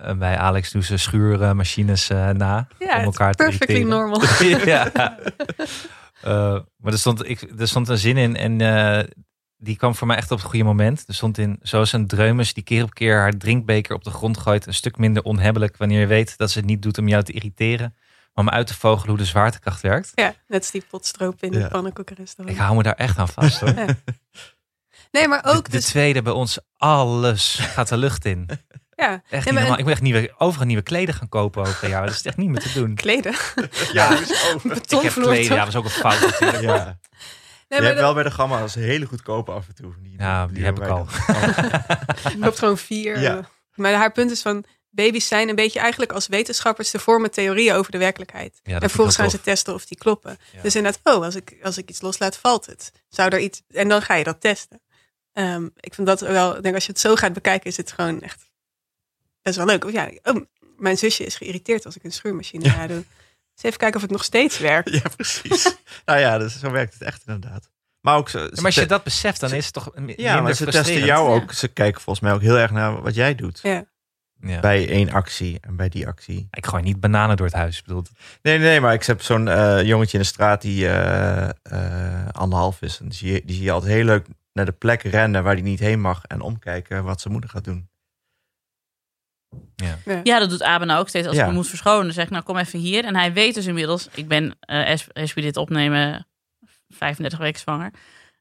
Eh, 0.00 0.14
bij 0.16 0.38
Alex 0.38 0.70
doen 0.70 0.82
ze 0.82 0.96
schuurmachines 0.96 2.08
na. 2.08 2.68
Ja, 2.78 2.98
om 2.98 3.04
elkaar 3.04 3.34
te 3.34 3.44
perfectly 3.44 3.76
irriteren. 3.76 3.98
normal. 3.98 4.22
ja. 4.74 5.18
Maar 6.76 6.92
er 6.92 6.98
stond, 6.98 7.28
ik, 7.28 7.42
er 7.58 7.68
stond 7.68 7.88
een 7.88 7.98
zin 7.98 8.16
in 8.16 8.36
en 8.36 8.58
die 9.56 9.76
kwam 9.76 9.94
voor 9.94 10.06
mij 10.06 10.16
echt 10.16 10.30
op 10.30 10.38
het 10.38 10.46
goede 10.46 10.64
moment. 10.64 11.04
Er 11.06 11.14
stond 11.14 11.38
in, 11.38 11.58
zoals 11.62 11.92
een 11.92 12.06
dreumes 12.06 12.54
die 12.54 12.62
keer 12.62 12.82
op 12.82 12.94
keer 12.94 13.18
haar 13.18 13.36
drinkbeker 13.36 13.94
op 13.94 14.04
de 14.04 14.10
grond 14.10 14.38
gooit. 14.38 14.66
Een 14.66 14.74
stuk 14.74 14.98
minder 14.98 15.22
onhebbelijk 15.22 15.76
wanneer 15.76 16.00
je 16.00 16.06
weet 16.06 16.36
dat 16.36 16.50
ze 16.50 16.58
het 16.58 16.66
niet 16.66 16.82
doet 16.82 16.98
om 16.98 17.08
jou 17.08 17.22
te 17.22 17.32
irriteren. 17.32 17.94
Maar 18.34 18.44
om 18.44 18.50
uit 18.50 18.66
te 18.66 18.74
vogelen 18.74 19.08
hoe 19.08 19.18
de 19.18 19.24
zwaartekracht 19.24 19.80
werkt. 19.80 20.12
Ja, 20.14 20.34
net 20.46 20.60
als 20.60 20.70
die 20.70 20.84
potstroop 20.90 21.42
in 21.42 21.52
Ja. 21.52 21.58
het 21.58 21.68
pannenkoekenrestaurant. 21.68 22.56
Ik 22.56 22.62
hou 22.62 22.76
me 22.76 22.82
daar 22.82 22.94
echt 22.94 23.18
aan 23.18 23.28
vast 23.28 23.60
hoor. 23.60 23.74
Nee, 25.10 25.28
maar 25.28 25.44
ook 25.44 25.64
de, 25.64 25.70
de 25.70 25.76
dus... 25.76 25.86
tweede 25.86 26.22
bij 26.22 26.32
ons, 26.32 26.58
alles 26.76 27.54
gaat 27.60 27.88
de 27.88 27.96
lucht 27.96 28.24
in. 28.24 28.48
Ja, 28.96 29.22
Echt 29.30 29.44
Nee, 29.44 29.54
niet 29.54 29.68
maar-. 29.68 29.78
Ik 29.78 29.84
moet 29.84 29.92
echt 29.92 30.02
nieuwe, 30.02 30.34
overal 30.38 30.66
nieuwe 30.66 30.82
kleden 30.82 31.14
gaan 31.14 31.28
kopen 31.28 31.62
over 31.66 31.88
jou. 31.88 32.06
Dat 32.06 32.14
is 32.14 32.22
echt 32.22 32.36
niet 32.36 32.48
meer 32.48 32.60
te 32.60 32.72
doen. 32.72 32.94
kleden. 32.94 33.34
Ja, 33.92 34.10
Ik 34.18 34.20
heb 34.88 35.12
kleden, 35.12 35.12
toch? 35.22 35.34
ja, 35.34 35.64
dat 35.64 35.64
was 35.64 35.76
ook 35.76 35.84
een 35.84 35.90
fout 35.90 36.20
natuurlijk. 36.20 36.60
ja. 36.62 36.74
Nee, 37.68 37.78
je 37.78 37.84
maar 37.84 37.94
hebt 37.94 37.94
dat- 37.94 38.04
wel 38.04 38.14
bij 38.14 38.22
de 38.22 38.30
gamma's 38.30 38.74
hele 38.74 39.06
goedkope 39.06 39.52
af 39.52 39.68
en 39.68 39.74
toe. 39.74 39.94
Die, 40.02 40.14
Ja, 40.18 40.46
die 40.46 40.64
heb 40.64 40.78
ik 40.80 40.86
al. 40.88 41.06
Je 42.32 42.36
loopt 42.38 42.58
gewoon 42.58 42.78
vier. 42.78 43.20
Ja. 43.20 43.36
eh, 43.36 43.44
Maar 43.74 43.92
haar 43.92 44.12
punt 44.12 44.30
is 44.30 44.42
van, 44.42 44.64
baby's 44.90 45.28
zijn 45.28 45.48
een 45.48 45.54
beetje 45.54 45.78
eigenlijk 45.80 46.12
als 46.12 46.26
wetenschappers, 46.26 46.90
ze 46.90 46.98
vormen 46.98 47.30
theorieën 47.30 47.74
over 47.74 47.92
de 47.92 47.98
werkelijkheid. 47.98 48.60
Ja, 48.62 48.74
en 48.74 48.80
vervolgens 48.80 49.16
gaan 49.16 49.30
ze 49.30 49.40
testen 49.40 49.74
of 49.74 49.86
die 49.86 49.98
kloppen. 49.98 50.38
Ja. 50.52 50.62
Dus 50.62 50.76
inderdaad, 50.76 51.14
oh, 51.16 51.24
als 51.24 51.34
ik, 51.34 51.56
als 51.62 51.78
ik 51.78 51.88
iets 51.90 52.00
loslaat, 52.00 52.36
valt 52.36 52.66
het. 52.66 52.92
Zou 53.08 53.30
er 53.30 53.38
iets, 53.40 53.62
en 53.68 53.88
dan 53.88 54.02
ga 54.02 54.14
je 54.14 54.24
dat 54.24 54.40
testen. 54.40 54.80
Ehm, 55.32 55.64
ik 55.80 55.94
vind 55.94 56.06
dat 56.06 56.20
wel, 56.20 56.56
ik 56.56 56.62
denk 56.62 56.74
als 56.74 56.86
je 56.86 56.92
het 56.92 57.00
zo 57.00 57.14
gaat 57.14 57.32
bekijken, 57.32 57.70
is 57.70 57.76
het 57.76 57.92
gewoon 57.92 58.20
echt 58.20 58.50
best 59.42 59.56
wel 59.56 59.66
leuk. 59.66 59.84
Of 59.84 59.92
ja, 59.92 60.10
oh, 60.22 60.44
mijn 60.76 60.98
zusje 60.98 61.24
is 61.24 61.34
geïrriteerd 61.36 61.86
als 61.86 61.96
ik 61.96 62.04
een 62.04 62.12
schuurmachine 62.12 62.64
Ja. 62.64 62.70
ga 62.70 62.86
doen. 62.86 63.06
Dus 63.54 63.62
even 63.64 63.78
kijken 63.78 63.96
of 63.96 64.02
het 64.02 64.10
nog 64.10 64.24
steeds 64.24 64.58
werkt. 64.70 64.90
Ja, 64.92 65.02
precies. 65.16 65.74
nou 66.04 66.18
ja, 66.18 66.38
dus 66.38 66.58
zo 66.58 66.70
werkt 66.70 66.92
het 66.92 67.02
echt 67.02 67.22
inderdaad. 67.26 67.68
Maar 68.00 68.16
ook 68.16 68.28
ze, 68.28 68.38
Ja, 68.38 68.48
maar 68.54 68.64
als 68.64 68.74
je 68.74 68.86
dat 68.86 69.02
beseft, 69.04 69.40
dan 69.40 69.52
is 69.52 69.64
het 69.64 69.74
toch 69.74 69.92
ja, 70.16 70.40
maar 70.40 70.54
ze 70.54 70.64
testen 70.66 71.04
jou 71.04 71.28
Ja. 71.28 71.34
ook. 71.34 71.52
Ze 71.52 71.68
kijken 71.68 72.00
volgens 72.00 72.24
mij 72.24 72.34
ook 72.34 72.40
heel 72.42 72.56
erg 72.56 72.70
naar 72.70 73.02
wat 73.02 73.14
jij 73.14 73.34
doet. 73.34 73.58
Ja. 73.62 73.84
Ja. 74.42 74.60
Bij 74.60 74.88
één 74.88 75.10
actie 75.10 75.58
en 75.60 75.76
bij 75.76 75.88
die 75.88 76.06
actie. 76.06 76.48
Ik 76.50 76.66
gooi 76.66 76.82
niet 76.82 77.00
bananen 77.00 77.36
door 77.36 77.46
het 77.46 77.54
huis. 77.54 77.78
Ik 77.78 77.84
bedoel, 77.84 78.02
Nee, 78.42 78.58
nee, 78.58 78.80
maar 78.80 78.92
ik 78.92 79.04
heb 79.04 79.22
zo'n 79.22 79.48
eh, 79.48 79.82
jongetje 79.82 80.16
in 80.16 80.22
de 80.22 80.28
straat 80.28 80.62
die 80.62 80.88
eh, 80.88 81.48
eh, 81.62 82.28
anderhalf 82.32 82.82
is. 82.82 83.00
En 83.00 83.08
die 83.08 83.16
zie, 83.18 83.32
je, 83.32 83.42
die 83.44 83.54
zie 83.54 83.64
je 83.64 83.70
altijd 83.70 83.92
heel 83.92 84.04
leuk 84.04 84.26
naar 84.52 84.64
de 84.64 84.72
plek 84.72 85.02
rennen 85.02 85.42
waar 85.42 85.52
hij 85.52 85.62
niet 85.62 85.80
heen 85.80 86.00
mag. 86.00 86.24
En 86.24 86.40
omkijken 86.40 87.04
wat 87.04 87.20
zijn 87.20 87.32
moeder 87.32 87.50
gaat 87.50 87.64
doen. 87.64 87.88
Ja, 90.24 90.38
dat 90.38 90.50
doet 90.50 90.62
Abe 90.62 90.84
nou 90.84 91.00
ook 91.00 91.08
steeds. 91.08 91.26
Als 91.26 91.36
Ja. 91.36 91.40
ik 91.42 91.46
hem 91.48 91.56
moet 91.56 91.68
verschonen, 91.68 92.04
dan 92.04 92.12
zeg 92.12 92.24
ik 92.24 92.30
nou 92.30 92.44
kom 92.44 92.56
even 92.56 92.78
hier. 92.78 93.04
En 93.04 93.16
hij 93.16 93.32
weet 93.32 93.54
dus 93.54 93.66
inmiddels, 93.66 94.08
ik 94.14 94.28
ben, 94.28 94.56
eh 94.60 94.88
als, 94.90 95.06
als 95.12 95.34
we 95.34 95.40
dit 95.40 95.56
opnemen, 95.56 96.26
35 96.88 97.38
weken 97.38 97.60
zwanger. 97.60 97.90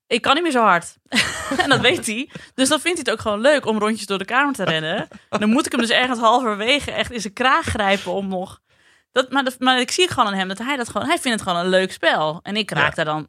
Ik 0.10 0.22
kan 0.22 0.34
niet 0.34 0.44
meer 0.44 0.52
zo 0.52 0.62
hard. 0.64 0.98
en 1.64 1.70
dat 1.70 1.80
weet 1.80 2.06
hij. 2.06 2.30
Dus 2.56 2.70
dan 2.70 2.80
vindt 2.80 2.98
hij 2.98 3.06
het 3.06 3.10
ook 3.12 3.20
gewoon 3.20 3.42
leuk 3.42 3.66
om 3.66 3.78
rondjes 3.80 4.06
door 4.08 4.18
de 4.18 4.26
kamer 4.26 4.54
te 4.54 4.64
rennen. 4.64 5.08
Dan 5.30 5.50
moet 5.50 5.66
ik 5.66 5.72
hem 5.72 5.82
dus 5.82 5.90
ergens 5.90 6.20
halverwege 6.20 6.92
echt 6.92 7.12
in 7.12 7.22
zijn 7.22 7.34
kraag 7.34 7.66
grijpen 7.66 8.12
om 8.12 8.28
nog... 8.28 8.60
Dat, 9.12 9.32
maar, 9.32 9.44
dat- 9.44 9.60
maar 9.60 9.80
ik 9.80 9.92
zie 9.92 10.08
gewoon 10.08 10.26
aan 10.28 10.34
hem 10.38 10.48
dat 10.48 10.58
hij 10.58 10.76
dat 10.78 10.90
gewoon... 10.90 11.08
Hij 11.08 11.18
vindt 11.20 11.40
het 11.40 11.48
gewoon 11.50 11.64
een 11.64 11.70
leuk 11.72 11.92
spel. 11.92 12.40
En 12.44 12.56
ik 12.56 12.72
raak 12.72 12.90
Ja. 12.96 13.04
daar 13.04 13.06
dan 13.14 13.28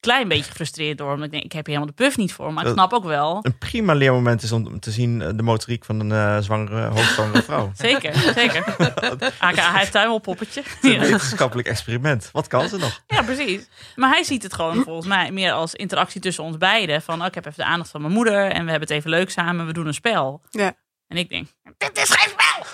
klein 0.00 0.28
beetje 0.28 0.50
gefrustreerd 0.50 0.98
door. 0.98 1.10
Omdat 1.10 1.24
ik 1.24 1.30
denk, 1.30 1.44
ik 1.44 1.52
heb 1.52 1.66
hier 1.66 1.74
helemaal 1.74 1.96
de 1.96 2.02
puff 2.04 2.16
niet 2.16 2.32
voor. 2.32 2.52
Maar 2.52 2.66
ik 2.66 2.72
snap 2.72 2.92
ook 2.92 3.04
wel... 3.04 3.38
Een 3.42 3.58
prima 3.58 3.94
leermoment 3.94 4.42
is 4.42 4.52
om 4.52 4.80
te 4.80 4.90
zien 4.90 5.22
eh, 5.22 5.28
de 5.34 5.42
motoriek 5.42 5.84
van 5.84 6.00
een 6.00 6.12
eh, 6.12 6.42
zwangere, 6.42 6.86
hoogzwangere 6.86 7.42
vrouw. 7.42 7.70
Zeker, 7.88 8.14
zeker. 8.34 8.64
AKA, 9.38 9.70
hij 9.70 9.78
heeft 9.78 9.92
tuimelpoppetje. 9.92 10.62
Het 10.62 10.84
is 10.84 10.92
een 10.94 11.00
wetenschappelijk 11.00 11.68
experiment. 11.68 12.28
Wat 12.32 12.46
kan 12.46 12.68
ze 12.68 12.76
nog? 12.76 13.02
Ja, 13.06 13.22
precies. 13.22 13.68
Maar 13.96 14.10
hij 14.10 14.22
ziet 14.22 14.42
het 14.42 14.54
gewoon 14.54 14.82
volgens 14.82 15.06
mij 15.06 15.30
meer 15.30 15.52
als 15.52 15.74
interactie 15.74 16.20
tussen 16.20 16.44
ons 16.44 16.56
beiden. 16.56 17.02
Van, 17.02 17.20
oh, 17.20 17.26
ik 17.26 17.34
heb 17.34 17.46
even 17.46 17.64
de 17.64 17.70
aandacht 17.70 17.90
van 17.90 18.00
mijn 18.00 18.12
moeder 18.12 18.44
en 18.44 18.64
we 18.64 18.70
hebben 18.70 18.88
het 18.88 18.90
even 18.90 19.10
leuk 19.10 19.30
samen. 19.30 19.66
We 19.66 19.72
doen 19.72 19.86
een 19.86 19.94
spel. 19.94 20.42
Ja. 20.50 20.74
En 21.08 21.16
ik 21.16 21.28
denk, 21.28 21.48
dit 21.78 21.98
is 21.98 22.10
geen 22.10 22.28
spel! 22.28 22.66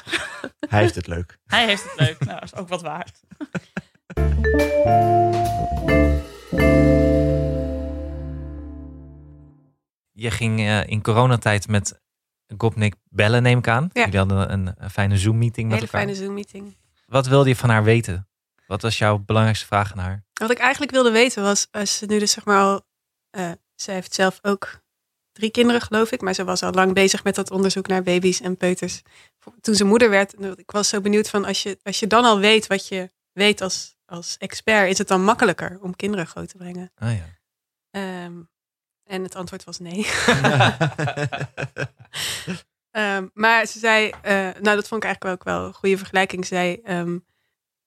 Hij 0.69 0.81
heeft 0.81 0.95
het 0.95 1.07
leuk. 1.07 1.39
Hij 1.47 1.67
heeft 1.67 1.83
het 1.83 1.93
leuk. 1.97 2.25
Nou, 2.25 2.41
dat 2.41 2.53
is 2.53 2.59
ook 2.59 2.69
wat 2.69 2.83
waard. 2.83 3.21
je 10.13 10.31
ging 10.31 10.61
eh, 10.61 10.87
in 10.87 11.03
coronatijd 11.03 11.69
met 11.69 12.01
Gopnik 12.57 12.95
bellen, 13.09 13.43
neem 13.43 13.59
ik 13.59 13.69
aan. 13.69 13.91
Ja. 13.93 14.05
Jullie 14.05 14.19
hadden 14.19 14.53
een, 14.53 14.75
een 14.79 14.91
fijne 14.91 15.19
Zoom-meeting 15.19 15.69
met 15.69 15.79
Hele 15.79 15.91
elkaar. 15.93 16.03
fijne 16.07 16.25
Zoom-meeting. 16.25 16.77
Wat 17.07 17.27
wilde 17.27 17.49
je 17.49 17.57
van 17.57 17.71
haar 17.71 17.85
weten? 17.85 18.29
Wat 18.67 18.83
was 18.83 18.99
jouw 18.99 19.19
belangrijkste 19.19 19.67
vraag 19.67 19.93
aan 19.93 19.99
haar? 19.99 20.25
Wat 20.33 20.51
ik 20.51 20.59
eigenlijk 20.59 20.93
wilde 20.93 21.11
weten 21.11 21.43
was, 21.43 21.67
als 21.71 21.99
ze 21.99 22.07
nu 22.07 22.19
dus 22.19 22.33
zeg 22.33 22.45
maar 22.45 22.61
al, 22.61 22.83
eh, 23.31 23.51
ze 23.75 23.91
heeft 23.91 24.15
zelf 24.15 24.39
ook 24.43 24.81
drie 25.33 25.51
kinderen 25.51 25.81
geloof 25.81 26.11
ik, 26.13 26.21
maar 26.21 26.35
ze 26.35 26.45
was 26.45 26.63
al 26.63 26.73
lang 26.73 26.93
bezig 26.95 27.25
met 27.25 27.35
dat 27.35 27.51
onderzoek 27.51 27.87
naar 27.87 28.03
baby's 28.03 28.41
en 28.41 28.57
peuters. 28.57 29.03
Toen 29.61 29.75
ze 29.75 29.85
moeder 29.85 30.11
werd, 30.11 30.35
ik 30.59 30.71
was 30.71 30.89
zo 30.89 31.01
benieuwd 31.01 31.29
van, 31.31 31.45
als 31.45 31.63
je, 31.63 31.79
als 31.83 32.01
je 32.01 32.07
dan 32.07 32.25
al 32.25 32.39
weet 32.39 32.67
wat 32.67 32.89
je 32.89 33.11
weet 33.33 33.61
als, 33.61 33.97
als 34.05 34.37
expert, 34.39 34.91
is 34.91 34.99
het 34.99 35.09
dan 35.09 35.25
makkelijker 35.25 35.79
om 35.81 35.97
kinderen 35.97 36.27
groot 36.27 36.49
te 36.49 36.57
brengen? 36.57 36.93
Ah 36.95 37.17
ja. 37.17 37.25
Ehm, 37.91 38.41
en 39.13 39.23
het 39.23 39.35
antwoord 39.35 39.65
was 39.65 39.79
nee. 39.79 40.07
Ehm, 42.91 43.27
maar 43.35 43.67
ze 43.67 43.79
zei, 43.79 44.13
eh, 44.23 44.35
nou 44.35 44.77
dat 44.77 44.89
vond 44.89 45.05
ik 45.05 45.09
eigenlijk 45.09 45.25
ook 45.25 45.45
wel 45.45 45.67
een 45.67 45.73
goede 45.75 45.97
vergelijking. 45.97 46.47
Ze 46.47 46.55
zei, 46.55 46.81
ehm, 46.85 47.19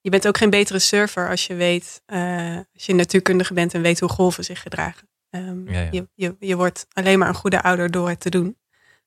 je 0.02 0.10
bent 0.10 0.28
ook 0.28 0.38
geen 0.38 0.50
betere 0.50 0.80
surfer 0.80 1.30
als 1.30 1.48
je 1.48 1.56
weet, 1.56 2.02
eh, 2.06 2.58
als 2.74 2.86
je 2.86 2.94
natuurkundige 2.94 3.54
bent 3.54 3.74
en 3.74 3.82
weet 3.82 4.00
hoe 4.00 4.10
golven 4.10 4.44
zich 4.44 4.62
gedragen. 4.62 5.10
Ehm, 5.30 5.70
Ja, 5.72 5.80
ja. 5.80 5.88
Je, 5.92 6.08
je, 6.14 6.36
je 6.40 6.56
wordt 6.56 6.88
alleen 6.94 7.20
maar 7.20 7.28
een 7.28 7.36
goede 7.36 7.62
ouder 7.62 7.92
door 7.92 8.10
het 8.10 8.20
te 8.20 8.30
doen. 8.30 8.58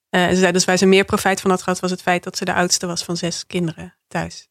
Eh, 0.09 0.25
en 0.27 0.35
ze 0.35 0.41
zei 0.41 0.53
dus 0.53 0.65
waar 0.65 0.77
ze 0.77 0.87
meer 0.87 1.05
profijt 1.05 1.41
van 1.41 1.51
had 1.51 1.63
gehad, 1.63 1.81
was 1.81 1.91
het 1.91 2.03
feit 2.03 2.23
dat 2.25 2.37
ze 2.37 2.45
de 2.45 2.55
oudste 2.55 2.87
was 2.87 3.05
van 3.05 3.17
zes 3.17 3.47
kinderen 3.47 3.97
thuis. 4.09 4.49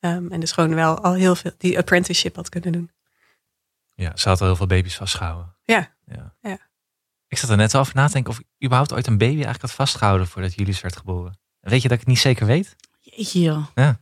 En 0.00 0.40
dus 0.40 0.52
gewoon 0.52 0.74
wel 0.74 0.98
al 1.00 1.14
heel 1.14 1.34
veel 1.36 1.52
die 1.58 1.78
apprenticeship 1.78 2.36
had 2.36 2.48
kunnen 2.48 2.72
doen. 2.72 2.90
ja, 3.94 4.16
ze 4.16 4.28
had 4.28 4.40
al 4.40 4.46
heel 4.46 4.56
veel 4.56 4.66
baby's 4.66 4.96
vastgehouden. 4.96 5.56
Ja. 5.64 5.94
ja. 6.06 6.34
Ja. 6.40 6.58
Ik 7.30 7.38
zat 7.38 7.50
er 7.50 7.56
net 7.56 7.74
al 7.74 7.80
over 7.80 7.94
na 7.94 8.06
te 8.06 8.12
denken 8.12 8.32
of 8.32 8.38
ik 8.38 8.46
überhaupt 8.64 8.92
ooit 8.92 9.06
een 9.06 9.18
baby 9.18 9.32
eigenlijk 9.32 9.60
had 9.60 9.72
vastgehouden 9.72 10.26
voordat 10.26 10.54
Julius 10.54 10.80
werd 10.80 10.96
geboren. 10.96 11.38
Weet 11.60 11.82
je 11.82 11.88
dat 11.88 11.92
ik 11.92 11.98
het 11.98 12.08
niet 12.08 12.18
zeker 12.18 12.46
weet? 12.46 12.76
Jeetje 13.00 13.40
joh. 13.40 13.66
Ja. 13.74 14.00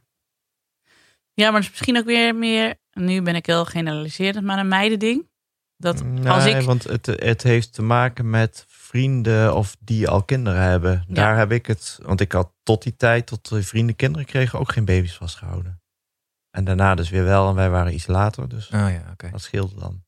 Ja, 1.33 1.51
maar 1.51 1.61
het 1.61 1.63
is 1.63 1.71
misschien 1.71 1.97
ook 1.97 2.05
weer 2.05 2.35
meer, 2.35 2.75
nu 2.93 3.23
ben 3.23 3.35
ik 3.35 3.47
heel 3.47 3.65
generaliserend, 3.65 4.45
maar 4.45 4.59
een 4.59 4.69
meidending. 4.69 5.29
Dat 5.77 6.05
Nee, 6.05 6.29
als 6.29 6.45
ik... 6.45 6.61
want 6.63 6.85
het, 6.85 7.07
het 7.07 7.43
heeft 7.43 7.73
te 7.73 7.83
maken 7.83 8.31
met 8.31 8.65
vrienden 8.69 9.55
of 9.55 9.77
die 9.81 10.09
al 10.09 10.23
kinderen 10.23 10.63
hebben. 10.63 11.05
Ja. 11.07 11.15
Daar 11.15 11.37
heb 11.37 11.53
ik 11.53 11.67
het, 11.67 11.99
want 12.03 12.21
ik 12.21 12.33
had 12.33 12.53
tot 12.63 12.83
die 12.83 12.97
tijd, 12.97 13.27
tot 13.27 13.49
de 13.49 13.63
vrienden 13.63 13.97
kinderen 13.97 14.27
kregen, 14.27 14.59
ook 14.59 14.73
geen 14.73 14.85
baby's 14.85 15.15
vastgehouden. 15.17 15.83
En 16.51 16.65
daarna 16.65 16.95
dus 16.95 17.11
weer 17.11 17.25
wel, 17.25 17.49
en 17.49 17.55
wij 17.55 17.71
waren 17.71 17.95
iets 17.95 18.07
later, 18.07 18.49
dus 18.49 18.67
Oh 18.67 18.91
ja, 18.91 19.03
oké. 19.13 19.31
dat 19.31 19.43
scheelde 19.43 19.81
dan. 19.81 20.07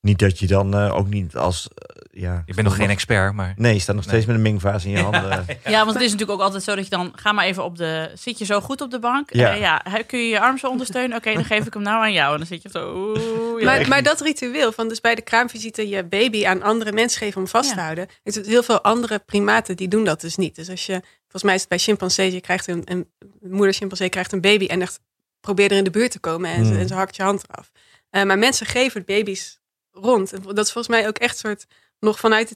Niet 0.00 0.18
dat 0.18 0.38
je 0.38 0.46
dan 0.46 0.74
eh, 0.74 0.96
ook 0.96 1.08
niet 1.08 1.36
als, 1.36 1.68
eh, 1.74 2.22
ja... 2.22 2.42
Je 2.46 2.54
bent 2.54 2.66
nog 2.66 2.76
geen 2.76 2.90
expert, 2.90 3.32
maar... 3.34 3.54
Nee, 3.56 3.74
je 3.74 3.80
staat 3.80 3.94
nog 3.94 4.04
Nee. 4.04 4.14
steeds 4.14 4.26
met 4.26 4.36
een 4.36 4.42
mingvaas 4.52 4.84
in 4.84 4.90
je 4.90 4.98
handen. 5.10 5.46
Ja, 5.64 5.78
want 5.84 5.92
het 5.94 6.02
is 6.02 6.10
natuurlijk 6.12 6.38
ook 6.38 6.44
altijd 6.44 6.62
zo 6.62 6.74
dat 6.74 6.84
je 6.84 6.90
dan... 6.90 7.12
Ga 7.14 7.32
maar 7.32 7.44
even 7.44 7.64
op 7.64 7.76
de... 7.76 8.10
Zit 8.14 8.38
je 8.38 8.44
zo 8.44 8.60
goed 8.60 8.80
op 8.80 8.90
de 8.90 8.98
bank? 8.98 9.32
Ja. 9.34 9.80
He- 9.88 10.02
Kun 10.02 10.18
je 10.18 10.28
je 10.28 10.40
arm 10.40 10.58
zo 10.58 10.68
ondersteunen? 10.68 11.16
Oké, 11.16 11.32
dan 11.32 11.44
geef 11.44 11.66
ik 11.66 11.74
hem 11.74 11.82
nou 11.82 12.02
aan 12.02 12.12
jou. 12.12 12.32
En 12.32 12.38
dan 12.38 12.46
zit 12.46 12.62
je 12.62 12.68
zo... 12.72 12.94
Oeh, 12.94 13.60
ja. 13.60 13.64
Maar, 13.64 13.88
maar 13.88 14.02
dat 14.02 14.20
ritueel 14.20 14.72
van 14.72 14.88
dus 14.88 15.00
bij 15.00 15.14
de 15.14 15.22
kraamvisite 15.22 15.88
je 15.88 16.04
baby 16.04 16.46
aan 16.46 16.62
andere 16.62 16.92
mensen 16.92 17.18
geven 17.18 17.40
om 17.40 17.46
vast 17.48 17.68
te 17.70 17.76
Ja. 17.76 17.82
houden. 17.82 18.06
Zijn 18.24 18.44
heel 18.44 18.62
veel 18.62 18.80
andere 18.82 19.18
primaten 19.18 19.76
die 19.76 19.88
doen 19.88 20.04
dat 20.04 20.20
dus 20.20 20.36
niet. 20.36 20.54
Dus 20.56 20.70
als 20.70 20.86
je, 20.86 21.00
volgens 21.20 21.42
mij 21.42 21.54
is 21.54 21.60
het 21.60 21.68
bij 21.68 21.78
chimpansees, 21.78 22.32
je 22.32 22.40
krijgt 22.40 22.66
een, 22.68 22.82
een 22.84 23.08
moeder 23.40 23.74
chimpansee 23.74 24.08
krijgt 24.08 24.32
een 24.32 24.40
baby 24.40 24.66
en 24.66 24.82
echt 24.82 25.00
probeer 25.40 25.70
er 25.70 25.76
in 25.76 25.84
de 25.84 25.90
buurt 25.90 26.10
te 26.10 26.18
komen 26.18 26.50
en, 26.50 26.64
ze, 26.64 26.70
Hmm. 26.70 26.80
en 26.80 26.88
ze 26.88 26.94
hakt 26.94 27.16
je 27.16 27.22
hand 27.22 27.44
eraf. 27.48 27.70
Eh, 28.10 28.22
maar 28.22 28.38
mensen 28.38 28.66
geven 28.66 29.04
baby's 29.04 29.59
rond. 30.02 30.32
En 30.32 30.42
dat 30.42 30.66
is 30.66 30.72
volgens 30.72 30.96
mij 30.96 31.06
ook 31.08 31.18
echt 31.18 31.38
soort 31.38 31.66
nog 32.00 32.18
vanuit 32.18 32.48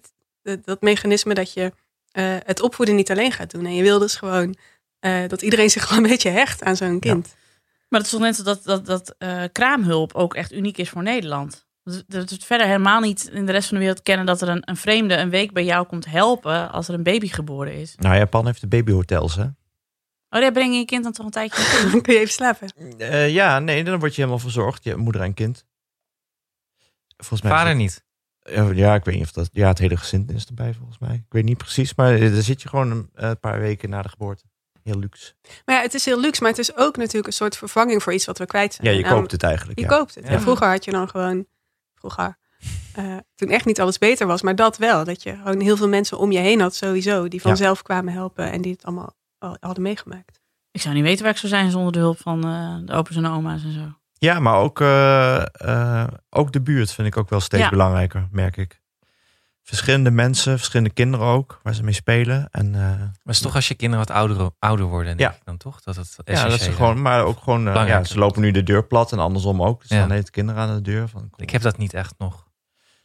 het, 0.42 0.64
dat- 0.64 0.80
mechanisme 0.82 1.34
dat 1.34 1.52
je 1.52 1.72
eh, 2.10 2.36
het 2.44 2.60
opvoeden 2.60 2.94
niet 2.96 3.10
alleen 3.10 3.32
gaat 3.32 3.50
doen. 3.50 3.66
En 3.66 3.74
je 3.74 3.82
wil 3.82 3.98
dus 3.98 4.16
gewoon 4.16 4.56
eh, 5.00 5.28
dat 5.28 5.42
iedereen 5.42 5.70
zich 5.70 5.82
gewoon 5.86 6.02
een 6.04 6.10
beetje 6.10 6.30
hecht 6.30 6.62
aan 6.62 6.76
zo'n 6.76 7.00
kind. 7.00 7.34
Maar 7.88 8.00
het 8.02 8.12
is 8.12 8.18
toch 8.18 8.26
net 8.26 8.36
zo 8.36 8.42
dat, 8.42 8.64
dat, 8.64 8.86
dat 8.86 9.14
eh, 9.18 9.42
kraamhulp 9.52 10.14
ook 10.14 10.34
echt 10.34 10.52
uniek 10.52 10.78
is 10.78 10.88
voor 10.88 11.02
Nederland. 11.02 11.66
Dat 11.84 12.04
dat 12.06 12.28
we 12.28 12.34
het 12.34 12.44
verder 12.44 12.66
helemaal 12.66 13.00
niet 13.00 13.28
in 13.32 13.46
de 13.46 13.52
rest 13.52 13.68
van 13.68 13.76
de 13.76 13.82
wereld 13.82 14.02
kennen 14.02 14.26
dat 14.26 14.40
er 14.42 14.48
een, 14.48 14.62
een 14.64 14.76
vreemde 14.76 15.16
een 15.16 15.30
week 15.30 15.52
bij 15.52 15.64
jou 15.64 15.86
komt 15.86 16.06
helpen 16.06 16.70
als 16.72 16.88
er 16.88 16.94
een 16.94 17.02
baby 17.02 17.28
geboren 17.28 17.72
is. 17.74 17.94
nou, 17.98 18.16
Japan 18.16 18.46
heeft 18.46 18.60
de 18.60 18.66
babyhotels, 18.66 19.34
hè? 19.36 19.42
Oh, 20.30 20.40
daar 20.40 20.52
breng 20.52 20.72
je 20.72 20.78
je 20.78 20.84
kind 20.84 21.02
dan 21.04 21.12
toch 21.12 21.24
een 21.26 21.32
tijdje 21.32 21.62
naartoe? 21.62 21.90
Dan 21.90 22.00
kun 22.00 22.12
je 22.14 22.18
even 22.20 22.32
slapen. 22.32 22.68
Eh, 22.98 23.30
ja, 23.30 23.58
nee, 23.58 23.84
dan 23.84 23.98
word 23.98 24.14
je 24.14 24.20
helemaal 24.20 24.40
verzorgd. 24.42 24.84
Je 24.84 24.96
moeder 24.96 25.22
en 25.22 25.34
kind. 25.34 25.64
Volgens 27.16 27.42
mij 27.42 27.50
Vader 27.50 27.68
het- 27.68 27.76
niet. 27.76 28.04
Ja, 28.74 28.94
ik 28.94 29.04
weet 29.04 29.14
niet 29.14 29.24
of 29.24 29.32
dat. 29.32 29.48
Ja, 29.52 29.68
het 29.68 29.78
hele 29.78 29.96
gezin 29.96 30.28
is 30.34 30.46
erbij 30.46 30.74
volgens 30.74 30.98
mij. 30.98 31.14
Ik 31.14 31.24
weet 31.32 31.44
niet 31.44 31.58
precies, 31.58 31.94
maar 31.94 32.18
daar 32.18 32.42
zit 32.42 32.62
je 32.62 32.68
gewoon 32.68 32.90
een, 32.90 33.10
een 33.14 33.38
paar 33.40 33.60
weken 33.60 33.90
na 33.90 34.02
de 34.02 34.08
geboorte. 34.08 34.44
Heel 34.82 34.98
luxe. 34.98 35.34
Maar 35.64 35.74
ja, 35.76 35.82
het 35.82 35.94
is 35.94 36.04
heel 36.04 36.20
luxe, 36.20 36.40
maar 36.42 36.50
het 36.50 36.58
is 36.60 36.76
ook 36.76 36.96
natuurlijk 36.96 37.26
een 37.26 37.32
soort 37.32 37.56
vervanging 37.56 38.02
voor 38.02 38.12
iets 38.12 38.24
wat 38.24 38.38
we 38.38 38.46
kwijt 38.46 38.74
zijn. 38.74 38.90
Ja, 38.90 38.96
je 38.96 39.04
koopt 39.14 39.30
het 39.30 39.42
eigenlijk. 39.42 39.78
Je 39.78 39.84
ja. 39.84 39.96
koopt 39.96 40.14
het. 40.14 40.24
Ja. 40.24 40.30
En 40.30 40.40
vroeger 40.40 40.68
had 40.68 40.84
je 40.84 40.90
dan 40.90 41.08
gewoon, 41.08 41.46
vroeger, 41.94 42.36
eh, 42.94 43.16
toen 43.34 43.48
echt 43.48 43.64
niet 43.64 43.80
alles 43.80 43.98
beter 43.98 44.26
was, 44.26 44.42
maar 44.42 44.54
dat 44.56 44.76
wel. 44.76 45.04
Dat 45.04 45.22
je 45.22 45.36
gewoon 45.36 45.60
heel 45.60 45.76
veel 45.76 45.88
mensen 45.88 46.18
om 46.18 46.32
je 46.32 46.38
heen 46.38 46.60
had 46.60 46.74
sowieso, 46.74 47.28
die 47.28 47.40
vanzelf 47.40 47.82
kwamen 47.82 48.12
helpen 48.12 48.50
en 48.52 48.62
die 48.62 48.72
het 48.72 48.84
allemaal 48.84 49.16
al 49.38 49.56
hadden 49.60 49.82
meegemaakt. 49.82 50.40
Ik 50.70 50.80
zou 50.80 50.94
niet 50.94 51.04
weten 51.04 51.22
waar 51.24 51.32
ik 51.32 51.38
zou 51.38 51.52
zijn 51.52 51.70
zonder 51.70 51.92
de 51.92 51.98
hulp 51.98 52.20
van 52.20 52.44
eh, 52.44 52.76
de 52.86 52.92
opa's 52.92 53.16
en 53.16 53.26
oma's 53.26 53.64
en 53.64 53.72
zo. 53.72 53.92
Ja, 54.24 54.40
maar 54.40 54.54
ook, 54.56 54.80
eh, 54.80 55.42
eh, 55.52 56.08
ook 56.30 56.52
de 56.52 56.60
buurt 56.62 56.92
vind 56.92 57.06
ik 57.08 57.16
ook 57.16 57.28
wel 57.30 57.40
steeds 57.40 57.62
Ja. 57.62 57.68
belangrijker, 57.70 58.28
merk 58.30 58.56
ik. 58.56 58.82
Verschillende 59.62 60.10
mensen, 60.10 60.56
verschillende 60.56 60.92
kinderen 60.92 61.26
ook, 61.26 61.60
waar 61.62 61.74
ze 61.74 61.82
mee 61.82 61.92
spelen. 61.94 62.48
En 62.50 62.74
eh, 62.74 62.80
Maar 62.80 62.98
het 63.22 63.34
is 63.34 63.40
toch 63.40 63.54
als 63.54 63.68
je 63.68 63.74
kinderen 63.74 64.06
wat 64.06 64.16
ouder, 64.16 64.50
ouder 64.58 64.86
worden, 64.86 65.16
denk 65.16 65.30
Ja. 65.30 65.36
ik 65.38 65.44
dan 65.44 65.56
toch? 65.56 65.80
Dat 65.80 65.96
het 65.96 66.14
ja, 66.16 66.22
dat 66.24 66.36
is 66.36 66.42
essentieel- 66.42 66.74
gewoon, 66.76 67.02
maar 67.02 67.24
ook 67.24 67.38
gewoon, 67.38 67.62
ja, 67.62 67.70
Belangrijk. 67.70 68.06
ze 68.06 68.18
lopen 68.18 68.40
nu 68.40 68.50
de 68.50 68.62
deur 68.62 68.84
plat 68.86 69.12
en 69.12 69.18
andersom 69.18 69.62
ook. 69.62 69.80
Dus 69.80 69.90
Ja. 69.90 70.06
dan 70.06 70.22
kinderen 70.22 70.60
aan 70.62 70.74
de 70.74 70.80
deur. 70.82 71.08
Van, 71.08 71.30
kom. 71.30 71.42
Ik 71.42 71.50
heb 71.50 71.62
dat 71.62 71.76
niet 71.78 71.94
echt 71.94 72.14
nog. 72.18 72.46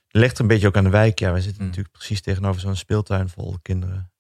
Het 0.08 0.22
ligt 0.22 0.40
een 0.40 0.48
beetje 0.48 0.68
ook 0.68 0.78
aan 0.78 0.84
de 0.84 0.90
wijk. 0.90 1.20
Ja, 1.20 1.32
wij 1.32 1.42
zitten 1.42 1.58
Hmm. 1.60 1.68
natuurlijk 1.68 1.96
precies 1.98 2.22
tegenover 2.22 2.62
zo'n 2.62 2.76
speeltuin 2.76 3.30
vol 3.30 3.58
kinderen. 3.62 4.12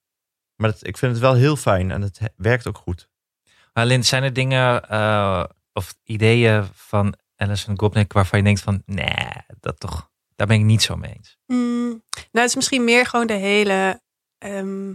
Maar 0.56 0.74
ik 0.82 0.97
vind 0.97 1.12
het 1.12 1.22
wel 1.22 1.34
heel 1.34 1.56
fijn 1.56 1.91
en 1.91 2.02
het 2.02 2.20
he- 2.20 2.28
werkt 2.36 2.68
ook 2.68 2.78
goed. 2.78 3.10
Maar 3.74 3.86
Lin, 3.86 4.06
zijn 4.06 4.24
er 4.24 4.34
dingen 4.34 4.89
eh, 4.89 5.43
of 5.80 5.95
ideeën 6.03 6.67
van 6.73 7.15
Alison 7.36 7.80
Gopnik 7.80 8.13
waarvan 8.13 8.39
je 8.39 8.45
denkt 8.45 8.61
van, 8.61 8.84
nee, 8.86 9.27
dat 9.59 9.80
toch, 9.80 10.09
daar 10.36 10.47
ben 10.47 10.57
ik 10.57 10.63
niet 10.63 10.82
zo 10.82 10.95
mee 10.95 11.13
eens. 11.15 11.38
Mm, 11.45 12.03
nou, 12.13 12.27
het 12.32 12.49
is 12.49 12.55
misschien 12.55 12.84
meer 12.84 13.05
gewoon 13.05 13.27
de 13.27 13.34
hele 13.34 14.01
ehm, 14.38 14.93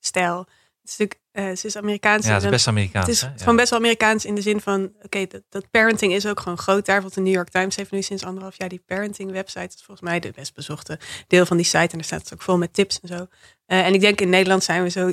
stijl. 0.00 0.38
Het 0.80 0.90
is 0.90 0.96
natuurlijk, 0.96 1.20
eh, 1.32 1.56
ze 1.56 1.66
is 1.66 1.76
Amerikaans. 1.76 2.26
Ja, 2.26 2.34
het 2.34 2.42
is 2.42 2.50
best 2.50 2.68
Amerikaans. 2.68 3.06
Het 3.06 3.14
is 3.14 3.20
hè? 3.20 3.28
Ja. 3.28 3.34
gewoon 3.36 3.56
best 3.56 3.70
wel 3.70 3.78
Amerikaans 3.78 4.24
in 4.24 4.34
de 4.34 4.40
zin 4.40 4.60
van, 4.60 4.92
oké, 5.02 5.26
dat, 5.26 5.42
dat 5.48 5.70
parenting 5.70 6.12
is 6.12 6.26
ook 6.26 6.40
gewoon 6.40 6.58
groot 6.58 6.86
daar. 6.86 7.00
Want 7.00 7.14
de 7.14 7.20
New 7.20 7.34
York 7.34 7.48
Times 7.48 7.76
heeft 7.76 7.90
nu 7.90 8.02
sinds 8.02 8.24
anderhalf 8.24 8.58
jaar 8.58 8.68
die 8.68 8.82
parenting 8.86 9.30
website. 9.30 9.60
Dat 9.60 9.74
is 9.74 9.82
volgens 9.82 10.08
mij 10.08 10.20
de 10.20 10.30
best 10.30 10.54
bezochte 10.54 10.98
deel 11.26 11.46
van 11.46 11.56
die 11.56 11.66
site. 11.66 11.78
En 11.78 11.88
daar 11.88 12.04
staat 12.04 12.22
het 12.22 12.32
ook 12.32 12.42
vol 12.42 12.58
met 12.58 12.74
tips 12.74 13.00
en 13.00 13.08
zo. 13.08 13.26
Eh, 13.66 13.86
en 13.86 13.94
ik 13.94 14.00
denk 14.00 14.20
in 14.20 14.28
Nederland 14.28 14.64
zijn 14.64 14.82
we 14.82 14.88
zo, 14.88 15.12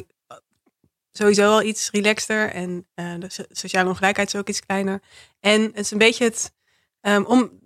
sowieso 1.17 1.51
al 1.51 1.63
iets 1.63 1.91
relaxter. 1.91 2.51
En 2.51 2.87
eh, 2.93 3.13
de 3.19 3.29
so- 3.29 3.45
sociale 3.49 3.89
ongelijkheid 3.89 4.33
is 4.33 4.39
ook 4.39 4.49
iets 4.49 4.59
kleiner. 4.59 5.01
En 5.39 5.61
het 5.61 5.79
is 5.79 5.91
een 5.91 5.97
beetje 5.97 6.23
het, 6.23 6.53
ehm, 7.01 7.23
om, 7.23 7.59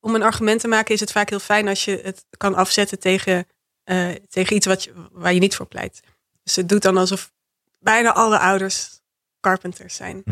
om 0.00 0.14
een 0.14 0.22
argument 0.22 0.60
te 0.60 0.68
maken 0.68 0.94
is 0.94 1.00
het 1.00 1.12
vaak 1.12 1.28
heel 1.28 1.38
fijn 1.38 1.68
als 1.68 1.84
je 1.84 2.00
het 2.02 2.24
kan 2.36 2.54
afzetten 2.54 2.98
tegen, 2.98 3.46
eh, 3.84 4.08
tegen 4.28 4.56
iets 4.56 4.66
wat 4.66 4.84
je, 4.84 4.92
waar 5.12 5.34
je 5.34 5.40
niet 5.40 5.56
voor 5.56 5.66
pleit. 5.66 6.00
Dus 6.42 6.56
het 6.56 6.68
doet 6.68 6.82
dan 6.82 6.96
alsof 6.96 7.32
bijna 7.78 8.12
alle 8.12 8.38
ouders 8.38 9.00
carpenters 9.40 9.94
zijn. 9.94 10.22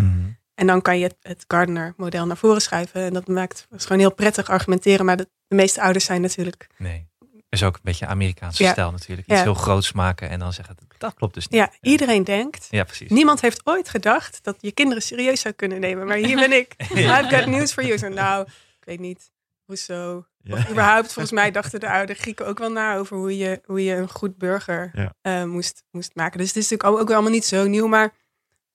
En 0.54 0.66
dan 0.66 0.82
kan 0.82 0.98
je 0.98 1.04
het, 1.04 1.16
het 1.20 1.44
Gardner-model 1.46 2.26
naar 2.26 2.36
voren 2.36 2.60
schuiven. 2.60 3.02
En 3.02 3.12
dat 3.12 3.26
maakt 3.28 3.66
het 3.70 3.78
is 3.78 3.86
gewoon 3.86 4.00
heel 4.00 4.14
prettig 4.14 4.48
argumenteren. 4.48 5.04
Maar 5.04 5.16
de, 5.16 5.28
de 5.46 5.54
meeste 5.54 5.80
ouders 5.80 6.04
zijn 6.04 6.20
natuurlijk. 6.20 6.66
Nee. 6.76 7.07
Is 7.48 7.62
ook 7.62 7.74
een 7.74 7.80
beetje 7.82 8.06
Amerikaanse 8.06 8.62
Ja. 8.62 8.70
stijl 8.72 8.90
natuurlijk. 8.90 9.28
Iets 9.28 9.36
Ja. 9.36 9.42
heel 9.42 9.54
groots 9.54 9.92
maken 9.92 10.28
en 10.28 10.38
dan 10.38 10.52
zeggen, 10.52 10.76
dat 10.98 11.14
klopt 11.14 11.34
dus 11.34 11.48
niet. 11.48 11.60
Ja, 11.60 11.72
iedereen 11.80 12.24
denkt. 12.24 12.66
Ja, 12.70 12.84
precies. 12.84 13.10
Niemand 13.10 13.40
heeft 13.40 13.60
ooit 13.66 13.88
gedacht 13.88 14.38
dat 14.42 14.56
je 14.60 14.72
kinderen 14.72 15.02
serieus 15.02 15.40
zou 15.40 15.54
kunnen 15.54 15.80
nemen. 15.80 16.06
Maar 16.06 16.16
hier 16.16 16.36
ben 16.36 16.52
ik. 16.52 16.74
I've 16.94 17.26
got 17.36 17.46
news 17.46 17.72
for 17.72 17.84
you. 17.84 17.98
Zo, 17.98 18.08
nou, 18.08 18.42
ik 18.78 18.84
weet 18.84 18.98
niet. 19.00 19.30
Hoezo? 19.64 20.26
Ja. 20.42 20.54
Of 20.54 20.70
überhaupt, 20.70 21.12
volgens 21.12 21.34
mij 21.34 21.50
dachten 21.50 21.80
de 21.80 21.90
oude 21.90 22.14
Grieken 22.14 22.46
ook 22.46 22.58
wel 22.58 22.70
na 22.72 22.96
over 22.96 23.16
hoe 23.16 23.36
je, 23.36 23.60
hoe 23.64 23.84
je 23.84 23.94
een 23.94 24.08
goed 24.10 24.36
burger 24.38 24.90
Ja. 24.92 25.14
eh, 25.20 25.44
moest, 25.44 25.82
moest 25.90 26.10
maken. 26.14 26.38
Dus 26.38 26.46
het 26.48 26.56
is 26.56 26.70
natuurlijk 26.70 27.00
ook, 27.00 27.10
allemaal 27.10 27.30
niet 27.30 27.44
zo 27.44 27.66
nieuw. 27.66 27.86
Maar 27.86 28.12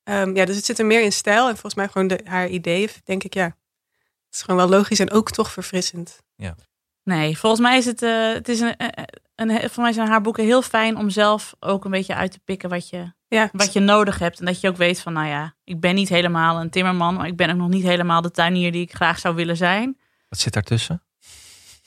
ehm, 0.04 0.36
ja, 0.36 0.46
dus 0.46 0.56
het 0.56 0.66
zit 0.66 0.80
er 0.80 0.86
meer 0.86 1.02
in 1.04 1.12
stijl. 1.14 1.44
En 1.48 1.52
volgens 1.52 1.76
mij 1.76 1.88
gewoon 1.88 2.08
de, 2.08 2.20
haar 2.24 2.48
ideeën, 2.48 2.90
denk 3.04 3.24
ik, 3.24 3.34
ja. 3.34 3.46
Het 3.46 3.56
is 4.36 4.42
gewoon 4.42 4.70
wel 4.70 4.78
logisch 4.78 5.00
en 5.00 5.12
ook 5.12 5.32
toch 5.32 5.52
verfrissend. 5.52 6.22
Nee, 7.04 7.38
volgens 7.38 7.62
mij 7.62 7.78
is 7.78 7.86
het, 7.86 8.02
eh, 8.02 8.34
het 8.34 8.50
is 8.50 8.60
een, 8.60 8.76
een, 8.78 8.94
een, 9.36 9.70
voor 9.70 9.84
mij 9.84 9.92
zijn 9.94 10.08
haar 10.08 10.22
boeken 10.22 10.44
heel 10.44 10.62
fijn 10.62 10.98
om 10.98 11.10
zelf 11.10 11.56
ook 11.60 11.86
een 11.86 11.92
beetje 11.92 12.16
uit 12.16 12.32
te 12.32 12.40
pikken 12.46 12.70
wat 12.70 12.90
je, 12.90 13.12
Ja, 13.28 13.50
wat 13.52 13.74
je 13.74 13.80
nodig 13.80 14.20
hebt. 14.20 14.40
En 14.40 14.46
dat 14.46 14.62
je 14.62 14.68
ook 14.70 14.78
weet 14.78 15.00
van, 15.00 15.14
nou 15.14 15.28
ja, 15.28 15.56
ik 15.64 15.80
ben 15.80 15.96
niet 15.96 16.10
helemaal 16.10 16.62
een 16.62 16.70
timmerman, 16.70 17.16
maar 17.16 17.28
ik 17.28 17.36
ben 17.36 17.50
ook 17.50 17.58
nog 17.58 17.70
niet 17.70 17.84
helemaal 17.84 18.22
de 18.22 18.32
tuinier 18.32 18.72
die 18.72 18.82
ik 18.82 18.94
graag 18.96 19.20
zou 19.20 19.36
willen 19.36 19.58
zijn. 19.58 19.98
Wat 20.30 20.40
zit 20.40 20.54
daartussen? 20.54 21.04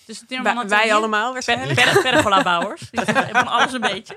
Dus 0.06 0.18
de 0.18 0.26
timmerman 0.26 0.68
wij, 0.68 0.78
en 0.80 0.86
wij 0.86 0.94
allemaal 0.94 1.32
waarschijnlijk. 1.32 1.74
per- 1.74 2.02
Pergola-bouwers. 2.02 2.80
Die 2.90 3.04
zeggen 3.04 3.28
Van 3.28 3.46
alles 3.46 3.72
een 3.72 3.80
beetje. 3.80 4.16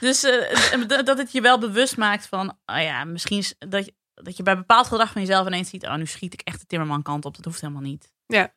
Dus 0.00 0.24
eh, 0.24 1.04
dat 1.04 1.18
het 1.18 1.32
je 1.32 1.40
wel 1.40 1.58
bewust 1.58 1.96
maakt 1.96 2.26
van, 2.26 2.48
oh 2.66 2.82
ja, 2.82 3.04
misschien 3.04 3.38
is 3.38 3.54
dat 3.58 3.84
je, 3.84 3.94
dat 4.14 4.36
je 4.36 4.42
bij 4.42 4.56
bepaald 4.56 4.86
gedrag 4.86 5.12
van 5.12 5.20
jezelf 5.20 5.46
ineens 5.46 5.68
ziet, 5.70 5.86
oh, 5.86 5.94
nu 5.94 6.06
schiet 6.06 6.32
ik 6.32 6.40
echt 6.40 6.60
de 6.60 6.66
timmerman 6.66 7.02
kant 7.02 7.24
op. 7.24 7.36
Dat 7.36 7.44
hoeft 7.44 7.60
helemaal 7.60 7.82
niet. 7.82 8.12
Ja, 8.26 8.52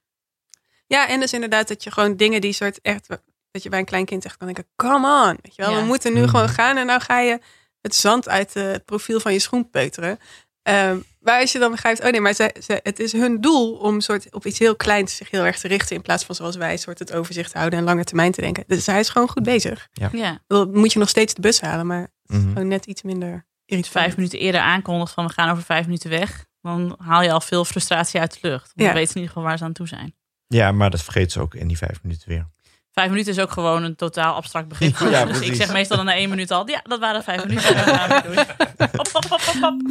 en 1.02 1.20
dus 1.20 1.34
inderdaad 1.34 1.68
dat 1.68 1.84
je 1.84 1.92
gewoon 1.92 2.16
dingen 2.16 2.42
die 2.42 2.54
soort 2.54 2.82
echt, 2.82 3.08
dat 3.52 3.64
je 3.64 3.70
bij 3.70 3.80
een 3.80 3.86
klein 3.86 4.06
kind 4.06 4.26
echt 4.26 4.38
kan 4.38 4.48
denken, 4.48 4.66
come 4.76 5.28
on, 5.30 5.38
weet 5.42 5.56
je 5.56 5.62
wel, 5.62 5.72
Ja. 5.72 5.80
we 5.80 5.86
moeten 5.86 6.14
nu 6.14 6.20
Mhm. 6.22 6.30
gewoon 6.30 6.50
gaan 6.50 6.78
en 6.78 6.86
nou 6.86 7.02
ga 7.02 7.20
je 7.20 7.40
het 7.82 7.96
zand 7.96 8.30
uit 8.30 8.56
eh, 8.56 8.64
het 8.64 8.86
profiel 8.86 9.20
van 9.20 9.34
je 9.34 9.40
schoen 9.40 9.70
peuteren. 9.70 10.20
Ehm, 10.64 10.98
maar 11.20 11.40
als 11.40 11.52
je 11.52 11.60
dan 11.60 11.72
begrijpt, 11.72 12.04
oh 12.04 12.10
nee, 12.12 12.22
maar 12.22 12.34
ze, 12.34 12.56
ze, 12.64 12.80
het 12.84 13.00
is 13.00 13.12
hun 13.12 13.42
doel 13.42 13.74
om 13.76 14.02
soort 14.02 14.34
op 14.34 14.46
iets 14.46 14.60
heel 14.60 14.76
kleins 14.76 15.16
zich 15.16 15.30
heel 15.30 15.46
erg 15.46 15.60
te 15.60 15.68
richten 15.68 15.96
in 15.96 16.02
plaats 16.02 16.24
van 16.24 16.36
zoals 16.36 16.56
wij 16.56 16.78
soort 16.78 17.00
het 17.00 17.14
overzicht 17.14 17.54
houden 17.54 17.80
en 17.80 17.86
lange 17.86 18.04
termijn 18.04 18.32
te 18.32 18.42
denken. 18.42 18.64
Dus 18.68 18.86
hij 18.86 19.00
is 19.00 19.10
gewoon 19.10 19.30
goed 19.30 19.44
bezig. 19.44 19.88
Ja. 20.12 20.40
Dan 20.48 20.78
moet 20.78 20.94
je 20.94 21.00
nog 21.00 21.10
steeds 21.10 21.34
de 21.34 21.42
bus 21.42 21.62
halen, 21.62 21.88
maar 21.88 22.08
Mhm. 22.26 22.48
gewoon 22.48 22.68
net 22.68 22.86
iets 22.86 23.02
minder 23.02 23.30
Als 23.32 23.42
je 23.66 23.76
irritant. 23.76 23.94
vijf 24.04 24.16
minuten 24.16 24.40
eerder 24.40 24.62
aankondigt 24.62 25.14
van 25.14 25.26
we 25.28 25.34
gaan 25.34 25.50
over 25.50 25.64
vijf 25.64 25.86
minuten 25.86 26.10
weg, 26.10 26.46
dan 26.62 26.96
haal 27.00 27.22
je 27.24 27.32
al 27.32 27.42
veel 27.42 27.66
frustratie 27.66 28.20
uit 28.20 28.32
de 28.42 28.48
lucht. 28.48 28.62
Want 28.62 28.74
Ja. 28.80 28.86
Dan 28.86 28.94
weten 28.96 29.16
in 29.16 29.22
ieder 29.22 29.28
geval 29.34 29.44
waar 29.50 29.58
ze 29.58 29.64
aan 29.64 29.74
toe 29.74 29.88
zijn. 29.88 30.16
Ja, 30.54 30.72
maar 30.72 30.90
dat 30.90 31.02
vergeet 31.04 31.32
ze 31.32 31.40
ook 31.40 31.56
in 31.56 31.68
die 31.68 31.78
vijf 31.78 32.00
minuten 32.04 32.30
weer. 32.30 32.48
Vijf 32.92 33.10
minuten 33.10 33.32
is 33.34 33.40
ook 33.40 33.52
gewoon 33.52 33.84
een 33.84 33.96
totaal 33.96 34.36
abstract 34.36 34.68
begrip. 34.68 34.96
Ja, 34.98 35.26
dus 35.26 35.40
ik 35.40 35.56
zeg 35.56 35.74
meestal 35.74 35.98
dan 35.98 36.06
na 36.06 36.14
één 36.14 36.30
minuut 36.30 36.52
al, 36.52 36.70
ja, 36.70 36.80
dat 36.84 37.00
waren 37.00 37.24
vijf 37.24 37.46
minuten. 37.46 37.76
En 37.76 37.86
dan 37.86 37.96
gaan 37.96 38.22
we 38.22 38.28
weer 38.30 38.56
door. 38.78 38.88
Hop, 38.94 39.08
hop, 39.12 39.26
hop, 39.30 39.42
hop, 39.42 39.56
hop. 39.62 39.82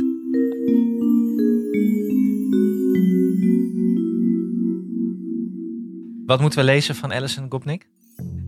Wat 6.26 6.40
moeten 6.40 6.58
we 6.58 6.64
lezen 6.64 6.94
van 6.94 7.12
Alison 7.12 7.46
Gopnik? 7.48 7.88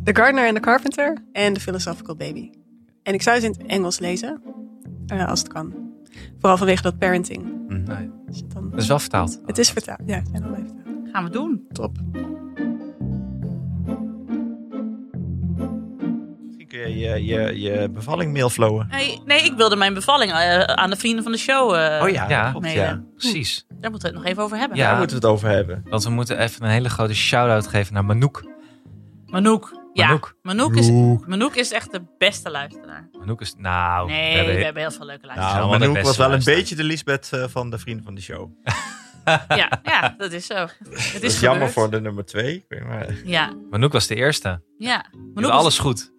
The 0.05 0.15
Gardener 0.15 0.47
and 0.47 0.55
the 0.55 0.61
Carpenter 0.61 1.25
en 1.33 1.53
The 1.53 1.61
Philosophical 1.61 2.17
Baby. 2.17 2.51
En 3.03 3.15
ik 3.15 3.23
zou 3.23 3.41
ze 3.41 3.47
in 3.47 3.53
het 3.53 3.67
Engels 3.67 3.99
lezen, 3.99 4.43
eh, 5.07 5.29
als 5.29 5.39
het 5.39 5.49
kan. 5.49 5.75
Vooral 6.39 6.57
vanwege 6.59 6.83
dat 6.83 6.99
parenting. 6.99 7.45
Nee, 7.69 8.11
Als 8.29 8.37
je 8.39 8.47
dan- 8.47 8.71
dat 8.71 8.81
is 8.81 8.87
wel 8.89 8.99
vertaald. 8.99 9.41
Het 9.47 9.59
is 9.59 9.71
vertaald. 9.71 10.01
Ja, 10.07 10.17
het 10.17 10.29
zijn 10.31 10.45
al 10.45 10.55
even 10.55 10.67
vertaald. 10.67 10.94
Gaan 11.15 11.25
we 11.25 11.31
doen. 11.31 11.67
Top. 11.73 11.97
Misschien 16.45 16.67
kun 16.69 16.79
je 16.79 16.99
je, 16.99 17.25
je, 17.25 17.61
je 17.61 17.89
bevalling 17.91 18.33
mailflowen. 18.33 18.87
Nee, 18.91 19.21
nee, 19.25 19.45
ik 19.45 19.53
wilde 19.57 19.77
mijn 19.77 19.95
bevalling 19.95 20.33
eh, 20.33 20.61
aan 20.61 20.91
de 20.91 20.97
vrienden 20.97 21.23
van 21.23 21.33
de 21.33 21.39
show. 21.39 21.75
eh, 21.75 22.03
Oh 22.03 22.09
ja, 22.09 22.29
Ja. 22.63 23.03
Precies. 23.17 23.67
Daar 23.81 23.91
moeten 23.91 24.09
we 24.11 24.15
het 24.17 24.25
nog 24.25 24.33
even 24.33 24.43
over 24.43 24.57
hebben. 24.57 24.77
Ja. 24.77 24.89
Daar 24.89 24.99
moeten 24.99 25.21
we 25.21 25.23
het 25.27 25.33
over 25.33 25.49
hebben. 25.49 25.83
Want 25.89 26.05
we 26.05 26.11
moeten 26.11 26.39
even 26.39 26.65
een 26.65 26.71
hele 26.71 26.89
grote 26.89 27.15
shout-out 27.15 27.67
geven 27.67 27.95
naar 27.95 28.05
Manouk. 28.05 28.45
Manouk. 29.27 29.83
Ja, 29.93 30.07
Manouk. 30.07 30.37
Manouk 30.43 30.75
is. 30.77 30.91
Manouk 31.27 31.55
is 31.55 31.73
echt 31.73 31.93
de 31.93 32.03
beste 32.19 32.51
luisteraar. 32.51 33.09
Manouk 33.19 33.41
is, 33.41 33.55
nou... 33.59 34.07
Nee, 34.09 34.31
we 34.31 34.37
hebben- 34.37 34.55
we 34.57 34.65
hebben 34.65 34.83
heel 34.83 34.91
veel 34.91 35.07
leuke 35.07 35.27
luisteraars. 35.27 35.55
Nou, 35.55 35.65
allemaal 35.69 35.81
de 35.81 35.87
Manouk 35.89 36.05
was 36.07 36.17
wel 36.17 36.27
een 36.27 36.33
luisteraars. 36.33 36.61
beetje 36.63 36.77
de 36.77 36.85
Lisbeth 36.85 37.31
eh, 37.33 37.45
van 37.49 37.71
de 37.71 37.79
vrienden 37.79 38.05
van 38.05 38.15
de 38.15 38.21
show. 38.21 38.51
Ja, 39.49 39.81
ja, 39.85 40.15
dat 40.19 40.33
is 40.33 40.47
zo. 40.47 40.55
Het 40.55 40.79
Dat 41.13 41.23
is 41.23 41.35
is 41.35 41.41
jammer 41.41 41.71
voor 41.71 41.91
de 41.91 42.01
nummer 42.01 42.25
twee. 42.25 42.55
Ik 42.55 42.65
weet 42.69 42.85
maar. 42.85 43.15
Ja, 43.25 43.53
Manouk 43.71 43.93
was 43.93 44.07
de 44.07 44.15
eerste. 44.15 44.63
ja. 44.79 45.07
Manouk 45.35 45.51
alles 45.51 45.79
goed. 45.79 46.13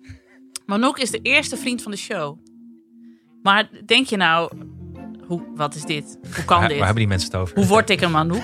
Manouk 0.66 0.98
is 0.98 1.12
de 1.12 1.20
eerste 1.22 1.58
vriend 1.58 1.82
van 1.82 1.92
de 1.92 1.98
show. 1.98 2.40
Maar 3.42 3.70
denk 3.86 4.08
je 4.08 4.18
nou, 4.18 4.52
hoe, 5.28 5.44
wat 5.56 5.76
is 5.76 5.84
dit? 5.84 6.18
Hoe 6.36 6.46
kan 6.46 6.62
dit? 6.62 6.70
waar 6.70 6.78
hebben 6.86 6.96
die 6.96 7.08
mensen 7.08 7.32
het 7.32 7.40
over? 7.40 7.56
Hoe 7.56 7.66
word 7.68 7.90
ik 7.90 8.02
een 8.02 8.12
Manouk? 8.12 8.42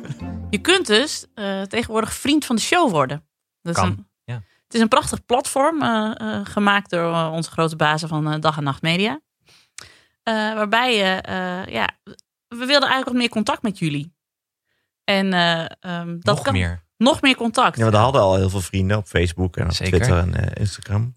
je 0.50 0.58
kunt 0.60 0.86
dus 0.86 1.26
eh, 1.34 1.62
tegenwoordig 1.62 2.14
vriend 2.14 2.44
van 2.44 2.56
de 2.56 2.62
show 2.62 2.90
worden. 2.90 3.24
Dat 3.62 3.74
is 3.76 3.80
Kan, 3.82 3.90
een, 3.90 4.06
ja. 4.24 4.34
Het 4.64 4.74
is 4.74 4.80
een 4.80 4.88
prachtig 4.88 5.24
platform, 5.26 5.82
eh, 5.82 6.12
eh, 6.16 6.40
gemaakt 6.46 6.90
door 6.90 7.14
onze 7.30 7.50
grote 7.50 7.76
bazen 7.76 8.08
van 8.08 8.40
Dag 8.40 8.56
en 8.56 8.64
Nacht 8.64 8.82
Media. 8.82 9.20
Eh, 10.22 10.34
waarbij 10.34 10.96
je, 10.96 11.02
eh, 11.20 11.66
ja, 11.74 11.88
we 12.58 12.66
wilden 12.66 12.88
eigenlijk 12.88 13.04
wat 13.06 13.14
meer 13.16 13.28
contact 13.28 13.62
met 13.62 13.78
jullie. 13.78 14.12
En 15.04 15.32
eh, 15.32 15.64
ehm, 15.80 16.16
dat 16.20 16.34
Nog 16.34 16.42
kan 16.44 16.52
meer. 16.52 16.82
nog 16.96 17.20
meer 17.22 17.36
contact. 17.36 17.76
Ja, 17.78 17.90
we 17.90 17.96
hadden 17.96 18.20
al 18.20 18.36
heel 18.36 18.50
veel 18.50 18.60
vrienden 18.60 18.96
op 18.96 19.06
Facebook 19.06 19.56
en 19.56 19.64
op 19.64 19.72
Zeker. 19.72 19.92
Twitter 19.98 20.18
en 20.18 20.34
eh, 20.34 20.60
Instagram. 20.60 21.14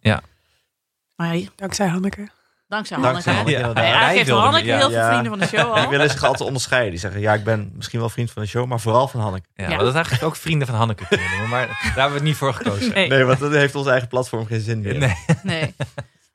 Maar 1.16 1.36
je- 1.38 1.50
Dankzij 1.56 1.88
Hanneke. 1.88 2.28
dankzij 2.68 2.98
Dankzij 3.02 3.34
Hanneke. 3.34 3.60
Hanneke. 3.62 3.80
Nee, 3.82 3.92
eigenlijk 3.92 4.06
Wij 4.06 4.16
heeft 4.18 4.30
Hanneke 4.30 4.66
heel 4.66 4.76
ja. 4.78 4.88
veel 4.90 4.92
Ja. 4.98 5.08
vrienden 5.10 5.30
van 5.32 5.40
de 5.40 5.48
show 5.48 5.74
Die 5.76 5.84
al. 5.84 5.90
willen 5.90 6.10
zich 6.10 6.24
altijd 6.24 6.48
onderscheiden. 6.48 6.92
Die 6.92 7.00
zeggen, 7.00 7.22
ja, 7.22 7.34
ik 7.34 7.44
ben 7.44 7.72
misschien 7.76 8.00
wel 8.00 8.10
vriend 8.10 8.32
van 8.32 8.42
de 8.42 8.48
show, 8.48 8.66
maar 8.68 8.80
vooral 8.80 9.08
van 9.08 9.22
Hanneke. 9.22 9.48
Ja, 9.56 9.64
Ja. 9.70 9.76
Hadden 9.76 9.94
eigenlijk 9.94 10.24
ook 10.24 10.36
vrienden 10.36 10.68
van 10.68 10.76
Hanneke 10.76 11.08
kunnen 11.08 11.30
noemen, 11.30 11.50
maar 11.50 11.68
daar 11.68 11.78
hebben 11.84 12.08
we 12.08 12.14
het 12.14 12.24
niet 12.24 12.36
voor 12.36 12.54
gekozen. 12.54 12.94
Nee. 12.94 13.08
Nee, 13.10 13.24
want 13.24 13.40
dat 13.40 13.52
heeft 13.52 13.76
ons 13.76 13.88
eigen 13.88 14.08
platform 14.08 14.46
geen 14.46 14.62
zin 14.62 14.82
meer. 14.82 14.98
Nee. 14.98 15.16
Nee. 15.44 15.76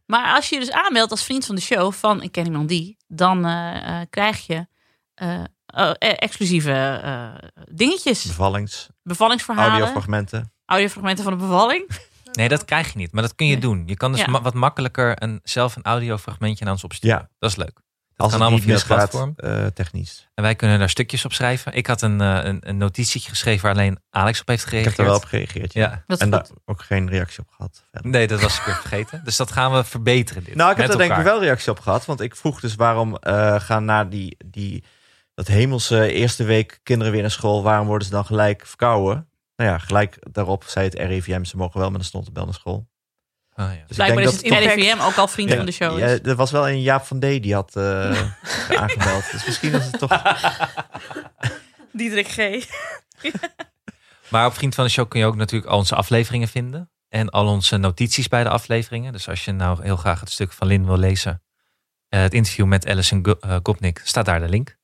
Maar 0.07 0.35
als 0.35 0.49
je 0.49 0.55
je 0.55 0.61
dus 0.61 0.71
aanmeldt 0.73 1.11
als 1.11 1.25
vriend 1.25 1.47
van 1.47 1.55
de 1.55 1.61
show 1.61 1.93
van 1.93 2.23
Ik 2.23 2.33
ken 2.33 2.45
iemand 2.45 2.69
die, 2.69 2.97
dan 3.09 3.45
eh, 3.47 4.01
eh, 4.01 4.07
krijg 4.11 4.47
je 4.47 4.67
eh, 5.21 5.43
eh, 5.67 5.93
exclusieve 5.99 6.73
eh, 7.03 7.49
dingetjes. 7.71 8.25
Bevallings, 8.25 8.89
Bevallingsverhalen, 9.03 9.71
audiofragmenten. 9.73 10.53
audiofragmenten 10.67 11.25
van 11.25 11.33
de 11.33 11.39
bevalling. 11.45 11.89
nee, 12.33 12.49
dat 12.49 12.65
krijg 12.65 12.93
je 12.93 12.99
niet. 12.99 13.13
Maar 13.13 13.23
dat 13.23 13.35
kun 13.35 13.47
je 13.47 13.53
Nee. 13.53 13.61
doen. 13.61 13.83
Je 13.87 13.97
kan 13.97 14.13
dus 14.13 14.21
Ja. 14.21 14.27
ma- 14.31 14.43
wat 14.43 14.55
makkelijker 14.55 15.23
een, 15.23 15.41
zelf 15.43 15.77
een 15.77 15.83
audiofragmentje 15.85 16.65
naar 16.65 16.73
ons 16.73 16.85
opsturen. 16.85 17.17
Ja, 17.19 17.29
Dat 17.39 17.51
is 17.51 17.57
leuk. 17.57 17.73
Dat 17.75 18.31
als 18.31 18.39
kan 18.39 18.47
het 18.49 18.63
allemaal 18.65 18.75
niet 18.75 18.85
via 18.87 18.97
het 18.99 19.11
platform. 19.11 19.33
eh, 19.61 19.67
technisch. 19.67 20.29
En 20.35 20.43
wij 20.43 20.55
kunnen 20.55 20.79
daar 20.79 20.89
stukjes 20.91 21.25
op 21.25 21.33
schrijven. 21.33 21.73
Ik 21.75 21.87
had 21.87 22.03
een, 22.03 22.21
een, 22.21 22.59
een 22.69 22.77
notitietje 22.77 23.29
geschreven 23.31 23.63
waar 23.63 23.73
alleen 23.73 23.99
Alex 24.11 24.41
op 24.41 24.49
heeft 24.49 24.63
Ik 24.63 24.69
gereageerd. 24.69 24.97
heb 24.97 25.07
er 25.07 25.13
wel 25.13 25.21
op 25.23 25.29
gereageerd. 25.29 25.73
Ja. 25.73 25.81
Ja. 25.81 26.05
En 26.07 26.17
goed. 26.23 26.31
daar 26.31 26.47
ook 26.65 26.83
geen 26.83 27.09
reactie 27.09 27.41
op 27.41 27.49
gehad. 27.51 27.85
verder. 27.91 28.11
Nee, 28.11 28.27
dat 28.27 28.41
was 28.41 28.59
ik 28.59 28.65
weer 28.65 28.75
vergeten. 28.75 29.21
Dus 29.25 29.37
dat 29.37 29.53
gaan 29.53 29.73
we 29.73 29.85
verbeteren. 29.85 30.45
Dit, 30.45 30.55
Nou, 30.55 30.71
ik 30.71 30.77
heb 30.77 30.87
daar 30.89 30.97
denk 30.99 31.17
ik 31.17 31.23
wel 31.25 31.41
reactie 31.41 31.71
op 31.71 31.81
gehad. 31.81 32.05
Want 32.05 32.21
ik 32.21 32.37
vroeg 32.37 32.61
dus 32.61 32.75
waarom 32.75 33.17
eh, 33.17 33.61
gaan 33.61 33.85
na 33.85 34.05
die, 34.05 34.37
die, 34.47 34.85
dat 35.47 35.55
hemelse 35.55 36.13
eerste 36.13 36.45
week 36.45 36.81
kinderen 36.83 37.13
weer 37.13 37.23
naar 37.23 37.31
school. 37.31 37.63
Waarom 37.63 37.87
worden 37.87 38.07
ze 38.07 38.13
dan 38.15 38.25
gelijk 38.25 38.67
verkouden? 38.67 39.31
Nou 39.57 39.71
ja, 39.71 39.79
gelijk 39.79 40.17
daarop 40.33 40.65
zei 40.67 40.85
het 40.85 40.95
RIVM, 40.95 41.45
ze 41.45 41.57
mogen 41.57 41.81
wel 41.81 41.91
met 41.91 42.01
een 42.01 42.07
snottebel 42.07 42.45
naar 42.45 42.55
school. 42.55 42.89
ja. 43.57 43.67
Dus 43.67 43.75
ik 43.79 43.87
Blijkbaar 43.87 44.23
denk 44.25 44.35
is 44.37 44.43
dat 44.43 44.59
het 44.59 44.75
RIVM 44.75 45.01
ook 45.01 45.17
al 45.17 45.29
vriend 45.29 45.51
Ja, 45.51 45.57
van 45.57 45.67
de 45.67 45.73
show 45.73 45.99
Ja, 45.99 46.07
is. 46.07 46.19
er 46.23 46.35
was 46.37 46.51
wel 46.51 46.69
een 46.69 46.83
Jaap 46.83 47.05
van 47.05 47.19
D 47.19 47.21
die 47.23 47.55
had 47.55 47.77
eh, 47.77 48.31
aangemeld. 48.83 49.31
Dus 49.33 49.47
misschien 49.47 49.73
is 49.73 49.85
het 49.87 49.99
toch... 49.99 50.23
Diederik 51.93 52.29
G. 52.29 52.39
Maar 54.31 54.47
op 54.47 54.55
Vriend 54.55 54.75
van 54.75 54.85
de 54.85 54.91
Show 54.91 55.09
kun 55.09 55.21
je 55.21 55.27
ook 55.27 55.37
natuurlijk 55.37 55.71
al 55.71 55.79
onze 55.79 55.95
afleveringen 55.95 56.49
vinden. 56.49 56.91
En 57.09 57.29
al 57.29 57.47
onze 57.49 57.77
notities 57.77 58.29
bij 58.29 58.43
de 58.43 58.49
afleveringen. 58.49 59.13
Dus 59.13 59.29
als 59.29 59.45
je 59.45 59.53
nou 59.53 59.83
heel 59.83 59.97
graag 59.97 60.21
het 60.21 60.31
stuk 60.31 60.53
van 60.53 60.67
Lin 60.67 60.87
wil 60.87 60.97
lezen. 60.99 61.43
eh, 62.09 62.21
het 62.21 62.35
interview 62.35 62.67
met 62.67 62.87
Alison 62.87 63.25
Go- 63.27 63.37
eh, 63.41 63.57
Gopnik, 63.63 64.01
staat 64.05 64.25
daar 64.25 64.41
de 64.41 64.49
link. 64.49 64.77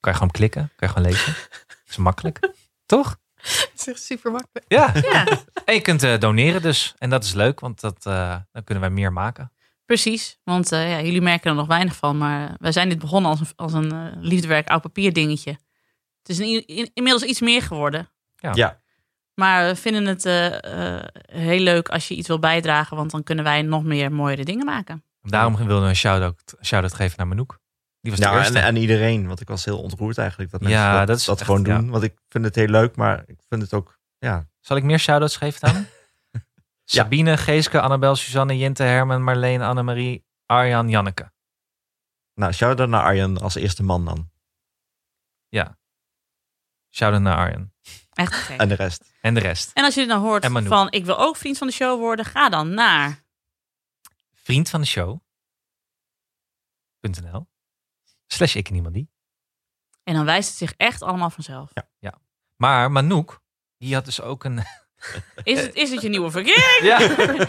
Kan 0.00 0.12
je 0.12 0.18
gewoon 0.18 0.32
klikken, 0.32 0.70
kan 0.76 0.88
je 0.88 0.94
gewoon 0.94 1.10
lezen. 1.10 1.34
is 1.88 1.96
makkelijk, 1.96 2.50
toch? 2.86 3.18
Het 3.40 3.70
is 3.76 3.88
echt 3.88 4.02
super 4.02 4.30
makkelijk. 4.32 4.64
Ja. 4.68 4.92
Ja, 4.94 5.26
En 5.64 5.74
je 5.74 5.80
kunt 5.80 6.02
eh, 6.02 6.18
doneren 6.18 6.62
dus. 6.62 6.94
En 6.98 7.10
dat 7.10 7.24
is 7.24 7.32
leuk, 7.32 7.60
want 7.60 7.80
dat, 7.80 8.06
eh, 8.06 8.36
dan 8.52 8.64
kunnen 8.64 8.84
wij 8.84 8.92
meer 8.92 9.12
maken. 9.12 9.52
precies. 9.86 10.38
Want 10.44 10.72
eh, 10.72 10.90
ja, 10.90 11.00
jullie 11.02 11.20
merken 11.20 11.50
er 11.50 11.56
nog 11.56 11.66
weinig 11.66 11.96
van. 11.96 12.18
Maar 12.18 12.54
wij 12.58 12.72
zijn 12.72 12.88
dit 12.88 12.98
begonnen 12.98 13.30
als 13.30 13.40
een, 13.40 13.46
als 13.56 13.72
een 13.72 13.92
eh, 13.92 14.06
liefdewerk 14.20 14.68
oud 14.68 14.82
papier 14.82 15.12
dingetje. 15.12 15.50
Het 16.22 16.28
is 16.28 16.38
in, 16.38 16.66
in- 16.66 16.90
inmiddels 16.94 17.24
iets 17.24 17.40
meer 17.40 17.62
geworden. 17.62 18.08
Ja. 18.36 18.50
Ja. 18.54 18.80
Maar 19.34 19.66
we 19.66 19.76
vinden 19.76 20.06
het 20.06 20.24
heel 21.32 21.58
leuk 21.60 21.88
als 21.88 22.08
je 22.08 22.14
iets 22.14 22.28
wil 22.28 22.38
bijdragen. 22.38 22.96
Want 22.96 23.10
dan 23.10 23.22
kunnen 23.22 23.44
wij 23.44 23.62
nog 23.62 23.84
meer 23.84 24.12
mooiere 24.12 24.44
dingen 24.44 24.66
maken. 24.66 25.04
Daarom 25.22 25.56
wilden 25.56 25.82
we 25.82 25.88
een 25.88 25.96
shout-out, 25.96 26.54
shout-out 26.62 26.94
geven 26.94 27.14
naar 27.18 27.26
Manouk. 27.26 27.58
Die 28.00 28.10
was 28.10 28.20
de 28.20 28.26
Nou, 28.26 28.38
eerste. 28.38 28.58
en, 28.58 28.64
en 28.64 28.76
iedereen, 28.76 29.26
want 29.26 29.40
ik 29.40 29.48
was 29.48 29.64
heel 29.64 29.80
ontroerd 29.82 30.18
eigenlijk 30.18 30.50
dat 30.50 30.60
mensen 30.60 30.80
Ja, 30.80 30.98
dat, 30.98 31.06
dat 31.06 31.16
is 31.18 31.24
dat 31.24 31.36
echt, 31.36 31.44
gewoon 31.46 31.62
doen. 31.62 31.84
ja. 31.84 31.90
Want 31.90 32.02
ik 32.02 32.18
vind 32.28 32.44
het 32.44 32.54
heel 32.54 32.66
leuk, 32.68 32.96
maar 32.96 33.22
ik 33.26 33.40
vind 33.48 33.62
het 33.62 33.74
ook, 33.74 33.98
ja, 34.18 34.48
Zal 34.60 34.76
ik 34.76 34.82
meer 34.82 34.98
shout-outs 34.98 35.36
geven 35.36 35.60
dan? 35.72 35.86
Sabine, 36.84 37.36
Geeske, 37.36 37.80
Annabel, 37.80 38.16
Suzanne, 38.16 38.58
Jente, 38.58 38.82
Herman, 38.82 39.22
Marleen, 39.22 39.60
Annemarie, 39.62 40.24
Arjan, 40.46 40.88
Janneke. 40.88 41.32
nou, 42.34 42.52
shout-out 42.52 42.88
naar 42.88 43.02
Arjen 43.02 43.38
als 43.38 43.54
eerste 43.54 43.82
man 43.82 44.04
dan. 44.04 44.30
Shout-out 46.92 47.22
naar 47.22 47.36
Arjan. 47.36 47.72
Echt 48.12 48.32
gek. 48.32 48.58
En 48.60 48.68
de 48.68 48.74
rest. 48.74 49.12
En 49.20 49.34
de 49.34 49.40
rest. 49.40 49.70
En 49.74 49.84
als 49.84 49.94
je 49.94 50.06
dan 50.06 50.20
hoort 50.20 50.44
En 50.44 50.52
Manouk. 50.52 50.68
van 50.68 50.90
ik 50.90 51.04
wil 51.04 51.18
ook 51.18 51.36
vriend 51.36 51.58
van 51.58 51.66
de 51.66 51.72
show 51.72 51.98
worden. 51.98 52.24
Ga 52.24 52.48
dan 52.48 52.74
naar 52.74 53.24
Vriend 54.34 54.68
van 54.70 54.80
de 54.80 54.86
show.nl 54.86 55.20
slash 58.32 58.54
ik 58.54 58.66
en 58.66 58.72
niemand 58.72 58.94
die. 58.94 59.10
En 60.04 60.14
dan 60.14 60.24
wijst 60.24 60.48
het 60.48 60.58
zich 60.58 60.72
echt 60.76 61.02
allemaal 61.02 61.30
vanzelf. 61.30 61.70
Maar 62.56 62.90
Manouk, 62.92 63.40
die 63.78 63.94
had 63.94 64.04
dus 64.04 64.20
ook 64.20 64.44
een... 64.44 64.58
Is 65.42 65.60
het, 65.60 65.74
is 65.74 65.90
het 65.90 66.02
je 66.02 66.08
nieuwe 66.08 66.30
verkeering? 66.30 66.80
Ja. 66.82 66.98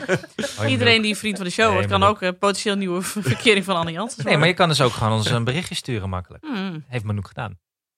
Iedereen 0.73 1.01
die 1.01 1.17
vriend 1.17 1.36
van 1.38 1.45
de 1.45 1.51
show 1.51 1.65
Nee, 1.65 1.73
wordt, 1.73 1.89
kan 1.89 2.03
ook 2.03 2.21
eh, 2.21 2.29
potentieel 2.39 2.75
nieuwe 2.75 3.01
ver- 3.01 3.23
verkering 3.34 3.65
van 3.65 3.75
Anne 3.75 3.91
Janssens 3.91 4.25
Nee, 4.25 4.38
maar 4.38 4.47
je 4.47 4.53
kan 4.53 4.67
dus 4.67 4.82
ook 4.82 4.91
gewoon 4.91 5.11
ons 5.13 5.29
een 5.29 5.43
berichtje 5.43 5.75
sturen 5.75 6.09
makkelijk. 6.09 6.45
Hmm, 6.45 6.84
Heeft 6.88 7.03
Manouk 7.03 7.27
gedaan. 7.27 7.49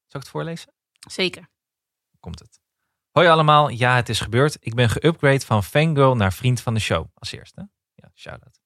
Zal 0.08 0.20
ik 0.20 0.26
het 0.26 0.30
voorlezen? 0.30 0.74
zeker. 1.10 1.50
Komt 2.20 2.40
het. 2.40 2.60
Hoi 3.12 3.28
allemaal, 3.28 3.70
ja 3.70 3.96
het 3.96 4.10
is 4.10 4.20
gebeurd. 4.20 4.58
Ik 4.60 4.76
ben 4.76 4.90
geüpgrade 4.90 5.46
van 5.46 5.64
fangirl 5.64 6.16
naar 6.16 6.34
vriend 6.34 6.62
van 6.62 6.74
de 6.74 6.80
show. 6.80 7.06
Als 7.14 7.32
eerste. 7.32 7.70
Ja, 7.96 8.12
shout-out. 8.16 8.60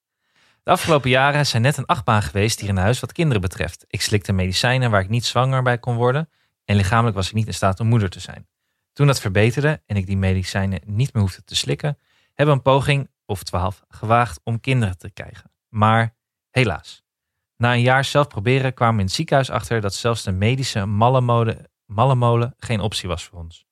De 0.67 0.73
afgelopen 0.73 1.09
jaren 1.09 1.45
zijn 1.45 1.61
net 1.61 1.77
een 1.77 1.85
achtbaan 1.85 2.21
geweest 2.21 2.59
hier 2.59 2.69
in 2.69 2.77
huis 2.77 2.99
wat 2.99 3.11
kinderen 3.11 3.41
betreft. 3.41 3.85
Ik 3.87 4.01
slikte 4.01 4.33
medicijnen 4.33 4.91
waar 4.91 5.01
ik 5.01 5.09
niet 5.09 5.25
zwanger 5.25 5.63
bij 5.63 5.77
kon 5.77 5.95
worden. 5.95 6.29
En 6.65 6.75
lichamelijk 6.75 7.15
was 7.15 7.27
ik 7.27 7.33
niet 7.33 7.47
in 7.47 7.53
staat 7.53 7.79
om 7.79 7.87
moeder 7.87 8.09
te 8.09 8.19
zijn. 8.19 8.47
Toen 8.93 9.07
dat 9.07 9.19
verbeterde 9.19 9.81
en 9.85 9.95
ik 9.95 10.05
die 10.05 10.17
medicijnen 10.17 10.81
niet 10.85 11.13
meer 11.13 11.23
hoefde 11.23 11.43
te 11.43 11.55
slikken, 11.55 11.97
hebben 12.33 12.55
we 12.55 12.61
een 12.61 12.73
poging, 12.73 13.09
of 13.25 13.43
twaalf, 13.43 13.83
gewaagd 13.89 14.39
om 14.43 14.59
kinderen 14.59 14.97
te 14.97 15.09
krijgen. 15.09 15.51
Maar 15.69 16.15
helaas. 16.49 17.03
Na 17.57 17.73
een 17.73 17.81
jaar 17.81 18.05
zelf 18.05 18.27
proberen 18.27 18.73
kwamen 18.73 18.95
we 18.95 19.01
in 19.01 19.05
het 19.05 19.15
ziekenhuis 19.15 19.49
achter 19.49 19.81
dat 19.81 19.93
zelfs 19.93 20.23
de 20.23 20.31
medische 20.31 20.85
malle 20.85 21.21
mode- 21.21 21.69
malle 21.85 22.15
molen 22.15 22.53
geen 22.57 22.79
optie 22.79 23.09
was 23.09 23.23
voor 23.23 23.39
ons. 23.39 23.65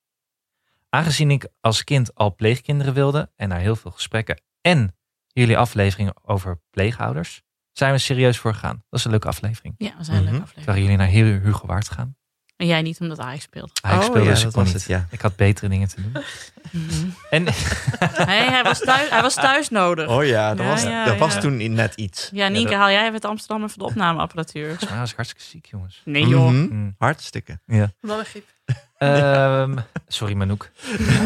Aangezien 0.88 1.30
ik 1.30 1.48
als 1.60 1.84
kind 1.84 2.14
al 2.14 2.34
pleegkinderen 2.34 2.94
wilde 2.94 3.30
en 3.34 3.48
naar 3.48 3.60
heel 3.60 3.76
veel 3.76 3.90
gesprekken 3.90 4.40
en 4.60 4.96
jullie 5.40 5.58
afleveringen 5.58 6.14
over 6.22 6.60
pleegouders, 6.70 7.42
zijn 7.72 7.92
we 7.92 7.98
serieus 7.98 8.38
voor 8.38 8.52
gegaan. 8.54 8.82
Dat 8.88 8.98
is 8.98 9.04
een 9.04 9.10
leuke 9.10 9.28
aflevering. 9.28 9.74
Ja, 9.78 9.94
we 9.98 10.04
zijn 10.04 10.16
een 10.16 10.22
Mhm. 10.22 10.32
leuke 10.32 10.44
aflevering. 10.46 10.66
Waren 10.66 10.82
jullie 10.82 10.96
naar 10.96 11.40
Hugo 11.42 11.66
Waard 11.66 11.88
gaan? 11.88 12.15
En 12.56 12.66
jij 12.66 12.82
niet, 12.82 13.00
omdat 13.00 13.18
Ajax 13.18 13.42
speelt. 13.42 13.78
Ah, 13.82 13.90
ik 13.92 13.96
Oh, 13.98 14.02
speelde 14.04 14.22
ja, 14.28 14.30
dus 14.34 14.42
dat 14.42 14.54
was 14.54 14.64
niet. 14.64 14.72
het, 14.74 14.84
ja. 14.84 15.06
Ik 15.10 15.20
had 15.20 15.36
betere 15.36 15.68
dingen 15.68 15.88
te 15.88 16.02
doen. 16.02 16.24
Mhm. 16.70 17.08
En 17.30 17.46
hij 18.26 18.62
was 18.62 18.78
thuis, 18.80 19.08
hij 19.10 19.22
was 19.22 19.34
thuis 19.34 19.68
nodig. 19.68 20.08
Oh 20.08 20.24
ja, 20.24 20.54
dat 20.54 20.64
Ja, 20.66 20.70
was, 20.72 20.82
ja, 20.82 21.04
dat 21.04 21.18
was 21.18 21.34
ja. 21.34 21.40
toen 21.40 21.72
net 21.72 21.94
iets. 21.94 22.28
Ja, 22.32 22.48
Nienke, 22.48 22.70
dat- 22.70 22.78
haal 22.78 22.90
jij 22.90 23.00
even 23.02 23.14
het 23.14 23.24
Amsterdam 23.24 23.64
even 23.64 23.78
de 23.78 23.84
opnameapparatuur. 23.84 24.76
mij 24.88 24.98
was 24.98 25.10
ik 25.10 25.16
hartstikke 25.16 25.44
ziek, 25.50 25.66
jongens. 25.66 26.02
Nee 26.04 26.26
joh. 26.26 26.48
Mhm. 26.50 26.66
Mm. 26.74 26.94
Hartstikke. 26.98 27.60
Wat 28.00 28.18
een 28.18 28.24
griep. 28.24 28.46
Ehm, 28.98 29.76
sorry 30.08 30.34
Manouk. 30.34 30.70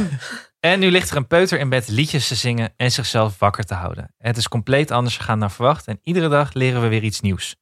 en 0.61 0.81
nu 0.81 0.91
ligt 0.91 1.11
er 1.11 1.17
een 1.17 1.27
peuter 1.27 1.59
in 1.59 1.69
bed 1.69 1.89
liedjes 1.89 2.29
te 2.29 2.35
zingen 2.35 2.73
en 2.77 2.93
zichzelf 2.93 3.39
wakker 3.39 3.65
te 3.65 3.75
houden. 3.75 4.15
Het 4.19 4.37
is 4.37 4.49
compleet 4.49 4.91
anders 4.91 5.17
gegaan 5.17 5.41
dan 5.41 5.51
verwacht 5.51 5.87
en 5.87 5.99
iedere 6.03 6.29
dag 6.29 6.53
leren 6.53 6.81
we 6.83 6.89
weer 6.89 7.03
iets 7.03 7.21
nieuws. 7.21 7.57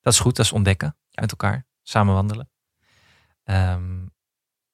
Dat 0.00 0.12
is 0.12 0.18
goed, 0.18 0.36
dat 0.36 0.44
is 0.44 0.52
ontdekken 0.52 0.96
met 1.12 1.30
elkaar, 1.30 1.66
samen 1.82 2.14
wandelen. 2.14 2.48
Ehm, 3.44 4.02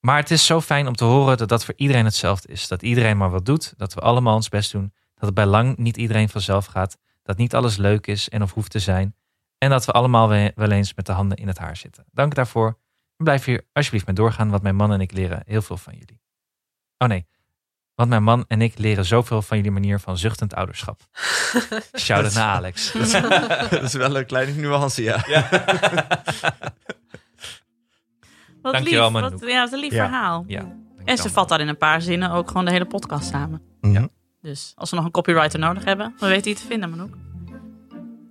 maar 0.00 0.16
het 0.16 0.30
is 0.30 0.46
zo 0.46 0.60
fijn 0.60 0.86
om 0.86 0.94
te 0.94 1.04
horen 1.04 1.36
dat 1.36 1.48
dat 1.48 1.64
voor 1.64 1.74
iedereen 1.76 2.04
hetzelfde 2.04 2.48
is. 2.48 2.68
Dat 2.68 2.82
iedereen 2.82 3.16
maar 3.16 3.30
wat 3.30 3.44
doet, 3.46 3.74
dat 3.76 3.94
we 3.94 4.00
allemaal 4.00 4.34
ons 4.34 4.48
best 4.48 4.72
doen. 4.72 4.92
Dat 5.14 5.24
het 5.24 5.34
bij 5.34 5.46
lang 5.46 5.76
niet 5.76 5.96
iedereen 5.96 6.28
vanzelf 6.28 6.66
gaat. 6.66 6.96
Dat 7.22 7.36
niet 7.36 7.54
alles 7.54 7.76
leuk 7.76 8.06
is 8.06 8.28
en 8.28 8.42
of 8.42 8.52
hoeft 8.52 8.70
te 8.70 8.78
zijn. 8.78 9.14
En 9.58 9.70
dat 9.70 9.84
we 9.84 9.92
allemaal 9.92 10.28
we- 10.28 10.52
wel 10.54 10.70
eens 10.70 10.94
met 10.94 11.06
de 11.06 11.12
handen 11.12 11.36
in 11.38 11.46
het 11.48 11.58
haar 11.58 11.76
zitten. 11.76 12.04
Dank 12.12 12.34
daarvoor. 12.34 12.78
Blijf 13.16 13.44
hier 13.44 13.66
alsjeblieft 13.72 14.06
mee 14.06 14.14
doorgaan, 14.14 14.50
want 14.50 14.62
mijn 14.62 14.76
man 14.76 14.92
en 14.92 15.00
ik 15.00 15.12
leren 15.12 15.42
heel 15.46 15.62
veel 15.62 15.76
van 15.76 15.92
jullie. 15.92 16.20
Oh 16.98 17.08
nee, 17.08 17.26
want 17.94 18.08
mijn 18.08 18.22
man 18.22 18.44
en 18.48 18.62
ik 18.62 18.78
leren 18.78 19.04
zoveel 19.04 19.42
van 19.42 19.56
jullie 19.56 19.72
manier 19.72 19.98
van 20.00 20.18
zuchtend 20.18 20.54
ouderschap. 20.54 21.00
Shout-out 21.98 22.34
naar 22.34 22.54
Alex. 22.56 22.92
dat 23.70 23.82
is 23.82 23.92
wel 23.92 24.16
een 24.16 24.26
kleine 24.26 24.52
nuance, 24.52 25.02
ja. 25.02 25.24
Wat 28.62 28.72
Dankjewel, 28.72 29.02
lief. 29.04 29.12
Manouk. 29.12 29.30
Wat, 29.40 29.50
ja, 29.50 29.60
wat 29.62 29.72
een 29.72 29.78
lief 29.78 29.92
Ja. 29.92 30.04
verhaal. 30.08 30.44
Ja, 30.46 30.76
En 31.04 31.16
ze 31.16 31.30
vat 31.30 31.48
daar 31.48 31.60
in 31.60 31.68
een 31.68 31.76
paar 31.76 32.02
zinnen 32.02 32.30
ook 32.30 32.48
gewoon 32.48 32.64
de 32.64 32.70
hele 32.70 32.84
podcast 32.86 33.28
samen. 33.28 33.62
Mhm. 33.80 34.06
Dus 34.40 34.72
als 34.76 34.90
we 34.90 34.96
nog 34.96 35.04
een 35.04 35.10
copywriter 35.10 35.58
nodig 35.58 35.84
hebben, 35.84 36.14
dan 36.18 36.28
weet 36.28 36.44
hij 36.44 36.52
het 36.52 36.60
te 36.62 36.66
vinden, 36.68 36.90
Manouk. 36.90 37.14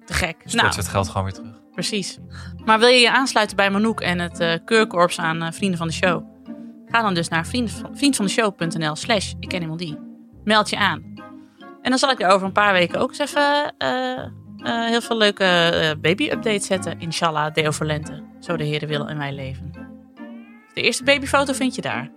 Te 0.06 0.14
gek. 0.14 0.36
Stort 0.40 0.54
Nou, 0.56 0.72
ze 0.72 0.80
het 0.80 0.88
geld 0.88 1.08
gewoon 1.08 1.24
weer 1.24 1.34
terug. 1.34 1.52
precies. 1.74 2.20
Maar 2.66 2.80
wil 2.80 2.88
je 2.88 3.00
je 3.00 3.12
aansluiten 3.12 3.56
bij 3.56 3.70
Manouk 3.72 4.02
en 4.02 4.20
het 4.20 4.40
eh, 4.40 4.54
keurkorps 4.66 5.20
aan 5.20 5.42
eh, 5.42 5.52
Vrienden 5.52 5.78
van 5.78 5.88
de 5.88 5.94
Show? 5.94 6.24
Ga 6.86 7.02
dan 7.02 7.14
dus 7.14 7.28
naar 7.28 7.46
vriend, 7.48 7.82
vriendvandeshow.nl 7.94 8.96
slash 8.96 9.34
ik 9.40 9.50
ken 9.50 9.62
iemand 9.62 9.80
die. 9.80 9.98
Meld 10.44 10.70
je 10.70 10.78
aan. 10.78 11.04
En 11.82 11.90
dan 11.90 11.98
zal 12.00 12.10
ik 12.12 12.22
er 12.22 12.30
over 12.30 12.48
een 12.48 12.54
paar 12.54 12.74
weken 12.74 13.00
ook 13.00 13.10
eens 13.10 13.20
even 13.20 13.74
eh, 13.78 14.12
eh, 14.20 14.30
heel 14.90 15.02
veel 15.02 15.18
leuke 15.18 15.44
eh, 15.46 15.92
baby-updates 16.02 16.66
zetten. 16.66 17.00
Inshallah, 17.00 17.54
deo 17.54 17.72
voor 17.72 17.86
lente. 17.86 18.24
Zo 18.40 18.58
de 18.58 18.64
heren 18.64 18.88
willen 18.88 19.08
en 19.08 19.18
wij 19.18 19.34
leven. 19.34 19.72
De 20.80 20.86
eerste 20.86 21.04
babyfoto 21.04 21.54
vind 21.54 21.76
je 21.76 21.82
daar. 21.82 22.12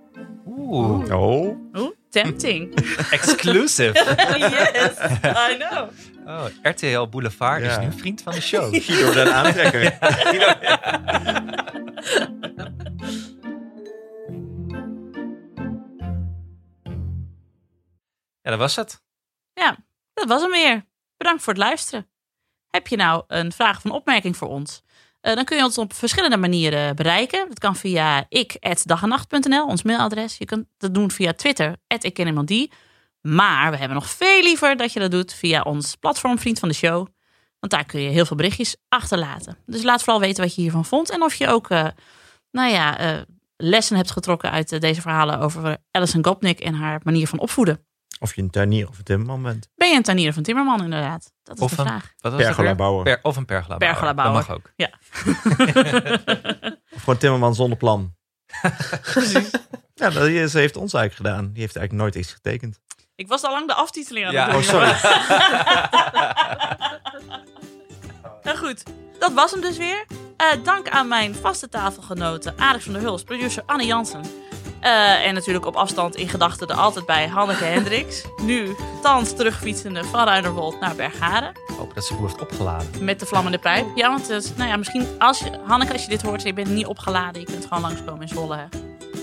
Oeh, 0.47 1.15
Oh. 1.21 1.57
Oeh, 1.77 1.91
tempting. 2.11 2.75
exclusive. 3.11 3.93
yes, 4.39 4.99
I 5.25 5.57
know. 5.59 5.89
Oh, 6.27 6.45
RTL 6.63 7.09
Boulevard 7.09 7.63
is 7.63 7.75
Ja. 7.75 7.81
nu 7.81 7.93
vriend 7.93 8.23
van 8.23 8.33
de 8.33 8.41
show. 8.41 8.75
Guido 8.83 9.13
den 9.13 9.35
aantrekker. 9.35 9.99
Ja, 18.43 18.51
dat 18.51 18.59
was 18.59 18.77
het. 18.77 19.01
Dat 20.15 20.29
was 20.29 20.43
hem 20.43 20.51
weer. 20.51 20.87
Bedankt 21.17 21.43
voor 21.43 21.53
het 21.53 21.63
luisteren. 21.63 22.11
Heb 22.71 22.87
je 22.87 22.97
nou 22.97 23.25
een 23.27 23.53
vraag 23.53 23.77
of 23.77 23.85
een 23.85 23.91
opmerking 23.91 24.37
voor 24.37 24.49
ons? 24.49 24.83
Eh, 25.23 25.35
dan 25.35 25.45
kun 25.45 25.57
je 25.57 25.65
ons 25.65 25.79
op 25.79 25.93
verschillende 25.93 26.37
manieren 26.37 26.97
bereiken. 26.97 27.45
Dat 27.49 27.59
kan 27.59 27.77
via 27.77 28.27
ik@dagenacht.nl, 28.29 29.67
ons 29.67 29.83
mailadres. 29.83 30.39
Je 30.39 30.45
kunt 30.45 30.67
dat 30.79 30.95
doen 30.95 31.11
via 31.11 31.33
Twitter, 31.33 31.77
ik. 31.87 32.19
Maar 33.21 33.71
we 33.71 33.77
hebben 33.77 33.97
nog 33.97 34.11
veel 34.11 34.43
liever 34.43 34.77
dat 34.77 34.93
je 34.93 35.01
dat 35.01 35.11
doet 35.11 35.33
via 35.33 35.63
ons 35.63 35.97
platform 35.97 36.39
Vriend 36.39 36.59
van 36.59 36.69
de 36.69 36.75
Show. 36.75 37.07
Want 37.59 37.73
daar 37.73 37.85
kun 37.85 38.01
je 38.01 38.09
heel 38.09 38.27
veel 38.27 38.37
berichtjes 38.37 38.77
achterlaten. 38.89 39.57
Dus 39.67 39.83
laat 39.83 40.03
vooral 40.03 40.21
weten 40.21 40.43
wat 40.43 40.55
je 40.55 40.61
hiervan 40.61 40.85
vond. 40.85 41.11
En 41.11 41.23
of 41.23 41.35
je 41.35 41.49
ook, 41.49 41.71
eh, 41.71 41.87
nou 42.51 42.71
ja, 42.71 42.99
eh, 42.99 43.21
lessen 43.57 43.97
hebt 43.97 44.11
getrokken 44.11 44.51
uit 44.51 44.81
deze 44.81 45.01
verhalen 45.01 45.39
over 45.39 45.77
Alison 45.91 46.25
Gopnik 46.25 46.61
en 46.61 46.75
haar 46.75 47.01
manier 47.05 47.29
van 47.29 47.39
opvoeden. 47.39 47.87
Of 48.23 48.35
je 48.35 48.43
een 48.43 48.51
tuinier 48.51 48.89
of 48.89 48.99
een 48.99 49.05
timmerman 49.05 49.43
bent. 49.43 49.69
Ben 49.75 49.89
je 49.91 49.97
een 49.97 50.03
tuinier 50.03 50.29
of 50.29 50.37
een 50.37 50.43
timmerman 50.43 50.83
inderdaad? 50.85 51.33
Dat 51.43 51.57
is 51.57 51.63
Of 51.63 51.71
de 51.75 51.81
een- 51.81 51.87
vraag. 51.87 52.03
Wat 52.21 52.33
was 52.33 52.41
het 52.41 52.51
ook 52.59 52.65
Pergola. 52.65 53.03
Per, 53.03 53.19
of 53.23 53.37
een 53.37 53.45
pergola 53.45 53.77
bouwer. 53.77 53.89
Pergola 53.99 54.13
Dat 54.15 54.17
bouwer. 54.17 54.45
mag 54.47 54.57
ook. 54.57 54.73
Ja. 54.77 54.91
Of 56.95 56.99
gewoon 57.01 57.17
timmerman 57.19 57.55
zonder 57.55 57.79
plan. 57.79 58.15
Ja, 59.95 60.11
dat 60.11 60.27
is- 60.27 60.51
ze 60.51 60.59
heeft 60.59 60.77
ons 60.77 60.93
eigenlijk 60.95 61.15
gedaan. 61.29 61.53
Die 61.53 61.61
heeft 61.63 61.77
eigenlijk 61.77 61.93
nooit 61.93 62.15
iets 62.25 62.33
getekend. 62.33 62.81
Ik 63.15 63.29
was 63.29 63.43
al 63.43 63.51
lang 63.53 63.67
de 63.67 63.75
aftiteling 63.75 64.27
aan 64.27 64.33
Ja. 64.33 64.43
het 64.51 64.53
doen. 64.53 64.61
Oh, 64.63 64.69
sorry. 64.69 64.93
Nou 68.43 68.57
goed, 68.57 68.83
dat 69.19 69.33
was 69.33 69.51
hem 69.51 69.61
dus 69.61 69.77
weer. 69.77 70.07
Eh, 70.37 70.47
dank 70.65 70.89
aan 70.89 71.09
mijn 71.09 71.35
vaste 71.35 71.69
tafelgenoten 71.69 72.55
Alex 72.59 72.85
van 72.85 72.93
der 72.93 73.03
Hulst, 73.03 73.25
producer 73.25 73.63
Anne 73.67 73.87
Jansen. 73.87 74.21
Eh, 74.83 75.27
en 75.27 75.35
natuurlijk 75.35 75.67
op 75.67 75.77
afstand 75.77 76.17
in 76.17 76.29
gedachten 76.29 76.69
er 76.69 76.75
altijd 76.75 77.07
bij 77.07 77.27
Hanneke 77.29 77.65
Hendricks. 77.65 78.23
Nu 78.43 78.77
thans 79.03 79.33
terugfietsende 79.33 80.05
van 80.05 80.25
Ruinerwold 80.25 80.81
naar 80.81 80.95
Bergharen. 80.95 81.51
Ik 81.51 81.75
hoop 81.79 81.95
dat 81.95 82.05
ze 82.05 82.15
boel 82.15 82.27
heeft 82.27 82.41
opgeladen. 82.41 82.89
Met 83.01 83.21
de 83.21 83.27
vlammende 83.27 83.59
pijp. 83.59 83.87
Ja, 83.95 84.09
want 84.09 84.31
eh, 84.31 84.39
nou 84.57 84.69
ja, 84.69 84.77
misschien 84.77 85.07
als 85.19 85.39
je, 85.39 85.51
Hanneke, 85.65 85.93
als 85.93 86.03
je 86.03 86.09
dit 86.09 86.23
hoort 86.23 86.41
en 86.41 86.47
je 86.47 86.53
bent 86.53 86.69
niet 86.69 86.87
opgeladen, 86.87 87.41
je 87.41 87.47
kunt 87.47 87.67
gewoon 87.67 87.83
langskomen 87.83 88.23
in 88.23 88.29
Zwolle. 88.29 88.57
Hè. 88.57 88.65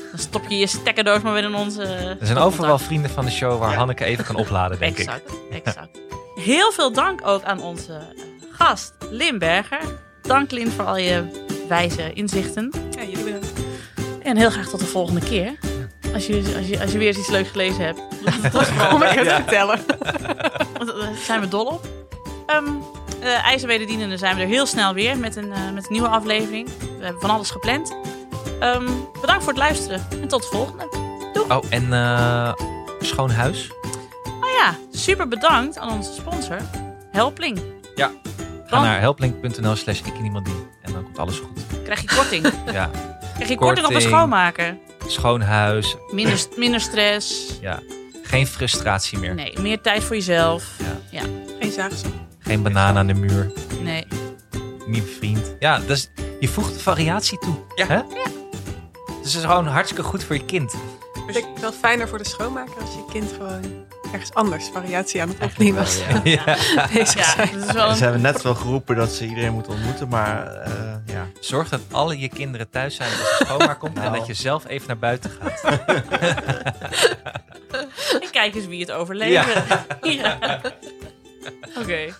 Dan 0.10 0.20
stop 0.20 0.46
je 0.48 0.58
je 0.58 0.68
stekkerdoos 0.68 1.22
maar 1.22 1.34
weer 1.34 1.44
in 1.44 1.56
onze. 1.56 1.84
Er 2.20 2.26
zijn 2.26 2.38
overal 2.38 2.78
vrienden 2.78 3.12
van 3.12 3.26
de 3.26 3.32
show 3.32 3.60
waar 3.60 3.74
Hanneke 3.74 4.06
even 4.06 4.26
kan 4.26 4.36
opladen, 4.36 4.80
denk 4.80 4.98
ik. 4.98 5.08
Exact, 5.08 5.32
exact. 5.52 6.00
Heel 6.36 6.72
veel 6.72 6.94
dank 6.94 7.28
ook 7.28 7.44
aan 7.44 7.62
onze 7.62 7.94
eh, 7.94 8.24
gast 8.52 8.94
Lin 9.10 9.40
Berger. 9.40 9.82
Dank 10.22 10.52
Lin 10.52 10.72
voor 10.72 10.86
al 10.86 10.98
je 10.98 11.46
wijze 11.68 12.14
inzichten. 12.14 12.72
Ja, 12.92 13.04
jullie 13.04 13.24
bedankt. 13.24 13.59
En 14.30 14.38
heel 14.38 14.50
graag 14.50 14.68
tot 14.68 14.80
de 14.80 14.86
volgende 14.86 15.20
keer. 15.20 15.54
Als 16.14 16.28
je, 16.28 16.54
als 16.58 16.68
je, 16.68 16.82
als 16.82 16.92
je 16.92 16.98
weer 16.98 17.08
eens 17.08 17.18
iets 17.18 17.30
leuks 17.30 17.50
gelezen 17.50 17.86
hebt, 17.86 18.00
laat 18.26 18.54
het 18.54 18.68
gewoon 18.68 19.00
te 19.00 19.24
vertellen. 19.24 19.80
Want 20.78 20.88
Daar 21.02 21.16
zijn 21.26 21.40
we 21.40 21.48
dol 21.48 21.66
op. 21.66 21.88
Eh 22.46 23.46
IJzerwederdienende 23.46 24.18
zijn 24.18 24.36
we 24.36 24.42
er 24.42 24.48
heel 24.48 24.66
snel 24.66 24.94
weer 24.94 25.18
met 25.18 25.36
een, 25.36 25.52
eh, 25.54 25.72
met 25.74 25.84
een 25.86 25.92
nieuwe 25.92 26.08
aflevering. 26.08 26.70
We 26.80 27.04
hebben 27.04 27.22
van 27.22 27.30
alles 27.30 27.50
gepland. 27.50 27.96
Ehm, 28.60 28.90
bedankt 29.22 29.44
voor 29.44 29.54
het 29.54 29.62
luisteren 29.62 30.08
en 30.22 30.28
tot 30.28 30.42
de 30.42 30.48
volgende. 30.48 30.88
Oh, 31.50 31.64
en 31.70 31.94
eh, 31.94 32.54
schoon 33.00 33.30
huis. 33.32 33.72
Oh 34.24 34.50
ja, 34.58 34.76
super 34.92 35.28
bedankt 35.28 35.78
aan 35.78 35.92
onze 35.92 36.14
sponsor, 36.14 36.58
Helpling. 37.12 37.62
Ga 38.70 38.76
Dan- 38.76 38.86
naar 38.86 39.00
helplink.nl 39.00 39.76
slash 39.76 40.00
ik. 40.00 40.14
En 40.82 40.94
dan 40.94 41.04
komt 41.04 41.20
alles 41.20 41.38
goed. 41.38 41.84
Krijg 41.84 42.02
je 42.02 42.08
korting. 42.16 42.54
Ja, 42.72 42.90
Krijg 43.40 43.50
je 43.50 43.58
korting 43.58 43.88
op 43.88 43.94
een 43.94 44.02
schoonmaker. 44.02 44.78
schoon 45.08 45.42
huis. 45.42 45.96
Minder, 46.12 46.46
minder 46.58 46.80
stress. 46.82 47.58
Ja, 47.62 47.80
geen 48.24 48.48
frustratie 48.48 49.18
meer. 49.20 49.36
Nee, 49.36 49.60
meer 49.60 49.82
tijd 49.82 50.04
voor 50.04 50.16
jezelf. 50.16 50.64
Geen 51.60 51.72
zaagsel. 51.72 52.10
Geen 52.40 52.62
banaan 52.64 52.98
aan 52.98 53.08
de 53.08 53.14
muur. 53.14 53.52
Nee. 53.82 54.06
Nieuwe 54.88 55.08
vriend. 55.08 55.56
Ja, 55.60 55.80
dus 55.80 56.10
je 56.40 56.48
voegt 56.48 56.74
de 56.74 56.80
variatie 56.80 57.38
toe. 57.38 57.56
Ja. 57.76 57.88
Hè? 57.88 58.02
Dus 59.22 59.34
het 59.34 59.44
is 59.44 59.50
gewoon 59.50 59.68
hartstikke 59.68 60.04
goed 60.04 60.24
voor 60.24 60.36
je 60.36 60.46
kind. 60.46 60.76
Ik 61.30 61.36
denk 61.36 61.58
wel 61.58 61.72
fijner 61.72 62.08
voor 62.08 62.18
de 62.18 62.28
schoonmaker 62.28 62.82
als 62.82 62.94
je 62.94 63.06
kind 63.12 63.32
gewoon 63.32 63.86
ergens 64.12 64.34
anders 64.34 64.68
variatie 64.74 65.22
aan 65.22 65.30
het 65.30 65.40
opnemen 65.42 65.76
was. 65.80 65.98
Ja. 66.24 66.44
Bezig 66.94 67.14
Ja, 67.14 67.34
zijn. 67.36 67.60
dat 67.60 67.68
is 67.68 67.72
wel 67.74 67.94
Ze 67.96 68.04
hebben 68.04 68.22
net 68.22 68.42
wel 68.42 68.56
geroepen 68.56 68.96
dat 68.96 69.12
ze 69.12 69.26
iedereen 69.28 69.54
moeten 69.54 69.72
ontmoeten, 69.74 70.08
maar 70.08 70.48
eh, 70.56 70.96
ja. 71.06 71.28
Zorg 71.40 71.70
dat 71.70 71.82
alle 71.92 72.20
je 72.20 72.30
kinderen 72.30 72.70
thuis 72.70 72.96
zijn 72.96 73.10
als 73.12 73.38
de 73.38 73.46
schoonmaak 73.46 73.80
komt. 73.80 73.96
En 73.98 74.04
Nou. 74.04 74.18
dat 74.18 74.28
je 74.28 74.34
zelf 74.34 74.68
even 74.68 74.88
naar 74.88 74.98
buiten 74.98 75.32
gaat. 75.42 75.62
En 78.22 78.30
kijk 78.32 78.56
eens 78.56 78.66
wie 78.66 78.80
het 78.80 78.92
overleven. 78.92 79.64
Ja. 80.02 80.62
Oké. 81.82 82.14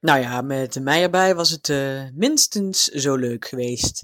Nou 0.00 0.20
ja, 0.20 0.40
met 0.40 0.80
mij 0.80 1.02
erbij 1.02 1.34
was 1.34 1.50
het 1.50 1.68
eh, 1.68 2.02
minstens 2.14 2.84
zo 2.84 3.16
leuk 3.16 3.46
geweest. 3.48 4.02